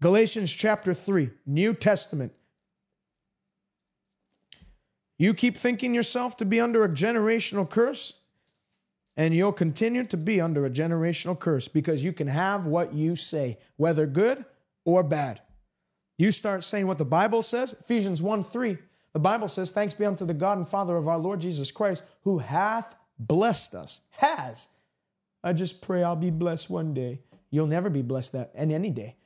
Galatians 0.00 0.52
chapter 0.52 0.92
3, 0.92 1.30
New 1.46 1.74
Testament. 1.74 2.32
You 5.18 5.32
keep 5.34 5.56
thinking 5.56 5.94
yourself 5.94 6.36
to 6.38 6.44
be 6.44 6.60
under 6.60 6.84
a 6.84 6.88
generational 6.88 7.68
curse, 7.68 8.14
and 9.16 9.34
you'll 9.34 9.52
continue 9.52 10.04
to 10.04 10.16
be 10.16 10.40
under 10.40 10.66
a 10.66 10.70
generational 10.70 11.38
curse 11.38 11.68
because 11.68 12.04
you 12.04 12.12
can 12.12 12.26
have 12.26 12.66
what 12.66 12.92
you 12.92 13.16
say, 13.16 13.58
whether 13.76 14.06
good 14.06 14.44
or 14.84 15.02
bad. 15.02 15.40
You 16.18 16.32
start 16.32 16.64
saying 16.64 16.86
what 16.86 16.98
the 16.98 17.04
Bible 17.04 17.42
says, 17.42 17.74
Ephesians 17.74 18.20
1 18.20 18.42
3, 18.42 18.78
the 19.12 19.20
Bible 19.20 19.48
says, 19.48 19.70
Thanks 19.70 19.94
be 19.94 20.04
unto 20.04 20.26
the 20.26 20.34
God 20.34 20.58
and 20.58 20.68
Father 20.68 20.96
of 20.96 21.08
our 21.08 21.18
Lord 21.18 21.40
Jesus 21.40 21.70
Christ, 21.70 22.04
who 22.22 22.38
hath 22.38 22.94
blessed 23.18 23.74
us. 23.74 24.02
Has. 24.10 24.68
I 25.42 25.52
just 25.52 25.80
pray 25.80 26.02
I'll 26.02 26.16
be 26.16 26.30
blessed 26.30 26.68
one 26.68 26.92
day. 26.92 27.20
You'll 27.50 27.66
never 27.66 27.88
be 27.88 28.02
blessed 28.02 28.32
that 28.32 28.50
and 28.54 28.72
any 28.72 28.90
day. 28.90 29.16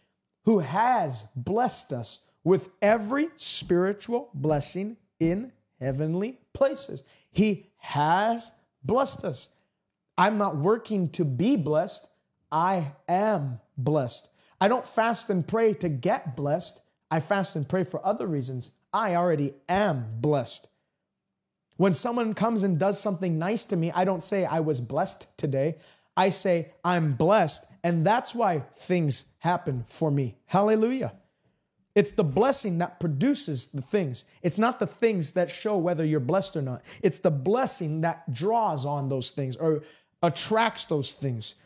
Who 0.44 0.60
has 0.60 1.26
blessed 1.34 1.92
us 1.92 2.20
with 2.44 2.68
every 2.80 3.28
spiritual 3.36 4.30
blessing 4.34 4.96
in 5.18 5.52
heavenly 5.80 6.38
places. 6.52 7.02
He 7.30 7.66
has 7.78 8.52
blessed 8.82 9.24
us. 9.24 9.48
I'm 10.18 10.38
not 10.38 10.56
working 10.56 11.08
to 11.10 11.24
be 11.24 11.56
blessed. 11.56 12.08
I 12.52 12.92
am 13.08 13.60
blessed. 13.78 14.28
I 14.60 14.68
don't 14.68 14.86
fast 14.86 15.30
and 15.30 15.46
pray 15.46 15.72
to 15.74 15.88
get 15.88 16.36
blessed. 16.36 16.82
I 17.10 17.20
fast 17.20 17.56
and 17.56 17.68
pray 17.68 17.84
for 17.84 18.04
other 18.04 18.26
reasons. 18.26 18.70
I 18.92 19.14
already 19.14 19.54
am 19.68 20.06
blessed. 20.20 20.68
When 21.76 21.94
someone 21.94 22.34
comes 22.34 22.62
and 22.62 22.78
does 22.78 23.00
something 23.00 23.38
nice 23.38 23.64
to 23.66 23.76
me, 23.76 23.90
I 23.92 24.04
don't 24.04 24.22
say 24.22 24.44
I 24.44 24.60
was 24.60 24.80
blessed 24.80 25.26
today. 25.38 25.76
I 26.16 26.28
say 26.28 26.72
I'm 26.84 27.14
blessed, 27.14 27.64
and 27.82 28.04
that's 28.04 28.34
why 28.34 28.64
things 28.74 29.24
happen 29.38 29.84
for 29.88 30.10
me. 30.10 30.36
Hallelujah. 30.44 31.14
It's 31.94 32.12
the 32.12 32.24
blessing 32.24 32.78
that 32.78 33.00
produces 33.00 33.66
the 33.66 33.82
things. 33.82 34.24
It's 34.42 34.58
not 34.58 34.78
the 34.78 34.86
things 34.86 35.32
that 35.32 35.50
show 35.50 35.76
whether 35.76 36.04
you're 36.04 36.20
blessed 36.20 36.56
or 36.56 36.62
not. 36.62 36.82
It's 37.02 37.18
the 37.18 37.30
blessing 37.30 38.02
that 38.02 38.32
draws 38.32 38.86
on 38.86 39.08
those 39.08 39.30
things 39.30 39.56
or 39.56 39.82
attracts 40.22 40.84
those 40.84 41.12
things. 41.12 41.56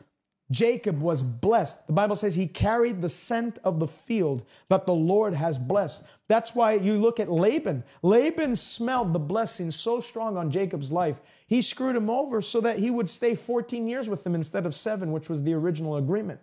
Jacob 0.51 1.01
was 1.01 1.23
blessed. 1.23 1.87
The 1.87 1.93
Bible 1.93 2.15
says 2.15 2.35
he 2.35 2.47
carried 2.47 3.01
the 3.01 3.09
scent 3.09 3.59
of 3.65 3.81
the 3.81 3.87
field 3.87 4.45
that 4.69 4.87
the 4.87 4.95
Lord 4.95 5.35
has 5.35 5.57
blessed. 5.57 6.05
That's 6.29 6.55
why 6.55 6.75
you 6.75 6.95
look 6.95 7.19
at 7.19 7.31
Laban. 7.31 7.83
Laban 8.03 8.55
smelled 8.57 9.13
the 9.13 9.19
blessing 9.19 9.71
so 9.71 10.01
strong 10.01 10.37
on 10.37 10.51
Jacob's 10.51 10.93
life, 10.93 11.21
he 11.47 11.63
screwed 11.63 11.97
him 11.97 12.11
over 12.11 12.41
so 12.43 12.61
that 12.61 12.79
he 12.79 12.91
would 12.91 13.09
stay 13.09 13.35
14 13.35 13.87
years 13.87 14.09
with 14.09 14.27
him 14.27 14.35
instead 14.35 14.67
of 14.67 14.75
seven, 14.75 15.13
which 15.13 15.29
was 15.29 15.43
the 15.43 15.55
original 15.55 15.97
agreement. 15.97 16.41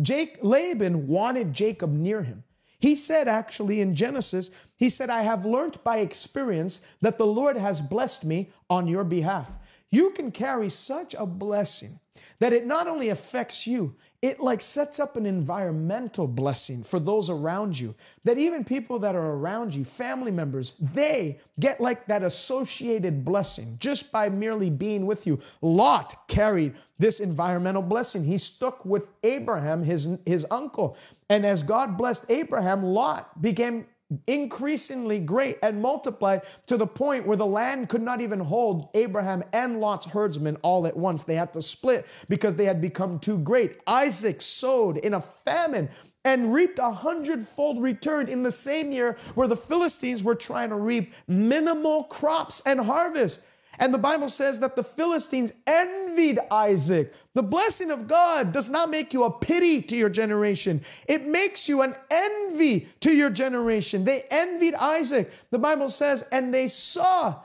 Jake, 0.00 0.38
Laban 0.42 1.06
wanted 1.06 1.52
Jacob 1.52 1.92
near 1.92 2.22
him. 2.22 2.44
He 2.78 2.94
said, 2.94 3.28
actually, 3.28 3.80
in 3.80 3.94
Genesis, 3.94 4.50
he 4.76 4.90
said, 4.90 5.08
I 5.08 5.22
have 5.22 5.46
learned 5.46 5.82
by 5.82 5.98
experience 5.98 6.80
that 7.00 7.18
the 7.18 7.26
Lord 7.26 7.56
has 7.56 7.80
blessed 7.80 8.24
me 8.24 8.50
on 8.68 8.86
your 8.86 9.04
behalf. 9.04 9.58
You 9.90 10.10
can 10.10 10.30
carry 10.30 10.68
such 10.68 11.14
a 11.14 11.26
blessing 11.26 12.00
that 12.38 12.52
it 12.52 12.66
not 12.66 12.86
only 12.86 13.08
affects 13.08 13.66
you, 13.66 13.94
it 14.26 14.40
like 14.40 14.60
sets 14.60 14.98
up 14.98 15.16
an 15.16 15.24
environmental 15.24 16.26
blessing 16.26 16.82
for 16.82 16.98
those 16.98 17.30
around 17.30 17.78
you. 17.78 17.94
That 18.24 18.38
even 18.38 18.64
people 18.64 18.98
that 18.98 19.14
are 19.14 19.34
around 19.34 19.74
you, 19.74 19.84
family 19.84 20.32
members, 20.32 20.74
they 20.80 21.38
get 21.60 21.80
like 21.80 22.06
that 22.08 22.24
associated 22.24 23.24
blessing 23.24 23.76
just 23.78 24.10
by 24.10 24.28
merely 24.28 24.68
being 24.68 25.06
with 25.06 25.28
you. 25.28 25.38
Lot 25.62 26.26
carried 26.26 26.74
this 26.98 27.20
environmental 27.20 27.82
blessing. 27.82 28.24
He 28.24 28.36
stuck 28.36 28.84
with 28.84 29.06
Abraham, 29.22 29.84
his, 29.84 30.18
his 30.26 30.44
uncle. 30.50 30.96
And 31.28 31.46
as 31.46 31.62
God 31.62 31.96
blessed 31.96 32.26
Abraham, 32.28 32.82
Lot 32.82 33.40
became 33.40 33.86
increasingly 34.26 35.18
great 35.18 35.58
and 35.62 35.82
multiplied 35.82 36.42
to 36.66 36.76
the 36.76 36.86
point 36.86 37.26
where 37.26 37.36
the 37.36 37.46
land 37.46 37.88
could 37.88 38.02
not 38.02 38.20
even 38.20 38.38
hold 38.38 38.88
Abraham 38.94 39.42
and 39.52 39.80
Lot's 39.80 40.06
herdsmen 40.06 40.56
all 40.62 40.86
at 40.86 40.96
once. 40.96 41.24
They 41.24 41.34
had 41.34 41.52
to 41.54 41.62
split 41.62 42.06
because 42.28 42.54
they 42.54 42.66
had 42.66 42.80
become 42.80 43.18
too 43.18 43.38
great. 43.38 43.80
Isaac 43.86 44.40
sowed 44.40 44.98
in 44.98 45.14
a 45.14 45.20
famine 45.20 45.88
and 46.24 46.52
reaped 46.52 46.78
a 46.78 46.90
hundredfold 46.90 47.82
return 47.82 48.28
in 48.28 48.42
the 48.42 48.50
same 48.50 48.92
year 48.92 49.16
where 49.34 49.48
the 49.48 49.56
Philistines 49.56 50.24
were 50.24 50.34
trying 50.34 50.70
to 50.70 50.76
reap 50.76 51.12
minimal 51.28 52.04
crops 52.04 52.62
and 52.66 52.80
harvest. 52.80 53.42
And 53.78 53.92
the 53.92 53.98
Bible 53.98 54.28
says 54.28 54.60
that 54.60 54.76
the 54.76 54.82
Philistines 54.82 55.52
envied 55.66 56.38
Isaac. 56.50 57.12
The 57.34 57.42
blessing 57.42 57.90
of 57.90 58.08
God 58.08 58.52
does 58.52 58.70
not 58.70 58.90
make 58.90 59.12
you 59.12 59.24
a 59.24 59.30
pity 59.30 59.82
to 59.82 59.96
your 59.96 60.08
generation, 60.08 60.82
it 61.08 61.26
makes 61.26 61.68
you 61.68 61.82
an 61.82 61.94
envy 62.10 62.88
to 63.00 63.12
your 63.12 63.30
generation. 63.30 64.04
They 64.04 64.24
envied 64.30 64.74
Isaac. 64.74 65.30
The 65.50 65.58
Bible 65.58 65.88
says, 65.88 66.24
and 66.32 66.52
they 66.52 66.68
saw 66.68 67.40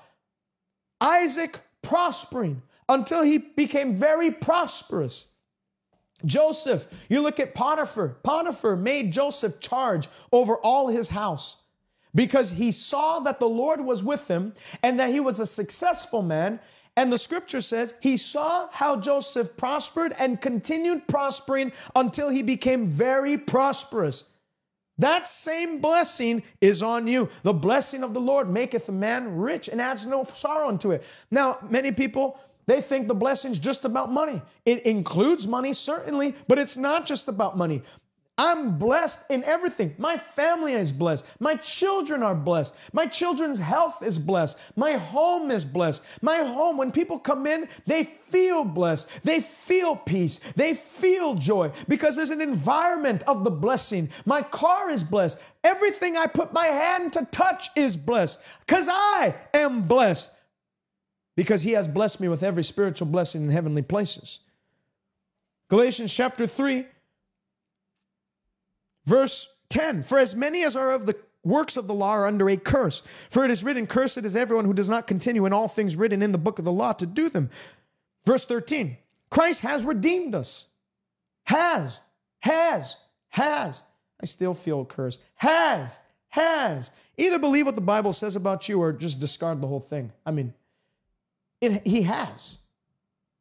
Isaac 1.00 1.60
prospering 1.82 2.62
until 2.88 3.24
he 3.24 3.38
became 3.38 3.96
very 3.96 4.32
prosperous. 4.32 5.28
Joseph, 6.24 6.88
you 7.10 7.22
look 7.22 7.40
at 7.40 7.56
Potiphar. 7.56 8.10
Potiphar 8.24 8.76
made 8.76 9.12
Joseph 9.12 9.60
charge 9.60 10.08
over 10.32 10.56
all 10.58 10.88
his 10.88 11.10
house 11.10 11.58
because 12.14 12.52
he 12.52 12.72
saw 12.72 13.20
that 13.20 13.40
the 13.40 13.50
Lord 13.50 13.82
was 13.82 14.04
with 14.04 14.28
him 14.28 14.54
and 14.84 15.00
that 15.00 15.12
he 15.12 15.20
was 15.20 15.40
a 15.40 15.46
successful 15.46 16.22
man. 16.22 16.60
And 16.98 17.12
the 17.12 17.18
scripture 17.18 17.62
says 17.62 17.94
he 18.02 18.18
saw 18.18 18.68
how 18.72 18.98
Joseph 18.98 19.56
prospered 19.56 20.14
and 20.20 20.42
continued 20.42 21.08
prospering 21.08 21.72
until 21.96 22.30
he 22.30 22.44
became 22.44 22.86
very 22.88 23.38
prosperous. 23.38 24.26
That 24.98 25.26
same 25.26 25.80
blessing 25.80 26.44
is 26.60 26.84
on 26.84 27.08
you. 27.08 27.30
The 27.44 27.54
blessing 27.54 28.04
of 28.04 28.14
the 28.14 28.20
Lord 28.20 28.50
maketh 28.50 28.90
a 28.90 28.92
man 28.92 29.38
rich 29.38 29.68
and 29.68 29.82
adds 29.82 30.06
no 30.06 30.24
sorrow 30.24 30.68
unto 30.68 30.92
it. 30.92 31.04
Now, 31.32 31.58
many 31.70 31.92
people 31.92 32.40
they 32.68 32.82
think 32.82 33.08
the 33.08 33.16
blessing's 33.16 33.60
just 33.60 33.86
about 33.86 34.12
money. 34.12 34.42
It 34.66 34.86
includes 34.86 35.48
money, 35.48 35.74
certainly, 35.74 36.36
but 36.48 36.60
it's 36.60 36.78
not 36.78 37.06
just 37.06 37.28
about 37.28 37.58
money. 37.58 37.82
I'm 38.38 38.80
blessed 38.80 39.30
in 39.30 39.44
everything. 39.44 39.94
My 39.98 40.18
family 40.18 40.74
is 40.74 40.92
blessed. 40.92 41.26
My 41.40 41.56
children 41.58 42.24
are 42.24 42.34
blessed. 42.34 42.74
My 42.92 43.06
children's 43.06 43.60
health 43.60 44.02
is 44.02 44.18
blessed. 44.18 44.58
My 44.76 44.94
home 44.94 45.52
is 45.52 45.64
blessed. 45.64 46.02
My 46.22 46.38
home, 46.38 46.78
when 46.78 46.92
people 46.92 47.20
come 47.20 47.46
in, 47.46 47.68
they 47.86 48.04
feel 48.04 48.64
blessed. 48.64 49.08
They 49.24 49.42
feel 49.42 49.96
peace. 49.96 50.40
They 50.56 50.74
feel 50.74 51.36
joy 51.36 51.72
because 51.88 52.16
there's 52.16 52.30
an 52.32 52.42
environment 52.42 53.24
of 53.28 53.44
the 53.44 53.52
blessing. 53.52 54.10
My 54.26 54.42
car 54.42 54.90
is 54.90 55.04
blessed. 55.04 55.38
Everything 55.64 56.18
I 56.18 56.26
put 56.26 56.52
my 56.52 56.68
hand 56.68 57.14
to 57.14 57.28
touch 57.32 57.70
is 57.76 57.96
blessed 57.96 58.40
because 58.66 58.88
I 58.90 59.36
am 59.54 59.84
blessed 59.84 60.32
because 61.36 61.62
he 61.62 61.74
has 61.74 61.88
blessed 61.88 62.20
me 62.20 62.28
with 62.28 62.44
every 62.44 62.64
spiritual 62.64 63.08
blessing 63.08 63.44
in 63.44 63.50
heavenly 63.50 63.82
places. 63.82 64.40
Galatians 65.70 66.14
chapter 66.14 66.48
3 66.48 66.86
Verse 69.06 69.48
10 69.70 70.04
For 70.04 70.18
as 70.18 70.36
many 70.36 70.64
as 70.64 70.76
are 70.76 70.92
of 70.92 71.06
the 71.06 71.16
works 71.44 71.78
of 71.78 71.88
the 71.88 71.94
law 71.94 72.12
are 72.12 72.28
under 72.28 72.50
a 72.50 72.58
curse. 72.58 73.02
For 73.30 73.44
it 73.44 73.52
is 73.52 73.64
written, 73.64 73.88
Cursed 73.88 74.20
is 74.20 74.36
everyone 74.36 74.66
who 74.66 74.74
does 74.74 74.90
not 74.90 75.08
continue 75.08 75.46
in 75.46 75.54
all 75.54 75.68
things 75.68 75.96
written 75.96 76.22
in 76.22 76.32
the 76.32 76.38
book 76.38 76.60
of 76.60 76.66
the 76.66 76.72
law 76.72 76.94
to 76.94 77.06
do 77.06 77.30
them. 77.30 77.50
Verse 78.26 78.46
13 78.46 78.98
Christ 79.30 79.62
has 79.62 79.84
redeemed 79.84 80.36
us. 80.36 80.66
Has, 81.46 82.00
has, 82.40 82.98
has. 83.30 83.82
I 84.22 84.26
still 84.26 84.54
feel 84.54 84.86
cursed. 84.86 85.20
Has, 85.36 86.00
has. 86.30 86.92
Either 87.18 87.40
believe 87.40 87.66
what 87.66 87.76
the 87.76 87.82
Bible 87.82 88.14
says 88.14 88.36
about 88.36 88.70
you 88.70 88.82
or 88.82 88.94
just 88.94 89.20
discard 89.20 89.62
the 89.62 89.68
whole 89.68 89.80
thing. 89.80 90.12
I 90.26 90.32
mean, 90.32 90.54
it, 91.60 91.86
he 91.86 92.04
has. 92.04 92.60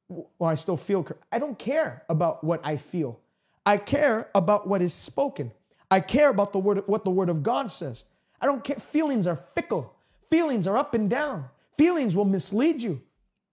Well, 0.08 0.50
I 0.50 0.54
still 0.54 0.76
feel. 0.76 1.02
cursed. 1.02 1.20
I 1.30 1.38
don't 1.38 1.58
care 1.58 2.04
about 2.08 2.42
what 2.42 2.60
I 2.64 2.76
feel. 2.76 3.20
I 3.66 3.76
care 3.76 4.28
about 4.34 4.66
what 4.66 4.82
is 4.82 4.94
spoken. 4.94 5.52
I 5.90 6.00
care 6.00 6.30
about 6.30 6.52
the 6.52 6.58
word, 6.58 6.82
what 6.86 7.04
the 7.04 7.10
word 7.10 7.28
of 7.28 7.42
God 7.42 7.70
says. 7.70 8.04
I 8.40 8.46
don't 8.46 8.64
care. 8.64 8.76
Feelings 8.76 9.26
are 9.26 9.36
fickle. 9.36 9.94
Feelings 10.30 10.66
are 10.66 10.78
up 10.78 10.94
and 10.94 11.10
down. 11.10 11.46
Feelings 11.76 12.14
will 12.14 12.24
mislead 12.24 12.82
you. 12.82 13.02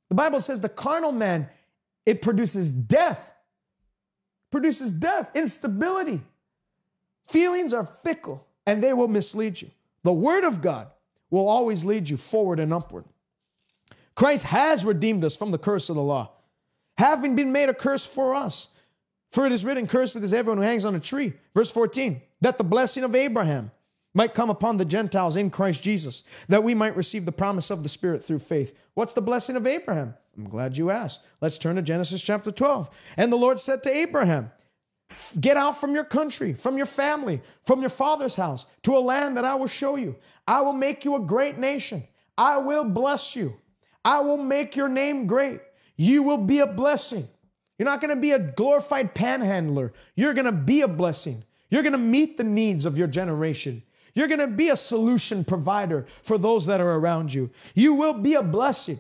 The 0.10 0.16
Bible 0.16 0.40
says 0.40 0.62
the 0.62 0.70
carnal 0.70 1.12
man, 1.12 1.50
it 2.06 2.22
produces 2.22 2.72
death. 2.72 3.34
Produces 4.52 4.92
death, 4.94 5.30
instability. 5.36 6.22
Feelings 7.28 7.74
are 7.74 7.84
fickle 7.84 8.46
and 8.66 8.82
they 8.82 8.94
will 8.94 9.08
mislead 9.08 9.62
you. 9.62 9.70
The 10.04 10.14
word 10.14 10.44
of 10.44 10.62
God 10.62 10.88
will 11.30 11.48
always 11.50 11.84
lead 11.84 12.10
you 12.10 12.16
forward 12.16 12.60
and 12.60 12.74
upward. 12.74 13.06
Christ 14.16 14.46
has 14.46 14.86
redeemed 14.86 15.26
us 15.26 15.36
from 15.36 15.52
the 15.52 15.58
curse 15.58 15.90
of 15.90 15.96
the 15.96 16.02
law, 16.02 16.32
having 16.98 17.36
been 17.36 17.52
made 17.52 17.70
a 17.70 17.74
curse 17.74 18.06
for 18.06 18.34
us. 18.34 18.70
For 19.32 19.46
it 19.46 19.52
is 19.52 19.66
written, 19.66 19.88
Cursed 19.88 20.18
is 20.18 20.34
everyone 20.34 20.58
who 20.58 20.64
hangs 20.64 20.86
on 20.86 20.96
a 20.96 21.00
tree. 21.00 21.34
Verse 21.54 21.72
14, 21.72 22.22
that 22.42 22.58
the 22.58 22.64
blessing 22.64 23.04
of 23.04 23.16
Abraham 23.16 23.72
might 24.14 24.34
come 24.34 24.50
upon 24.50 24.78
the 24.78 24.86
Gentiles 24.86 25.36
in 25.36 25.50
Christ 25.50 25.84
Jesus, 25.84 26.24
that 26.48 26.64
we 26.64 26.74
might 26.74 26.96
receive 26.96 27.26
the 27.26 27.32
promise 27.32 27.70
of 27.70 27.84
the 27.84 27.90
Spirit 27.90 28.24
through 28.24 28.40
faith. 28.40 28.78
What's 28.94 29.14
the 29.14 29.22
blessing 29.22 29.56
of 29.56 29.68
Abraham? 29.68 30.16
I'm 30.36 30.50
glad 30.50 30.78
you 30.78 30.90
asked. 30.90 31.22
Let's 31.42 31.58
turn 31.58 31.76
to 31.76 31.82
Genesis 31.82 32.22
chapter 32.22 32.52
12. 32.52 32.90
And 33.18 33.32
the 33.32 33.38
Lord 33.38 33.60
said 33.60 33.84
to 33.84 33.96
Abraham, 33.96 34.52
Get 35.40 35.56
out 35.56 35.80
from 35.80 35.96
your 35.96 36.04
country, 36.04 36.54
from 36.54 36.78
your 36.78 36.86
family, 36.86 37.42
from 37.64 37.80
your 37.82 37.90
father's 37.90 38.36
house, 38.36 38.66
to 38.84 38.98
a 38.98 39.00
land 39.00 39.38
that 39.38 39.46
I 39.46 39.56
will 39.56 39.68
show 39.68 39.96
you. 39.96 40.16
I 40.48 40.62
will 40.62 40.74
make 40.74 41.06
you 41.06 41.16
a 41.16 41.22
great 41.22 41.58
nation. 41.58 42.04
I 42.38 42.58
will 42.58 42.84
bless 42.84 43.36
you. 43.36 43.58
I 44.04 44.20
will 44.22 44.38
make 44.38 44.76
your 44.76 44.90
name 44.90 45.28
great. 45.28 45.62
You 45.96 46.24
will 46.24 46.38
be 46.38 46.60
a 46.60 46.68
blessing. 46.68 47.28
You're 47.78 47.88
not 47.88 48.02
going 48.02 48.16
to 48.16 48.22
be 48.22 48.32
a 48.32 48.40
glorified 48.40 49.14
panhandler. 49.14 49.94
You're 50.16 50.34
going 50.34 50.46
to 50.46 50.52
be 50.52 50.82
a 50.82 50.88
blessing. 50.88 51.44
You're 51.70 51.84
going 51.84 51.94
to 51.94 52.00
meet 52.00 52.38
the 52.38 52.44
needs 52.44 52.86
of 52.86 52.98
your 52.98 53.08
generation. 53.08 53.84
You're 54.14 54.28
going 54.28 54.40
to 54.40 54.48
be 54.48 54.70
a 54.70 54.76
solution 54.76 55.44
provider 55.44 56.08
for 56.24 56.38
those 56.38 56.66
that 56.66 56.82
are 56.82 56.96
around 56.96 57.34
you. 57.34 57.52
You 57.76 57.94
will 57.94 58.14
be 58.14 58.34
a 58.34 58.42
blessing. 58.42 59.00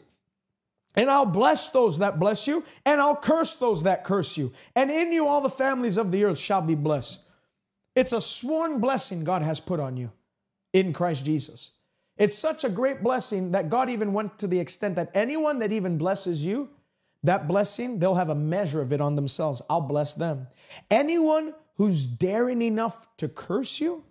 And 0.96 1.10
I'll 1.10 1.26
bless 1.26 1.70
those 1.70 2.00
that 2.00 2.20
bless 2.20 2.48
you, 2.48 2.64
and 2.84 3.00
I'll 3.00 3.16
curse 3.16 3.54
those 3.54 3.84
that 3.84 4.04
curse 4.04 4.36
you. 4.36 4.52
And 4.76 4.90
in 4.90 5.12
you, 5.12 5.28
all 5.28 5.42
the 5.42 5.50
families 5.50 5.98
of 5.98 6.12
the 6.12 6.24
earth 6.24 6.40
shall 6.40 6.62
be 6.62 6.74
blessed. 6.74 7.20
It's 7.96 8.14
a 8.14 8.22
sworn 8.22 8.80
blessing 8.80 9.24
God 9.24 9.44
has 9.44 9.60
put 9.60 9.80
on 9.80 9.96
you 9.96 10.12
in 10.74 10.94
Christ 10.94 11.24
Jesus. 11.24 11.72
It's 12.18 12.38
such 12.38 12.64
a 12.64 12.70
great 12.70 13.04
blessing 13.04 13.52
that 13.52 13.70
God 13.70 13.92
even 13.92 14.12
went 14.14 14.40
to 14.40 14.48
the 14.48 14.60
extent 14.60 14.96
that 14.96 15.12
anyone 15.14 15.60
that 15.60 15.72
even 15.72 16.00
blesses 16.00 16.44
you, 16.44 16.70
that 17.24 17.48
blessing, 17.48 18.00
they'll 18.00 18.16
have 18.16 18.30
a 18.30 18.36
measure 18.36 18.82
of 18.82 18.94
it 18.94 19.02
on 19.02 19.16
themselves. 19.16 19.62
I'll 19.70 19.82
bless 19.82 20.14
them. 20.14 20.48
Anyone 20.90 21.54
who's 21.76 22.06
daring 22.06 22.62
enough 22.62 23.08
to 23.18 23.28
curse 23.28 23.80
you, 23.80 24.04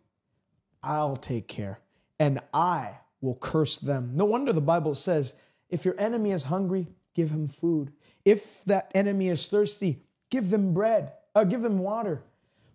I'll 0.82 1.16
take 1.16 1.48
care 1.48 1.80
and 2.18 2.40
I 2.52 2.98
will 3.20 3.34
curse 3.34 3.76
them. 3.76 4.12
No 4.14 4.24
wonder 4.24 4.52
the 4.52 4.60
Bible 4.60 4.94
says 4.94 5.34
if 5.68 5.84
your 5.84 5.98
enemy 5.98 6.32
is 6.32 6.44
hungry, 6.44 6.88
give 7.14 7.30
him 7.30 7.48
food. 7.48 7.92
If 8.24 8.64
that 8.64 8.90
enemy 8.94 9.28
is 9.28 9.46
thirsty, 9.46 10.02
give 10.30 10.50
them 10.50 10.74
bread 10.74 11.12
or 11.34 11.42
uh, 11.42 11.44
give 11.44 11.62
them 11.62 11.78
water. 11.78 12.22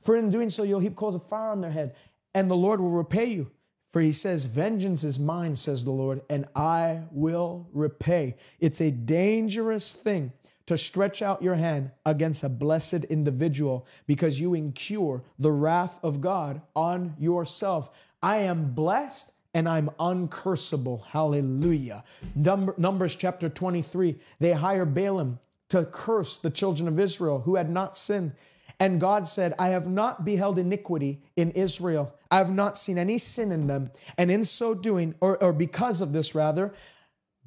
For 0.01 0.15
in 0.15 0.29
doing 0.29 0.49
so, 0.49 0.63
you'll 0.63 0.79
heap 0.79 0.95
coals 0.95 1.15
of 1.15 1.23
fire 1.23 1.51
on 1.51 1.61
their 1.61 1.71
head, 1.71 1.95
and 2.33 2.49
the 2.49 2.55
Lord 2.55 2.79
will 2.79 2.89
repay 2.89 3.25
you. 3.25 3.51
For 3.91 4.01
he 4.01 4.13
says, 4.13 4.45
Vengeance 4.45 5.03
is 5.03 5.19
mine, 5.19 5.55
says 5.55 5.83
the 5.83 5.91
Lord, 5.91 6.21
and 6.29 6.47
I 6.55 7.03
will 7.11 7.67
repay. 7.73 8.37
It's 8.59 8.79
a 8.79 8.89
dangerous 8.89 9.91
thing 9.91 10.31
to 10.65 10.77
stretch 10.77 11.21
out 11.21 11.41
your 11.41 11.55
hand 11.55 11.91
against 12.05 12.43
a 12.43 12.49
blessed 12.49 13.03
individual 13.05 13.85
because 14.07 14.39
you 14.39 14.53
incur 14.53 15.21
the 15.37 15.51
wrath 15.51 15.99
of 16.03 16.21
God 16.21 16.61
on 16.73 17.15
yourself. 17.19 17.89
I 18.23 18.37
am 18.37 18.71
blessed 18.73 19.33
and 19.53 19.67
I'm 19.67 19.89
uncursable. 19.99 21.03
Hallelujah. 21.07 22.05
Number, 22.35 22.73
Numbers 22.77 23.17
chapter 23.17 23.49
23, 23.49 24.17
they 24.39 24.53
hire 24.53 24.85
Balaam 24.85 25.39
to 25.69 25.85
curse 25.85 26.37
the 26.37 26.49
children 26.49 26.87
of 26.87 26.99
Israel 26.99 27.39
who 27.39 27.55
had 27.55 27.69
not 27.69 27.97
sinned. 27.97 28.33
And 28.81 28.99
God 28.99 29.27
said, 29.27 29.53
I 29.59 29.67
have 29.69 29.85
not 29.85 30.25
beheld 30.25 30.57
iniquity 30.57 31.21
in 31.35 31.51
Israel. 31.51 32.15
I 32.31 32.39
have 32.39 32.51
not 32.51 32.79
seen 32.79 32.97
any 32.97 33.19
sin 33.19 33.51
in 33.51 33.67
them. 33.67 33.91
And 34.17 34.31
in 34.31 34.43
so 34.43 34.73
doing, 34.73 35.13
or, 35.21 35.41
or 35.41 35.53
because 35.53 36.01
of 36.01 36.13
this 36.13 36.33
rather, 36.33 36.73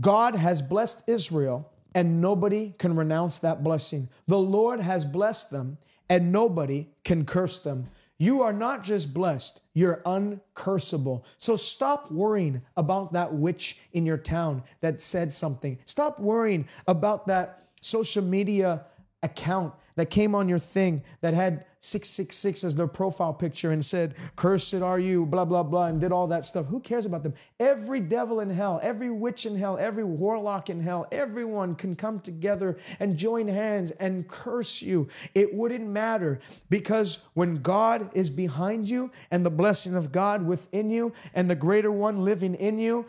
God 0.00 0.36
has 0.36 0.62
blessed 0.62 1.08
Israel 1.08 1.72
and 1.92 2.20
nobody 2.20 2.72
can 2.78 2.94
renounce 2.94 3.38
that 3.38 3.64
blessing. 3.64 4.08
The 4.28 4.38
Lord 4.38 4.78
has 4.78 5.04
blessed 5.04 5.50
them 5.50 5.78
and 6.08 6.30
nobody 6.30 6.86
can 7.02 7.26
curse 7.26 7.58
them. 7.58 7.88
You 8.16 8.42
are 8.42 8.52
not 8.52 8.84
just 8.84 9.12
blessed, 9.12 9.60
you're 9.72 10.02
uncursable. 10.06 11.24
So 11.38 11.56
stop 11.56 12.12
worrying 12.12 12.62
about 12.76 13.12
that 13.14 13.34
witch 13.34 13.78
in 13.92 14.06
your 14.06 14.18
town 14.18 14.62
that 14.82 15.02
said 15.02 15.32
something. 15.32 15.80
Stop 15.84 16.20
worrying 16.20 16.68
about 16.86 17.26
that 17.26 17.64
social 17.80 18.22
media 18.22 18.84
account 19.24 19.74
that 19.96 20.10
came 20.10 20.34
on 20.34 20.48
your 20.48 20.58
thing 20.58 21.02
that 21.20 21.34
had 21.34 21.64
666 21.80 22.64
as 22.64 22.74
their 22.74 22.86
profile 22.86 23.32
picture 23.32 23.70
and 23.70 23.84
said, 23.84 24.14
Cursed 24.36 24.74
are 24.74 24.98
you, 24.98 25.26
blah, 25.26 25.44
blah, 25.44 25.62
blah, 25.62 25.86
and 25.86 26.00
did 26.00 26.12
all 26.12 26.26
that 26.28 26.44
stuff. 26.44 26.66
Who 26.66 26.80
cares 26.80 27.04
about 27.04 27.22
them? 27.22 27.34
Every 27.60 28.00
devil 28.00 28.40
in 28.40 28.50
hell, 28.50 28.80
every 28.82 29.10
witch 29.10 29.46
in 29.46 29.56
hell, 29.56 29.78
every 29.78 30.02
warlock 30.02 30.70
in 30.70 30.80
hell, 30.80 31.06
everyone 31.12 31.74
can 31.74 31.94
come 31.94 32.20
together 32.20 32.76
and 32.98 33.16
join 33.16 33.46
hands 33.46 33.90
and 33.92 34.26
curse 34.26 34.82
you. 34.82 35.08
It 35.34 35.54
wouldn't 35.54 35.86
matter 35.86 36.40
because 36.70 37.18
when 37.34 37.56
God 37.56 38.10
is 38.16 38.30
behind 38.30 38.88
you 38.88 39.10
and 39.30 39.44
the 39.44 39.50
blessing 39.50 39.94
of 39.94 40.10
God 40.10 40.44
within 40.44 40.90
you 40.90 41.12
and 41.34 41.48
the 41.48 41.54
greater 41.54 41.92
one 41.92 42.24
living 42.24 42.54
in 42.54 42.78
you, 42.78 43.06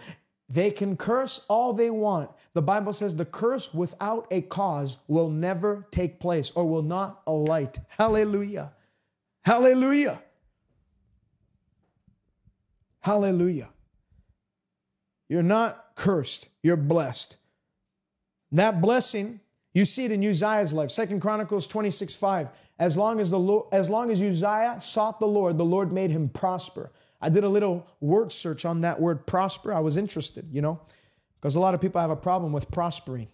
they 0.48 0.70
can 0.70 0.96
curse 0.96 1.46
all 1.48 1.74
they 1.74 1.90
want. 1.90 2.30
The 2.56 2.62
Bible 2.62 2.94
says 2.94 3.16
the 3.16 3.26
curse 3.26 3.74
without 3.74 4.28
a 4.32 4.42
cause 4.42 4.98
will 5.08 5.30
never 5.30 5.88
take 5.92 6.20
place 6.20 6.52
or 6.56 6.68
will 6.68 6.84
not 6.84 7.22
alight. 7.28 7.78
Hallelujah. 7.90 8.72
Hallelujah. 9.44 10.24
Hallelujah. 13.02 13.70
You're 15.30 15.44
not 15.44 15.92
cursed, 15.96 16.48
you're 16.64 16.78
blessed. 16.78 17.38
That 18.52 18.82
blessing, 18.82 19.42
You 19.76 19.84
see 19.84 20.06
it 20.06 20.12
in 20.14 20.24
Uzziah's 20.24 20.72
life. 20.72 20.90
Second 20.90 21.20
Chronicles 21.20 21.68
26, 21.68 22.16
5. 22.16 22.48
As 22.80 22.96
long 22.96 23.20
as, 23.20 23.30
the 23.30 23.38
Lord, 23.38 23.68
as 23.74 23.90
long 23.90 24.10
as 24.10 24.22
Uzziah 24.22 24.78
sought 24.80 25.20
the 25.20 25.28
Lord, 25.28 25.58
the 25.58 25.66
Lord 25.66 25.92
made 25.92 26.12
him 26.12 26.30
prosper. 26.30 26.92
I 27.22 27.28
did 27.28 27.44
a 27.44 27.50
little 27.50 27.86
word 28.00 28.32
search 28.32 28.64
on 28.64 28.82
that 28.82 29.02
word 29.02 29.28
prosper. 29.28 29.74
I 29.74 29.82
was 29.82 29.98
interested, 29.98 30.48
you 30.52 30.62
know, 30.62 30.80
because 31.46 31.54
a 31.54 31.60
lot 31.60 31.76
of 31.76 31.82
people 31.82 32.02
have 32.02 32.10
a 32.10 32.16
problem 32.16 32.52
with 32.54 32.72
prospering. 32.72 33.28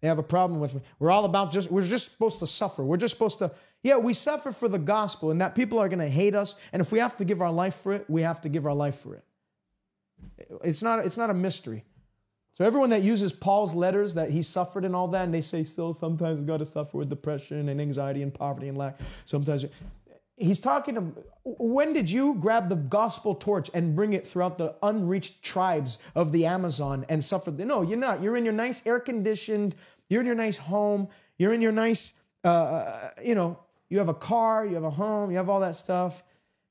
They 0.00 0.08
have 0.08 0.18
a 0.18 0.22
problem 0.22 0.60
with 0.60 0.80
we're 0.98 1.10
all 1.10 1.26
about 1.26 1.52
just 1.52 1.70
we're 1.70 1.82
just 1.82 2.10
supposed 2.10 2.38
to 2.38 2.46
suffer. 2.46 2.82
We're 2.82 2.96
just 2.96 3.12
supposed 3.12 3.38
to 3.40 3.50
yeah, 3.82 3.98
we 3.98 4.14
suffer 4.14 4.50
for 4.50 4.66
the 4.66 4.78
gospel 4.78 5.30
and 5.30 5.42
that 5.42 5.54
people 5.54 5.78
are 5.78 5.86
going 5.86 5.98
to 5.98 6.08
hate 6.08 6.34
us 6.34 6.54
and 6.72 6.80
if 6.80 6.90
we 6.90 7.00
have 7.00 7.18
to 7.18 7.24
give 7.26 7.42
our 7.42 7.52
life 7.52 7.74
for 7.74 7.92
it, 7.92 8.08
we 8.08 8.22
have 8.22 8.40
to 8.40 8.48
give 8.48 8.64
our 8.64 8.72
life 8.72 8.94
for 8.94 9.14
it. 9.14 9.24
It's 10.64 10.82
not 10.82 11.04
it's 11.04 11.18
not 11.18 11.28
a 11.28 11.34
mystery. 11.34 11.84
So 12.54 12.64
everyone 12.64 12.88
that 12.90 13.02
uses 13.02 13.30
Paul's 13.30 13.74
letters 13.74 14.14
that 14.14 14.30
he 14.30 14.40
suffered 14.40 14.86
and 14.86 14.96
all 14.96 15.08
that 15.08 15.24
and 15.26 15.34
they 15.34 15.42
say 15.42 15.62
still 15.62 15.92
sometimes 15.92 16.40
we 16.40 16.46
got 16.46 16.60
to 16.60 16.64
suffer 16.64 16.96
with 16.96 17.10
depression 17.10 17.68
and 17.68 17.78
anxiety 17.78 18.22
and 18.22 18.32
poverty 18.32 18.68
and 18.68 18.78
lack. 18.78 18.98
Sometimes 19.26 19.66
he's 20.40 20.58
talking 20.58 20.94
to 20.94 21.00
when 21.44 21.92
did 21.92 22.10
you 22.10 22.34
grab 22.34 22.68
the 22.68 22.76
gospel 22.76 23.34
torch 23.34 23.70
and 23.74 23.94
bring 23.94 24.12
it 24.12 24.26
throughout 24.26 24.58
the 24.58 24.74
unreached 24.82 25.42
tribes 25.42 25.98
of 26.14 26.32
the 26.32 26.46
amazon 26.46 27.04
and 27.08 27.22
suffer 27.22 27.50
no 27.50 27.82
you're 27.82 27.98
not. 27.98 28.22
You're 28.22 28.36
in 28.36 28.44
your 28.44 28.54
nice 28.54 28.82
air 28.86 28.98
conditioned 28.98 29.74
you're 30.08 30.20
in 30.20 30.26
your 30.26 30.34
nice 30.34 30.56
home 30.56 31.08
you're 31.38 31.52
in 31.52 31.60
your 31.60 31.72
nice 31.72 32.14
uh, 32.44 32.48
uh, 32.48 33.10
you 33.22 33.34
know 33.34 33.58
you 33.88 33.98
have 33.98 34.08
a 34.08 34.14
car 34.14 34.66
you 34.66 34.74
have 34.74 34.84
a 34.84 34.90
home 34.90 35.30
you 35.30 35.36
have 35.36 35.48
all 35.48 35.60
that 35.60 35.76
stuff. 35.76 36.22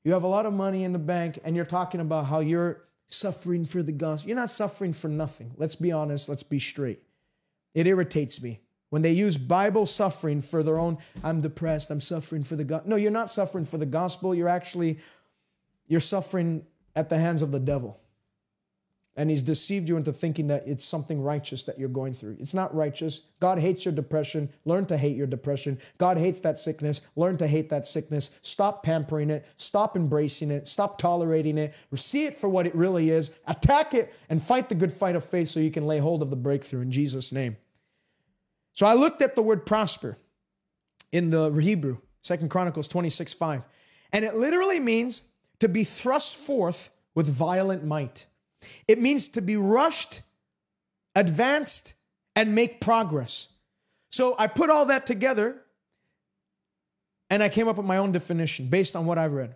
You 0.02 0.12
have 0.14 0.22
a 0.22 0.28
lot 0.28 0.46
of 0.46 0.52
money 0.52 0.84
in 0.84 0.92
the 0.92 0.98
bank 0.98 1.38
and 1.44 1.54
you're 1.54 1.64
talking 1.64 2.00
about 2.00 2.26
how 2.26 2.40
you're 2.40 2.84
suffering 3.08 3.64
for 3.66 3.82
the 3.82 3.92
gospel. 3.92 4.28
You're 4.28 4.36
not 4.36 4.50
suffering 4.50 4.92
for 4.92 5.08
nothing. 5.08 5.52
Let's 5.56 5.76
be 5.76 5.92
honest. 5.92 6.28
Let's 6.28 6.42
be 6.42 6.58
straight. 6.58 7.02
It 7.74 7.86
irritates 7.86 8.42
me 8.42 8.60
when 8.90 9.02
they 9.02 9.12
use 9.12 9.38
Bible 9.38 9.86
suffering 9.86 10.40
for 10.40 10.62
their 10.62 10.78
own, 10.78 10.98
I'm 11.24 11.40
depressed, 11.40 11.90
I'm 11.90 12.00
suffering 12.00 12.42
for 12.42 12.56
the 12.56 12.64
God. 12.64 12.86
No, 12.86 12.96
you're 12.96 13.10
not 13.10 13.30
suffering 13.30 13.64
for 13.64 13.78
the 13.78 13.86
gospel. 13.86 14.34
You're 14.34 14.48
actually, 14.48 14.98
you're 15.86 16.00
suffering 16.00 16.66
at 16.94 17.08
the 17.08 17.18
hands 17.18 17.40
of 17.40 17.52
the 17.52 17.60
devil. 17.60 18.00
And 19.16 19.28
he's 19.28 19.42
deceived 19.42 19.88
you 19.88 19.96
into 19.96 20.12
thinking 20.12 20.46
that 20.46 20.66
it's 20.66 20.84
something 20.84 21.20
righteous 21.20 21.64
that 21.64 21.78
you're 21.78 21.88
going 21.88 22.14
through. 22.14 22.36
It's 22.40 22.54
not 22.54 22.74
righteous. 22.74 23.22
God 23.38 23.58
hates 23.58 23.84
your 23.84 23.92
depression. 23.92 24.50
Learn 24.64 24.86
to 24.86 24.96
hate 24.96 25.16
your 25.16 25.26
depression. 25.26 25.78
God 25.98 26.16
hates 26.16 26.40
that 26.40 26.58
sickness. 26.58 27.00
Learn 27.16 27.36
to 27.38 27.46
hate 27.46 27.70
that 27.70 27.86
sickness. 27.86 28.30
Stop 28.40 28.82
pampering 28.82 29.28
it. 29.30 29.46
Stop 29.56 29.96
embracing 29.96 30.50
it. 30.50 30.66
Stop 30.68 30.96
tolerating 30.96 31.58
it. 31.58 31.74
See 31.94 32.24
it 32.24 32.36
for 32.36 32.48
what 32.48 32.66
it 32.66 32.74
really 32.74 33.10
is. 33.10 33.30
Attack 33.46 33.94
it 33.94 34.14
and 34.28 34.42
fight 34.42 34.68
the 34.68 34.74
good 34.74 34.92
fight 34.92 35.16
of 35.16 35.24
faith 35.24 35.48
so 35.48 35.60
you 35.60 35.72
can 35.72 35.86
lay 35.86 35.98
hold 35.98 36.22
of 36.22 36.30
the 36.30 36.36
breakthrough 36.36 36.80
in 36.80 36.90
Jesus' 36.90 37.32
name. 37.32 37.56
So 38.72 38.86
I 38.86 38.94
looked 38.94 39.22
at 39.22 39.34
the 39.34 39.42
word 39.42 39.66
prosper 39.66 40.18
in 41.12 41.30
the 41.30 41.50
Hebrew, 41.50 41.98
Second 42.22 42.50
Chronicles 42.50 42.88
26 42.88 43.34
5. 43.34 43.62
And 44.12 44.24
it 44.24 44.36
literally 44.36 44.80
means 44.80 45.22
to 45.60 45.68
be 45.68 45.84
thrust 45.84 46.36
forth 46.36 46.90
with 47.14 47.28
violent 47.28 47.84
might. 47.84 48.26
It 48.88 49.00
means 49.00 49.28
to 49.30 49.42
be 49.42 49.56
rushed, 49.56 50.22
advanced, 51.14 51.94
and 52.36 52.54
make 52.54 52.80
progress. 52.80 53.48
So 54.10 54.34
I 54.38 54.46
put 54.46 54.70
all 54.70 54.86
that 54.86 55.06
together 55.06 55.62
and 57.28 57.42
I 57.42 57.48
came 57.48 57.68
up 57.68 57.76
with 57.76 57.86
my 57.86 57.96
own 57.96 58.12
definition 58.12 58.66
based 58.66 58.96
on 58.96 59.06
what 59.06 59.18
I've 59.18 59.32
read. 59.32 59.54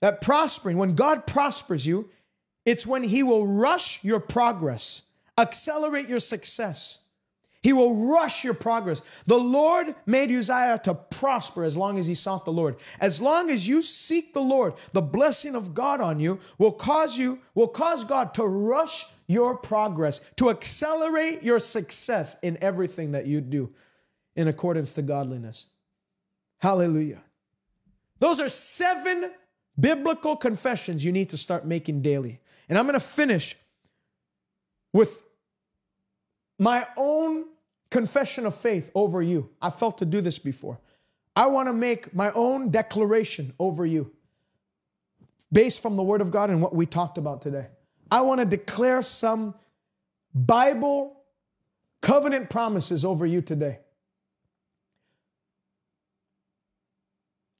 That 0.00 0.20
prospering, 0.20 0.76
when 0.76 0.94
God 0.94 1.26
prospers 1.26 1.86
you, 1.86 2.10
it's 2.64 2.86
when 2.86 3.04
He 3.04 3.22
will 3.22 3.46
rush 3.46 4.02
your 4.04 4.20
progress, 4.20 5.02
accelerate 5.36 6.08
your 6.08 6.20
success. 6.20 6.98
He 7.62 7.72
will 7.72 8.06
rush 8.06 8.44
your 8.44 8.54
progress. 8.54 9.02
The 9.26 9.38
Lord 9.38 9.94
made 10.06 10.30
Uzziah 10.30 10.80
to 10.84 10.94
prosper 10.94 11.64
as 11.64 11.76
long 11.76 11.98
as 11.98 12.06
he 12.06 12.14
sought 12.14 12.44
the 12.44 12.52
Lord. 12.52 12.76
As 13.00 13.20
long 13.20 13.50
as 13.50 13.66
you 13.66 13.82
seek 13.82 14.32
the 14.32 14.40
Lord, 14.40 14.74
the 14.92 15.02
blessing 15.02 15.56
of 15.56 15.74
God 15.74 16.00
on 16.00 16.20
you 16.20 16.38
will 16.56 16.72
cause 16.72 17.18
you, 17.18 17.40
will 17.54 17.68
cause 17.68 18.04
God 18.04 18.32
to 18.34 18.44
rush 18.44 19.06
your 19.26 19.56
progress, 19.56 20.20
to 20.36 20.50
accelerate 20.50 21.42
your 21.42 21.58
success 21.58 22.38
in 22.42 22.56
everything 22.60 23.12
that 23.12 23.26
you 23.26 23.40
do 23.40 23.72
in 24.36 24.46
accordance 24.46 24.94
to 24.94 25.02
godliness. 25.02 25.66
Hallelujah. 26.58 27.22
Those 28.20 28.38
are 28.40 28.48
seven 28.48 29.32
biblical 29.78 30.36
confessions 30.36 31.04
you 31.04 31.12
need 31.12 31.30
to 31.30 31.36
start 31.36 31.66
making 31.66 32.02
daily. 32.02 32.40
And 32.68 32.78
I'm 32.78 32.84
going 32.84 32.94
to 32.94 33.00
finish 33.00 33.56
with 34.92 35.22
my 36.58 36.86
own 36.96 37.44
confession 37.90 38.46
of 38.46 38.54
faith 38.54 38.90
over 38.94 39.22
you. 39.22 39.50
I 39.62 39.70
felt 39.70 39.98
to 39.98 40.04
do 40.04 40.20
this 40.20 40.38
before. 40.38 40.78
I 41.34 41.46
want 41.46 41.68
to 41.68 41.72
make 41.72 42.14
my 42.14 42.32
own 42.32 42.70
declaration 42.70 43.52
over 43.58 43.86
you 43.86 44.12
based 45.52 45.80
from 45.80 45.96
the 45.96 46.02
Word 46.02 46.20
of 46.20 46.30
God 46.30 46.50
and 46.50 46.60
what 46.60 46.74
we 46.74 46.84
talked 46.84 47.16
about 47.16 47.40
today. 47.40 47.68
I 48.10 48.22
want 48.22 48.40
to 48.40 48.44
declare 48.44 49.02
some 49.02 49.54
Bible 50.34 51.22
covenant 52.00 52.50
promises 52.50 53.04
over 53.04 53.24
you 53.24 53.40
today. 53.40 53.78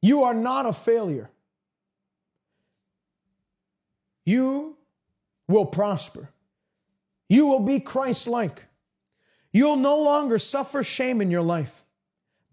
You 0.00 0.22
are 0.24 0.34
not 0.34 0.66
a 0.66 0.72
failure. 0.72 1.30
You 4.24 4.76
will 5.48 5.66
prosper. 5.66 6.28
You 7.28 7.46
will 7.46 7.60
be 7.60 7.80
Christ 7.80 8.26
like. 8.26 8.67
You'll 9.52 9.76
no 9.76 9.98
longer 9.98 10.38
suffer 10.38 10.82
shame 10.82 11.20
in 11.20 11.30
your 11.30 11.42
life. 11.42 11.84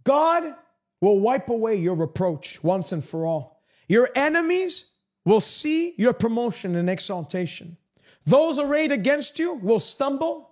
God 0.03 0.55
will 1.01 1.19
wipe 1.19 1.49
away 1.49 1.75
your 1.75 1.95
reproach 1.95 2.63
once 2.63 2.91
and 2.91 3.03
for 3.03 3.25
all. 3.25 3.61
Your 3.87 4.09
enemies 4.15 4.91
will 5.25 5.41
see 5.41 5.93
your 5.97 6.13
promotion 6.13 6.75
and 6.75 6.89
exaltation. 6.89 7.77
Those 8.25 8.57
arrayed 8.57 8.91
against 8.91 9.37
you 9.37 9.53
will 9.53 9.79
stumble 9.79 10.51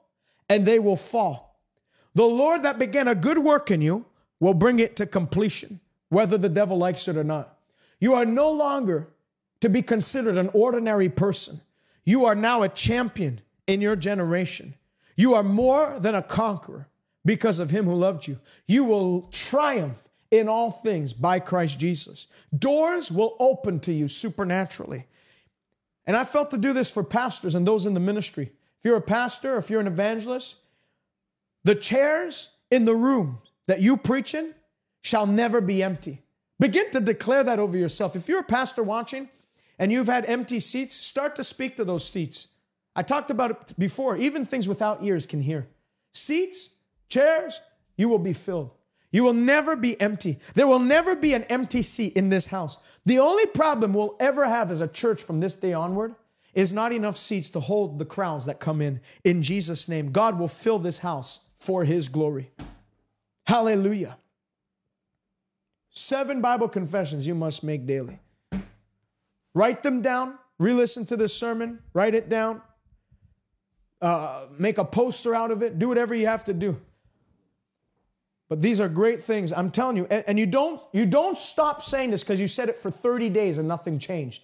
and 0.50 0.66
they 0.66 0.80
will 0.80 0.98
fall. 0.98 1.60
The 2.16 2.26
Lord 2.26 2.64
that 2.64 2.78
began 2.78 3.08
a 3.08 3.16
good 3.16 3.40
work 3.40 3.72
in 3.72 3.82
you 3.82 4.06
will 4.40 4.54
bring 4.54 4.80
it 4.80 4.96
to 4.98 5.06
completion, 5.06 5.80
whether 6.10 6.38
the 6.38 6.50
devil 6.50 6.78
likes 6.78 7.08
it 7.08 7.18
or 7.18 7.24
not. 7.24 7.58
You 8.00 8.14
are 8.14 8.26
no 8.26 8.52
longer 8.52 9.10
to 9.62 9.70
be 9.70 9.82
considered 9.82 10.38
an 10.38 10.50
ordinary 10.54 11.10
person. 11.10 11.62
You 12.06 12.26
are 12.26 12.36
now 12.36 12.62
a 12.62 12.70
champion 12.70 13.42
in 13.66 13.82
your 13.82 13.96
generation. 13.96 14.76
You 15.16 15.36
are 15.36 15.44
more 15.44 16.00
than 16.00 16.16
a 16.16 16.22
conqueror 16.22 16.88
because 17.26 17.60
of 17.60 17.70
him 17.70 17.86
who 17.86 17.96
loved 17.96 18.28
you. 18.28 18.40
You 18.68 18.84
will 18.84 19.24
triumph 19.32 20.08
in 20.32 20.50
all 20.50 20.72
things 20.72 21.14
by 21.14 21.40
Christ 21.40 21.80
Jesus. 21.80 22.28
Doors 22.58 23.12
will 23.12 23.36
open 23.40 23.80
to 23.82 23.94
you 23.94 24.08
supernaturally. 24.08 25.06
And 26.06 26.18
I 26.18 26.24
felt 26.24 26.52
to 26.52 26.58
do 26.58 26.74
this 26.74 26.92
for 26.92 27.04
pastors 27.04 27.56
and 27.56 27.68
those 27.68 27.86
in 27.86 27.94
the 27.94 28.00
ministry. 28.00 28.52
If 28.80 28.86
you're 28.86 28.98
a 28.98 29.02
pastor, 29.02 29.58
if 29.58 29.70
you're 29.70 29.80
an 29.80 29.88
evangelist, 29.88 30.56
the 31.64 31.76
chairs 31.76 32.50
in 32.70 32.86
the 32.86 32.96
room 32.96 33.40
that 33.68 33.82
you 33.82 33.96
preach 33.96 34.34
in 34.34 34.54
shall 35.02 35.26
never 35.26 35.62
be 35.62 35.84
empty. 35.84 36.22
Begin 36.60 36.90
to 36.92 37.00
declare 37.00 37.44
that 37.44 37.60
over 37.60 37.78
yourself. 37.78 38.16
If 38.16 38.28
you're 38.28 38.40
a 38.40 38.44
pastor 38.44 38.84
watching 38.84 39.30
and 39.80 39.92
you've 39.92 40.08
had 40.08 40.26
empty 40.26 40.60
seats, 40.60 40.96
start 40.96 41.36
to 41.36 41.44
speak 41.44 41.76
to 41.78 41.86
those 41.86 42.06
seats. 42.06 42.50
I 42.96 43.04
talked 43.04 43.32
about 43.32 43.52
it 43.52 43.74
before. 43.78 44.16
Even 44.18 44.46
things 44.46 44.68
without 44.68 45.04
ears 45.04 45.26
can 45.26 45.42
hear. 45.42 45.68
Seats, 46.12 46.76
chairs, 47.10 47.62
you 47.98 48.10
will 48.10 48.20
be 48.20 48.34
filled. 48.34 48.72
You 49.12 49.24
will 49.24 49.34
never 49.34 49.76
be 49.76 50.00
empty. 50.02 50.40
There 50.56 50.68
will 50.68 50.80
never 50.80 51.16
be 51.16 51.34
an 51.34 51.44
empty 51.44 51.84
seat 51.84 52.14
in 52.14 52.30
this 52.30 52.48
house. 52.48 52.78
The 53.06 53.20
only 53.20 53.46
problem 53.46 53.94
we'll 53.94 54.16
ever 54.20 54.46
have 54.46 54.72
as 54.72 54.82
a 54.82 54.88
church 54.88 55.22
from 55.22 55.40
this 55.40 55.56
day 55.56 55.74
onward 55.74 56.16
is 56.56 56.74
not 56.74 56.92
enough 56.92 57.18
seats 57.18 57.50
to 57.52 57.60
hold 57.60 58.00
the 58.00 58.06
crowds 58.06 58.46
that 58.46 58.60
come 58.60 58.82
in. 58.82 59.02
In 59.24 59.44
Jesus' 59.44 59.88
name, 59.88 60.12
God 60.12 60.40
will 60.40 60.48
fill 60.48 60.80
this 60.80 61.00
house 61.00 61.42
for 61.56 61.84
His 61.84 62.10
glory. 62.10 62.52
Hallelujah. 63.46 64.18
Seven 65.90 66.42
Bible 66.42 66.68
confessions 66.68 67.28
you 67.28 67.36
must 67.36 67.64
make 67.64 67.86
daily. 67.86 68.20
Write 69.54 69.84
them 69.84 70.02
down, 70.02 70.40
re 70.58 70.74
listen 70.74 71.06
to 71.06 71.16
this 71.16 71.36
sermon, 71.36 71.80
write 71.94 72.16
it 72.16 72.30
down, 72.30 72.62
uh, 74.04 74.48
make 74.60 74.78
a 74.78 74.86
poster 74.86 75.34
out 75.34 75.50
of 75.50 75.64
it, 75.64 75.80
do 75.80 75.88
whatever 75.88 76.14
you 76.14 76.28
have 76.28 76.44
to 76.44 76.54
do. 76.54 76.80
But 78.50 78.62
these 78.62 78.82
are 78.82 78.90
great 78.90 79.22
things. 79.22 79.54
I'm 79.54 79.72
telling 79.72 79.96
you, 79.96 80.06
and, 80.12 80.26
and 80.28 80.38
you 80.38 80.46
don't 80.46 80.82
you 80.92 81.06
don't 81.06 81.38
stop 81.38 81.82
saying 81.82 82.12
this 82.12 82.22
because 82.22 82.42
you 82.42 82.48
said 82.48 82.70
it 82.70 82.78
for 82.78 82.92
30 82.92 83.30
days 83.30 83.58
and 83.58 83.68
nothing 83.68 83.98
changed. 83.98 84.44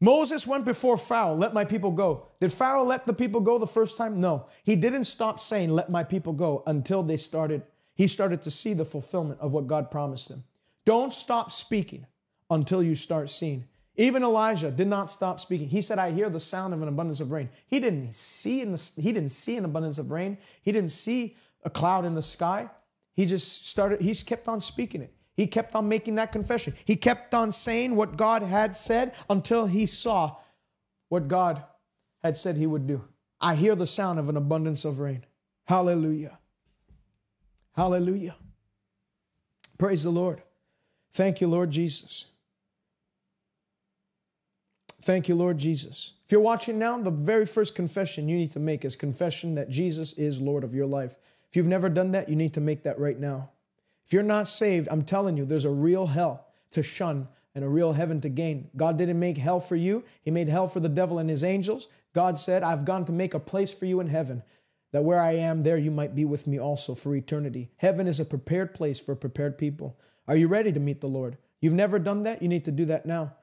Moses 0.00 0.46
went 0.46 0.64
before 0.64 0.96
Pharaoh, 0.96 1.34
let 1.34 1.52
my 1.52 1.64
people 1.64 1.90
go. 1.90 2.28
Did 2.40 2.52
Pharaoh 2.52 2.84
let 2.84 3.04
the 3.04 3.12
people 3.12 3.40
go 3.40 3.58
the 3.58 3.66
first 3.66 3.96
time? 3.96 4.20
No. 4.20 4.46
He 4.62 4.76
didn't 4.76 5.04
stop 5.04 5.40
saying, 5.40 5.70
let 5.70 5.90
my 5.90 6.04
people 6.04 6.32
go 6.32 6.62
until 6.68 7.02
they 7.02 7.16
started, 7.16 7.62
he 7.96 8.06
started 8.06 8.40
to 8.42 8.50
see 8.52 8.74
the 8.74 8.84
fulfillment 8.84 9.40
of 9.40 9.52
what 9.52 9.66
God 9.66 9.90
promised 9.90 10.30
him. 10.30 10.44
Don't 10.84 11.12
stop 11.12 11.50
speaking 11.50 12.06
until 12.48 12.80
you 12.80 12.94
start 12.94 13.28
seeing. 13.28 13.64
Even 14.00 14.22
Elijah 14.22 14.70
did 14.70 14.86
not 14.86 15.10
stop 15.10 15.40
speaking. 15.40 15.68
He 15.68 15.82
said, 15.82 15.98
I 15.98 16.12
hear 16.12 16.30
the 16.30 16.38
sound 16.38 16.72
of 16.72 16.80
an 16.82 16.88
abundance 16.88 17.20
of 17.20 17.32
rain. 17.32 17.50
He 17.66 17.80
didn't 17.80 18.14
see 18.14 18.62
in 18.62 18.70
the, 18.70 18.90
he 18.96 19.12
didn't 19.12 19.30
see 19.30 19.56
an 19.56 19.64
abundance 19.64 19.98
of 19.98 20.12
rain. 20.12 20.38
He 20.62 20.70
didn't 20.70 20.92
see 20.92 21.36
a 21.64 21.70
cloud 21.70 22.04
in 22.04 22.14
the 22.14 22.22
sky. 22.22 22.70
He 23.14 23.26
just 23.26 23.66
started, 23.66 24.00
he's 24.00 24.22
kept 24.22 24.46
on 24.46 24.60
speaking 24.60 25.02
it. 25.02 25.12
He 25.36 25.48
kept 25.48 25.74
on 25.74 25.88
making 25.88 26.14
that 26.14 26.30
confession. 26.30 26.74
He 26.84 26.94
kept 26.94 27.34
on 27.34 27.50
saying 27.50 27.96
what 27.96 28.16
God 28.16 28.42
had 28.44 28.76
said 28.76 29.14
until 29.28 29.66
he 29.66 29.84
saw 29.84 30.36
what 31.08 31.26
God 31.26 31.64
had 32.22 32.36
said 32.36 32.56
he 32.56 32.66
would 32.66 32.86
do. 32.86 33.04
I 33.40 33.56
hear 33.56 33.74
the 33.74 33.86
sound 33.86 34.20
of 34.20 34.28
an 34.28 34.36
abundance 34.36 34.84
of 34.84 35.00
rain. 35.00 35.24
Hallelujah. 35.64 36.38
Hallelujah. 37.74 38.36
Praise 39.76 40.04
the 40.04 40.10
Lord. 40.10 40.42
Thank 41.12 41.40
you, 41.40 41.48
Lord 41.48 41.72
Jesus. 41.72 42.26
Thank 45.08 45.26
you, 45.26 45.36
Lord 45.36 45.56
Jesus. 45.56 46.12
If 46.26 46.32
you're 46.32 46.40
watching 46.42 46.78
now, 46.78 46.98
the 46.98 47.10
very 47.10 47.46
first 47.46 47.74
confession 47.74 48.28
you 48.28 48.36
need 48.36 48.52
to 48.52 48.60
make 48.60 48.84
is 48.84 48.94
confession 48.94 49.54
that 49.54 49.70
Jesus 49.70 50.12
is 50.12 50.38
Lord 50.38 50.64
of 50.64 50.74
your 50.74 50.84
life. 50.84 51.16
If 51.48 51.56
you've 51.56 51.66
never 51.66 51.88
done 51.88 52.10
that, 52.10 52.28
you 52.28 52.36
need 52.36 52.52
to 52.52 52.60
make 52.60 52.82
that 52.82 52.98
right 52.98 53.18
now. 53.18 53.48
If 54.04 54.12
you're 54.12 54.22
not 54.22 54.48
saved, 54.48 54.86
I'm 54.90 55.04
telling 55.04 55.38
you, 55.38 55.46
there's 55.46 55.64
a 55.64 55.70
real 55.70 56.08
hell 56.08 56.48
to 56.72 56.82
shun 56.82 57.26
and 57.54 57.64
a 57.64 57.70
real 57.70 57.94
heaven 57.94 58.20
to 58.20 58.28
gain. 58.28 58.68
God 58.76 58.98
didn't 58.98 59.18
make 59.18 59.38
hell 59.38 59.60
for 59.60 59.76
you, 59.76 60.04
He 60.20 60.30
made 60.30 60.48
hell 60.48 60.68
for 60.68 60.80
the 60.80 60.90
devil 60.90 61.18
and 61.18 61.30
his 61.30 61.42
angels. 61.42 61.88
God 62.14 62.38
said, 62.38 62.62
I've 62.62 62.84
gone 62.84 63.06
to 63.06 63.12
make 63.12 63.32
a 63.32 63.40
place 63.40 63.72
for 63.72 63.86
you 63.86 64.00
in 64.00 64.08
heaven, 64.08 64.42
that 64.92 65.04
where 65.04 65.22
I 65.22 65.36
am, 65.36 65.62
there 65.62 65.78
you 65.78 65.90
might 65.90 66.14
be 66.14 66.26
with 66.26 66.46
me 66.46 66.60
also 66.60 66.94
for 66.94 67.16
eternity. 67.16 67.70
Heaven 67.78 68.06
is 68.06 68.20
a 68.20 68.26
prepared 68.26 68.74
place 68.74 69.00
for 69.00 69.14
prepared 69.14 69.56
people. 69.56 69.98
Are 70.26 70.36
you 70.36 70.48
ready 70.48 70.70
to 70.70 70.80
meet 70.80 71.00
the 71.00 71.06
Lord? 71.06 71.38
You've 71.62 71.72
never 71.72 71.98
done 71.98 72.24
that? 72.24 72.42
You 72.42 72.48
need 72.48 72.66
to 72.66 72.72
do 72.72 72.84
that 72.84 73.06
now. 73.06 73.36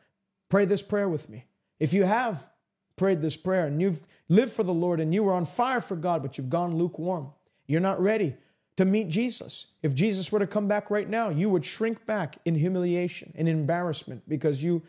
Pray 0.47 0.65
this 0.65 0.83
prayer 0.83 1.09
with 1.09 1.27
me. 1.27 1.45
If 1.80 1.93
you 1.93 2.03
have 2.03 2.49
prayed 2.95 3.22
this 3.22 3.38
prayer 3.38 3.65
and 3.68 3.81
you've 3.81 4.02
lived 4.30 4.52
for 4.52 4.64
the 4.64 4.73
Lord 4.73 4.99
and 4.99 5.14
you 5.14 5.23
were 5.23 5.34
on 5.34 5.45
fire 5.45 5.81
for 5.81 5.95
God, 5.95 6.22
but 6.22 6.38
you've 6.38 6.49
gone 6.49 6.77
lukewarm, 6.77 7.31
you're 7.68 7.81
not 7.81 8.02
ready 8.02 8.35
to 8.77 8.85
meet 8.85 9.07
Jesus. 9.10 9.68
If 9.81 9.95
Jesus 9.95 10.31
were 10.31 10.39
to 10.39 10.47
come 10.47 10.68
back 10.68 10.89
right 10.89 11.10
now, 11.10 11.30
you 11.30 11.49
would 11.49 11.65
shrink 11.65 12.06
back 12.06 12.38
in 12.45 12.56
humiliation 12.56 13.34
and 13.35 13.47
embarrassment 13.47 14.23
because 14.27 14.64
you 14.64 14.84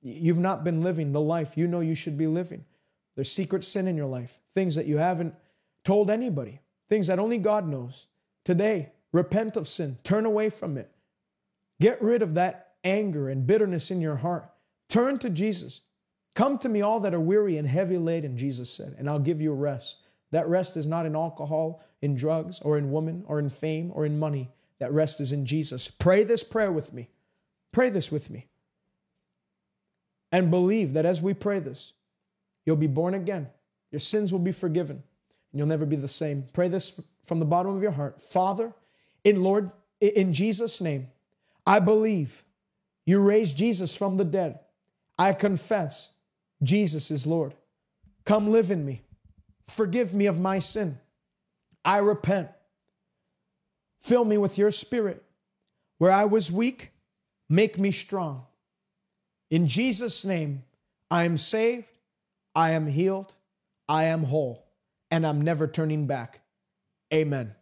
you've 0.00 0.38
not 0.38 0.62
been 0.62 0.80
living 0.80 1.10
the 1.10 1.20
life 1.20 1.56
you 1.56 1.66
know 1.66 1.80
you 1.80 1.94
should 1.94 2.16
be 2.16 2.26
living. 2.26 2.64
There's 3.16 3.32
secret 3.32 3.64
sin 3.64 3.88
in 3.88 3.96
your 3.96 4.06
life, 4.06 4.38
things 4.52 4.76
that 4.76 4.86
you 4.86 4.98
haven't 4.98 5.34
told 5.82 6.08
anybody, 6.08 6.60
things 6.88 7.08
that 7.08 7.18
only 7.18 7.38
God 7.38 7.66
knows. 7.66 8.06
Today, 8.44 8.92
repent 9.12 9.56
of 9.56 9.68
sin, 9.68 9.98
turn 10.04 10.24
away 10.24 10.50
from 10.50 10.78
it. 10.78 10.90
Get 11.80 12.00
rid 12.00 12.22
of 12.22 12.34
that 12.34 12.74
anger 12.84 13.28
and 13.28 13.46
bitterness 13.46 13.90
in 13.90 14.00
your 14.00 14.16
heart. 14.16 14.48
Turn 14.88 15.18
to 15.18 15.30
Jesus. 15.30 15.80
Come 16.38 16.56
to 16.58 16.68
me, 16.68 16.82
all 16.82 17.00
that 17.00 17.14
are 17.14 17.20
weary 17.20 17.56
and 17.56 17.66
heavy 17.66 17.98
laden, 17.98 18.36
Jesus 18.36 18.70
said, 18.70 18.94
and 18.96 19.10
I'll 19.10 19.18
give 19.18 19.40
you 19.40 19.52
rest. 19.52 19.96
That 20.30 20.46
rest 20.46 20.76
is 20.76 20.86
not 20.86 21.04
in 21.04 21.16
alcohol, 21.16 21.82
in 22.00 22.14
drugs, 22.14 22.60
or 22.60 22.78
in 22.78 22.92
woman, 22.92 23.24
or 23.26 23.40
in 23.40 23.50
fame, 23.50 23.90
or 23.92 24.06
in 24.06 24.20
money. 24.20 24.48
That 24.78 24.92
rest 24.92 25.20
is 25.20 25.32
in 25.32 25.46
Jesus. 25.46 25.88
Pray 25.88 26.22
this 26.22 26.44
prayer 26.44 26.70
with 26.70 26.92
me. 26.92 27.08
Pray 27.72 27.90
this 27.90 28.12
with 28.12 28.30
me. 28.30 28.46
And 30.30 30.48
believe 30.48 30.92
that 30.92 31.04
as 31.04 31.20
we 31.20 31.34
pray 31.34 31.58
this, 31.58 31.94
you'll 32.64 32.76
be 32.76 32.86
born 32.86 33.14
again. 33.14 33.48
Your 33.90 33.98
sins 33.98 34.30
will 34.30 34.38
be 34.38 34.52
forgiven, 34.52 35.02
and 35.50 35.58
you'll 35.58 35.66
never 35.66 35.86
be 35.86 35.96
the 35.96 36.06
same. 36.06 36.44
Pray 36.52 36.68
this 36.68 37.00
from 37.24 37.40
the 37.40 37.46
bottom 37.46 37.74
of 37.74 37.82
your 37.82 37.90
heart. 37.90 38.22
Father, 38.22 38.72
in 39.24 39.42
Lord, 39.42 39.72
in 40.00 40.32
Jesus' 40.32 40.80
name, 40.80 41.08
I 41.66 41.80
believe 41.80 42.44
you 43.04 43.18
raised 43.18 43.58
Jesus 43.58 43.96
from 43.96 44.18
the 44.18 44.24
dead. 44.24 44.60
I 45.18 45.32
confess 45.32 46.10
Jesus 46.62 47.10
is 47.10 47.26
Lord. 47.26 47.54
Come 48.24 48.50
live 48.50 48.70
in 48.70 48.84
me. 48.84 49.02
Forgive 49.66 50.14
me 50.14 50.26
of 50.26 50.38
my 50.38 50.58
sin. 50.58 50.98
I 51.84 51.98
repent. 51.98 52.48
Fill 54.00 54.24
me 54.24 54.38
with 54.38 54.58
your 54.58 54.70
spirit. 54.70 55.22
Where 55.98 56.12
I 56.12 56.24
was 56.24 56.52
weak, 56.52 56.92
make 57.48 57.78
me 57.78 57.90
strong. 57.90 58.46
In 59.50 59.66
Jesus' 59.66 60.24
name, 60.24 60.64
I 61.10 61.24
am 61.24 61.38
saved, 61.38 61.86
I 62.54 62.70
am 62.70 62.86
healed, 62.86 63.34
I 63.88 64.04
am 64.04 64.24
whole, 64.24 64.66
and 65.10 65.26
I'm 65.26 65.40
never 65.40 65.66
turning 65.66 66.06
back. 66.06 66.40
Amen. 67.12 67.54